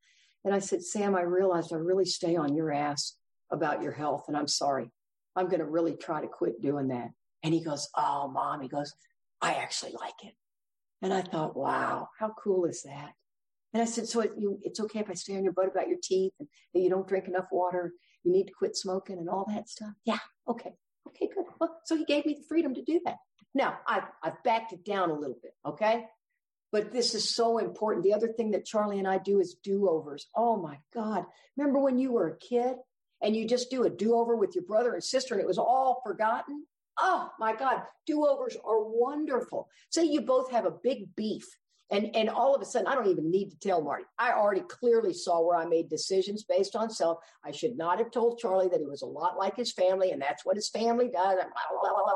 And 0.44 0.54
I 0.54 0.60
said, 0.60 0.84
Sam, 0.84 1.16
I 1.16 1.22
realized 1.22 1.72
I 1.72 1.78
really 1.78 2.06
stay 2.06 2.36
on 2.36 2.56
your 2.56 2.72
ass 2.72 3.16
about 3.50 3.82
your 3.82 3.94
health. 3.94 4.26
And 4.28 4.36
I'm 4.36 4.48
sorry. 4.48 4.92
I'm 5.36 5.48
going 5.48 5.60
to 5.60 5.66
really 5.66 5.96
try 5.96 6.20
to 6.20 6.28
quit 6.28 6.62
doing 6.62 6.90
that. 6.90 7.10
And 7.44 7.54
he 7.54 7.64
goes, 7.64 7.88
Oh, 7.96 8.28
mom, 8.28 8.62
he 8.62 8.68
goes, 8.68 8.94
I 9.42 9.54
actually 9.56 9.94
like 9.94 10.24
it. 10.24 10.34
And 11.04 11.14
I 11.14 11.22
thought, 11.22 11.58
wow, 11.58 12.08
how 12.18 12.34
cool 12.42 12.64
is 12.64 12.84
that? 12.84 13.12
And 13.74 13.82
I 13.82 13.86
said, 13.86 14.08
so 14.08 14.22
it, 14.22 14.32
you, 14.38 14.60
it's 14.62 14.80
okay 14.80 15.00
if 15.00 15.10
I 15.10 15.14
stay 15.14 15.36
on 15.36 15.44
your 15.44 15.54
butt 15.54 15.68
about 15.68 15.88
your 15.88 15.98
teeth 16.02 16.34
and 16.40 16.48
that 16.74 16.80
you 16.80 16.90
don't 16.90 17.08
drink 17.08 17.28
enough 17.28 17.48
water. 17.52 17.94
You 18.24 18.32
need 18.32 18.46
to 18.48 18.54
quit 18.54 18.78
smoking 18.78 19.18
and 19.18 19.30
all 19.30 19.46
that 19.50 19.68
stuff. 19.68 19.94
Yeah. 20.06 20.20
Okay. 20.48 20.74
Okay, 21.08 21.30
good. 21.34 21.46
Well, 21.60 21.78
so 21.86 21.98
he 21.98 22.06
gave 22.06 22.26
me 22.26 22.36
the 22.36 22.46
freedom 22.48 22.76
to 22.76 22.84
do 22.84 23.02
that. 23.06 23.18
Now 23.54 23.80
I've, 23.88 24.04
I've 24.22 24.42
backed 24.44 24.74
it 24.74 24.86
down 24.86 25.10
a 25.10 25.20
little 25.20 25.38
bit. 25.42 25.54
Okay. 25.66 26.06
But 26.72 26.92
this 26.92 27.14
is 27.14 27.36
so 27.36 27.60
important. 27.60 28.04
The 28.04 28.14
other 28.14 28.30
thing 28.30 28.52
that 28.52 28.66
Charlie 28.66 29.00
and 29.00 29.08
I 29.08 29.18
do 29.20 29.40
is 29.40 29.58
do 29.64 29.90
overs. 29.90 30.28
Oh 30.36 30.56
my 30.62 30.80
God. 30.94 31.26
Remember 31.58 31.80
when 31.80 32.00
you 32.00 32.12
were 32.12 32.30
a 32.30 32.38
kid 32.38 32.76
and 33.22 33.36
you 33.36 33.48
just 33.48 33.70
do 33.70 33.84
a 33.84 33.90
do 33.90 34.16
over 34.16 34.36
with 34.36 34.56
your 34.56 34.64
brother 34.64 34.94
and 34.94 35.04
sister 35.04 35.34
and 35.34 35.42
it 35.42 35.48
was 35.48 35.60
all 35.60 36.02
forgotten? 36.06 36.66
Oh 37.00 37.30
my 37.40 37.56
God, 37.56 37.82
do 38.06 38.26
overs 38.26 38.56
are 38.64 38.84
wonderful. 38.84 39.68
Say 39.90 40.06
you 40.06 40.22
both 40.22 40.52
have 40.52 40.66
a 40.66 40.72
big 40.72 41.16
beef 41.16 41.46
And, 41.92 42.16
and 42.16 42.30
all 42.30 42.56
of 42.56 42.62
a 42.62 42.66
sudden, 42.66 42.88
I 42.88 42.96
don't 42.96 43.10
even 43.10 43.30
need 43.30 43.52
to 43.52 43.60
tell 43.60 43.82
Marty. 43.82 44.06
I 44.18 44.32
already 44.32 44.62
clearly 44.62 45.14
saw 45.14 45.42
where 45.42 45.58
I 45.58 45.66
made 45.66 45.90
decisions 45.90 46.44
based 46.44 46.76
on 46.76 46.90
self. 46.90 47.20
I 47.46 47.52
should 47.52 47.78
not 47.78 48.00
have 48.00 48.10
told 48.10 48.40
Charlie 48.40 48.70
that 48.70 48.80
he 48.80 48.86
was 48.88 49.04
a 49.04 49.08
lot 49.08 49.38
like 49.38 49.56
his 49.56 49.74
family, 49.74 50.12
and 50.12 50.22
that's 50.22 50.46
what 50.46 50.56
his 50.56 50.70
family 50.70 51.10
does. 51.10 51.36
Blah, 51.36 51.82
blah, 51.82 51.92
blah, 51.94 52.14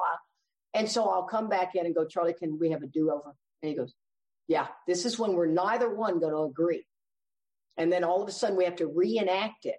and 0.73 0.89
so 0.89 1.09
I'll 1.09 1.23
come 1.23 1.49
back 1.49 1.75
in 1.75 1.85
and 1.85 1.95
go, 1.95 2.05
Charlie, 2.05 2.33
can 2.33 2.59
we 2.59 2.69
have 2.71 2.83
a 2.83 2.87
do 2.87 3.11
over? 3.11 3.33
And 3.61 3.69
he 3.69 3.75
goes, 3.75 3.93
Yeah, 4.47 4.67
this 4.87 5.05
is 5.05 5.17
when 5.17 5.33
we're 5.33 5.47
neither 5.47 5.93
one 5.93 6.19
going 6.19 6.33
to 6.33 6.43
agree. 6.43 6.85
And 7.77 7.91
then 7.91 8.03
all 8.03 8.21
of 8.21 8.29
a 8.29 8.31
sudden 8.31 8.57
we 8.57 8.65
have 8.65 8.75
to 8.77 8.87
reenact 8.87 9.65
it 9.65 9.77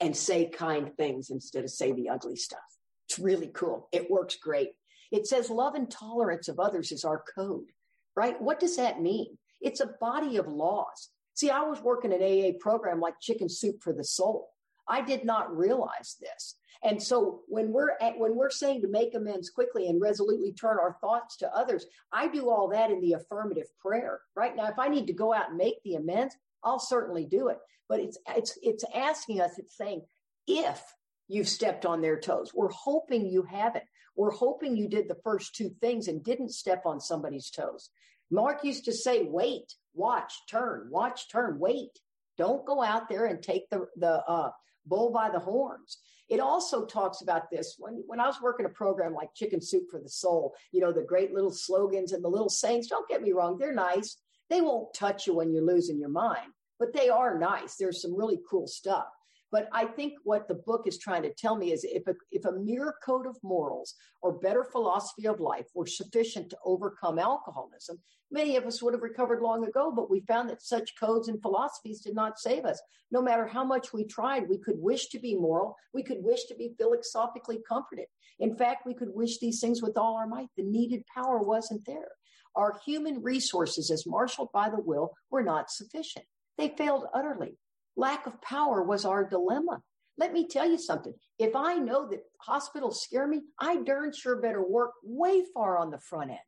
and 0.00 0.16
say 0.16 0.48
kind 0.48 0.94
things 0.96 1.30
instead 1.30 1.64
of 1.64 1.70
say 1.70 1.92
the 1.92 2.10
ugly 2.10 2.36
stuff. 2.36 2.60
It's 3.08 3.18
really 3.18 3.48
cool. 3.48 3.88
It 3.92 4.10
works 4.10 4.36
great. 4.36 4.70
It 5.12 5.26
says 5.26 5.48
love 5.48 5.74
and 5.74 5.90
tolerance 5.90 6.48
of 6.48 6.58
others 6.58 6.92
is 6.92 7.04
our 7.04 7.22
code, 7.34 7.70
right? 8.16 8.40
What 8.40 8.58
does 8.58 8.76
that 8.76 9.00
mean? 9.00 9.38
It's 9.60 9.80
a 9.80 9.94
body 10.00 10.36
of 10.36 10.48
laws. 10.48 11.10
See, 11.34 11.50
I 11.50 11.60
was 11.60 11.82
working 11.82 12.12
an 12.12 12.22
AA 12.22 12.52
program 12.58 13.00
like 13.00 13.20
Chicken 13.20 13.48
Soup 13.48 13.76
for 13.82 13.92
the 13.92 14.04
Soul. 14.04 14.48
I 14.88 15.02
did 15.02 15.24
not 15.24 15.54
realize 15.56 16.16
this. 16.20 16.56
And 16.82 17.02
so 17.02 17.40
when 17.48 17.72
we're 17.72 17.92
at, 18.00 18.18
when 18.18 18.36
we're 18.36 18.50
saying 18.50 18.82
to 18.82 18.88
make 18.88 19.14
amends 19.14 19.50
quickly 19.50 19.88
and 19.88 20.00
resolutely 20.00 20.52
turn 20.52 20.78
our 20.78 20.96
thoughts 21.00 21.36
to 21.38 21.54
others, 21.54 21.86
I 22.12 22.28
do 22.28 22.50
all 22.50 22.68
that 22.68 22.90
in 22.90 23.00
the 23.00 23.14
affirmative 23.14 23.66
prayer. 23.80 24.20
Right 24.34 24.54
now, 24.54 24.66
if 24.68 24.78
I 24.78 24.88
need 24.88 25.06
to 25.06 25.12
go 25.12 25.32
out 25.32 25.48
and 25.48 25.58
make 25.58 25.82
the 25.84 25.94
amends, 25.94 26.36
I'll 26.62 26.78
certainly 26.78 27.24
do 27.24 27.48
it. 27.48 27.58
But 27.88 28.00
it's 28.00 28.18
it's 28.28 28.58
it's 28.62 28.84
asking 28.94 29.40
us. 29.40 29.58
It's 29.58 29.76
saying 29.76 30.02
if 30.46 30.82
you've 31.28 31.48
stepped 31.48 31.86
on 31.86 32.00
their 32.00 32.18
toes, 32.18 32.52
we're 32.54 32.70
hoping 32.70 33.26
you 33.26 33.42
haven't. 33.42 33.84
We're 34.16 34.32
hoping 34.32 34.76
you 34.76 34.88
did 34.88 35.08
the 35.08 35.18
first 35.22 35.54
two 35.54 35.70
things 35.80 36.08
and 36.08 36.24
didn't 36.24 36.50
step 36.50 36.82
on 36.86 37.00
somebody's 37.00 37.50
toes. 37.50 37.90
Mark 38.30 38.64
used 38.64 38.84
to 38.86 38.92
say, 38.92 39.24
"Wait, 39.24 39.74
watch, 39.94 40.32
turn, 40.48 40.88
watch, 40.90 41.30
turn, 41.30 41.58
wait." 41.58 41.98
Don't 42.38 42.66
go 42.66 42.82
out 42.82 43.08
there 43.08 43.26
and 43.26 43.42
take 43.42 43.68
the 43.70 43.86
the 43.96 44.22
uh, 44.26 44.50
bull 44.84 45.10
by 45.10 45.30
the 45.30 45.38
horns. 45.38 45.98
It 46.28 46.40
also 46.40 46.84
talks 46.84 47.20
about 47.22 47.50
this 47.50 47.76
when, 47.78 48.02
when 48.06 48.18
I 48.18 48.26
was 48.26 48.42
working 48.42 48.66
a 48.66 48.70
program 48.70 49.14
like 49.14 49.34
Chicken 49.34 49.60
Soup 49.60 49.84
for 49.90 50.00
the 50.00 50.08
Soul, 50.08 50.54
you 50.72 50.80
know, 50.80 50.92
the 50.92 51.02
great 51.02 51.32
little 51.32 51.52
slogans 51.52 52.12
and 52.12 52.24
the 52.24 52.28
little 52.28 52.48
sayings. 52.48 52.88
Don't 52.88 53.08
get 53.08 53.22
me 53.22 53.32
wrong, 53.32 53.58
they're 53.58 53.72
nice. 53.72 54.16
They 54.50 54.60
won't 54.60 54.94
touch 54.94 55.26
you 55.26 55.34
when 55.34 55.52
you're 55.52 55.64
losing 55.64 55.98
your 55.98 56.08
mind, 56.08 56.52
but 56.78 56.92
they 56.92 57.08
are 57.08 57.38
nice. 57.38 57.76
There's 57.76 58.02
some 58.02 58.16
really 58.16 58.40
cool 58.48 58.66
stuff. 58.66 59.06
But 59.52 59.68
I 59.72 59.84
think 59.84 60.14
what 60.24 60.48
the 60.48 60.54
book 60.54 60.86
is 60.86 60.98
trying 60.98 61.22
to 61.22 61.32
tell 61.32 61.56
me 61.56 61.72
is 61.72 61.84
if 61.84 62.06
a, 62.08 62.14
if 62.32 62.44
a 62.44 62.52
mere 62.52 62.94
code 63.04 63.26
of 63.26 63.36
morals 63.42 63.94
or 64.20 64.38
better 64.38 64.64
philosophy 64.64 65.26
of 65.28 65.38
life 65.38 65.66
were 65.74 65.86
sufficient 65.86 66.50
to 66.50 66.58
overcome 66.64 67.18
alcoholism, 67.18 67.98
many 68.30 68.56
of 68.56 68.66
us 68.66 68.82
would 68.82 68.92
have 68.92 69.02
recovered 69.02 69.42
long 69.42 69.64
ago. 69.64 69.92
But 69.94 70.10
we 70.10 70.20
found 70.20 70.50
that 70.50 70.62
such 70.62 70.98
codes 70.98 71.28
and 71.28 71.40
philosophies 71.40 72.00
did 72.00 72.14
not 72.14 72.40
save 72.40 72.64
us. 72.64 72.80
No 73.12 73.22
matter 73.22 73.46
how 73.46 73.64
much 73.64 73.92
we 73.92 74.04
tried, 74.04 74.48
we 74.48 74.58
could 74.58 74.78
wish 74.78 75.08
to 75.10 75.20
be 75.20 75.36
moral. 75.36 75.76
We 75.94 76.02
could 76.02 76.22
wish 76.22 76.44
to 76.46 76.56
be 76.56 76.74
philosophically 76.76 77.60
comforted. 77.68 78.06
In 78.40 78.56
fact, 78.56 78.84
we 78.84 78.94
could 78.94 79.14
wish 79.14 79.38
these 79.38 79.60
things 79.60 79.80
with 79.80 79.96
all 79.96 80.16
our 80.16 80.26
might. 80.26 80.48
The 80.56 80.64
needed 80.64 81.04
power 81.14 81.38
wasn't 81.38 81.86
there. 81.86 82.10
Our 82.56 82.80
human 82.84 83.22
resources, 83.22 83.90
as 83.92 84.06
marshaled 84.06 84.50
by 84.52 84.70
the 84.70 84.80
will, 84.80 85.12
were 85.30 85.42
not 85.42 85.70
sufficient. 85.70 86.24
They 86.58 86.74
failed 86.76 87.06
utterly 87.14 87.58
lack 87.96 88.26
of 88.26 88.40
power 88.42 88.82
was 88.82 89.04
our 89.04 89.28
dilemma. 89.28 89.82
Let 90.18 90.32
me 90.32 90.46
tell 90.48 90.68
you 90.68 90.78
something. 90.78 91.14
If 91.38 91.54
I 91.54 91.74
know 91.74 92.08
that 92.08 92.24
hospitals 92.40 93.02
scare 93.02 93.26
me, 93.26 93.42
I 93.58 93.76
darn 93.76 94.12
sure 94.12 94.40
better 94.40 94.62
work 94.62 94.92
way 95.02 95.44
far 95.52 95.78
on 95.78 95.90
the 95.90 95.98
front 95.98 96.30
end. 96.30 96.40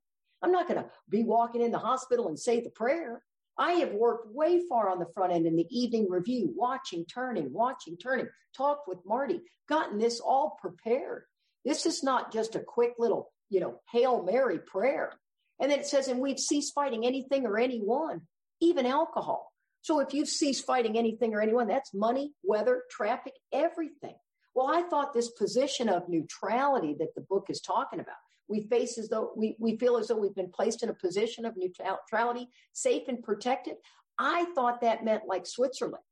I'm 0.42 0.52
not 0.52 0.68
going 0.68 0.82
to 0.82 0.90
be 1.08 1.22
walking 1.22 1.62
in 1.62 1.72
the 1.72 1.78
hospital 1.78 2.28
and 2.28 2.38
say 2.38 2.60
the 2.60 2.70
prayer. 2.70 3.22
I 3.58 3.72
have 3.72 3.92
worked 3.92 4.32
way 4.32 4.62
far 4.68 4.88
on 4.88 5.00
the 5.00 5.12
front 5.12 5.32
end 5.32 5.46
in 5.46 5.56
the 5.56 5.66
evening 5.70 6.08
review, 6.08 6.52
watching, 6.56 7.04
turning, 7.06 7.52
watching, 7.52 7.96
turning, 7.96 8.28
talked 8.56 8.86
with 8.86 8.98
Marty, 9.04 9.40
gotten 9.68 9.98
this 9.98 10.20
all 10.20 10.56
prepared. 10.60 11.24
This 11.64 11.84
is 11.84 12.02
not 12.02 12.32
just 12.32 12.54
a 12.54 12.60
quick 12.60 12.92
little, 12.98 13.32
you 13.50 13.60
know, 13.60 13.80
Hail 13.90 14.22
Mary 14.22 14.60
prayer. 14.60 15.12
And 15.60 15.70
then 15.70 15.80
it 15.80 15.86
says, 15.86 16.06
and 16.06 16.20
we've 16.20 16.38
ceased 16.38 16.72
fighting 16.72 17.04
anything 17.04 17.44
or 17.44 17.58
anyone, 17.58 18.22
even 18.60 18.86
alcohol. 18.86 19.52
So 19.80 20.00
if 20.00 20.12
you've 20.12 20.28
ceased 20.28 20.66
fighting 20.66 20.98
anything 20.98 21.34
or 21.34 21.40
anyone, 21.40 21.68
that's 21.68 21.94
money, 21.94 22.32
weather, 22.42 22.82
traffic, 22.90 23.32
everything. 23.52 24.14
Well, 24.54 24.66
I 24.66 24.82
thought 24.82 25.14
this 25.14 25.30
position 25.30 25.88
of 25.88 26.08
neutrality 26.08 26.96
that 26.98 27.14
the 27.14 27.20
book 27.20 27.46
is 27.48 27.60
talking 27.60 28.00
about, 28.00 28.16
we 28.48 28.62
face 28.62 28.98
as 28.98 29.08
though 29.08 29.30
we, 29.36 29.56
we 29.58 29.76
feel 29.76 29.96
as 29.96 30.08
though 30.08 30.16
we've 30.16 30.34
been 30.34 30.50
placed 30.50 30.82
in 30.82 30.88
a 30.88 30.94
position 30.94 31.44
of 31.44 31.54
neutrality, 31.56 32.48
safe 32.72 33.08
and 33.08 33.22
protected. 33.22 33.74
I 34.18 34.46
thought 34.54 34.80
that 34.80 35.04
meant 35.04 35.22
like 35.28 35.46
Switzerland. 35.46 36.02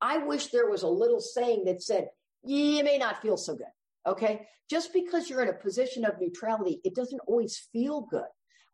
I 0.00 0.18
wish 0.18 0.48
there 0.48 0.68
was 0.68 0.82
a 0.82 0.88
little 0.88 1.20
saying 1.20 1.64
that 1.64 1.82
said, 1.82 2.08
you 2.44 2.84
may 2.84 2.98
not 2.98 3.22
feel 3.22 3.38
so 3.38 3.54
good. 3.54 3.66
Okay. 4.06 4.46
Just 4.68 4.92
because 4.92 5.30
you're 5.30 5.42
in 5.42 5.48
a 5.48 5.54
position 5.54 6.04
of 6.04 6.20
neutrality, 6.20 6.80
it 6.84 6.94
doesn't 6.94 7.20
always 7.26 7.68
feel 7.72 8.02
good. 8.02 8.28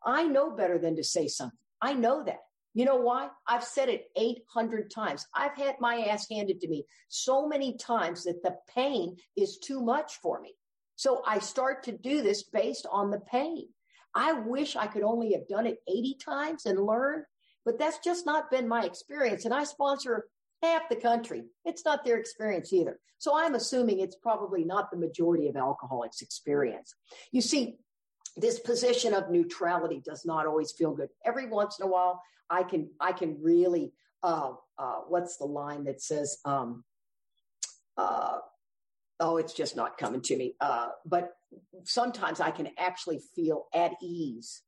I 0.05 0.23
know 0.23 0.51
better 0.51 0.77
than 0.77 0.95
to 0.97 1.03
say 1.03 1.27
something. 1.27 1.57
I 1.81 1.93
know 1.93 2.23
that. 2.23 2.39
You 2.73 2.85
know 2.85 2.95
why? 2.95 3.29
I've 3.47 3.63
said 3.63 3.89
it 3.89 4.05
800 4.15 4.89
times. 4.89 5.27
I've 5.35 5.55
had 5.55 5.75
my 5.79 6.01
ass 6.01 6.27
handed 6.29 6.61
to 6.61 6.67
me 6.67 6.85
so 7.09 7.47
many 7.47 7.77
times 7.77 8.23
that 8.23 8.43
the 8.43 8.55
pain 8.73 9.17
is 9.35 9.57
too 9.57 9.81
much 9.81 10.15
for 10.21 10.39
me. 10.39 10.53
So 10.95 11.21
I 11.25 11.39
start 11.39 11.83
to 11.83 11.91
do 11.91 12.21
this 12.21 12.43
based 12.43 12.85
on 12.91 13.11
the 13.11 13.19
pain. 13.19 13.67
I 14.15 14.33
wish 14.33 14.75
I 14.75 14.87
could 14.87 15.03
only 15.03 15.33
have 15.33 15.47
done 15.47 15.65
it 15.65 15.81
80 15.87 16.17
times 16.23 16.65
and 16.65 16.85
learned, 16.85 17.25
but 17.65 17.79
that's 17.79 17.99
just 17.99 18.25
not 18.25 18.51
been 18.51 18.67
my 18.67 18.83
experience. 18.83 19.45
And 19.45 19.53
I 19.53 19.63
sponsor 19.63 20.27
half 20.61 20.89
the 20.89 20.95
country. 20.95 21.43
It's 21.65 21.83
not 21.85 22.05
their 22.05 22.17
experience 22.17 22.71
either. 22.71 22.99
So 23.17 23.37
I'm 23.37 23.55
assuming 23.55 23.99
it's 23.99 24.15
probably 24.15 24.63
not 24.63 24.91
the 24.91 24.97
majority 24.97 25.47
of 25.47 25.55
alcoholics' 25.55 26.21
experience. 26.21 26.93
You 27.31 27.41
see, 27.41 27.77
this 28.37 28.59
position 28.59 29.13
of 29.13 29.29
neutrality 29.29 30.01
does 30.03 30.25
not 30.25 30.47
always 30.47 30.71
feel 30.71 30.93
good. 30.93 31.09
Every 31.25 31.47
once 31.47 31.79
in 31.79 31.85
a 31.85 31.89
while, 31.89 32.21
I 32.51 32.63
can 32.63 32.89
I 32.99 33.13
can 33.13 33.37
really 33.41 33.93
uh, 34.21 34.51
uh, 34.77 34.99
what's 35.07 35.37
the 35.37 35.45
line 35.45 35.85
that 35.85 36.01
says 36.01 36.37
um, 36.45 36.83
uh, 37.97 38.39
oh 39.19 39.37
it's 39.37 39.53
just 39.53 39.75
not 39.75 39.97
coming 39.97 40.21
to 40.21 40.37
me. 40.37 40.55
Uh, 40.59 40.89
but 41.05 41.31
sometimes 41.83 42.39
I 42.39 42.51
can 42.51 42.69
actually 42.77 43.21
feel 43.35 43.67
at 43.73 43.93
ease 44.01 44.61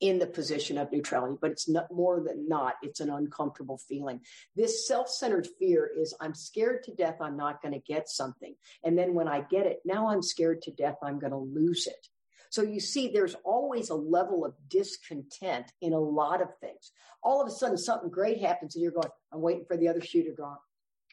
in 0.00 0.18
the 0.18 0.26
position 0.26 0.78
of 0.78 0.92
neutrality, 0.92 1.36
but 1.40 1.50
it's 1.50 1.68
not 1.68 1.90
more 1.92 2.20
than 2.20 2.48
not. 2.48 2.74
It's 2.82 3.00
an 3.00 3.10
uncomfortable 3.10 3.78
feeling. 3.88 4.20
This 4.54 4.86
self-centered 4.86 5.48
fear 5.58 5.90
is 5.96 6.14
I'm 6.20 6.34
scared 6.34 6.84
to 6.84 6.94
death. 6.94 7.16
I'm 7.20 7.36
not 7.36 7.60
going 7.62 7.74
to 7.74 7.80
get 7.80 8.08
something. 8.08 8.54
And 8.84 8.96
then 8.96 9.14
when 9.14 9.26
I 9.26 9.40
get 9.40 9.66
it, 9.66 9.80
now 9.84 10.08
I'm 10.08 10.22
scared 10.22 10.62
to 10.62 10.70
death. 10.70 10.96
I'm 11.02 11.18
going 11.18 11.32
to 11.32 11.38
lose 11.38 11.88
it. 11.88 12.06
So 12.50 12.62
you 12.62 12.80
see, 12.80 13.08
there's 13.08 13.36
always 13.44 13.90
a 13.90 13.94
level 13.94 14.44
of 14.44 14.54
discontent 14.68 15.72
in 15.80 15.92
a 15.92 16.00
lot 16.00 16.40
of 16.40 16.48
things. 16.60 16.92
All 17.22 17.40
of 17.40 17.48
a 17.48 17.50
sudden, 17.50 17.78
something 17.78 18.10
great 18.10 18.40
happens, 18.40 18.74
and 18.74 18.82
you're 18.82 18.92
going, 18.92 19.10
"I'm 19.32 19.40
waiting 19.40 19.64
for 19.66 19.76
the 19.76 19.88
other 19.88 20.00
shoe 20.00 20.22
to 20.24 20.34
drop," 20.34 20.62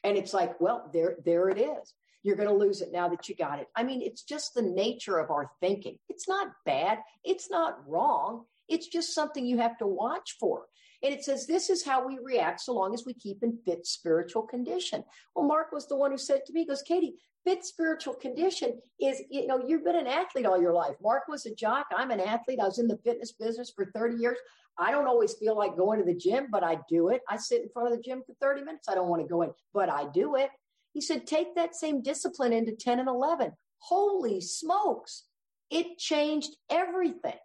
and 0.03 0.17
it's 0.17 0.33
like, 0.33 0.59
"Well, 0.61 0.89
there, 0.93 1.17
there 1.25 1.49
it 1.49 1.59
is." 1.59 1.93
You're 2.23 2.35
going 2.35 2.49
to 2.49 2.55
lose 2.55 2.81
it 2.81 2.91
now 2.91 3.07
that 3.09 3.29
you 3.29 3.35
got 3.35 3.59
it. 3.59 3.67
I 3.75 3.83
mean, 3.83 4.01
it's 4.01 4.23
just 4.23 4.55
the 4.55 4.63
nature 4.63 5.19
of 5.19 5.29
our 5.29 5.51
thinking. 5.61 5.99
It's 6.09 6.27
not 6.27 6.47
bad. 6.65 6.99
It's 7.23 7.51
not 7.51 7.87
wrong. 7.87 8.45
It's 8.67 8.87
just 8.87 9.13
something 9.13 9.45
you 9.45 9.59
have 9.59 9.77
to 9.77 9.85
watch 9.85 10.35
for. 10.39 10.67
And 11.03 11.13
it 11.13 11.23
says 11.23 11.45
this 11.45 11.69
is 11.69 11.85
how 11.85 12.07
we 12.07 12.17
react 12.17 12.61
so 12.61 12.73
long 12.73 12.95
as 12.95 13.05
we 13.05 13.13
keep 13.13 13.43
in 13.43 13.59
fit 13.63 13.85
spiritual 13.85 14.41
condition. 14.41 15.03
Well, 15.35 15.45
Mark 15.45 15.71
was 15.71 15.87
the 15.87 15.97
one 15.97 16.09
who 16.09 16.17
said 16.17 16.45
to 16.47 16.53
me, 16.53 16.65
goes, 16.65 16.81
Katie, 16.81 17.17
fit 17.45 17.63
spiritual 17.63 18.15
condition 18.15 18.79
is, 18.99 19.21
you 19.29 19.47
know, 19.47 19.61
you've 19.65 19.85
been 19.85 19.95
an 19.95 20.07
athlete 20.07 20.45
all 20.45 20.59
your 20.59 20.73
life. 20.73 20.95
Mark 21.01 21.27
was 21.27 21.45
a 21.45 21.53
jock. 21.55 21.85
I'm 21.95 22.11
an 22.11 22.19
athlete. 22.19 22.59
I 22.59 22.65
was 22.65 22.79
in 22.79 22.87
the 22.87 22.97
fitness 22.97 23.31
business 23.31 23.71
for 23.73 23.85
30 23.85 24.17
years. 24.17 24.37
I 24.77 24.91
don't 24.91 25.07
always 25.07 25.35
feel 25.35 25.57
like 25.57 25.77
going 25.77 25.99
to 25.99 26.05
the 26.05 26.17
gym, 26.17 26.47
but 26.51 26.63
I 26.63 26.79
do 26.89 27.09
it. 27.09 27.21
I 27.29 27.37
sit 27.37 27.61
in 27.61 27.69
front 27.69 27.91
of 27.91 27.95
the 27.95 28.03
gym 28.03 28.23
for 28.25 28.33
30 28.41 28.63
minutes. 28.63 28.89
I 28.89 28.95
don't 28.95 29.07
want 29.07 29.21
to 29.21 29.27
go 29.27 29.43
in, 29.43 29.51
but 29.73 29.89
I 29.89 30.07
do 30.13 30.35
it. 30.35 30.49
He 30.93 31.01
said, 31.01 31.27
take 31.27 31.55
that 31.55 31.75
same 31.75 32.01
discipline 32.01 32.51
into 32.51 32.73
10 32.73 32.99
and 32.99 33.07
11. 33.07 33.51
Holy 33.77 34.41
smokes. 34.41 35.23
It 35.69 35.97
changed 35.97 36.55
everything, 36.69 37.37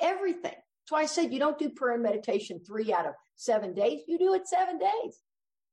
everything. 0.00 0.54
So 0.84 0.96
I 0.96 1.06
said, 1.06 1.32
you 1.32 1.38
don't 1.38 1.58
do 1.58 1.70
prayer 1.70 1.94
and 1.94 2.02
meditation 2.02 2.60
three 2.64 2.92
out 2.92 3.06
of 3.06 3.14
seven 3.34 3.74
days. 3.74 4.02
You 4.06 4.18
do 4.18 4.34
it 4.34 4.46
seven 4.46 4.78
days. 4.78 5.20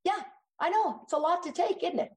Yeah, 0.04 0.22
I 0.60 0.70
know. 0.70 1.02
It's 1.04 1.14
a 1.14 1.18
lot 1.18 1.44
to 1.44 1.52
take, 1.52 1.84
isn't 1.84 2.00
it? 2.00 2.10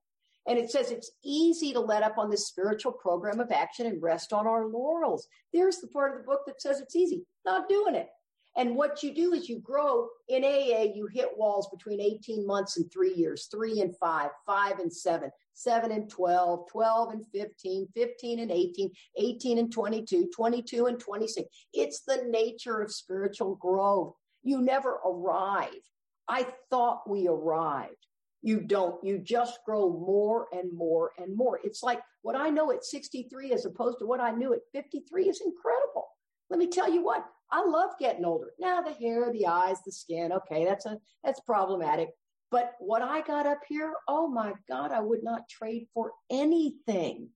And 0.48 0.58
it 0.58 0.70
says 0.70 0.90
it's 0.90 1.10
easy 1.24 1.72
to 1.72 1.80
let 1.80 2.02
up 2.02 2.18
on 2.18 2.30
this 2.30 2.46
spiritual 2.46 2.92
program 2.92 3.40
of 3.40 3.50
action 3.50 3.86
and 3.86 4.02
rest 4.02 4.32
on 4.32 4.46
our 4.46 4.66
laurels. 4.66 5.26
There's 5.52 5.78
the 5.78 5.88
part 5.88 6.12
of 6.12 6.18
the 6.18 6.24
book 6.24 6.42
that 6.46 6.62
says 6.62 6.80
it's 6.80 6.96
easy. 6.96 7.24
Not 7.44 7.68
doing 7.68 7.94
it. 7.94 8.08
And 8.56 8.74
what 8.74 9.02
you 9.02 9.14
do 9.14 9.34
is 9.34 9.50
you 9.50 9.58
grow 9.58 10.08
in 10.28 10.42
AA, 10.42 10.92
you 10.94 11.06
hit 11.12 11.28
walls 11.36 11.68
between 11.68 12.00
18 12.00 12.46
months 12.46 12.78
and 12.78 12.90
three 12.90 13.12
years, 13.12 13.48
three 13.50 13.80
and 13.82 13.94
five, 13.98 14.30
five 14.46 14.78
and 14.78 14.90
seven, 14.90 15.30
seven 15.52 15.92
and 15.92 16.08
12, 16.08 16.66
12 16.70 17.12
and 17.12 17.26
15, 17.34 17.88
15 17.94 18.38
and 18.40 18.50
18, 18.50 18.90
18 19.18 19.58
and 19.58 19.70
22, 19.70 20.30
22 20.34 20.86
and 20.86 20.98
26. 20.98 21.48
It's 21.74 22.00
the 22.00 22.24
nature 22.30 22.80
of 22.80 22.90
spiritual 22.90 23.56
growth. 23.56 24.14
You 24.42 24.62
never 24.62 25.00
arrive. 25.04 25.68
I 26.26 26.46
thought 26.70 27.08
we 27.08 27.28
arrived. 27.28 28.05
You 28.46 28.60
don't. 28.60 29.02
You 29.02 29.18
just 29.18 29.58
grow 29.66 29.90
more 29.90 30.46
and 30.52 30.72
more 30.72 31.10
and 31.18 31.36
more. 31.36 31.58
It's 31.64 31.82
like 31.82 32.00
what 32.22 32.36
I 32.36 32.48
know 32.48 32.70
at 32.70 32.84
63 32.84 33.52
as 33.52 33.66
opposed 33.66 33.98
to 33.98 34.06
what 34.06 34.20
I 34.20 34.30
knew 34.30 34.54
at 34.54 34.60
53 34.72 35.28
is 35.28 35.42
incredible. 35.44 36.06
Let 36.48 36.60
me 36.60 36.68
tell 36.68 36.88
you 36.88 37.02
what, 37.02 37.24
I 37.50 37.64
love 37.64 37.90
getting 37.98 38.24
older. 38.24 38.52
Now 38.60 38.82
the 38.82 38.92
hair, 38.92 39.32
the 39.32 39.48
eyes, 39.48 39.78
the 39.84 39.90
skin, 39.90 40.30
okay, 40.30 40.64
that's 40.64 40.86
a 40.86 40.96
that's 41.24 41.40
problematic. 41.40 42.10
But 42.52 42.74
what 42.78 43.02
I 43.02 43.22
got 43.22 43.46
up 43.46 43.58
here, 43.68 43.92
oh 44.06 44.28
my 44.28 44.52
God, 44.70 44.92
I 44.92 45.00
would 45.00 45.24
not 45.24 45.48
trade 45.48 45.88
for 45.92 46.12
anything. 46.30 47.30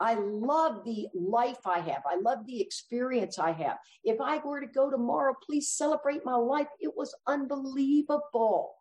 I 0.00 0.14
love 0.14 0.82
the 0.86 1.08
life 1.14 1.66
I 1.66 1.80
have. 1.80 2.04
I 2.10 2.16
love 2.16 2.38
the 2.46 2.62
experience 2.62 3.38
I 3.38 3.52
have. 3.52 3.76
If 4.02 4.18
I 4.18 4.38
were 4.38 4.62
to 4.62 4.66
go 4.66 4.90
tomorrow, 4.90 5.34
please 5.44 5.72
celebrate 5.72 6.24
my 6.24 6.36
life. 6.36 6.68
It 6.80 6.96
was 6.96 7.14
unbelievable. 7.26 8.72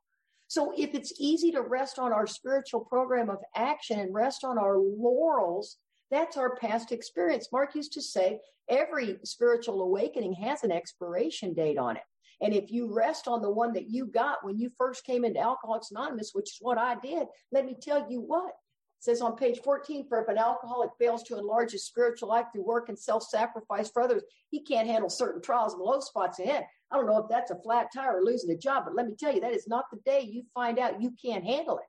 So 0.53 0.71
if 0.77 0.93
it's 0.93 1.13
easy 1.17 1.51
to 1.53 1.63
rest 1.63 1.97
on 1.97 2.13
our 2.13 2.27
spiritual 2.27 2.81
program 2.81 3.27
of 3.27 3.39
action 3.55 3.99
and 3.99 4.13
rest 4.13 4.43
on 4.43 4.59
our 4.59 4.77
laurels, 4.77 5.77
that's 6.11 6.37
our 6.37 6.55
past 6.57 6.91
experience. 6.91 7.47
Mark 7.51 7.73
used 7.73 7.93
to 7.93 8.03
say 8.03 8.39
every 8.69 9.17
spiritual 9.23 9.81
awakening 9.81 10.33
has 10.33 10.63
an 10.63 10.71
expiration 10.71 11.55
date 11.55 11.79
on 11.79 11.97
it. 11.97 12.03
And 12.39 12.53
if 12.53 12.71
you 12.71 12.93
rest 12.93 13.27
on 13.27 13.41
the 13.41 13.49
one 13.49 13.73
that 13.73 13.89
you 13.89 14.05
got 14.05 14.45
when 14.45 14.59
you 14.59 14.69
first 14.77 15.03
came 15.05 15.25
into 15.25 15.39
Alcoholics 15.39 15.89
Anonymous, 15.89 16.33
which 16.33 16.51
is 16.51 16.57
what 16.61 16.77
I 16.77 16.97
did, 16.99 17.25
let 17.51 17.65
me 17.65 17.75
tell 17.81 18.05
you 18.07 18.21
what. 18.21 18.49
It 18.49 19.05
says 19.05 19.21
on 19.21 19.35
page 19.35 19.59
14, 19.63 20.05
for 20.07 20.21
if 20.21 20.27
an 20.27 20.37
alcoholic 20.37 20.91
fails 20.99 21.23
to 21.23 21.39
enlarge 21.39 21.71
his 21.71 21.87
spiritual 21.87 22.29
life 22.29 22.45
through 22.53 22.67
work 22.67 22.89
and 22.89 22.99
self-sacrifice 22.99 23.89
for 23.89 24.03
others, 24.03 24.21
he 24.51 24.61
can't 24.61 24.87
handle 24.87 25.09
certain 25.09 25.41
trials 25.41 25.73
and 25.73 25.81
low 25.81 25.99
spots 25.99 26.37
ahead. 26.37 26.67
I 26.93 26.97
don't 26.97 27.07
know 27.07 27.17
if 27.17 27.29
that's 27.29 27.49
a 27.49 27.55
flat 27.55 27.87
tire 27.93 28.19
or 28.19 28.23
losing 28.23 28.51
a 28.51 28.57
job, 28.57 28.83
but 28.85 28.95
let 28.95 29.07
me 29.07 29.15
tell 29.19 29.33
you, 29.33 29.41
that 29.41 29.53
is 29.53 29.67
not 29.67 29.85
the 29.91 29.99
day 30.05 30.21
you 30.21 30.43
find 30.53 30.77
out 30.77 31.01
you 31.01 31.11
can't 31.19 31.43
handle 31.43 31.79
it. 31.79 31.85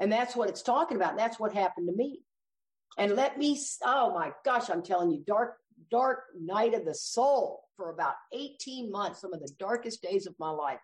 And 0.00 0.12
that's 0.12 0.36
what 0.36 0.48
it's 0.48 0.62
talking 0.62 0.96
about. 0.96 1.10
And 1.10 1.18
that's 1.18 1.40
what 1.40 1.52
happened 1.52 1.88
to 1.88 1.96
me. 1.96 2.20
And 2.96 3.16
let 3.16 3.36
me, 3.36 3.60
oh 3.84 4.14
my 4.14 4.30
gosh, 4.44 4.70
I'm 4.70 4.82
telling 4.82 5.10
you, 5.10 5.24
dark, 5.26 5.56
dark 5.90 6.20
night 6.40 6.74
of 6.74 6.84
the 6.84 6.94
soul 6.94 7.64
for 7.76 7.90
about 7.90 8.14
18 8.32 8.92
months, 8.92 9.20
some 9.20 9.34
of 9.34 9.40
the 9.40 9.52
darkest 9.58 10.02
days 10.02 10.26
of 10.28 10.34
my 10.38 10.50
life. 10.50 10.78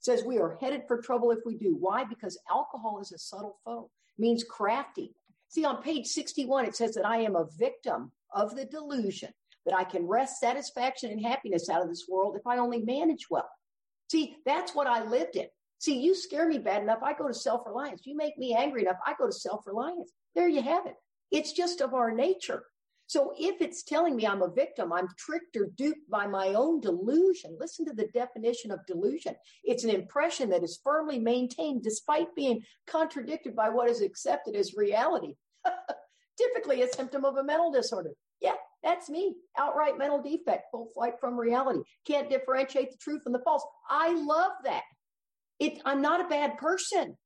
It 0.00 0.04
says 0.04 0.22
we 0.22 0.38
are 0.38 0.58
headed 0.60 0.82
for 0.86 1.00
trouble 1.00 1.30
if 1.30 1.38
we 1.46 1.56
do. 1.56 1.76
Why? 1.80 2.04
Because 2.04 2.38
alcohol 2.50 3.00
is 3.00 3.12
a 3.12 3.18
subtle 3.18 3.58
foe, 3.64 3.90
means 4.18 4.44
crafty. 4.44 5.14
See, 5.48 5.64
on 5.64 5.82
page 5.82 6.06
61, 6.08 6.66
it 6.66 6.76
says 6.76 6.94
that 6.94 7.06
I 7.06 7.18
am 7.18 7.36
a 7.36 7.48
victim 7.58 8.12
of 8.34 8.54
the 8.54 8.66
delusion 8.66 9.30
that 9.68 9.76
I 9.76 9.84
can 9.84 10.06
wrest 10.06 10.40
satisfaction 10.40 11.10
and 11.10 11.20
happiness 11.20 11.68
out 11.68 11.82
of 11.82 11.88
this 11.88 12.06
world 12.08 12.36
if 12.36 12.46
I 12.46 12.56
only 12.56 12.80
manage 12.80 13.26
well. 13.28 13.48
See, 14.10 14.36
that's 14.46 14.74
what 14.74 14.86
I 14.86 15.04
lived 15.04 15.36
in. 15.36 15.46
See, 15.78 16.00
you 16.00 16.14
scare 16.14 16.48
me 16.48 16.58
bad 16.58 16.82
enough, 16.82 17.00
I 17.02 17.12
go 17.12 17.28
to 17.28 17.34
self 17.34 17.66
reliance. 17.66 18.02
You 18.04 18.16
make 18.16 18.38
me 18.38 18.54
angry 18.54 18.82
enough, 18.82 18.96
I 19.06 19.14
go 19.18 19.26
to 19.26 19.32
self 19.32 19.66
reliance. 19.66 20.10
There 20.34 20.48
you 20.48 20.62
have 20.62 20.86
it. 20.86 20.94
It's 21.30 21.52
just 21.52 21.82
of 21.82 21.92
our 21.92 22.10
nature. 22.10 22.64
So 23.06 23.32
if 23.38 23.60
it's 23.60 23.84
telling 23.84 24.16
me 24.16 24.26
I'm 24.26 24.42
a 24.42 24.50
victim, 24.50 24.92
I'm 24.92 25.08
tricked 25.18 25.56
or 25.56 25.68
duped 25.76 26.10
by 26.10 26.26
my 26.26 26.48
own 26.48 26.80
delusion, 26.80 27.56
listen 27.58 27.86
to 27.86 27.94
the 27.94 28.08
definition 28.08 28.70
of 28.70 28.84
delusion. 28.86 29.34
It's 29.64 29.84
an 29.84 29.90
impression 29.90 30.50
that 30.50 30.62
is 30.62 30.80
firmly 30.82 31.18
maintained 31.18 31.82
despite 31.82 32.34
being 32.34 32.62
contradicted 32.86 33.54
by 33.54 33.70
what 33.70 33.88
is 33.88 34.02
accepted 34.02 34.56
as 34.56 34.74
reality. 34.74 35.34
Typically 36.38 36.82
a 36.82 36.88
symptom 36.88 37.24
of 37.24 37.36
a 37.36 37.44
mental 37.44 37.72
disorder. 37.72 38.12
That's 38.82 39.10
me. 39.10 39.34
Outright 39.58 39.98
mental 39.98 40.22
defect, 40.22 40.66
full 40.70 40.88
flight 40.94 41.14
from 41.20 41.38
reality. 41.38 41.80
Can't 42.06 42.30
differentiate 42.30 42.92
the 42.92 42.98
true 42.98 43.18
from 43.20 43.32
the 43.32 43.40
false. 43.40 43.64
I 43.90 44.12
love 44.12 44.52
that. 44.64 44.84
It, 45.58 45.80
I'm 45.84 46.00
not 46.00 46.24
a 46.24 46.28
bad 46.28 46.58
person. 46.58 47.16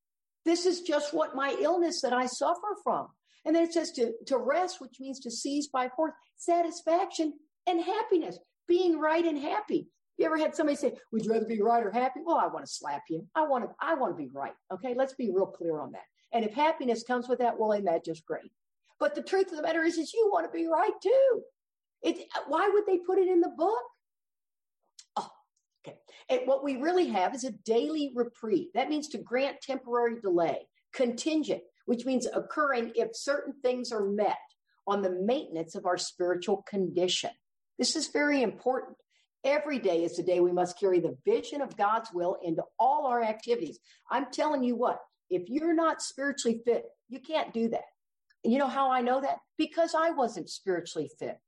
This 0.45 0.67
is 0.67 0.81
just 0.81 1.13
what 1.13 1.37
my 1.37 1.55
illness 1.61 2.01
that 2.03 2.13
I 2.13 2.27
suffer 2.27 2.77
from. 2.83 3.09
And 3.45 3.55
then 3.55 3.65
it 3.65 3.73
says 3.73 3.93
to, 3.93 4.13
to 4.27 4.39
wrest, 4.39 4.81
which 4.81 4.99
means 5.01 5.21
to 5.21 5.31
seize 5.31 5.69
by 5.69 5.89
force, 5.95 6.15
satisfaction 6.37 7.35
and 7.67 7.83
happiness, 7.83 8.39
being 8.67 8.99
right 8.99 9.25
and 9.25 9.39
happy. 9.39 9.89
You 10.19 10.27
ever 10.27 10.39
had 10.39 10.55
somebody 10.55 10.77
say, 10.77 10.95
would 11.11 11.25
you 11.25 11.33
rather 11.33 11.47
be 11.47 11.61
right 11.61 11.85
or 11.85 11.91
happy? 11.91 12.21
Well, 12.25 12.37
I 12.37 12.47
want 12.47 12.65
to 12.65 12.71
slap 12.71 13.03
you. 13.09 13.27
I 13.35 13.47
want 13.47 13.65
to, 13.65 13.71
I 13.81 13.95
want 13.95 14.17
to 14.17 14.23
be 14.23 14.31
right. 14.33 14.55
Okay. 14.73 14.95
Let's 14.97 15.15
be 15.15 15.31
real 15.31 15.47
clear 15.47 15.81
on 15.81 15.93
that. 15.93 16.03
And 16.33 16.45
if 16.45 16.55
happiness 16.55 17.03
comes 17.03 17.29
with 17.29 17.41
that, 17.41 17.59
well, 17.59 17.75
ain't 17.75 17.87
that 17.87 18.05
just 18.05 18.25
great? 18.25 18.51
But 19.03 19.17
the 19.17 19.23
truth 19.23 19.51
of 19.51 19.57
the 19.57 19.63
matter 19.63 19.83
is, 19.83 19.99
is 19.99 20.15
you 20.15 20.31
want 20.33 20.47
to 20.47 20.57
be 20.57 20.69
right 20.69 20.93
too. 21.03 21.43
It, 22.03 22.25
why 22.47 22.71
would 22.73 22.87
they 22.87 22.99
put 22.99 23.19
it 23.19 23.27
in 23.27 23.41
the 23.41 23.51
book? 23.59 23.83
Oh, 25.17 25.29
okay. 25.85 25.97
And 26.31 26.43
what 26.45 26.63
we 26.63 26.77
really 26.77 27.09
have 27.09 27.35
is 27.35 27.43
a 27.43 27.51
daily 27.51 28.13
reprieve. 28.15 28.69
That 28.75 28.89
means 28.89 29.09
to 29.09 29.19
grant 29.19 29.57
temporary 29.61 30.21
delay, 30.21 30.69
contingent, 30.95 31.63
which 31.87 32.07
means 32.07 32.29
occurring 32.33 32.93
if 32.95 33.09
certain 33.17 33.55
things 33.61 33.91
are 33.91 34.05
met 34.05 34.39
on 34.87 35.03
the 35.03 35.11
maintenance 35.11 35.75
of 35.75 35.85
our 35.85 35.99
spiritual 35.99 36.63
condition. 36.71 37.31
This 37.81 37.97
is 37.97 38.07
very 38.07 38.41
important. 38.41 38.99
Every 39.43 39.81
day 39.81 40.05
is 40.05 40.17
the 40.17 40.23
day 40.23 40.39
we 40.39 40.53
must 40.53 40.79
carry 40.79 41.01
the 41.01 41.19
vision 41.25 41.61
of 41.61 41.77
God's 41.77 42.11
will 42.15 42.37
into 42.41 42.63
all 42.79 43.07
our 43.07 43.21
activities. 43.21 43.81
I'm 44.09 44.27
telling 44.31 44.63
you 44.63 44.77
what, 44.77 45.01
if 45.29 45.49
you're 45.49 45.75
not 45.75 46.03
spiritually 46.03 46.63
fit, 46.65 46.85
you 47.09 47.19
can't 47.19 47.53
do 47.53 47.71
that. 47.71 47.83
You 48.45 48.59
know 48.59 48.69
how 48.69 48.91
I 48.91 49.01
know 49.01 49.21
that? 49.21 49.39
Because 49.57 49.95
I 49.95 50.11
wasn't 50.11 50.51
spiritually 50.51 51.11
fit. 51.19 51.39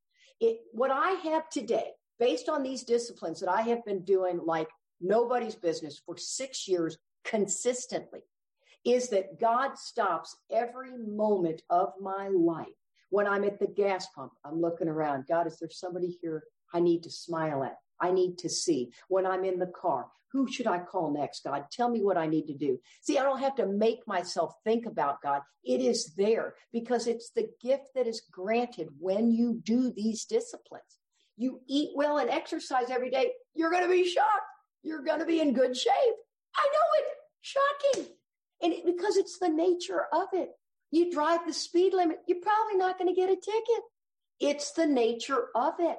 It, 0.41 0.61
what 0.73 0.91
I 0.91 1.11
have 1.31 1.49
today, 1.49 1.91
based 2.19 2.49
on 2.49 2.63
these 2.63 2.85
disciplines 2.85 3.41
that 3.41 3.49
I 3.49 3.63
have 3.63 3.85
been 3.85 4.05
doing 4.05 4.41
like 4.45 4.69
nobody's 5.01 5.55
business 5.57 6.01
for 6.05 6.17
six 6.17 6.69
years 6.69 6.99
consistently, 7.25 8.21
is 8.85 9.09
that 9.09 9.41
God 9.41 9.79
stops 9.79 10.37
every 10.51 10.97
moment 10.97 11.63
of 11.71 11.93
my 12.01 12.29
life. 12.29 12.69
When 13.11 13.27
I'm 13.27 13.45
at 13.45 13.59
the 13.59 13.67
gas 13.67 14.07
pump, 14.15 14.33
I'm 14.45 14.61
looking 14.61 14.89
around. 14.89 15.27
God, 15.29 15.47
is 15.47 15.59
there 15.59 15.71
somebody 15.71 16.19
here 16.21 16.45
I 16.73 16.81
need 16.81 17.03
to 17.05 17.11
smile 17.11 17.65
at? 17.65 17.77
I 18.01 18.11
need 18.11 18.39
to 18.39 18.49
see. 18.49 18.91
When 19.09 19.27
I'm 19.27 19.45
in 19.45 19.59
the 19.59 19.67
car, 19.67 20.07
who 20.33 20.51
should 20.51 20.67
I 20.67 20.81
call 20.81 21.13
next, 21.13 21.45
God? 21.45 21.67
Tell 21.71 21.89
me 21.89 22.03
what 22.03 22.17
I 22.17 22.27
need 22.27 22.49
to 22.49 22.55
do. 22.55 22.81
See, 23.03 23.19
I 23.19 23.23
don't 23.23 23.39
have 23.39 23.55
to 23.57 23.67
make 23.67 24.01
myself 24.07 24.53
think 24.65 24.85
about 24.85 25.23
God. 25.23 25.43
It 25.63 25.81
is 25.81 26.13
there 26.17 26.55
because 26.73 27.07
it's 27.07 27.31
the 27.31 27.49
gift 27.63 27.91
that 27.95 28.09
is 28.09 28.23
granted 28.33 28.89
when 28.99 29.31
you 29.31 29.61
do 29.63 29.93
these 29.93 30.25
disciplines. 30.25 30.99
You 31.37 31.61
eat 31.69 31.91
well 31.95 32.19
and 32.19 32.31
exercise 32.31 32.91
every 32.91 33.11
day, 33.11 33.31
you're 33.55 33.71
going 33.71 33.85
to 33.85 33.89
be 33.89 34.09
shocked. 34.09 34.29
You're 34.83 35.03
going 35.03 35.21
to 35.21 35.27
be 35.27 35.41
in 35.41 35.55
good 35.55 35.77
shape. 35.77 36.17
I 36.57 36.69
know 36.73 36.99
it. 36.99 37.05
Shocking. 37.41 38.13
And 38.63 38.73
it, 38.73 38.87
because 38.87 39.17
it's 39.17 39.39
the 39.39 39.49
nature 39.49 40.07
of 40.13 40.29
it. 40.33 40.51
You 40.91 41.11
drive 41.11 41.41
the 41.47 41.53
speed 41.53 41.93
limit, 41.95 42.19
you're 42.27 42.41
probably 42.41 42.77
not 42.77 42.99
going 42.99 43.13
to 43.13 43.21
get 43.21 43.31
a 43.31 43.37
ticket. 43.37 43.83
It's 44.41 44.73
the 44.73 44.87
nature 44.87 45.47
of 45.55 45.75
it. 45.79 45.99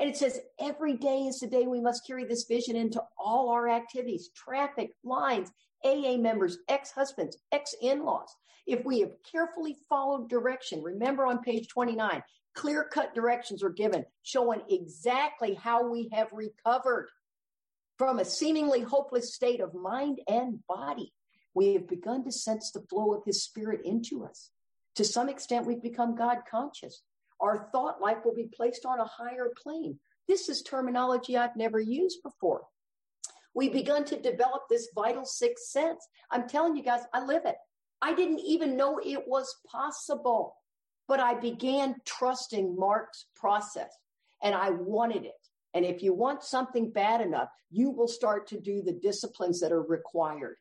And 0.00 0.08
it 0.08 0.16
says 0.16 0.40
every 0.58 0.96
day 0.96 1.26
is 1.26 1.40
the 1.40 1.46
day 1.46 1.66
we 1.66 1.80
must 1.80 2.06
carry 2.06 2.24
this 2.24 2.44
vision 2.44 2.74
into 2.74 3.02
all 3.18 3.50
our 3.50 3.68
activities, 3.68 4.30
traffic, 4.34 4.92
lines, 5.04 5.52
AA 5.84 6.16
members, 6.16 6.58
ex-husbands, 6.68 7.36
ex-in-laws. 7.52 8.34
If 8.66 8.84
we 8.84 9.00
have 9.00 9.12
carefully 9.30 9.76
followed 9.88 10.28
direction, 10.28 10.82
remember 10.82 11.26
on 11.26 11.42
page 11.42 11.68
29, 11.68 12.22
clear 12.54 12.84
cut 12.84 13.14
directions 13.14 13.62
are 13.62 13.70
given 13.70 14.04
showing 14.22 14.62
exactly 14.70 15.54
how 15.54 15.88
we 15.88 16.08
have 16.12 16.28
recovered 16.32 17.08
from 17.98 18.18
a 18.18 18.24
seemingly 18.24 18.80
hopeless 18.80 19.34
state 19.34 19.60
of 19.60 19.74
mind 19.74 20.20
and 20.26 20.66
body 20.66 21.12
we 21.54 21.74
have 21.74 21.88
begun 21.88 22.24
to 22.24 22.32
sense 22.32 22.70
the 22.70 22.84
flow 22.88 23.12
of 23.12 23.24
his 23.24 23.42
spirit 23.42 23.80
into 23.84 24.24
us. 24.24 24.50
To 24.96 25.04
some 25.04 25.28
extent, 25.28 25.66
we've 25.66 25.82
become 25.82 26.16
God 26.16 26.38
conscious. 26.50 27.02
Our 27.40 27.68
thought 27.72 28.00
life 28.00 28.18
will 28.24 28.34
be 28.34 28.48
placed 28.54 28.84
on 28.84 29.00
a 29.00 29.04
higher 29.04 29.52
plane. 29.62 29.98
This 30.28 30.48
is 30.48 30.62
terminology 30.62 31.36
I've 31.36 31.56
never 31.56 31.80
used 31.80 32.22
before. 32.22 32.62
We've 33.54 33.72
begun 33.72 34.04
to 34.06 34.20
develop 34.20 34.62
this 34.68 34.88
vital 34.94 35.24
sixth 35.24 35.66
sense. 35.66 36.06
I'm 36.30 36.48
telling 36.48 36.76
you 36.76 36.82
guys, 36.82 37.00
I 37.12 37.24
live 37.24 37.42
it. 37.46 37.56
I 38.00 38.14
didn't 38.14 38.40
even 38.40 38.76
know 38.76 39.00
it 39.04 39.26
was 39.26 39.56
possible, 39.70 40.54
but 41.08 41.20
I 41.20 41.34
began 41.34 41.96
trusting 42.04 42.76
Mark's 42.78 43.26
process 43.34 43.90
and 44.42 44.54
I 44.54 44.70
wanted 44.70 45.24
it. 45.24 45.32
And 45.74 45.84
if 45.84 46.02
you 46.02 46.14
want 46.14 46.42
something 46.42 46.90
bad 46.90 47.20
enough, 47.20 47.48
you 47.70 47.90
will 47.90 48.08
start 48.08 48.46
to 48.48 48.60
do 48.60 48.82
the 48.82 48.92
disciplines 48.92 49.60
that 49.60 49.72
are 49.72 49.82
required 49.82 50.56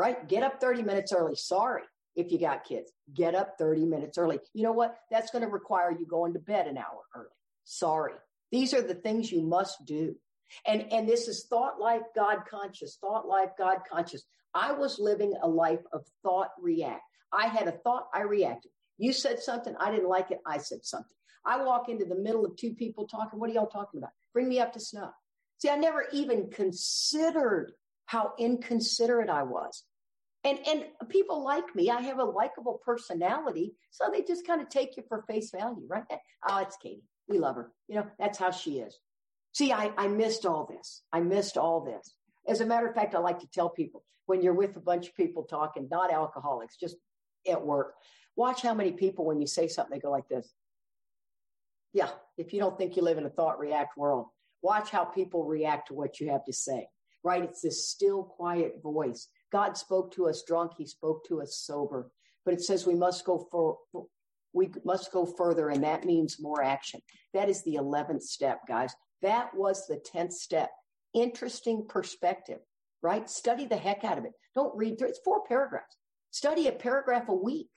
right? 0.00 0.26
Get 0.28 0.42
up 0.42 0.60
30 0.62 0.82
minutes 0.82 1.12
early. 1.12 1.36
Sorry 1.36 1.82
if 2.20 2.30
you 2.30 2.38
got 2.38 2.64
kids. 2.64 2.92
Get 3.12 3.34
up 3.34 3.56
30 3.58 3.84
minutes 3.86 4.18
early. 4.18 4.38
You 4.54 4.62
know 4.62 4.72
what? 4.72 4.96
That's 5.10 5.30
going 5.30 5.42
to 5.42 5.50
require 5.50 5.90
you 5.90 6.06
going 6.06 6.34
to 6.34 6.38
bed 6.38 6.66
an 6.66 6.78
hour 6.78 7.02
early. 7.14 7.26
Sorry. 7.64 8.14
These 8.52 8.74
are 8.74 8.82
the 8.82 8.94
things 8.94 9.30
you 9.30 9.42
must 9.42 9.84
do. 9.86 10.16
And, 10.66 10.92
and 10.92 11.08
this 11.08 11.28
is 11.28 11.46
thought 11.48 11.80
life, 11.80 12.02
God 12.14 12.38
conscious, 12.50 12.98
thought 13.00 13.26
life, 13.26 13.50
God 13.56 13.78
conscious. 13.90 14.24
I 14.54 14.72
was 14.72 14.98
living 14.98 15.34
a 15.40 15.48
life 15.48 15.82
of 15.92 16.04
thought 16.22 16.50
react. 16.60 17.02
I 17.32 17.46
had 17.46 17.68
a 17.68 17.72
thought, 17.72 18.08
I 18.12 18.22
reacted. 18.22 18.72
You 18.98 19.12
said 19.12 19.38
something, 19.40 19.74
I 19.78 19.90
didn't 19.90 20.08
like 20.08 20.30
it, 20.30 20.40
I 20.44 20.58
said 20.58 20.84
something. 20.84 21.16
I 21.44 21.62
walk 21.62 21.88
into 21.88 22.04
the 22.04 22.16
middle 22.16 22.44
of 22.44 22.56
two 22.56 22.74
people 22.74 23.06
talking. 23.06 23.38
What 23.38 23.48
are 23.48 23.52
y'all 23.52 23.66
talking 23.66 23.98
about? 23.98 24.10
Bring 24.32 24.48
me 24.48 24.58
up 24.58 24.72
to 24.74 24.80
snuff. 24.80 25.12
See, 25.58 25.70
I 25.70 25.76
never 25.76 26.06
even 26.12 26.50
considered 26.50 27.72
how 28.06 28.32
inconsiderate 28.38 29.30
I 29.30 29.44
was. 29.44 29.84
And 30.44 30.58
and 30.66 30.84
people 31.08 31.44
like 31.44 31.74
me. 31.74 31.90
I 31.90 32.00
have 32.00 32.18
a 32.18 32.24
likable 32.24 32.80
personality, 32.84 33.74
so 33.90 34.10
they 34.10 34.22
just 34.22 34.46
kind 34.46 34.62
of 34.62 34.68
take 34.70 34.96
you 34.96 35.02
for 35.08 35.22
face 35.22 35.50
value, 35.50 35.86
right? 35.86 36.04
Oh, 36.48 36.58
it's 36.58 36.76
Katie. 36.76 37.04
We 37.28 37.38
love 37.38 37.56
her. 37.56 37.70
You 37.88 37.96
know, 37.96 38.06
that's 38.18 38.38
how 38.38 38.50
she 38.50 38.78
is. 38.78 38.98
See, 39.52 39.72
I, 39.72 39.92
I 39.98 40.08
missed 40.08 40.46
all 40.46 40.66
this. 40.66 41.02
I 41.12 41.20
missed 41.20 41.56
all 41.56 41.84
this. 41.84 42.14
As 42.48 42.60
a 42.60 42.66
matter 42.66 42.88
of 42.88 42.94
fact, 42.94 43.14
I 43.14 43.18
like 43.18 43.40
to 43.40 43.50
tell 43.52 43.68
people 43.68 44.02
when 44.26 44.42
you're 44.42 44.54
with 44.54 44.76
a 44.76 44.80
bunch 44.80 45.08
of 45.08 45.16
people 45.16 45.42
talking, 45.42 45.88
not 45.90 46.12
alcoholics, 46.12 46.76
just 46.76 46.96
at 47.48 47.64
work, 47.64 47.94
watch 48.36 48.62
how 48.62 48.74
many 48.74 48.92
people, 48.92 49.24
when 49.24 49.40
you 49.40 49.46
say 49.46 49.68
something, 49.68 49.92
they 49.92 50.00
go 50.00 50.10
like 50.10 50.28
this. 50.28 50.52
Yeah, 51.92 52.10
if 52.38 52.52
you 52.52 52.60
don't 52.60 52.78
think 52.78 52.96
you 52.96 53.02
live 53.02 53.18
in 53.18 53.26
a 53.26 53.30
thought 53.30 53.58
react 53.58 53.96
world, 53.96 54.26
watch 54.62 54.90
how 54.90 55.04
people 55.04 55.44
react 55.44 55.88
to 55.88 55.94
what 55.94 56.20
you 56.20 56.30
have 56.30 56.44
to 56.44 56.52
say, 56.52 56.88
right? 57.24 57.42
It's 57.42 57.60
this 57.60 57.88
still, 57.88 58.22
quiet 58.22 58.80
voice. 58.82 59.26
God 59.52 59.76
spoke 59.76 60.12
to 60.14 60.28
us 60.28 60.42
drunk. 60.46 60.72
He 60.76 60.86
spoke 60.86 61.24
to 61.26 61.42
us 61.42 61.56
sober, 61.56 62.10
but 62.44 62.54
it 62.54 62.62
says 62.62 62.86
we 62.86 62.94
must 62.94 63.24
go 63.24 63.46
for, 63.50 63.78
we 64.52 64.70
must 64.84 65.12
go 65.12 65.26
further. 65.26 65.68
And 65.68 65.82
that 65.84 66.04
means 66.04 66.40
more 66.40 66.62
action. 66.62 67.00
That 67.34 67.48
is 67.48 67.62
the 67.64 67.76
11th 67.76 68.22
step, 68.22 68.60
guys. 68.66 68.94
That 69.22 69.54
was 69.54 69.86
the 69.86 70.00
10th 70.14 70.32
step. 70.32 70.70
Interesting 71.14 71.86
perspective, 71.88 72.58
right? 73.02 73.28
Study 73.28 73.66
the 73.66 73.76
heck 73.76 74.04
out 74.04 74.18
of 74.18 74.24
it. 74.24 74.32
Don't 74.54 74.76
read 74.76 74.98
through 74.98 75.08
It's 75.08 75.20
four 75.24 75.44
paragraphs. 75.46 75.96
Study 76.30 76.68
a 76.68 76.72
paragraph 76.72 77.28
a 77.28 77.34
week. 77.34 77.68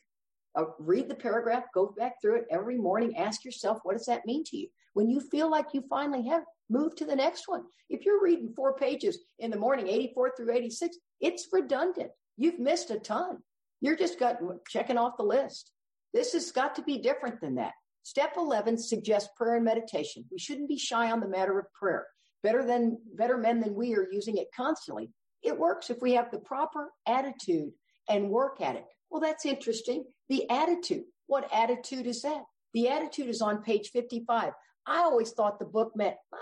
Uh, 0.55 0.65
read 0.77 1.09
the 1.09 1.15
paragraph, 1.15 1.63
go 1.73 1.95
back 1.97 2.21
through 2.21 2.35
it 2.35 2.45
every 2.51 2.77
morning. 2.77 3.17
Ask 3.17 3.43
yourself, 3.43 3.79
what 3.83 3.97
does 3.97 4.05
that 4.05 4.25
mean 4.27 4.43
to 4.45 4.57
you? 4.57 4.67
When 4.93 5.09
you 5.09 5.19
feel 5.19 5.49
like 5.49 5.73
you 5.73 5.83
finally 5.89 6.27
have, 6.27 6.43
move 6.73 6.95
to 6.95 7.05
the 7.05 7.15
next 7.15 7.47
one. 7.47 7.63
If 7.89 8.05
you're 8.05 8.21
reading 8.21 8.53
four 8.55 8.75
pages 8.75 9.19
in 9.39 9.51
the 9.51 9.57
morning, 9.57 9.87
84 9.87 10.33
through 10.35 10.53
86, 10.53 10.97
it's 11.21 11.47
redundant. 11.53 12.11
You've 12.35 12.59
missed 12.59 12.89
a 12.89 12.99
ton. 12.99 13.37
You're 13.79 13.95
just 13.95 14.19
got 14.19 14.37
checking 14.67 14.97
off 14.97 15.17
the 15.17 15.23
list. 15.23 15.71
This 16.13 16.33
has 16.33 16.51
got 16.51 16.75
to 16.75 16.81
be 16.81 16.97
different 16.97 17.39
than 17.39 17.55
that. 17.55 17.73
Step 18.01 18.33
11 18.35 18.77
suggests 18.77 19.29
prayer 19.37 19.55
and 19.55 19.65
meditation. 19.65 20.25
We 20.31 20.39
shouldn't 20.39 20.67
be 20.67 20.77
shy 20.77 21.11
on 21.11 21.19
the 21.19 21.27
matter 21.27 21.57
of 21.59 21.71
prayer. 21.73 22.07
Better 22.41 22.65
than 22.65 22.97
better 23.15 23.37
men 23.37 23.61
than 23.61 23.75
we 23.75 23.95
are 23.95 24.07
using 24.11 24.37
it 24.37 24.47
constantly. 24.55 25.09
It 25.41 25.57
works 25.57 25.89
if 25.89 26.01
we 26.01 26.13
have 26.13 26.31
the 26.31 26.39
proper 26.39 26.91
attitude 27.07 27.71
and 28.09 28.29
work 28.29 28.59
at 28.61 28.75
it. 28.75 28.85
Well, 29.09 29.21
that's 29.21 29.45
interesting. 29.45 30.05
The 30.27 30.49
attitude. 30.49 31.03
What 31.27 31.49
attitude 31.53 32.07
is 32.07 32.21
that? 32.23 32.43
The 32.73 32.89
attitude 32.89 33.29
is 33.29 33.41
on 33.41 33.63
page 33.63 33.89
55. 33.91 34.51
I 34.85 34.99
always 34.99 35.31
thought 35.31 35.59
the 35.59 35.65
book 35.65 35.91
meant 35.95 36.15
ah, 36.33 36.37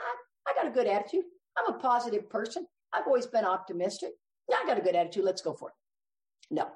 I 0.47 0.53
got 0.53 0.67
a 0.67 0.73
good 0.73 0.87
attitude. 0.87 1.25
I'm 1.57 1.73
a 1.73 1.79
positive 1.79 2.29
person. 2.29 2.65
I've 2.93 3.07
always 3.07 3.27
been 3.27 3.45
optimistic. 3.45 4.11
Yeah, 4.49 4.57
I 4.61 4.65
got 4.65 4.77
a 4.77 4.81
good 4.81 4.95
attitude. 4.95 5.23
Let's 5.23 5.41
go 5.41 5.53
for 5.53 5.69
it. 5.69 5.75
No, 6.49 6.67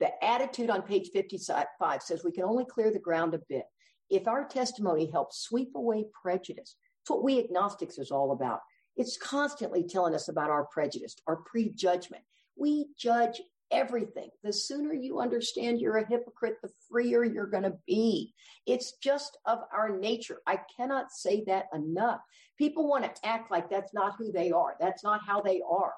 the 0.00 0.24
attitude 0.24 0.70
on 0.70 0.82
page 0.82 1.10
55 1.12 1.66
says 2.00 2.24
we 2.24 2.32
can 2.32 2.44
only 2.44 2.64
clear 2.64 2.90
the 2.90 2.98
ground 2.98 3.34
a 3.34 3.40
bit 3.48 3.64
if 4.10 4.28
our 4.28 4.46
testimony 4.46 5.10
helps 5.10 5.42
sweep 5.42 5.70
away 5.74 6.04
prejudice. 6.20 6.76
It's 7.02 7.10
what 7.10 7.24
we 7.24 7.38
agnostics 7.38 7.98
is 7.98 8.10
all 8.10 8.32
about. 8.32 8.60
It's 8.96 9.16
constantly 9.16 9.84
telling 9.84 10.14
us 10.14 10.28
about 10.28 10.50
our 10.50 10.66
prejudice, 10.66 11.16
our 11.26 11.36
prejudgment. 11.36 12.22
We 12.56 12.88
judge 12.98 13.40
everything. 13.72 14.28
The 14.44 14.52
sooner 14.52 14.92
you 14.92 15.20
understand 15.20 15.80
you're 15.80 15.96
a 15.96 16.08
hypocrite, 16.08 16.56
the 16.62 16.70
freer 16.90 17.24
you're 17.24 17.46
going 17.46 17.62
to 17.64 17.74
be. 17.86 18.34
It's 18.66 18.92
just 19.02 19.38
of 19.46 19.60
our 19.72 19.98
nature. 19.98 20.40
I 20.46 20.60
cannot 20.76 21.10
say 21.10 21.42
that 21.46 21.66
enough. 21.74 22.20
People 22.58 22.88
want 22.88 23.04
to 23.04 23.26
act 23.26 23.50
like 23.50 23.70
that's 23.70 23.94
not 23.94 24.14
who 24.18 24.30
they 24.30 24.52
are. 24.52 24.76
That's 24.78 25.02
not 25.02 25.20
how 25.26 25.40
they 25.40 25.60
are. 25.68 25.94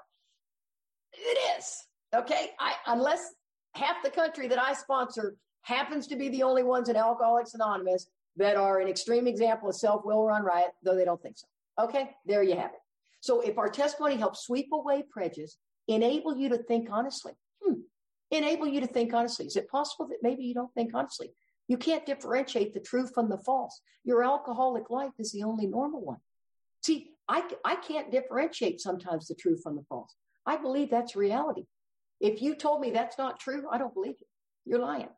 It 1.12 1.58
is. 1.58 1.76
Okay. 2.14 2.50
I, 2.58 2.74
unless 2.86 3.34
half 3.74 3.96
the 4.02 4.10
country 4.10 4.48
that 4.48 4.58
I 4.58 4.72
sponsor 4.72 5.36
happens 5.62 6.06
to 6.06 6.16
be 6.16 6.28
the 6.28 6.42
only 6.42 6.62
ones 6.62 6.88
in 6.88 6.96
Alcoholics 6.96 7.54
Anonymous 7.54 8.06
that 8.36 8.56
are 8.56 8.80
an 8.80 8.88
extreme 8.88 9.26
example 9.26 9.68
of 9.68 9.76
self 9.76 10.04
will 10.04 10.24
run 10.24 10.44
riot, 10.44 10.70
though 10.82 10.94
they 10.94 11.04
don't 11.04 11.20
think 11.20 11.36
so. 11.38 11.46
Okay. 11.84 12.10
There 12.24 12.42
you 12.42 12.56
have 12.56 12.70
it. 12.70 12.80
So 13.20 13.40
if 13.40 13.58
our 13.58 13.68
testimony 13.68 14.16
helps 14.16 14.44
sweep 14.44 14.68
away 14.72 15.02
prejudice, 15.10 15.56
enable 15.88 16.36
you 16.36 16.48
to 16.50 16.58
think 16.58 16.88
honestly, 16.90 17.32
enable 18.30 18.66
you 18.66 18.80
to 18.80 18.86
think 18.86 19.12
honestly. 19.14 19.46
Is 19.46 19.56
it 19.56 19.68
possible 19.68 20.08
that 20.08 20.22
maybe 20.22 20.44
you 20.44 20.54
don't 20.54 20.72
think 20.74 20.92
honestly? 20.94 21.30
You 21.68 21.76
can't 21.78 22.06
differentiate 22.06 22.74
the 22.74 22.80
true 22.80 23.06
from 23.06 23.28
the 23.28 23.38
false. 23.38 23.80
Your 24.04 24.22
alcoholic 24.22 24.90
life 24.90 25.12
is 25.18 25.32
the 25.32 25.44
only 25.44 25.66
normal 25.66 26.02
one. 26.02 26.18
See, 26.82 27.10
I, 27.28 27.42
I 27.64 27.76
can't 27.76 28.10
differentiate 28.10 28.80
sometimes 28.80 29.28
the 29.28 29.34
true 29.34 29.56
from 29.56 29.76
the 29.76 29.84
false. 29.88 30.14
I 30.44 30.56
believe 30.56 30.90
that's 30.90 31.16
reality. 31.16 31.64
If 32.20 32.42
you 32.42 32.54
told 32.54 32.80
me 32.80 32.90
that's 32.90 33.16
not 33.16 33.40
true, 33.40 33.64
I 33.70 33.78
don't 33.78 33.94
believe 33.94 34.16
you. 34.20 34.26
You're 34.66 34.80
lying. 34.80 35.08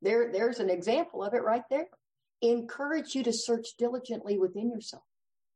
There, 0.00 0.32
there's 0.32 0.58
an 0.58 0.70
example 0.70 1.22
of 1.22 1.34
it 1.34 1.42
right 1.42 1.62
there. 1.70 1.86
Encourage 2.40 3.14
you 3.14 3.22
to 3.24 3.32
search 3.32 3.68
diligently 3.78 4.38
within 4.38 4.70
yourself. 4.70 5.04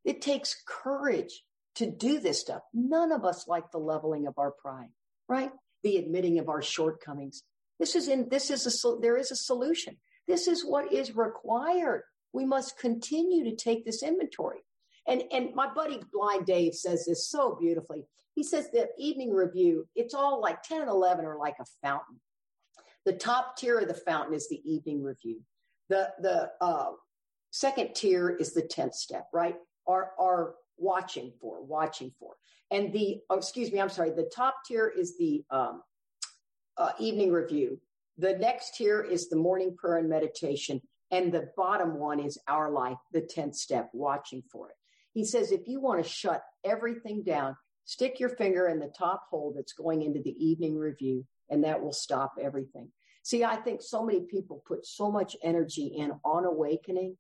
It 0.05 0.21
takes 0.21 0.63
courage 0.67 1.43
to 1.77 1.91
do 1.91 2.21
this 2.21 2.41
stuff. 2.41 2.63
None 2.73 3.11
of 3.11 3.25
us 3.25 3.49
like 3.49 3.71
the 3.71 3.79
leveling 3.79 4.27
of 4.27 4.39
our 4.39 4.53
pride, 4.53 4.91
right? 5.29 5.51
The 5.87 5.99
admitting 5.99 6.41
of 6.41 6.49
our 6.49 6.63
shortcomings. 6.63 7.45
This 7.79 7.95
is 7.95 8.09
in, 8.09 8.29
this 8.29 8.51
is 8.51 8.67
a, 8.67 8.97
there 9.01 9.17
is 9.17 9.31
a 9.31 9.37
solution. 9.37 9.97
This 10.27 10.49
is 10.49 10.65
what 10.65 10.93
is 10.93 11.15
required. 11.15 12.03
We 12.33 12.45
must 12.45 12.77
continue 12.77 13.45
to 13.45 13.55
take 13.55 13.85
this 13.85 14.03
inventory. 14.03 14.65
And, 15.07 15.23
and 15.31 15.55
my 15.55 15.73
buddy 15.73 16.01
Blind 16.13 16.45
Dave 16.45 16.75
says 16.75 17.07
this 17.07 17.31
so 17.31 17.55
beautifully. 17.55 18.05
He 18.35 18.43
says 18.43 18.69
that 18.73 18.89
evening 18.99 19.33
review, 19.33 19.87
it's 19.95 20.13
all 20.13 20.41
like 20.41 20.61
10 20.65 20.81
and 20.81 20.91
11 20.91 21.25
are 21.25 21.39
like 21.39 21.55
a 21.61 21.67
fountain. 21.81 22.21
The 23.05 23.13
top 23.13 23.57
tier 23.57 23.79
of 23.79 23.87
the 23.87 23.95
fountain 23.95 24.35
is 24.35 24.49
the 24.49 24.61
evening 24.69 25.05
review. 25.05 25.41
The, 25.89 26.11
the, 26.21 26.51
uh, 26.61 26.87
second 27.53 27.95
tier 27.95 28.31
is 28.31 28.55
the 28.55 28.63
10th 28.63 28.95
step, 28.95 29.29
right? 29.33 29.55
Our, 29.87 30.11
our 30.19 30.57
watching 30.79 31.33
for, 31.41 31.63
watching 31.63 32.13
for. 32.19 32.35
And 32.71 32.93
the, 32.93 33.21
oh, 33.31 33.37
excuse 33.37 33.73
me, 33.73 33.81
I'm 33.81 33.89
sorry, 33.89 34.11
the 34.11 34.31
top 34.35 34.57
tier 34.67 34.89
is 34.89 35.17
the 35.17 35.45
um, 35.51 35.83
uh, 36.77 36.93
evening 36.99 37.33
review. 37.33 37.81
The 38.19 38.35
next 38.35 38.77
tier 38.77 39.03
is 39.03 39.29
the 39.29 39.37
morning 39.37 39.77
prayer 39.77 39.99
and 39.99 40.09
meditation. 40.09 40.81
And 41.11 41.33
the 41.33 41.51
bottom 41.57 41.99
one 41.99 42.19
is 42.19 42.39
our 42.49 42.71
life, 42.71 42.99
the 43.13 43.21
10th 43.21 43.55
step, 43.55 43.91
watching 43.93 44.43
for 44.51 44.71
it. 44.71 44.77
He 45.13 45.25
says, 45.25 45.53
if 45.53 45.69
you 45.69 45.81
want 45.81 46.03
to 46.03 46.09
shut 46.09 46.43
everything 46.65 47.23
down, 47.23 47.57
stick 47.85 48.19
your 48.19 48.31
finger 48.31 48.69
in 48.69 48.81
the 48.81 48.93
top 48.99 49.23
hole 49.31 49.53
that's 49.55 49.73
going 49.73 50.03
into 50.03 50.21
the 50.21 50.35
evening 50.45 50.77
review, 50.77 51.25
and 51.49 51.63
that 51.65 51.81
will 51.81 51.93
stop 51.93 52.35
everything. 52.41 52.91
See, 53.23 53.45
I 53.45 53.57
think 53.57 53.81
so 53.83 54.05
many 54.05 54.21
people 54.21 54.63
put 54.67 54.85
so 54.85 55.11
much 55.11 55.37
energy 55.43 55.87
in 55.87 56.13
on 56.25 56.45
awakening 56.45 57.17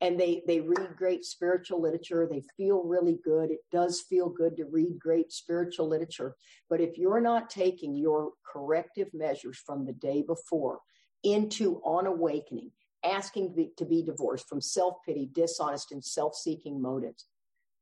and 0.00 0.18
they 0.18 0.42
they 0.46 0.60
read 0.60 0.96
great 0.96 1.24
spiritual 1.24 1.80
literature. 1.80 2.28
They 2.30 2.42
feel 2.56 2.82
really 2.82 3.18
good. 3.24 3.50
It 3.50 3.60
does 3.72 4.00
feel 4.02 4.28
good 4.28 4.56
to 4.56 4.64
read 4.64 4.98
great 4.98 5.32
spiritual 5.32 5.88
literature. 5.88 6.34
But 6.70 6.80
if 6.80 6.98
you're 6.98 7.20
not 7.20 7.50
taking 7.50 7.96
your 7.96 8.32
corrective 8.46 9.08
measures 9.12 9.58
from 9.58 9.84
the 9.84 9.92
day 9.92 10.22
before 10.22 10.80
into 11.24 11.80
on 11.84 12.06
awakening 12.06 12.70
asking 13.04 13.50
to 13.50 13.54
be, 13.54 13.70
to 13.76 13.84
be 13.84 14.02
divorced 14.02 14.48
from 14.48 14.60
self-pity 14.60 15.30
dishonest 15.32 15.92
and 15.92 16.04
self-seeking 16.04 16.80
motives 16.80 17.26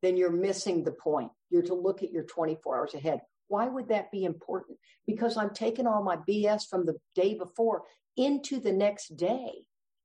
then 0.03 0.17
you're 0.17 0.31
missing 0.31 0.85
the 0.85 0.93
point. 0.93 1.31
You're 1.51 1.63
to 1.63 1.75
look 1.75 2.03
at 2.03 2.13
your 2.13 2.25
24 2.25 2.79
hours 2.79 2.95
ahead. 2.95 3.21
Why 3.49 3.67
would 3.67 3.89
that 3.89 4.11
be 4.11 4.25
important? 4.25 4.79
Because 5.07 5.37
i'm 5.37 5.51
taking 5.51 5.87
all 5.87 6.03
my 6.03 6.17
bs 6.17 6.69
from 6.69 6.85
the 6.87 6.97
day 7.15 7.35
before 7.35 7.83
into 8.17 8.61
the 8.61 8.73
next 8.73 9.17
day. 9.17 9.53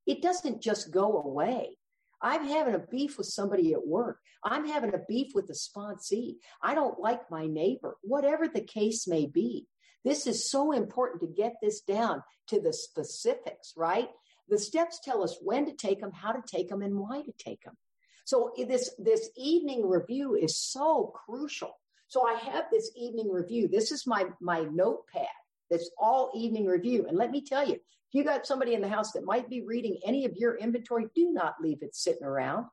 It 0.06 0.22
doesn't 0.22 0.62
just 0.62 0.92
go 0.92 1.22
away 1.22 1.78
I'm 2.22 2.48
having 2.48 2.76
a 2.76 2.80
beef 2.80 3.18
with 3.18 3.28
somebody 3.28 3.74
at 3.74 3.86
work. 3.86 4.20
I'm 4.44 4.68
having 4.68 4.94
a 4.94 5.02
beef 5.08 5.32
with 5.34 5.48
the 5.48 5.54
sponsee. 5.54 6.36
I 6.62 6.76
don't 6.76 7.00
like 7.00 7.32
my 7.32 7.48
neighbor, 7.48 7.98
whatever 8.02 8.48
the 8.48 8.62
case 8.62 9.08
may 9.08 9.26
be. 9.26 9.68
This 10.04 10.28
is 10.28 10.50
so 10.50 10.72
important 10.72 11.22
to 11.22 11.42
get 11.42 11.56
this 11.62 11.82
down 11.82 12.24
to 12.48 12.60
the 12.60 12.74
specifics, 12.74 13.74
right? 13.78 14.10
The 14.50 14.58
steps 14.58 15.00
tell 15.04 15.24
us 15.24 15.38
when 15.42 15.66
to 15.66 15.74
take 15.74 16.02
them, 16.02 16.12
how 16.12 16.32
to 16.32 16.42
take 16.46 16.70
them, 16.70 16.82
and 16.82 16.98
why 16.98 17.22
to 17.22 17.32
take 17.38 17.64
them. 17.64 17.78
So 18.26 18.52
this, 18.58 18.92
this 18.98 19.30
evening 19.36 19.88
review 19.88 20.36
is 20.36 20.58
so 20.58 21.14
crucial. 21.26 21.72
So 22.08 22.26
I 22.28 22.34
have 22.34 22.66
this 22.72 22.92
evening 22.96 23.30
review. 23.30 23.68
This 23.68 23.92
is 23.92 24.06
my, 24.06 24.26
my 24.42 24.62
notepad. 24.72 25.28
That's 25.72 25.90
all 25.98 26.32
evening 26.36 26.66
review. 26.66 27.06
And 27.08 27.18
let 27.18 27.32
me 27.32 27.42
tell 27.44 27.68
you, 27.68 27.76
if 27.76 27.80
you 28.12 28.24
got 28.24 28.46
somebody 28.46 28.74
in 28.74 28.82
the 28.82 28.90
house 28.90 29.14
that 29.14 29.24
might 29.24 29.50
be 29.50 29.62
reading 29.66 29.98
any 30.06 30.26
of 30.26 30.36
your 30.36 30.58
inventory, 30.58 31.06
do 31.16 31.32
not 31.32 31.56
leave 31.62 31.82
it 31.82 31.96
sitting 31.96 32.26
around. 32.26 32.66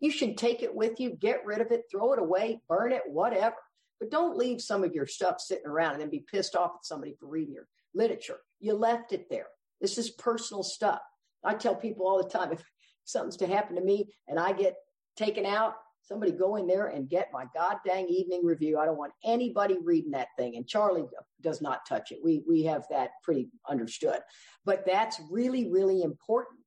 You 0.00 0.10
should 0.10 0.36
take 0.36 0.62
it 0.62 0.74
with 0.74 0.98
you, 0.98 1.10
get 1.10 1.44
rid 1.44 1.60
of 1.60 1.70
it, 1.70 1.84
throw 1.90 2.14
it 2.14 2.18
away, 2.18 2.60
burn 2.68 2.92
it, 2.92 3.02
whatever. 3.06 3.56
But 4.00 4.10
don't 4.10 4.36
leave 4.36 4.60
some 4.60 4.82
of 4.82 4.94
your 4.94 5.06
stuff 5.06 5.36
sitting 5.38 5.66
around 5.66 5.92
and 5.92 6.02
then 6.02 6.10
be 6.10 6.24
pissed 6.30 6.56
off 6.56 6.72
at 6.76 6.84
somebody 6.84 7.14
for 7.20 7.26
reading 7.26 7.54
your 7.54 7.68
literature. 7.94 8.38
You 8.58 8.74
left 8.74 9.12
it 9.12 9.28
there. 9.30 9.46
This 9.80 9.98
is 9.98 10.10
personal 10.10 10.62
stuff. 10.62 11.00
I 11.44 11.54
tell 11.54 11.74
people 11.74 12.06
all 12.06 12.22
the 12.22 12.28
time 12.28 12.52
if 12.52 12.62
something's 13.04 13.36
to 13.38 13.46
happen 13.46 13.76
to 13.76 13.82
me 13.82 14.14
and 14.28 14.38
I 14.38 14.52
get 14.52 14.76
taken 15.16 15.46
out, 15.46 15.74
somebody 16.06 16.32
go 16.32 16.56
in 16.56 16.66
there 16.66 16.86
and 16.86 17.08
get 17.08 17.28
my 17.32 17.44
god 17.54 17.76
dang 17.84 18.06
evening 18.08 18.44
review. 18.44 18.78
I 18.78 18.86
don't 18.86 18.98
want 18.98 19.12
anybody 19.24 19.76
reading 19.82 20.12
that 20.12 20.28
thing. 20.38 20.56
And 20.56 20.66
Charlie 20.66 21.04
does 21.42 21.60
not 21.60 21.86
touch 21.86 22.12
it. 22.12 22.18
We 22.22 22.42
we 22.48 22.64
have 22.64 22.84
that 22.90 23.10
pretty 23.22 23.48
understood. 23.68 24.20
But 24.64 24.84
that's 24.86 25.20
really, 25.30 25.70
really 25.70 26.02
important. 26.02 26.60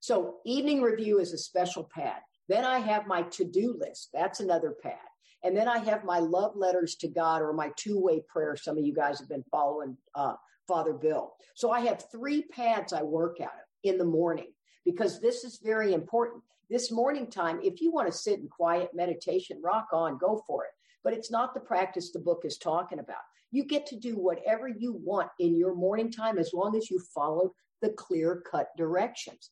So 0.00 0.36
evening 0.44 0.82
review 0.82 1.18
is 1.18 1.32
a 1.32 1.38
special 1.38 1.88
pad. 1.94 2.20
Then 2.48 2.64
I 2.64 2.78
have 2.78 3.06
my 3.06 3.22
to-do 3.22 3.76
list. 3.78 4.08
That's 4.14 4.40
another 4.40 4.74
pad. 4.82 4.94
And 5.44 5.56
then 5.56 5.68
I 5.68 5.78
have 5.78 6.02
my 6.04 6.18
love 6.18 6.56
letters 6.56 6.96
to 6.96 7.08
God 7.08 7.42
or 7.42 7.52
my 7.52 7.70
two-way 7.76 8.22
prayer. 8.28 8.56
Some 8.56 8.78
of 8.78 8.84
you 8.84 8.94
guys 8.94 9.18
have 9.20 9.28
been 9.28 9.44
following 9.50 9.96
uh, 10.14 10.34
Father 10.66 10.94
Bill. 10.94 11.34
So 11.54 11.70
I 11.70 11.80
have 11.80 12.04
three 12.10 12.42
pads 12.42 12.92
I 12.92 13.02
work 13.02 13.40
out 13.40 13.48
of 13.48 13.68
in 13.84 13.98
the 13.98 14.04
morning 14.04 14.52
because 14.84 15.20
this 15.20 15.44
is 15.44 15.60
very 15.62 15.92
important. 15.92 16.42
This 16.70 16.92
morning 16.92 17.30
time, 17.30 17.60
if 17.62 17.80
you 17.80 17.90
want 17.90 18.12
to 18.12 18.18
sit 18.18 18.40
in 18.40 18.48
quiet 18.48 18.90
meditation, 18.94 19.60
rock 19.62 19.88
on, 19.92 20.18
go 20.18 20.42
for 20.46 20.64
it. 20.64 20.70
But 21.02 21.14
it's 21.14 21.30
not 21.30 21.54
the 21.54 21.60
practice 21.60 22.10
the 22.10 22.18
book 22.18 22.42
is 22.44 22.58
talking 22.58 22.98
about. 22.98 23.22
You 23.50 23.64
get 23.64 23.86
to 23.86 23.96
do 23.96 24.16
whatever 24.16 24.68
you 24.68 24.92
want 24.92 25.30
in 25.38 25.56
your 25.56 25.74
morning 25.74 26.12
time 26.12 26.36
as 26.36 26.52
long 26.52 26.76
as 26.76 26.90
you 26.90 27.00
follow 27.14 27.54
the 27.80 27.88
clear 27.90 28.42
cut 28.50 28.68
directions. 28.76 29.50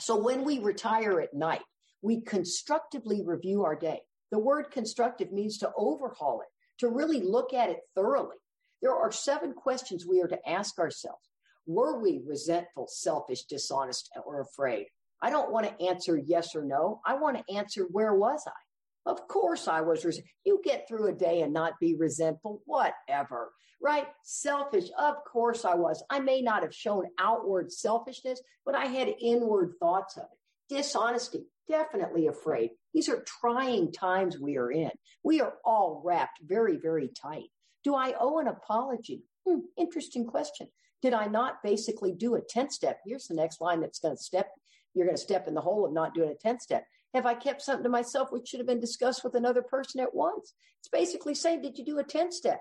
So 0.00 0.20
when 0.20 0.42
we 0.42 0.58
retire 0.58 1.20
at 1.20 1.34
night, 1.34 1.62
we 2.02 2.22
constructively 2.22 3.22
review 3.24 3.62
our 3.62 3.76
day. 3.76 4.00
The 4.32 4.40
word 4.40 4.72
constructive 4.72 5.30
means 5.30 5.58
to 5.58 5.70
overhaul 5.76 6.40
it, 6.40 6.48
to 6.80 6.88
really 6.88 7.20
look 7.20 7.54
at 7.54 7.70
it 7.70 7.80
thoroughly. 7.94 8.36
There 8.82 8.96
are 8.96 9.12
seven 9.12 9.52
questions 9.52 10.04
we 10.04 10.20
are 10.20 10.28
to 10.28 10.48
ask 10.48 10.80
ourselves. 10.80 11.28
Were 11.66 12.00
we 12.00 12.20
resentful, 12.26 12.88
selfish, 12.88 13.44
dishonest, 13.44 14.10
or 14.26 14.40
afraid? 14.40 14.86
I 15.24 15.30
don't 15.30 15.50
want 15.50 15.66
to 15.66 15.86
answer 15.86 16.18
yes 16.18 16.54
or 16.54 16.62
no. 16.62 17.00
I 17.06 17.14
want 17.14 17.38
to 17.38 17.54
answer 17.54 17.86
where 17.90 18.14
was 18.14 18.44
I? 18.46 19.10
Of 19.10 19.26
course 19.26 19.66
I 19.68 19.80
was. 19.80 20.04
Res- 20.04 20.20
you 20.44 20.60
get 20.62 20.86
through 20.86 21.06
a 21.06 21.14
day 21.14 21.40
and 21.40 21.50
not 21.50 21.80
be 21.80 21.94
resentful, 21.94 22.60
whatever, 22.66 23.52
right? 23.80 24.06
Selfish. 24.22 24.90
Of 24.98 25.14
course 25.24 25.64
I 25.64 25.76
was. 25.76 26.04
I 26.10 26.20
may 26.20 26.42
not 26.42 26.62
have 26.62 26.74
shown 26.74 27.04
outward 27.18 27.72
selfishness, 27.72 28.42
but 28.66 28.74
I 28.74 28.84
had 28.84 29.14
inward 29.18 29.76
thoughts 29.80 30.18
of 30.18 30.24
it. 30.24 30.74
Dishonesty. 30.74 31.46
Definitely 31.70 32.26
afraid. 32.26 32.72
These 32.92 33.08
are 33.08 33.24
trying 33.40 33.92
times 33.92 34.38
we 34.38 34.58
are 34.58 34.70
in. 34.70 34.90
We 35.22 35.40
are 35.40 35.54
all 35.64 36.02
wrapped 36.04 36.40
very, 36.44 36.76
very 36.76 37.08
tight. 37.08 37.48
Do 37.82 37.94
I 37.94 38.12
owe 38.20 38.40
an 38.40 38.48
apology? 38.48 39.22
Hmm, 39.48 39.60
interesting 39.78 40.26
question. 40.26 40.68
Did 41.00 41.14
I 41.14 41.28
not 41.28 41.62
basically 41.62 42.12
do 42.12 42.34
a 42.34 42.42
10 42.42 42.68
step? 42.68 43.00
Here's 43.06 43.26
the 43.26 43.34
next 43.34 43.62
line 43.62 43.80
that's 43.80 44.00
going 44.00 44.16
to 44.16 44.22
step. 44.22 44.50
You're 44.94 45.06
going 45.06 45.16
to 45.16 45.22
step 45.22 45.48
in 45.48 45.54
the 45.54 45.60
hole 45.60 45.84
of 45.84 45.92
not 45.92 46.14
doing 46.14 46.30
a 46.30 46.34
10 46.34 46.60
step. 46.60 46.86
Have 47.14 47.26
I 47.26 47.34
kept 47.34 47.62
something 47.62 47.84
to 47.84 47.88
myself 47.88 48.32
which 48.32 48.48
should 48.48 48.60
have 48.60 48.66
been 48.66 48.80
discussed 48.80 49.22
with 49.22 49.34
another 49.34 49.62
person 49.62 50.00
at 50.00 50.14
once? 50.14 50.54
It's 50.80 50.88
basically 50.88 51.34
saying, 51.34 51.62
did 51.62 51.78
you 51.78 51.84
do 51.84 51.98
a 51.98 52.04
10 52.04 52.32
step? 52.32 52.60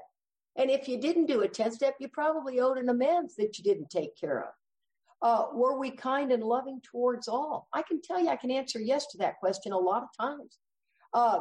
And 0.55 0.69
if 0.69 0.87
you 0.87 0.99
didn't 0.99 1.25
do 1.25 1.41
a 1.41 1.47
10 1.47 1.71
step, 1.71 1.95
you 1.99 2.07
probably 2.07 2.59
owed 2.59 2.77
an 2.77 2.89
amends 2.89 3.35
that 3.35 3.57
you 3.57 3.63
didn't 3.63 3.89
take 3.89 4.15
care 4.19 4.43
of. 4.43 4.49
Uh, 5.21 5.45
were 5.53 5.79
we 5.79 5.89
kind 5.89 6.31
and 6.31 6.43
loving 6.43 6.81
towards 6.83 7.27
all? 7.27 7.67
I 7.73 7.81
can 7.81 8.01
tell 8.01 8.21
you, 8.21 8.29
I 8.29 8.35
can 8.35 8.51
answer 8.51 8.79
yes 8.79 9.07
to 9.07 9.17
that 9.19 9.39
question 9.39 9.71
a 9.71 9.77
lot 9.77 10.03
of 10.03 10.09
times. 10.19 10.59
Uh, 11.13 11.39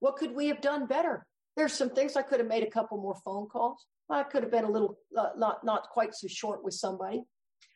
what 0.00 0.16
could 0.16 0.34
we 0.34 0.46
have 0.46 0.60
done 0.60 0.86
better? 0.86 1.26
There's 1.56 1.74
some 1.74 1.90
things 1.90 2.16
I 2.16 2.22
could 2.22 2.40
have 2.40 2.48
made 2.48 2.62
a 2.62 2.70
couple 2.70 2.96
more 2.96 3.16
phone 3.24 3.46
calls. 3.46 3.84
I 4.08 4.22
could 4.24 4.42
have 4.42 4.50
been 4.50 4.64
a 4.64 4.70
little 4.70 4.98
uh, 5.16 5.30
not 5.36 5.62
not 5.64 5.88
quite 5.90 6.14
so 6.14 6.26
short 6.26 6.64
with 6.64 6.74
somebody. 6.74 7.22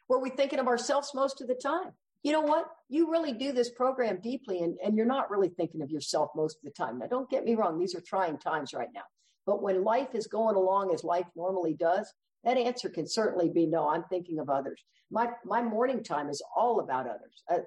Were 0.09 0.19
we 0.19 0.31
thinking 0.31 0.59
of 0.59 0.67
ourselves 0.67 1.13
most 1.15 1.41
of 1.41 1.49
the 1.49 1.55
time? 1.55 1.93
You 2.25 2.33
know 2.33 2.41
what? 2.41 2.67
You 2.89 3.11
really 3.11 3.33
do 3.33 3.53
this 3.53 3.71
program 3.71 4.19
deeply, 4.21 4.63
and, 4.63 4.77
and 4.83 4.97
you're 4.97 5.07
not 5.07 5.31
really 5.31 5.51
thinking 5.51 5.83
of 5.83 5.91
yourself 5.91 6.31
most 6.35 6.57
of 6.57 6.65
the 6.65 6.71
time. 6.71 6.99
Now, 6.99 7.07
don't 7.07 7.31
get 7.31 7.45
me 7.45 7.55
wrong; 7.55 7.79
these 7.79 7.95
are 7.95 8.01
trying 8.01 8.39
times 8.39 8.75
right 8.75 8.89
now. 8.93 9.03
But 9.47 9.63
when 9.63 9.85
life 9.85 10.15
is 10.15 10.27
going 10.27 10.57
along 10.57 10.93
as 10.93 11.05
life 11.05 11.27
normally 11.37 11.75
does, 11.75 12.13
that 12.43 12.57
answer 12.57 12.89
can 12.89 13.07
certainly 13.07 13.51
be 13.51 13.67
no. 13.67 13.89
I'm 13.89 14.05
thinking 14.05 14.41
of 14.41 14.51
others. 14.51 14.83
My 15.11 15.29
my 15.45 15.63
morning 15.63 16.03
time 16.03 16.29
is 16.29 16.43
all 16.57 16.81
about 16.81 17.07
others. 17.07 17.43
Uh, 17.49 17.59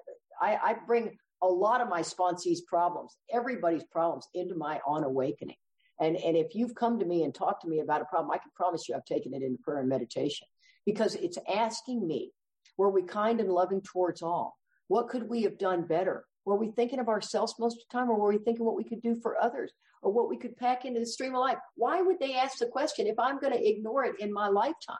I, 0.42 0.56
I 0.56 0.76
bring 0.86 1.16
a 1.42 1.46
lot 1.46 1.80
of 1.80 1.88
my 1.88 2.00
sponsees' 2.00 2.64
problems, 2.66 3.16
everybody's 3.32 3.84
problems, 3.84 4.26
into 4.34 4.54
my 4.54 4.80
on 4.86 5.04
awakening. 5.04 5.56
And, 6.00 6.16
and 6.16 6.36
if 6.36 6.54
you've 6.54 6.74
come 6.74 6.98
to 6.98 7.06
me 7.06 7.24
and 7.24 7.34
talked 7.34 7.62
to 7.62 7.68
me 7.68 7.80
about 7.80 8.02
a 8.02 8.06
problem, 8.06 8.30
I 8.30 8.38
can 8.38 8.50
promise 8.54 8.88
you 8.88 8.94
I've 8.94 9.04
taken 9.04 9.34
it 9.34 9.42
into 9.42 9.58
prayer 9.62 9.80
and 9.80 9.88
meditation 9.88 10.46
because 10.86 11.14
it's 11.16 11.38
asking 11.52 12.06
me, 12.06 12.32
were 12.78 12.90
we 12.90 13.02
kind 13.02 13.40
and 13.40 13.50
loving 13.50 13.82
towards 13.82 14.22
all? 14.22 14.56
What 14.86 15.08
could 15.08 15.28
we 15.28 15.42
have 15.42 15.58
done 15.58 15.86
better? 15.86 16.24
Were 16.46 16.56
we 16.56 16.70
thinking 16.70 17.00
of 17.00 17.08
ourselves 17.08 17.54
most 17.58 17.74
of 17.74 17.82
the 17.88 17.98
time 17.98 18.08
or 18.10 18.18
were 18.18 18.30
we 18.32 18.38
thinking 18.38 18.64
what 18.64 18.76
we 18.76 18.84
could 18.84 19.02
do 19.02 19.16
for 19.20 19.36
others 19.42 19.72
or 20.00 20.12
what 20.12 20.30
we 20.30 20.38
could 20.38 20.56
pack 20.56 20.86
into 20.86 21.00
the 21.00 21.06
stream 21.06 21.34
of 21.34 21.40
life? 21.40 21.58
Why 21.76 22.00
would 22.00 22.18
they 22.18 22.34
ask 22.34 22.58
the 22.58 22.66
question 22.66 23.06
if 23.06 23.18
I'm 23.18 23.38
going 23.38 23.52
to 23.52 23.68
ignore 23.68 24.04
it 24.04 24.18
in 24.18 24.32
my 24.32 24.48
lifetime? 24.48 24.96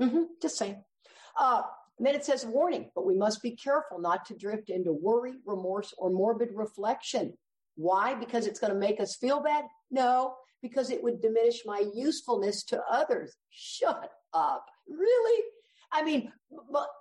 Mm-hmm, 0.00 0.22
just 0.40 0.56
saying. 0.56 0.82
Uh, 1.38 1.62
and 1.98 2.06
then 2.06 2.14
it 2.14 2.24
says 2.24 2.46
warning, 2.46 2.90
but 2.94 3.06
we 3.06 3.16
must 3.16 3.42
be 3.42 3.56
careful 3.56 3.98
not 3.98 4.24
to 4.26 4.34
drift 4.34 4.70
into 4.70 4.92
worry, 4.92 5.34
remorse, 5.44 5.92
or 5.98 6.10
morbid 6.10 6.50
reflection. 6.54 7.34
Why? 7.74 8.14
Because 8.14 8.46
it's 8.46 8.60
going 8.60 8.72
to 8.72 8.78
make 8.78 9.00
us 9.00 9.16
feel 9.16 9.42
bad? 9.42 9.64
No, 9.90 10.34
because 10.62 10.90
it 10.90 11.02
would 11.02 11.20
diminish 11.20 11.62
my 11.64 11.84
usefulness 11.94 12.64
to 12.64 12.82
others. 12.90 13.36
Shut 13.50 14.10
up. 14.32 14.64
Really? 14.88 15.44
I 15.92 16.02
mean, 16.02 16.32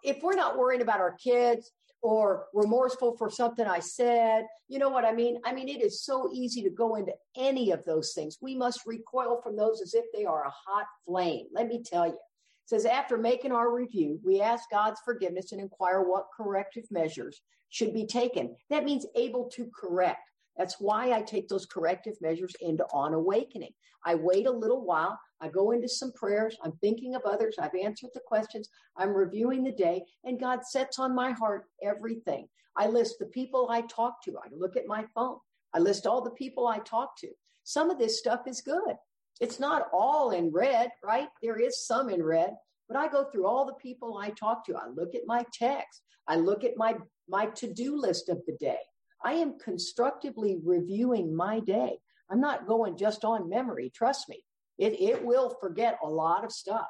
if 0.03 0.21
we're 0.21 0.35
not 0.35 0.57
worrying 0.57 0.81
about 0.81 0.99
our 0.99 1.13
kids 1.13 1.71
or 2.01 2.45
remorseful 2.53 3.17
for 3.17 3.29
something 3.29 3.65
I 3.65 3.79
said, 3.79 4.45
you 4.67 4.79
know 4.79 4.89
what 4.89 5.05
I 5.05 5.11
mean? 5.11 5.39
I 5.43 5.53
mean, 5.53 5.67
it 5.67 5.81
is 5.81 6.03
so 6.03 6.29
easy 6.33 6.61
to 6.63 6.69
go 6.69 6.95
into 6.95 7.13
any 7.35 7.71
of 7.71 7.83
those 7.85 8.13
things. 8.13 8.37
We 8.41 8.55
must 8.55 8.81
recoil 8.85 9.41
from 9.41 9.55
those 9.55 9.81
as 9.81 9.93
if 9.93 10.05
they 10.13 10.25
are 10.25 10.45
a 10.45 10.53
hot 10.67 10.85
flame. 11.05 11.47
Let 11.51 11.67
me 11.67 11.83
tell 11.83 12.07
you. 12.07 12.13
It 12.13 12.69
says, 12.69 12.85
after 12.85 13.17
making 13.17 13.51
our 13.51 13.71
review, 13.73 14.19
we 14.23 14.41
ask 14.41 14.69
God's 14.71 14.99
forgiveness 15.05 15.51
and 15.51 15.61
inquire 15.61 16.01
what 16.01 16.25
corrective 16.35 16.85
measures 16.89 17.41
should 17.69 17.93
be 17.93 18.07
taken. 18.07 18.55
That 18.69 18.85
means 18.85 19.05
able 19.15 19.49
to 19.55 19.69
correct. 19.79 20.31
That's 20.57 20.79
why 20.79 21.11
I 21.11 21.21
take 21.21 21.47
those 21.47 21.65
corrective 21.65 22.15
measures 22.21 22.55
into 22.61 22.85
on 22.93 23.13
awakening. 23.13 23.73
I 24.05 24.15
wait 24.15 24.45
a 24.45 24.51
little 24.51 24.85
while. 24.85 25.19
I 25.41 25.49
go 25.49 25.71
into 25.71 25.89
some 25.89 26.13
prayers. 26.13 26.55
I'm 26.63 26.73
thinking 26.81 27.15
of 27.15 27.23
others. 27.25 27.55
I've 27.59 27.75
answered 27.75 28.11
the 28.13 28.21
questions. 28.25 28.69
I'm 28.95 29.09
reviewing 29.09 29.63
the 29.63 29.71
day 29.71 30.03
and 30.23 30.39
God 30.39 30.65
sets 30.65 30.99
on 30.99 31.13
my 31.13 31.31
heart 31.31 31.65
everything. 31.83 32.47
I 32.77 32.87
list 32.87 33.15
the 33.19 33.25
people 33.27 33.69
I 33.69 33.81
talk 33.81 34.23
to. 34.23 34.37
I 34.37 34.47
look 34.51 34.77
at 34.77 34.87
my 34.87 35.05
phone. 35.13 35.37
I 35.73 35.79
list 35.79 36.07
all 36.07 36.23
the 36.23 36.31
people 36.31 36.67
I 36.67 36.79
talk 36.79 37.17
to. 37.17 37.29
Some 37.63 37.89
of 37.89 37.97
this 37.97 38.19
stuff 38.19 38.41
is 38.47 38.61
good. 38.61 38.95
It's 39.41 39.59
not 39.59 39.87
all 39.91 40.31
in 40.31 40.51
red, 40.51 40.91
right? 41.03 41.27
There 41.41 41.59
is 41.59 41.85
some 41.85 42.09
in 42.09 42.23
red, 42.23 42.51
but 42.87 42.97
I 42.97 43.09
go 43.09 43.25
through 43.25 43.45
all 43.45 43.65
the 43.65 43.73
people 43.73 44.17
I 44.17 44.29
talk 44.29 44.65
to. 44.65 44.75
I 44.75 44.87
look 44.87 45.15
at 45.15 45.23
my 45.25 45.45
text. 45.51 46.03
I 46.27 46.37
look 46.37 46.63
at 46.63 46.77
my, 46.77 46.95
my 47.27 47.47
to-do 47.47 47.97
list 47.97 48.29
of 48.29 48.41
the 48.47 48.55
day. 48.59 48.79
I 49.23 49.33
am 49.33 49.57
constructively 49.59 50.57
reviewing 50.63 51.35
my 51.35 51.59
day. 51.59 51.99
I'm 52.29 52.41
not 52.41 52.67
going 52.67 52.97
just 52.97 53.23
on 53.23 53.49
memory. 53.49 53.91
Trust 53.93 54.29
me. 54.29 54.43
It, 54.77 54.99
it 54.99 55.23
will 55.23 55.55
forget 55.61 55.99
a 56.03 56.07
lot 56.07 56.43
of 56.43 56.51
stuff. 56.51 56.87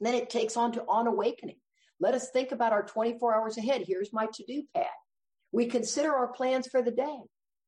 And 0.00 0.06
then 0.06 0.14
it 0.14 0.30
takes 0.30 0.56
on 0.56 0.72
to 0.72 0.84
on 0.88 1.06
awakening. 1.06 1.58
Let 2.00 2.14
us 2.14 2.30
think 2.30 2.52
about 2.52 2.72
our 2.72 2.84
24 2.84 3.34
hours 3.34 3.58
ahead. 3.58 3.84
Here's 3.86 4.12
my 4.12 4.26
to 4.34 4.44
do 4.46 4.62
pad. 4.74 4.86
We 5.52 5.66
consider 5.66 6.14
our 6.14 6.28
plans 6.28 6.68
for 6.68 6.82
the 6.82 6.90
day. 6.90 7.18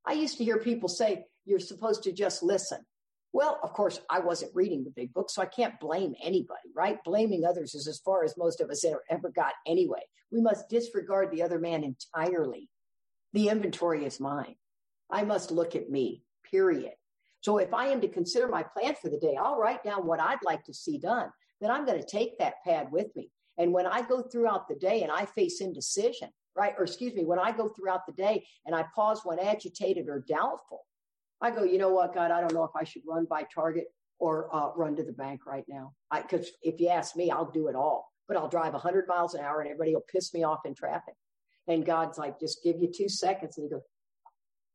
I 0.05 0.13
used 0.13 0.39
to 0.39 0.45
hear 0.45 0.59
people 0.59 0.89
say, 0.89 1.25
you're 1.45 1.61
supposed 1.61 2.05
to 2.05 2.13
just 2.13 2.43
listen. 2.43 2.85
Well, 3.33 3.61
of 3.63 3.73
course, 3.73 4.01
I 4.11 4.21
wasn't 4.21 4.55
reading 4.55 4.85
the 4.85 4.91
big 4.91 5.13
book, 5.13 5.31
so 5.31 5.41
I 5.41 5.47
can't 5.47 5.79
blame 5.79 6.15
anybody, 6.23 6.71
right? 6.75 7.03
Blaming 7.05 7.45
others 7.45 7.75
is 7.75 7.87
as 7.87 8.01
far 8.01 8.25
as 8.25 8.37
most 8.37 8.61
of 8.61 8.71
us 8.71 8.85
ever, 8.85 9.03
ever 9.09 9.31
got 9.31 9.53
anyway. 9.67 10.03
We 10.33 10.41
must 10.41 10.69
disregard 10.69 11.31
the 11.31 11.43
other 11.43 11.59
man 11.59 11.85
entirely. 11.85 12.69
The 13.33 13.49
inventory 13.49 14.05
is 14.05 14.21
mine. 14.21 14.57
I 15.11 15.23
must 15.23 15.51
look 15.51 15.77
at 15.77 15.91
me, 15.91 16.25
period. 16.51 16.93
So 17.41 17.59
if 17.59 17.73
I 17.73 17.87
am 17.89 18.01
to 18.01 18.09
consider 18.09 18.49
my 18.49 18.63
plan 18.63 18.95
for 19.01 19.09
the 19.09 19.19
day, 19.19 19.37
I'll 19.41 19.59
write 19.59 19.83
down 19.83 20.07
what 20.07 20.21
I'd 20.21 20.43
like 20.45 20.65
to 20.65 20.75
see 20.75 20.99
done. 20.99 21.31
Then 21.61 21.71
I'm 21.71 21.87
going 21.87 22.01
to 22.01 22.07
take 22.07 22.39
that 22.39 22.63
pad 22.65 22.91
with 22.91 23.15
me. 23.17 23.31
And 23.59 23.73
when 23.73 23.87
I 23.87 24.03
go 24.03 24.23
throughout 24.23 24.69
the 24.69 24.75
day 24.75 25.03
and 25.03 25.13
I 25.13 25.27
face 25.27 25.61
indecision, 25.61 26.31
right? 26.57 26.75
Or 26.79 26.85
excuse 26.85 27.15
me, 27.15 27.25
when 27.25 27.39
I 27.39 27.53
go 27.53 27.69
throughout 27.69 28.07
the 28.07 28.13
day 28.13 28.47
and 28.67 28.75
I 28.75 28.85
pause 28.95 29.21
when 29.25 29.39
agitated 29.39 30.09
or 30.09 30.25
doubtful, 30.27 30.81
I 31.41 31.51
go, 31.51 31.63
you 31.63 31.79
know 31.79 31.91
what, 31.91 32.15
God, 32.15 32.31
I 32.31 32.41
don't 32.41 32.55
know 32.55 32.65
if 32.65 32.77
I 32.77 32.85
should 32.85 33.03
run 33.07 33.27
by 33.29 33.45
Target 33.55 33.87
or 34.19 34.55
uh, 34.55 34.71
run 34.77 34.97
to 34.97 35.03
the 35.03 35.13
bank 35.13 35.47
right 35.47 35.65
now. 35.69 35.93
Because 36.15 36.51
if 36.63 36.81
you 36.81 36.89
ask 36.89 37.17
me, 37.17 37.31
I'll 37.31 37.51
do 37.51 37.69
it 37.69 37.75
all, 37.75 38.13
but 38.29 38.37
I'll 38.37 38.49
drive 38.49 38.75
100 38.75 39.07
miles 39.09 39.35
an 39.35 39.43
hour 39.43 39.61
and 39.61 39.69
everybody 39.71 39.95
will 39.95 40.05
piss 40.11 40.35
me 40.35 40.43
off 40.43 40.61
in 40.67 40.75
traffic. 40.75 41.15
And 41.71 41.87
God's 41.87 42.19
like, 42.19 42.41
just 42.41 42.65
give 42.65 42.81
you 42.81 42.91
two 42.93 43.09
seconds. 43.09 43.57
And 43.57 43.65
he 43.65 43.71
goes, 43.71 43.83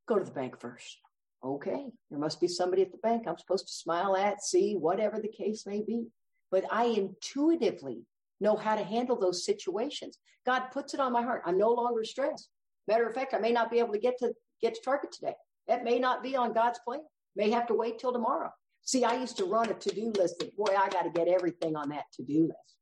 go 0.07 0.17
to 0.17 0.23
the 0.23 0.31
bank 0.31 0.59
first. 0.59 0.97
Okay. 1.43 1.87
There 2.09 2.19
must 2.19 2.39
be 2.39 2.47
somebody 2.47 2.83
at 2.83 2.91
the 2.91 2.97
bank 2.99 3.25
I'm 3.27 3.37
supposed 3.37 3.67
to 3.67 3.73
smile 3.73 4.15
at, 4.15 4.41
see, 4.41 4.75
whatever 4.75 5.19
the 5.19 5.27
case 5.27 5.65
may 5.65 5.81
be. 5.81 6.07
But 6.51 6.63
I 6.71 6.85
intuitively 6.85 8.03
know 8.39 8.55
how 8.55 8.75
to 8.75 8.83
handle 8.83 9.19
those 9.19 9.45
situations. 9.45 10.17
God 10.45 10.67
puts 10.71 10.93
it 10.93 11.01
on 11.01 11.11
my 11.11 11.21
heart. 11.21 11.41
I'm 11.45 11.57
no 11.57 11.71
longer 11.71 12.05
stressed. 12.05 12.49
Matter 12.87 13.07
of 13.07 13.13
fact, 13.13 13.33
I 13.33 13.39
may 13.39 13.51
not 13.51 13.69
be 13.69 13.79
able 13.79 13.93
to 13.93 13.99
get 13.99 14.17
to 14.19 14.33
get 14.61 14.75
to 14.75 14.81
Target 14.81 15.11
today. 15.11 15.33
That 15.67 15.83
may 15.83 15.99
not 15.99 16.23
be 16.23 16.37
on 16.37 16.53
God's 16.53 16.79
plan. 16.79 17.01
May 17.35 17.49
have 17.51 17.67
to 17.67 17.73
wait 17.73 17.99
till 17.99 18.13
tomorrow. 18.13 18.51
See, 18.83 19.03
I 19.03 19.19
used 19.19 19.35
to 19.37 19.45
run 19.45 19.69
a 19.69 19.73
to-do 19.73 20.13
list 20.15 20.39
that 20.39 20.55
boy, 20.55 20.73
I 20.77 20.87
got 20.89 21.01
to 21.01 21.09
get 21.09 21.27
everything 21.27 21.75
on 21.75 21.89
that 21.89 22.05
to-do 22.13 22.43
list. 22.43 22.75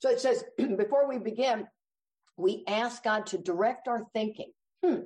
So 0.00 0.10
it 0.10 0.20
says, 0.20 0.42
before 0.76 1.08
we 1.08 1.18
begin, 1.18 1.66
we 2.36 2.64
ask 2.66 3.02
God 3.02 3.26
to 3.26 3.38
direct 3.38 3.88
our 3.88 4.06
thinking. 4.12 4.52
Hmm. 4.84 5.00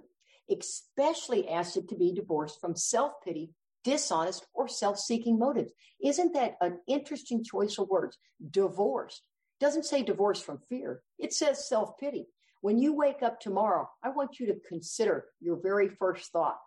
Especially 0.50 1.48
ask 1.48 1.76
it 1.76 1.88
to 1.88 1.96
be 1.96 2.12
divorced 2.12 2.60
from 2.60 2.76
self-pity, 2.76 3.50
dishonest, 3.82 4.46
or 4.54 4.68
self-seeking 4.68 5.38
motives. 5.38 5.72
Isn't 6.02 6.34
that 6.34 6.56
an 6.60 6.78
interesting 6.86 7.42
choice 7.42 7.78
of 7.78 7.88
words? 7.88 8.16
Divorced. 8.50 9.22
Doesn't 9.58 9.86
say 9.86 10.02
divorce 10.02 10.40
from 10.40 10.58
fear. 10.68 11.02
It 11.18 11.32
says 11.32 11.68
self-pity. 11.68 12.26
When 12.60 12.78
you 12.78 12.94
wake 12.94 13.22
up 13.22 13.40
tomorrow, 13.40 13.88
I 14.02 14.10
want 14.10 14.38
you 14.38 14.46
to 14.46 14.60
consider 14.68 15.26
your 15.40 15.56
very 15.56 15.88
first 15.88 16.32
thought 16.32 16.58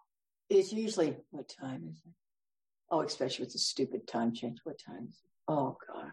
is 0.49 0.73
usually, 0.73 1.15
what 1.29 1.47
time 1.47 1.83
is 1.89 1.97
it? 2.05 2.13
Oh, 2.91 3.01
especially 3.01 3.45
with 3.45 3.53
the 3.53 3.59
stupid 3.59 4.07
time 4.07 4.33
change. 4.33 4.59
What 4.63 4.79
time 4.79 5.07
is 5.07 5.15
it? 5.23 5.29
Oh 5.47 5.77
God. 5.87 6.11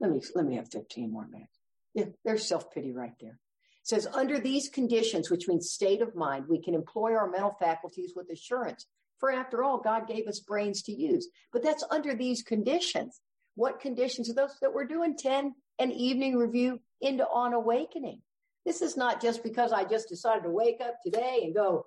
Let 0.00 0.10
me, 0.10 0.22
let 0.34 0.46
me 0.46 0.56
have 0.56 0.70
15 0.70 1.12
more 1.12 1.26
minutes. 1.26 1.58
Yeah, 1.94 2.06
there's 2.24 2.46
self-pity 2.46 2.92
right 2.92 3.12
there. 3.20 3.38
Says, 3.84 4.08
under 4.12 4.40
these 4.40 4.68
conditions, 4.68 5.30
which 5.30 5.46
means 5.46 5.70
state 5.70 6.00
of 6.00 6.16
mind, 6.16 6.46
we 6.48 6.60
can 6.60 6.74
employ 6.74 7.14
our 7.14 7.30
mental 7.30 7.54
faculties 7.60 8.14
with 8.16 8.30
assurance. 8.30 8.86
For 9.20 9.30
after 9.30 9.62
all, 9.62 9.78
God 9.78 10.08
gave 10.08 10.26
us 10.26 10.40
brains 10.40 10.82
to 10.84 10.92
use. 10.92 11.28
But 11.52 11.62
that's 11.62 11.84
under 11.90 12.14
these 12.14 12.42
conditions. 12.42 13.20
What 13.56 13.80
conditions 13.80 14.30
are 14.30 14.34
those 14.34 14.56
that 14.60 14.72
we're 14.72 14.86
doing 14.86 15.16
10 15.16 15.54
an 15.78 15.92
evening 15.92 16.36
review 16.36 16.80
into 17.00 17.24
on 17.24 17.52
awakening? 17.52 18.22
This 18.64 18.80
is 18.80 18.96
not 18.96 19.20
just 19.20 19.42
because 19.42 19.72
I 19.72 19.84
just 19.84 20.08
decided 20.08 20.44
to 20.44 20.50
wake 20.50 20.80
up 20.80 20.96
today 21.04 21.42
and 21.44 21.54
go, 21.54 21.86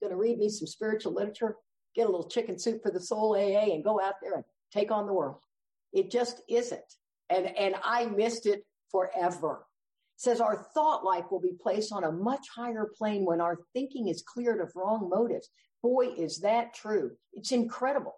going 0.00 0.12
to 0.12 0.16
read 0.16 0.38
me 0.38 0.48
some 0.48 0.66
spiritual 0.66 1.12
literature, 1.12 1.56
get 1.94 2.06
a 2.06 2.10
little 2.10 2.28
chicken 2.28 2.58
soup 2.58 2.82
for 2.82 2.90
the 2.90 3.00
soul 3.00 3.34
AA 3.34 3.74
and 3.74 3.84
go 3.84 4.00
out 4.00 4.14
there 4.22 4.34
and 4.34 4.44
take 4.72 4.90
on 4.90 5.06
the 5.06 5.12
world. 5.12 5.42
It 5.92 6.10
just 6.10 6.40
isn't. 6.48 6.80
And, 7.28 7.46
and 7.56 7.74
I 7.82 8.06
missed 8.06 8.46
it 8.46 8.64
forever. 8.90 9.66
Says 10.22 10.40
our 10.40 10.68
thought 10.72 11.04
life 11.04 11.24
will 11.32 11.40
be 11.40 11.56
placed 11.60 11.92
on 11.92 12.04
a 12.04 12.12
much 12.12 12.46
higher 12.54 12.88
plane 12.96 13.24
when 13.24 13.40
our 13.40 13.58
thinking 13.72 14.06
is 14.06 14.22
cleared 14.22 14.60
of 14.60 14.70
wrong 14.76 15.08
motives. 15.10 15.50
Boy, 15.82 16.10
is 16.16 16.38
that 16.42 16.74
true. 16.74 17.10
It's 17.32 17.50
incredible. 17.50 18.14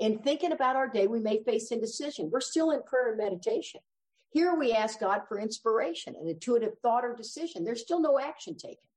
In 0.00 0.18
thinking 0.18 0.50
about 0.50 0.74
our 0.74 0.88
day, 0.88 1.06
we 1.06 1.20
may 1.20 1.44
face 1.44 1.70
indecision. 1.70 2.30
We're 2.32 2.40
still 2.40 2.72
in 2.72 2.82
prayer 2.82 3.10
and 3.10 3.18
meditation. 3.18 3.80
Here 4.30 4.56
we 4.56 4.72
ask 4.72 4.98
God 4.98 5.20
for 5.28 5.38
inspiration, 5.38 6.16
an 6.20 6.26
intuitive 6.26 6.80
thought 6.82 7.04
or 7.04 7.14
decision. 7.14 7.62
There's 7.62 7.82
still 7.82 8.00
no 8.00 8.18
action 8.18 8.56
taken. 8.56 8.88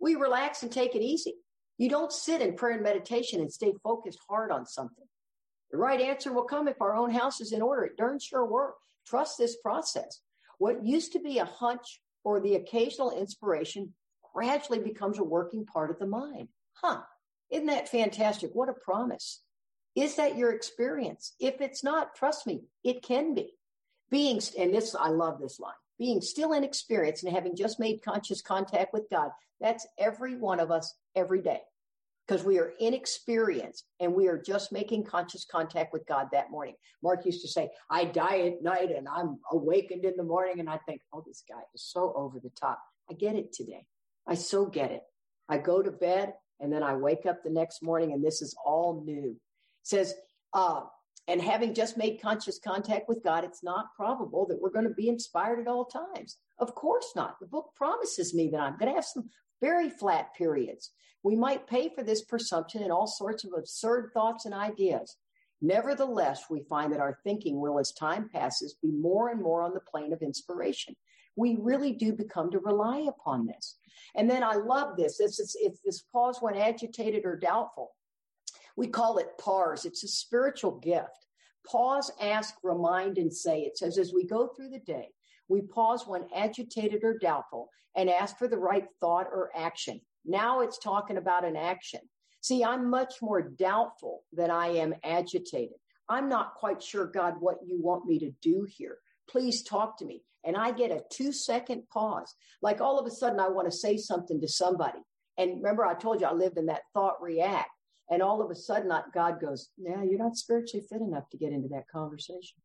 We 0.00 0.16
relax 0.16 0.64
and 0.64 0.72
take 0.72 0.96
it 0.96 1.02
easy. 1.02 1.34
You 1.78 1.88
don't 1.88 2.12
sit 2.12 2.42
in 2.42 2.56
prayer 2.56 2.74
and 2.74 2.82
meditation 2.82 3.40
and 3.40 3.52
stay 3.52 3.74
focused 3.84 4.18
hard 4.28 4.50
on 4.50 4.66
something. 4.66 5.06
The 5.70 5.78
right 5.78 6.00
answer 6.00 6.32
will 6.32 6.42
come 6.42 6.66
if 6.66 6.82
our 6.82 6.96
own 6.96 7.12
house 7.12 7.40
is 7.40 7.52
in 7.52 7.62
order. 7.62 7.84
It 7.84 7.96
darn 7.96 8.18
sure 8.18 8.44
work. 8.44 8.74
Trust 9.06 9.38
this 9.38 9.58
process. 9.58 10.20
What 10.62 10.86
used 10.86 11.14
to 11.14 11.18
be 11.18 11.38
a 11.38 11.44
hunch 11.44 12.00
or 12.22 12.38
the 12.38 12.54
occasional 12.54 13.10
inspiration 13.10 13.94
gradually 14.32 14.78
becomes 14.78 15.18
a 15.18 15.24
working 15.24 15.66
part 15.66 15.90
of 15.90 15.98
the 15.98 16.06
mind. 16.06 16.50
Huh. 16.74 17.00
Isn't 17.50 17.66
that 17.66 17.88
fantastic? 17.88 18.50
What 18.52 18.68
a 18.68 18.72
promise. 18.72 19.42
Is 19.96 20.14
that 20.14 20.38
your 20.38 20.52
experience? 20.52 21.34
If 21.40 21.60
it's 21.60 21.82
not, 21.82 22.14
trust 22.14 22.46
me, 22.46 22.62
it 22.84 23.02
can 23.02 23.34
be. 23.34 23.54
Being, 24.08 24.40
and 24.56 24.72
this, 24.72 24.94
I 24.94 25.08
love 25.08 25.40
this 25.40 25.58
line, 25.58 25.72
being 25.98 26.20
still 26.20 26.52
inexperienced 26.52 27.24
and 27.24 27.34
having 27.34 27.56
just 27.56 27.80
made 27.80 28.04
conscious 28.04 28.40
contact 28.40 28.92
with 28.92 29.10
God, 29.10 29.30
that's 29.60 29.84
every 29.98 30.36
one 30.36 30.60
of 30.60 30.70
us 30.70 30.94
every 31.16 31.42
day 31.42 31.62
because 32.26 32.44
we 32.44 32.58
are 32.58 32.72
inexperienced 32.78 33.84
and 34.00 34.14
we 34.14 34.28
are 34.28 34.40
just 34.40 34.72
making 34.72 35.04
conscious 35.04 35.44
contact 35.44 35.92
with 35.92 36.06
God 36.06 36.28
that 36.32 36.50
morning. 36.50 36.74
Mark 37.02 37.26
used 37.26 37.42
to 37.42 37.48
say, 37.48 37.70
I 37.90 38.04
die 38.04 38.40
at 38.40 38.62
night 38.62 38.90
and 38.90 39.08
I'm 39.08 39.38
awakened 39.50 40.04
in 40.04 40.16
the 40.16 40.22
morning. 40.22 40.60
And 40.60 40.70
I 40.70 40.78
think, 40.86 41.00
oh, 41.12 41.24
this 41.26 41.42
guy 41.48 41.60
is 41.74 41.84
so 41.84 42.12
over 42.14 42.38
the 42.38 42.50
top. 42.50 42.80
I 43.10 43.14
get 43.14 43.34
it 43.34 43.52
today. 43.52 43.84
I 44.26 44.34
so 44.34 44.66
get 44.66 44.92
it. 44.92 45.02
I 45.48 45.58
go 45.58 45.82
to 45.82 45.90
bed 45.90 46.34
and 46.60 46.72
then 46.72 46.82
I 46.82 46.94
wake 46.94 47.26
up 47.26 47.42
the 47.42 47.50
next 47.50 47.82
morning 47.82 48.12
and 48.12 48.24
this 48.24 48.40
is 48.40 48.54
all 48.64 49.02
new. 49.04 49.30
It 49.30 49.36
says, 49.82 50.14
uh, 50.54 50.82
and 51.28 51.40
having 51.40 51.74
just 51.74 51.96
made 51.96 52.20
conscious 52.20 52.58
contact 52.58 53.08
with 53.08 53.22
God, 53.22 53.44
it's 53.44 53.62
not 53.62 53.94
probable 53.96 54.46
that 54.46 54.60
we're 54.60 54.70
going 54.70 54.88
to 54.88 54.94
be 54.94 55.08
inspired 55.08 55.60
at 55.60 55.68
all 55.68 55.84
times. 55.84 56.38
Of 56.58 56.74
course 56.74 57.12
not. 57.14 57.38
The 57.40 57.46
book 57.46 57.70
promises 57.76 58.34
me 58.34 58.48
that 58.50 58.60
I'm 58.60 58.76
going 58.76 58.90
to 58.90 58.94
have 58.94 59.04
some 59.04 59.28
very 59.62 59.88
flat 59.88 60.34
periods. 60.34 60.90
We 61.22 61.36
might 61.36 61.66
pay 61.66 61.88
for 61.88 62.02
this 62.02 62.24
presumption 62.24 62.82
in 62.82 62.90
all 62.90 63.06
sorts 63.06 63.44
of 63.44 63.52
absurd 63.56 64.10
thoughts 64.12 64.44
and 64.44 64.52
ideas. 64.52 65.16
Nevertheless, 65.62 66.46
we 66.50 66.64
find 66.64 66.92
that 66.92 67.00
our 67.00 67.20
thinking 67.22 67.60
will, 67.60 67.78
as 67.78 67.92
time 67.92 68.28
passes, 68.28 68.74
be 68.82 68.90
more 68.90 69.30
and 69.30 69.40
more 69.40 69.62
on 69.62 69.72
the 69.72 69.80
plane 69.80 70.12
of 70.12 70.20
inspiration. 70.20 70.96
We 71.36 71.56
really 71.60 71.92
do 71.92 72.12
become 72.12 72.50
to 72.50 72.58
rely 72.58 73.06
upon 73.08 73.46
this. 73.46 73.78
And 74.16 74.28
then 74.28 74.42
I 74.42 74.54
love 74.54 74.96
this. 74.96 75.20
It's, 75.20 75.38
it's, 75.38 75.56
it's 75.58 75.80
this 75.84 76.02
pause 76.12 76.38
when 76.40 76.56
agitated 76.56 77.24
or 77.24 77.36
doubtful. 77.36 77.92
We 78.76 78.88
call 78.88 79.18
it 79.18 79.38
PARS. 79.38 79.84
It's 79.84 80.02
a 80.02 80.08
spiritual 80.08 80.80
gift. 80.80 81.26
Pause, 81.64 82.10
ask, 82.20 82.54
remind, 82.64 83.18
and 83.18 83.32
say. 83.32 83.60
It 83.60 83.78
says 83.78 83.96
as 83.98 84.12
we 84.12 84.26
go 84.26 84.48
through 84.48 84.70
the 84.70 84.80
day, 84.80 85.10
we 85.48 85.62
pause 85.62 86.06
when 86.06 86.26
agitated 86.34 87.04
or 87.04 87.18
doubtful 87.18 87.68
and 87.96 88.08
ask 88.08 88.38
for 88.38 88.48
the 88.48 88.58
right 88.58 88.86
thought 89.00 89.26
or 89.26 89.50
action. 89.54 90.00
Now 90.24 90.60
it's 90.60 90.78
talking 90.78 91.16
about 91.16 91.44
an 91.44 91.56
action. 91.56 92.00
See, 92.40 92.64
I'm 92.64 92.90
much 92.90 93.14
more 93.22 93.42
doubtful 93.42 94.24
than 94.32 94.50
I 94.50 94.68
am 94.68 94.94
agitated. 95.04 95.76
I'm 96.08 96.28
not 96.28 96.54
quite 96.54 96.82
sure, 96.82 97.06
God, 97.06 97.34
what 97.38 97.58
you 97.64 97.80
want 97.80 98.06
me 98.06 98.18
to 98.20 98.32
do 98.42 98.66
here. 98.68 98.98
Please 99.28 99.62
talk 99.62 99.98
to 99.98 100.04
me. 100.04 100.22
And 100.44 100.56
I 100.56 100.72
get 100.72 100.90
a 100.90 101.02
two 101.10 101.32
second 101.32 101.84
pause. 101.92 102.34
Like 102.60 102.80
all 102.80 102.98
of 102.98 103.06
a 103.06 103.10
sudden, 103.10 103.38
I 103.38 103.48
want 103.48 103.70
to 103.70 103.76
say 103.76 103.96
something 103.96 104.40
to 104.40 104.48
somebody. 104.48 104.98
And 105.38 105.56
remember, 105.56 105.86
I 105.86 105.94
told 105.94 106.20
you 106.20 106.26
I 106.26 106.32
lived 106.32 106.58
in 106.58 106.66
that 106.66 106.82
thought 106.92 107.22
react. 107.22 107.70
And 108.10 108.22
all 108.22 108.42
of 108.42 108.50
a 108.50 108.54
sudden, 108.54 108.92
God 109.14 109.40
goes, 109.40 109.70
Yeah, 109.78 110.02
you're 110.02 110.18
not 110.18 110.36
spiritually 110.36 110.84
fit 110.88 111.00
enough 111.00 111.30
to 111.30 111.38
get 111.38 111.52
into 111.52 111.68
that 111.68 111.88
conversation. 111.88 112.58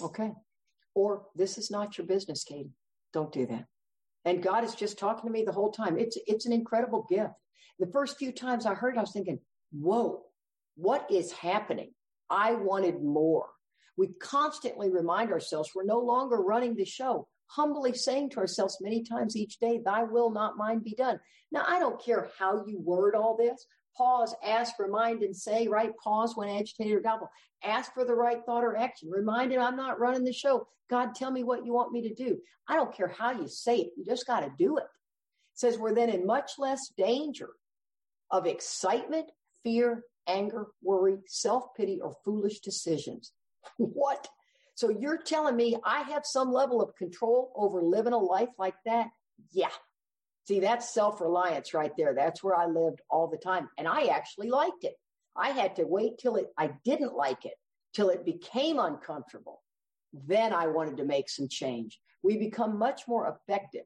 Okay. 0.00 0.32
Or 0.94 1.26
this 1.34 1.58
is 1.58 1.70
not 1.70 1.96
your 1.96 2.06
business, 2.06 2.44
Katie. 2.44 2.74
Don't 3.12 3.32
do 3.32 3.46
that. 3.46 3.66
And 4.24 4.42
God 4.42 4.64
is 4.64 4.74
just 4.74 4.98
talking 4.98 5.28
to 5.28 5.32
me 5.32 5.44
the 5.44 5.52
whole 5.52 5.70
time. 5.70 5.98
It's, 5.98 6.18
it's 6.26 6.46
an 6.46 6.52
incredible 6.52 7.06
gift. 7.08 7.32
The 7.78 7.86
first 7.86 8.18
few 8.18 8.32
times 8.32 8.66
I 8.66 8.74
heard 8.74 8.94
it, 8.94 8.98
I 8.98 9.02
was 9.02 9.12
thinking, 9.12 9.38
whoa, 9.72 10.22
what 10.76 11.10
is 11.10 11.32
happening? 11.32 11.92
I 12.28 12.54
wanted 12.54 13.02
more. 13.02 13.46
We 13.96 14.08
constantly 14.20 14.90
remind 14.90 15.32
ourselves 15.32 15.70
we're 15.74 15.84
no 15.84 16.00
longer 16.00 16.36
running 16.36 16.74
the 16.74 16.84
show, 16.84 17.26
humbly 17.46 17.94
saying 17.94 18.30
to 18.30 18.38
ourselves 18.38 18.78
many 18.80 19.02
times 19.02 19.36
each 19.36 19.58
day, 19.58 19.80
Thy 19.84 20.04
will, 20.04 20.30
not 20.30 20.56
mine, 20.56 20.80
be 20.80 20.94
done. 20.94 21.18
Now, 21.50 21.64
I 21.66 21.78
don't 21.78 22.02
care 22.02 22.30
how 22.38 22.64
you 22.66 22.78
word 22.80 23.14
all 23.14 23.36
this. 23.36 23.66
Pause, 23.98 24.36
ask, 24.46 24.78
remind, 24.78 25.22
and 25.22 25.36
say, 25.36 25.66
right? 25.66 25.92
Pause 26.02 26.36
when 26.36 26.48
agitated 26.48 26.94
or 26.94 27.00
doubtful. 27.00 27.30
Ask 27.64 27.92
for 27.92 28.04
the 28.04 28.14
right 28.14 28.38
thought 28.46 28.62
or 28.62 28.76
action. 28.76 29.10
Remind 29.10 29.52
I'm 29.52 29.76
not 29.76 29.98
running 29.98 30.24
the 30.24 30.32
show. 30.32 30.68
God, 30.88 31.14
tell 31.14 31.32
me 31.32 31.42
what 31.42 31.66
you 31.66 31.72
want 31.72 31.92
me 31.92 32.08
to 32.08 32.14
do. 32.14 32.38
I 32.68 32.76
don't 32.76 32.94
care 32.94 33.08
how 33.08 33.32
you 33.32 33.48
say 33.48 33.78
it. 33.78 33.90
You 33.96 34.04
just 34.04 34.26
got 34.26 34.40
to 34.40 34.52
do 34.56 34.78
it. 34.78 34.84
it. 34.84 34.88
Says 35.54 35.78
we're 35.78 35.94
then 35.94 36.10
in 36.10 36.24
much 36.24 36.52
less 36.58 36.92
danger 36.96 37.50
of 38.30 38.46
excitement, 38.46 39.26
fear, 39.64 40.04
anger, 40.28 40.68
worry, 40.82 41.16
self-pity, 41.26 42.00
or 42.00 42.14
foolish 42.24 42.60
decisions. 42.60 43.32
what? 43.76 44.28
So 44.76 44.90
you're 44.90 45.20
telling 45.20 45.56
me 45.56 45.76
I 45.84 46.02
have 46.02 46.24
some 46.24 46.52
level 46.52 46.80
of 46.80 46.94
control 46.94 47.52
over 47.56 47.82
living 47.82 48.12
a 48.12 48.18
life 48.18 48.50
like 48.58 48.76
that? 48.86 49.08
Yeah, 49.50 49.70
See, 50.48 50.60
that's 50.60 50.94
self 50.94 51.20
reliance 51.20 51.74
right 51.74 51.92
there. 51.98 52.14
That's 52.14 52.42
where 52.42 52.54
I 52.54 52.64
lived 52.64 53.02
all 53.10 53.28
the 53.28 53.36
time. 53.36 53.68
And 53.76 53.86
I 53.86 54.06
actually 54.06 54.48
liked 54.48 54.82
it. 54.82 54.94
I 55.36 55.50
had 55.50 55.76
to 55.76 55.84
wait 55.84 56.16
till 56.16 56.36
it, 56.36 56.46
I 56.56 56.70
didn't 56.86 57.14
like 57.14 57.44
it, 57.44 57.52
till 57.92 58.08
it 58.08 58.24
became 58.24 58.78
uncomfortable. 58.78 59.60
Then 60.14 60.54
I 60.54 60.68
wanted 60.68 60.96
to 60.96 61.04
make 61.04 61.28
some 61.28 61.48
change. 61.48 62.00
We 62.22 62.38
become 62.38 62.78
much 62.78 63.02
more 63.06 63.28
effective. 63.28 63.84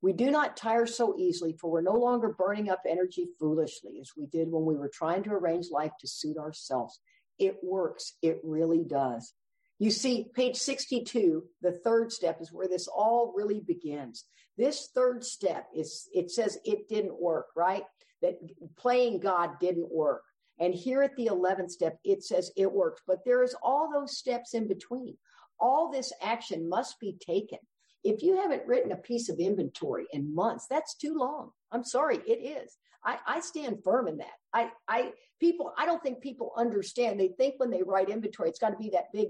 We 0.00 0.12
do 0.12 0.30
not 0.30 0.56
tire 0.56 0.86
so 0.86 1.16
easily, 1.18 1.56
for 1.60 1.68
we're 1.68 1.80
no 1.80 1.94
longer 1.94 2.28
burning 2.28 2.70
up 2.70 2.82
energy 2.88 3.26
foolishly 3.40 3.98
as 4.00 4.12
we 4.16 4.26
did 4.26 4.52
when 4.52 4.64
we 4.64 4.76
were 4.76 4.90
trying 4.94 5.24
to 5.24 5.32
arrange 5.32 5.66
life 5.72 5.90
to 6.00 6.06
suit 6.06 6.38
ourselves. 6.38 7.00
It 7.40 7.58
works. 7.60 8.14
It 8.22 8.38
really 8.44 8.84
does. 8.84 9.32
You 9.78 9.90
see, 9.90 10.26
page 10.34 10.56
62, 10.56 11.44
the 11.62 11.72
third 11.72 12.12
step 12.12 12.40
is 12.40 12.52
where 12.52 12.68
this 12.68 12.88
all 12.88 13.32
really 13.36 13.60
begins. 13.60 14.24
This 14.56 14.88
third 14.92 15.24
step 15.24 15.68
is, 15.74 16.08
it 16.12 16.30
says 16.30 16.58
it 16.64 16.88
didn't 16.88 17.20
work, 17.20 17.46
right? 17.56 17.84
That 18.22 18.38
playing 18.76 19.20
God 19.20 19.60
didn't 19.60 19.90
work. 19.90 20.22
And 20.58 20.74
here 20.74 21.02
at 21.02 21.14
the 21.14 21.26
11th 21.26 21.70
step, 21.70 21.98
it 22.04 22.24
says 22.24 22.50
it 22.56 22.72
worked, 22.72 23.02
but 23.06 23.24
there 23.24 23.44
is 23.44 23.54
all 23.62 23.88
those 23.92 24.16
steps 24.16 24.54
in 24.54 24.66
between. 24.66 25.16
All 25.60 25.90
this 25.90 26.12
action 26.20 26.68
must 26.68 26.98
be 26.98 27.16
taken. 27.24 27.58
If 28.02 28.22
you 28.22 28.36
haven't 28.36 28.66
written 28.66 28.90
a 28.90 28.96
piece 28.96 29.28
of 29.28 29.38
inventory 29.38 30.06
in 30.12 30.34
months, 30.34 30.66
that's 30.68 30.96
too 30.96 31.14
long. 31.16 31.50
I'm 31.70 31.84
sorry, 31.84 32.18
it 32.26 32.40
is. 32.64 32.76
I, 33.04 33.18
I 33.26 33.40
stand 33.40 33.84
firm 33.84 34.08
in 34.08 34.18
that. 34.18 34.26
I, 34.52 34.70
I, 34.88 35.12
people, 35.40 35.72
I 35.78 35.86
don't 35.86 36.02
think 36.02 36.20
people 36.20 36.52
understand. 36.56 37.20
They 37.20 37.28
think 37.28 37.54
when 37.58 37.70
they 37.70 37.82
write 37.82 38.08
inventory, 38.08 38.48
it's 38.48 38.58
got 38.58 38.70
to 38.70 38.76
be 38.76 38.90
that 38.90 39.12
big 39.12 39.28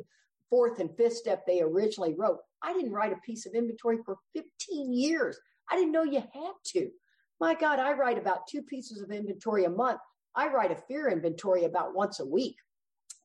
fourth 0.51 0.79
and 0.81 0.95
fifth 0.97 1.17
step 1.17 1.45
they 1.47 1.61
originally 1.61 2.15
wrote. 2.17 2.39
I 2.63 2.73
didn't 2.73 2.93
write 2.93 3.13
a 3.13 3.27
piece 3.27 3.47
of 3.47 3.55
inventory 3.55 3.99
for 4.05 4.17
15 4.35 4.93
years. 4.93 5.39
I 5.71 5.77
didn't 5.77 5.93
know 5.93 6.05
you 6.05 6.21
had 6.21 6.53
to. 6.69 6.91
My 7.41 7.55
God, 7.55 7.79
I 7.79 7.93
write 7.93 8.19
about 8.19 8.49
two 8.49 8.63
pieces 8.63 9.01
of 9.01 9.11
inventory 9.11 9.65
a 9.65 9.71
month. 9.71 10.01
I 10.35 10.49
write 10.49 10.73
a 10.73 10.83
fear 10.89 11.09
inventory 11.09 11.65
about 11.65 11.95
once 11.95 12.21
a 12.21 12.27
week, 12.27 12.57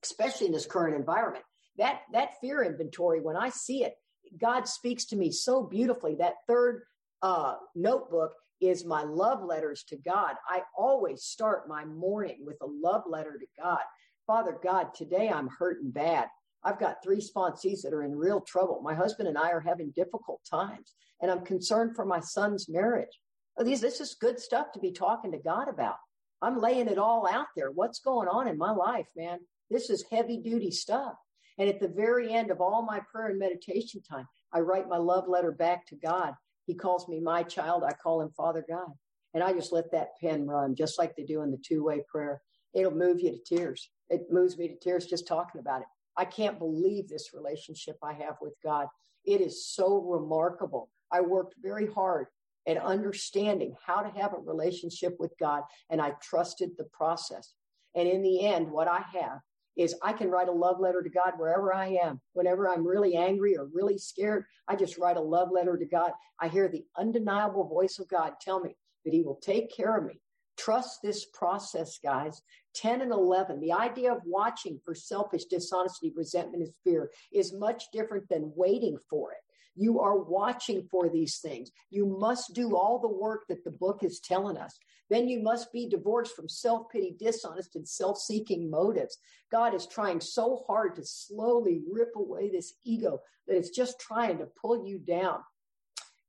especially 0.04 0.48
in 0.48 0.54
this 0.54 0.66
current 0.66 0.96
environment. 0.96 1.46
That 1.78 2.02
that 2.12 2.40
fear 2.40 2.64
inventory, 2.64 3.22
when 3.22 3.36
I 3.36 3.50
see 3.50 3.84
it, 3.84 3.96
God 4.40 4.68
speaks 4.68 5.06
to 5.06 5.16
me 5.16 5.32
so 5.32 5.64
beautifully. 5.64 6.16
That 6.16 6.36
third 6.48 6.84
uh, 7.22 7.56
notebook 7.76 8.34
is 8.62 8.86
my 8.86 9.04
love 9.04 9.44
letters 9.44 9.84
to 9.90 9.98
God. 9.98 10.36
I 10.48 10.62
always 10.78 11.24
start 11.24 11.68
my 11.68 11.86
morning 11.86 12.40
with 12.46 12.58
a 12.62 12.68
love 12.68 13.04
letter 13.08 13.38
to 13.40 13.62
God. 13.62 13.82
Father 14.28 14.58
God, 14.64 14.94
today 14.96 15.30
I'm 15.30 15.50
hurting 15.50 15.92
bad. 15.92 16.28
I've 16.66 16.80
got 16.80 17.04
three 17.04 17.20
sponsees 17.20 17.82
that 17.82 17.94
are 17.94 18.04
in 18.04 18.16
real 18.16 18.42
trouble. 18.42 18.82
My 18.82 18.94
husband 18.94 19.28
and 19.28 19.38
I 19.38 19.52
are 19.52 19.60
having 19.60 19.92
difficult 19.92 20.42
times, 20.50 20.96
and 21.22 21.30
I'm 21.30 21.46
concerned 21.46 21.96
for 21.96 22.06
my 22.06 22.20
son's 22.20 22.70
marriage. 22.70 23.20
These, 23.62 23.82
this 23.82 24.00
is 24.00 24.16
good 24.16 24.40
stuff 24.40 24.72
to 24.74 24.80
be 24.80 24.92
talking 24.92 25.32
to 25.32 25.38
God 25.38 25.68
about. 25.68 25.98
I'm 26.42 26.60
laying 26.60 26.88
it 26.88 26.98
all 26.98 27.28
out 27.32 27.48
there. 27.56 27.72
What's 27.72 28.00
going 28.00 28.28
on 28.28 28.48
in 28.48 28.58
my 28.58 28.72
life, 28.72 29.08
man? 29.16 29.40
This 29.70 29.90
is 29.90 30.06
heavy 30.12 30.38
duty 30.38 30.72
stuff. 30.72 31.14
And 31.58 31.70
at 31.70 31.80
the 31.80 31.88
very 31.88 32.34
end 32.34 32.52
of 32.52 32.62
all 32.62 32.82
my 32.82 33.00
prayer 33.12 33.30
and 33.30 33.40
meditation 33.40 34.02
time, 34.02 34.28
I 34.52 34.60
write 34.60 34.90
my 34.90 34.98
love 34.98 35.28
letter 35.28 35.52
back 35.52 35.86
to 35.88 35.96
God. 35.96 36.34
He 36.66 36.74
calls 36.74 37.08
me 37.08 37.20
my 37.20 37.44
child. 37.44 37.84
I 37.84 37.94
call 37.94 38.22
him 38.22 38.32
Father 38.36 38.66
God. 38.68 38.92
And 39.34 39.44
I 39.44 39.54
just 39.54 39.72
let 39.72 39.92
that 39.92 40.20
pen 40.22 40.48
run, 40.48 40.76
just 40.76 40.98
like 40.98 41.16
they 41.16 41.24
do 41.24 41.42
in 41.42 41.52
the 41.52 41.58
two 41.58 41.84
way 41.84 42.04
prayer. 42.10 42.42
It'll 42.74 42.92
move 42.92 43.20
you 43.20 43.32
to 43.32 43.56
tears. 43.56 43.90
It 44.10 44.32
moves 44.32 44.58
me 44.58 44.68
to 44.68 44.76
tears 44.76 45.06
just 45.06 45.28
talking 45.28 45.62
about 45.62 45.82
it. 45.82 45.88
I 46.18 46.26
can't 46.26 46.60
believe 46.60 47.08
this 47.08 47.34
relationship 47.34 47.98
I 48.04 48.14
have 48.14 48.36
with 48.42 48.54
God. 48.64 48.88
It 49.26 49.42
is 49.42 49.66
so 49.66 50.00
remarkable. 50.00 50.90
I 51.12 51.22
worked 51.22 51.56
very 51.62 51.88
hard 51.88 52.28
at 52.68 52.78
understanding 52.78 53.76
how 53.86 54.02
to 54.02 54.20
have 54.20 54.34
a 54.34 54.40
relationship 54.40 55.16
with 55.20 55.34
God, 55.40 55.64
and 55.90 56.02
I 56.02 56.12
trusted 56.22 56.72
the 56.78 56.86
process. 56.86 57.54
And 57.96 58.08
in 58.08 58.22
the 58.22 58.46
end, 58.46 58.72
what 58.72 58.88
I 58.88 59.04
have 59.14 59.40
is 59.76 59.96
I 60.04 60.14
can 60.14 60.30
write 60.30 60.50
a 60.50 60.54
love 60.54 60.80
letter 60.80 61.02
to 61.02 61.10
God 61.10 61.34
wherever 61.38 61.74
I 61.74 61.98
am. 62.04 62.22
Whenever 62.34 62.70
I'm 62.70 62.86
really 62.86 63.16
angry 63.16 63.58
or 63.58 63.68
really 63.74 63.98
scared, 63.98 64.46
I 64.68 64.76
just 64.76 64.98
write 64.98 65.18
a 65.18 65.22
love 65.22 65.50
letter 65.52 65.78
to 65.78 65.86
God. 65.86 66.12
I 66.40 66.48
hear 66.48 66.68
the 66.68 66.86
undeniable 66.98 67.68
voice 67.68 68.00
of 68.00 68.08
God 68.08 68.34
tell 68.40 68.60
me 68.60 68.76
that 69.04 69.14
He 69.14 69.24
will 69.24 69.40
take 69.42 69.76
care 69.76 69.98
of 69.98 70.06
me. 70.06 70.20
Trust 70.58 71.02
this 71.02 71.26
process, 71.26 71.98
guys. 72.04 72.42
10 72.76 73.02
and 73.02 73.12
11, 73.12 73.60
the 73.60 73.72
idea 73.72 74.12
of 74.12 74.22
watching 74.26 74.80
for 74.84 74.96
selfish 74.96 75.46
dishonesty, 75.46 76.12
resentment, 76.16 76.64
and 76.64 76.74
fear 76.84 77.12
is 77.32 77.54
much 77.54 77.86
different 77.92 78.28
than 78.30 78.52
waiting 78.56 78.98
for 79.10 79.32
it. 79.32 79.38
You 79.76 80.00
are 80.00 80.18
watching 80.18 80.88
for 80.90 81.10
these 81.10 81.40
things. 81.40 81.72
You 81.90 82.06
must 82.06 82.54
do 82.54 82.76
all 82.76 83.00
the 83.00 83.08
work 83.08 83.46
that 83.50 83.64
the 83.64 83.72
book 83.72 84.04
is 84.04 84.20
telling 84.20 84.58
us. 84.58 84.78
Then 85.10 85.28
you 85.28 85.42
must 85.42 85.72
be 85.72 85.90
divorced 85.90 86.36
from 86.36 86.48
self 86.48 86.90
pity, 86.92 87.16
dishonest, 87.20 87.76
and 87.76 87.88
self 87.88 88.20
seeking 88.20 88.70
motives. 88.70 89.18
God 89.52 89.74
is 89.74 89.88
trying 89.88 90.22
so 90.22 90.64
hard 90.68 90.96
to 90.96 91.06
slowly 91.06 91.82
rip 91.92 92.16
away 92.16 92.50
this 92.50 92.74
ego 92.84 93.22
that 93.48 93.58
it's 93.58 93.70
just 93.70 94.00
trying 94.00 94.38
to 94.38 94.48
pull 94.62 94.88
you 94.88 95.00
down. 95.00 95.40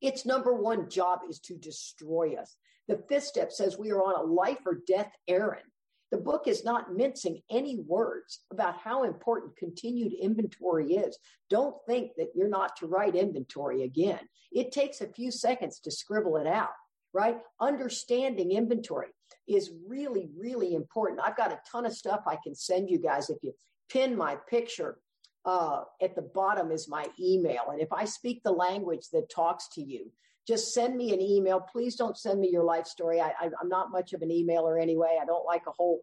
Its 0.00 0.26
number 0.26 0.54
one 0.54 0.88
job 0.90 1.20
is 1.28 1.38
to 1.40 1.56
destroy 1.56 2.34
us. 2.34 2.56
The 2.88 3.02
fifth 3.08 3.24
step 3.24 3.52
says 3.52 3.78
we 3.78 3.90
are 3.90 4.02
on 4.02 4.16
a 4.16 4.32
life 4.32 4.58
or 4.66 4.80
death 4.86 5.12
errand. 5.28 5.64
The 6.10 6.18
book 6.18 6.46
is 6.46 6.64
not 6.64 6.94
mincing 6.94 7.40
any 7.50 7.80
words 7.80 8.40
about 8.52 8.78
how 8.78 9.02
important 9.02 9.56
continued 9.56 10.12
inventory 10.12 10.94
is. 10.94 11.18
Don't 11.50 11.74
think 11.86 12.12
that 12.16 12.28
you're 12.34 12.48
not 12.48 12.76
to 12.76 12.86
write 12.86 13.16
inventory 13.16 13.82
again. 13.82 14.20
It 14.52 14.70
takes 14.70 15.00
a 15.00 15.08
few 15.08 15.30
seconds 15.30 15.80
to 15.80 15.90
scribble 15.90 16.36
it 16.36 16.46
out, 16.46 16.70
right? 17.12 17.38
Understanding 17.60 18.52
inventory 18.52 19.08
is 19.48 19.72
really, 19.88 20.28
really 20.38 20.74
important. 20.74 21.20
I've 21.20 21.36
got 21.36 21.52
a 21.52 21.60
ton 21.70 21.86
of 21.86 21.94
stuff 21.94 22.20
I 22.26 22.38
can 22.44 22.54
send 22.54 22.90
you 22.90 22.98
guys. 22.98 23.28
If 23.28 23.38
you 23.42 23.52
pin 23.88 24.16
my 24.16 24.36
picture 24.48 24.98
uh, 25.44 25.82
at 26.00 26.14
the 26.14 26.22
bottom 26.22 26.70
is 26.70 26.88
my 26.88 27.06
email. 27.20 27.70
And 27.70 27.80
if 27.80 27.92
I 27.92 28.04
speak 28.04 28.42
the 28.42 28.52
language 28.52 29.08
that 29.12 29.30
talks 29.30 29.68
to 29.74 29.82
you, 29.82 30.10
just 30.46 30.74
send 30.74 30.96
me 30.96 31.12
an 31.12 31.20
email. 31.20 31.60
Please 31.60 31.96
don't 31.96 32.18
send 32.18 32.40
me 32.40 32.50
your 32.50 32.64
life 32.64 32.86
story. 32.86 33.20
I, 33.20 33.32
I, 33.40 33.50
I'm 33.60 33.68
not 33.68 33.90
much 33.90 34.12
of 34.12 34.22
an 34.22 34.28
emailer 34.28 34.80
anyway. 34.80 35.18
I 35.20 35.24
don't 35.24 35.46
like 35.46 35.62
a 35.66 35.72
whole 35.72 36.00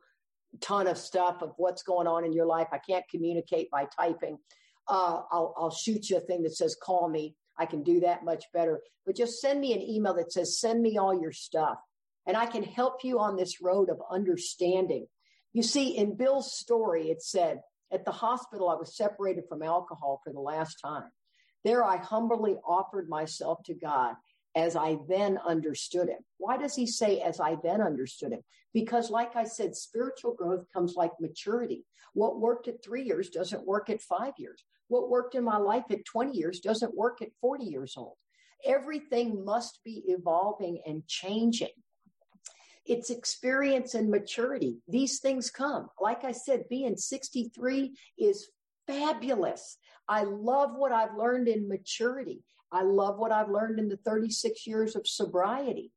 ton 0.59 0.87
of 0.87 0.97
stuff 0.97 1.41
of 1.41 1.53
what's 1.57 1.83
going 1.83 2.07
on 2.07 2.25
in 2.25 2.33
your 2.33 2.45
life. 2.45 2.67
I 2.71 2.79
can't 2.79 3.07
communicate 3.09 3.69
by 3.69 3.85
typing. 3.85 4.37
Uh, 4.87 5.21
I'll, 5.31 5.53
I'll 5.57 5.71
shoot 5.71 6.09
you 6.09 6.17
a 6.17 6.21
thing 6.21 6.43
that 6.43 6.55
says 6.55 6.75
call 6.81 7.07
me. 7.07 7.35
I 7.57 7.65
can 7.65 7.83
do 7.83 7.99
that 8.01 8.25
much 8.25 8.45
better. 8.53 8.81
But 9.05 9.15
just 9.15 9.39
send 9.39 9.59
me 9.61 9.73
an 9.73 9.81
email 9.81 10.15
that 10.15 10.31
says 10.31 10.59
send 10.59 10.81
me 10.81 10.97
all 10.97 11.19
your 11.19 11.31
stuff. 11.31 11.77
And 12.25 12.35
I 12.35 12.45
can 12.45 12.63
help 12.63 13.03
you 13.03 13.19
on 13.19 13.35
this 13.35 13.61
road 13.61 13.89
of 13.89 14.01
understanding. 14.09 15.07
You 15.53 15.63
see, 15.63 15.97
in 15.97 16.15
Bill's 16.15 16.53
story, 16.53 17.09
it 17.09 17.21
said, 17.21 17.61
at 17.91 18.05
the 18.05 18.11
hospital, 18.11 18.69
I 18.69 18.75
was 18.75 18.95
separated 18.95 19.43
from 19.49 19.61
alcohol 19.63 20.21
for 20.23 20.31
the 20.31 20.39
last 20.39 20.75
time. 20.83 21.11
There, 21.63 21.83
I 21.83 21.97
humbly 21.97 22.55
offered 22.65 23.09
myself 23.09 23.59
to 23.65 23.73
God 23.73 24.15
as 24.55 24.75
I 24.75 24.97
then 25.07 25.37
understood 25.45 26.09
him. 26.09 26.19
Why 26.37 26.57
does 26.57 26.75
he 26.75 26.85
say 26.85 27.21
as 27.21 27.39
I 27.39 27.57
then 27.63 27.81
understood 27.81 28.33
him? 28.33 28.41
Because, 28.73 29.09
like 29.09 29.35
I 29.35 29.43
said, 29.43 29.75
spiritual 29.75 30.33
growth 30.33 30.65
comes 30.73 30.95
like 30.95 31.11
maturity. 31.19 31.85
What 32.13 32.39
worked 32.39 32.67
at 32.67 32.83
three 32.83 33.03
years 33.03 33.29
doesn't 33.29 33.65
work 33.65 33.89
at 33.89 34.01
five 34.01 34.33
years. 34.37 34.63
What 34.87 35.09
worked 35.09 35.35
in 35.35 35.43
my 35.43 35.57
life 35.57 35.85
at 35.89 36.05
20 36.05 36.37
years 36.37 36.59
doesn't 36.59 36.95
work 36.95 37.21
at 37.21 37.29
40 37.39 37.65
years 37.65 37.93
old. 37.95 38.15
Everything 38.65 39.43
must 39.45 39.79
be 39.83 40.03
evolving 40.07 40.81
and 40.85 41.07
changing. 41.07 41.69
It's 42.85 43.09
experience 43.09 43.93
and 43.93 44.09
maturity. 44.09 44.79
These 44.87 45.19
things 45.19 45.49
come. 45.49 45.89
Like 45.99 46.23
I 46.23 46.31
said, 46.31 46.67
being 46.69 46.97
63 46.97 47.95
is 48.17 48.49
fabulous. 48.87 49.77
I 50.07 50.23
love 50.23 50.71
what 50.75 50.91
I've 50.91 51.15
learned 51.15 51.47
in 51.47 51.69
maturity. 51.69 52.43
I 52.72 52.84
love 52.84 53.17
what 53.17 53.32
I've 53.32 53.49
learned 53.49 53.80
in 53.80 53.89
the 53.89 53.97
36 53.97 54.65
years 54.65 54.95
of 54.95 55.07
sobriety. 55.07 55.91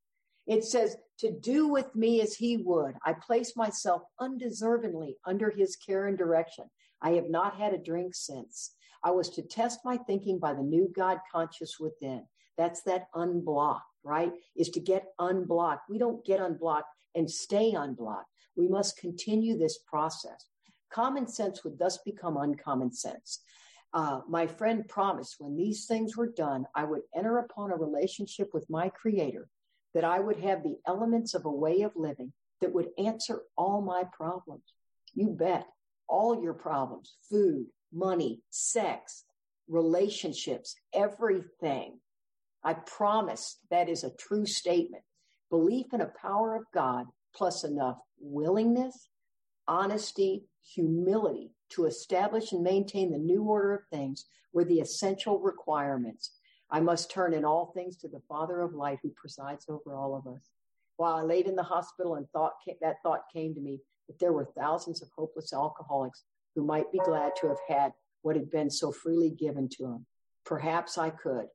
It 0.46 0.64
says, 0.64 0.96
to 1.18 1.30
do 1.30 1.68
with 1.68 1.94
me 1.94 2.20
as 2.20 2.34
he 2.34 2.56
would. 2.56 2.94
I 3.04 3.12
place 3.12 3.56
myself 3.56 4.02
undeservingly 4.20 5.14
under 5.24 5.50
his 5.50 5.76
care 5.76 6.06
and 6.06 6.18
direction. 6.18 6.64
I 7.00 7.12
have 7.12 7.30
not 7.30 7.56
had 7.56 7.72
a 7.72 7.78
drink 7.78 8.14
since. 8.14 8.72
I 9.02 9.10
was 9.10 9.30
to 9.30 9.42
test 9.42 9.80
my 9.84 9.96
thinking 9.96 10.38
by 10.38 10.54
the 10.54 10.62
new 10.62 10.90
God 10.94 11.18
conscious 11.30 11.78
within. 11.78 12.24
That's 12.56 12.82
that 12.82 13.08
unblocked, 13.14 13.84
right? 14.02 14.32
Is 14.56 14.70
to 14.70 14.80
get 14.80 15.06
unblocked. 15.18 15.88
We 15.88 15.98
don't 15.98 16.24
get 16.24 16.40
unblocked 16.40 16.88
and 17.14 17.30
stay 17.30 17.72
unblocked. 17.72 18.28
We 18.56 18.68
must 18.68 18.96
continue 18.96 19.58
this 19.58 19.78
process. 19.78 20.46
Common 20.90 21.26
sense 21.26 21.64
would 21.64 21.78
thus 21.78 21.98
become 21.98 22.36
uncommon 22.36 22.92
sense. 22.92 23.40
Uh, 23.94 24.20
my 24.28 24.44
friend 24.44 24.88
promised 24.88 25.36
when 25.38 25.56
these 25.56 25.86
things 25.86 26.16
were 26.16 26.32
done, 26.32 26.66
I 26.74 26.82
would 26.82 27.02
enter 27.16 27.38
upon 27.38 27.70
a 27.70 27.76
relationship 27.76 28.50
with 28.52 28.68
my 28.68 28.88
creator, 28.88 29.48
that 29.94 30.02
I 30.02 30.18
would 30.18 30.40
have 30.40 30.64
the 30.64 30.76
elements 30.84 31.32
of 31.32 31.44
a 31.44 31.50
way 31.50 31.82
of 31.82 31.92
living 31.94 32.32
that 32.60 32.74
would 32.74 32.88
answer 32.98 33.42
all 33.56 33.80
my 33.80 34.02
problems. 34.12 34.64
You 35.14 35.28
bet. 35.28 35.66
All 36.08 36.42
your 36.42 36.54
problems, 36.54 37.14
food, 37.30 37.66
money, 37.90 38.42
sex, 38.50 39.24
relationships, 39.68 40.74
everything. 40.92 41.98
I 42.62 42.74
promise 42.74 43.58
that 43.70 43.88
is 43.88 44.04
a 44.04 44.14
true 44.18 44.44
statement. 44.44 45.02
Belief 45.50 45.86
in 45.94 46.02
a 46.02 46.12
power 46.20 46.56
of 46.56 46.64
God 46.74 47.06
plus 47.34 47.64
enough 47.64 47.96
willingness, 48.20 49.08
honesty, 49.66 50.44
humility 50.74 51.53
to 51.70 51.86
establish 51.86 52.52
and 52.52 52.62
maintain 52.62 53.10
the 53.10 53.18
new 53.18 53.42
order 53.42 53.74
of 53.74 53.86
things 53.90 54.26
were 54.52 54.64
the 54.64 54.80
essential 54.80 55.40
requirements. 55.40 56.32
I 56.70 56.80
must 56.80 57.10
turn 57.10 57.34
in 57.34 57.44
all 57.44 57.66
things 57.66 57.96
to 57.98 58.08
the 58.08 58.22
Father 58.28 58.60
of 58.60 58.74
light 58.74 58.98
who 59.02 59.10
presides 59.10 59.66
over 59.68 59.94
all 59.94 60.14
of 60.16 60.26
us. 60.26 60.50
While 60.96 61.16
I 61.16 61.22
laid 61.22 61.46
in 61.46 61.56
the 61.56 61.62
hospital 61.62 62.14
and 62.14 62.28
thought 62.30 62.54
that 62.80 63.02
thought 63.02 63.32
came 63.32 63.54
to 63.54 63.60
me 63.60 63.80
that 64.06 64.18
there 64.18 64.32
were 64.32 64.48
thousands 64.56 65.02
of 65.02 65.08
hopeless 65.16 65.52
alcoholics 65.52 66.24
who 66.54 66.64
might 66.64 66.92
be 66.92 66.98
glad 67.04 67.32
to 67.40 67.48
have 67.48 67.58
had 67.68 67.92
what 68.22 68.36
had 68.36 68.50
been 68.50 68.70
so 68.70 68.92
freely 68.92 69.30
given 69.30 69.68
to 69.68 69.84
them. 69.84 70.06
Perhaps 70.44 70.98
I 70.98 71.10
could 71.10 71.46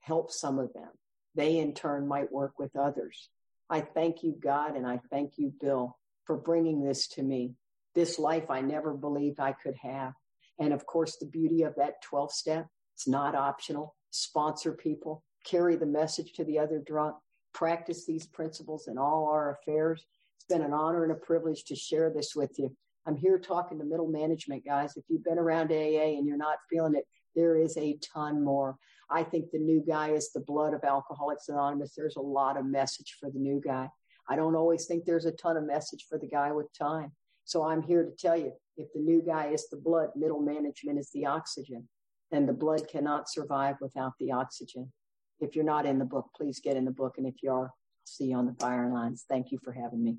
help 0.00 0.30
some 0.30 0.58
of 0.58 0.72
them. 0.72 0.90
They 1.34 1.58
in 1.58 1.74
turn 1.74 2.08
might 2.08 2.32
work 2.32 2.58
with 2.58 2.74
others. 2.76 3.28
I 3.70 3.80
thank 3.80 4.22
you, 4.22 4.34
God, 4.40 4.76
and 4.76 4.86
I 4.86 5.00
thank 5.10 5.34
you, 5.36 5.52
Bill, 5.60 5.98
for 6.24 6.36
bringing 6.36 6.82
this 6.82 7.06
to 7.08 7.22
me 7.22 7.54
this 7.98 8.16
life 8.16 8.48
I 8.48 8.60
never 8.60 8.94
believed 8.94 9.40
I 9.40 9.50
could 9.60 9.74
have. 9.82 10.12
And 10.60 10.72
of 10.72 10.86
course, 10.86 11.16
the 11.16 11.26
beauty 11.26 11.62
of 11.62 11.74
that 11.78 12.00
12 12.02 12.30
step, 12.30 12.68
it's 12.94 13.08
not 13.08 13.34
optional. 13.34 13.96
sponsor 14.10 14.72
people, 14.72 15.24
carry 15.44 15.74
the 15.74 15.84
message 15.84 16.32
to 16.34 16.44
the 16.44 16.60
other 16.60 16.78
drunk, 16.78 17.16
practice 17.52 18.06
these 18.06 18.28
principles 18.28 18.86
in 18.86 18.98
all 18.98 19.28
our 19.28 19.58
affairs. 19.58 20.06
It's 20.36 20.44
been 20.44 20.64
an 20.64 20.72
honor 20.72 21.02
and 21.02 21.10
a 21.10 21.16
privilege 21.16 21.64
to 21.64 21.74
share 21.74 22.08
this 22.08 22.36
with 22.36 22.56
you. 22.56 22.70
I'm 23.04 23.16
here 23.16 23.36
talking 23.36 23.80
to 23.80 23.84
middle 23.84 24.06
management 24.06 24.64
guys. 24.64 24.96
If 24.96 25.02
you've 25.08 25.24
been 25.24 25.38
around 25.38 25.72
AA 25.72 26.16
and 26.16 26.24
you're 26.24 26.36
not 26.36 26.58
feeling 26.70 26.94
it, 26.94 27.04
there 27.34 27.56
is 27.56 27.76
a 27.76 27.98
ton 28.14 28.44
more. 28.44 28.76
I 29.10 29.24
think 29.24 29.50
the 29.50 29.58
new 29.58 29.82
guy 29.84 30.10
is 30.10 30.30
the 30.30 30.40
blood 30.40 30.72
of 30.72 30.84
Alcoholics 30.84 31.48
Anonymous. 31.48 31.94
There's 31.96 32.16
a 32.16 32.20
lot 32.20 32.56
of 32.56 32.64
message 32.64 33.16
for 33.18 33.28
the 33.28 33.40
new 33.40 33.60
guy. 33.60 33.88
I 34.28 34.36
don't 34.36 34.54
always 34.54 34.86
think 34.86 35.04
there's 35.04 35.26
a 35.26 35.32
ton 35.32 35.56
of 35.56 35.66
message 35.66 36.06
for 36.08 36.16
the 36.16 36.28
guy 36.28 36.52
with 36.52 36.72
time. 36.78 37.10
So 37.48 37.64
I'm 37.64 37.80
here 37.80 38.04
to 38.04 38.10
tell 38.10 38.36
you 38.36 38.52
if 38.76 38.92
the 38.92 39.00
new 39.00 39.22
guy 39.22 39.46
is 39.46 39.70
the 39.70 39.78
blood, 39.78 40.10
middle 40.14 40.42
management 40.42 40.98
is 40.98 41.08
the 41.14 41.24
oxygen, 41.24 41.88
then 42.30 42.44
the 42.44 42.52
blood 42.52 42.86
cannot 42.88 43.30
survive 43.30 43.76
without 43.80 44.12
the 44.20 44.32
oxygen. 44.32 44.92
If 45.40 45.56
you're 45.56 45.64
not 45.64 45.86
in 45.86 45.98
the 45.98 46.04
book, 46.04 46.26
please 46.36 46.60
get 46.60 46.76
in 46.76 46.84
the 46.84 46.90
book. 46.90 47.14
And 47.16 47.26
if 47.26 47.36
you 47.42 47.50
are, 47.50 47.68
I'll 47.68 47.74
see 48.04 48.26
you 48.26 48.36
on 48.36 48.44
the 48.44 48.54
fire 48.60 48.92
lines. 48.92 49.24
Thank 49.26 49.50
you 49.50 49.58
for 49.64 49.72
having 49.72 50.04
me. 50.04 50.18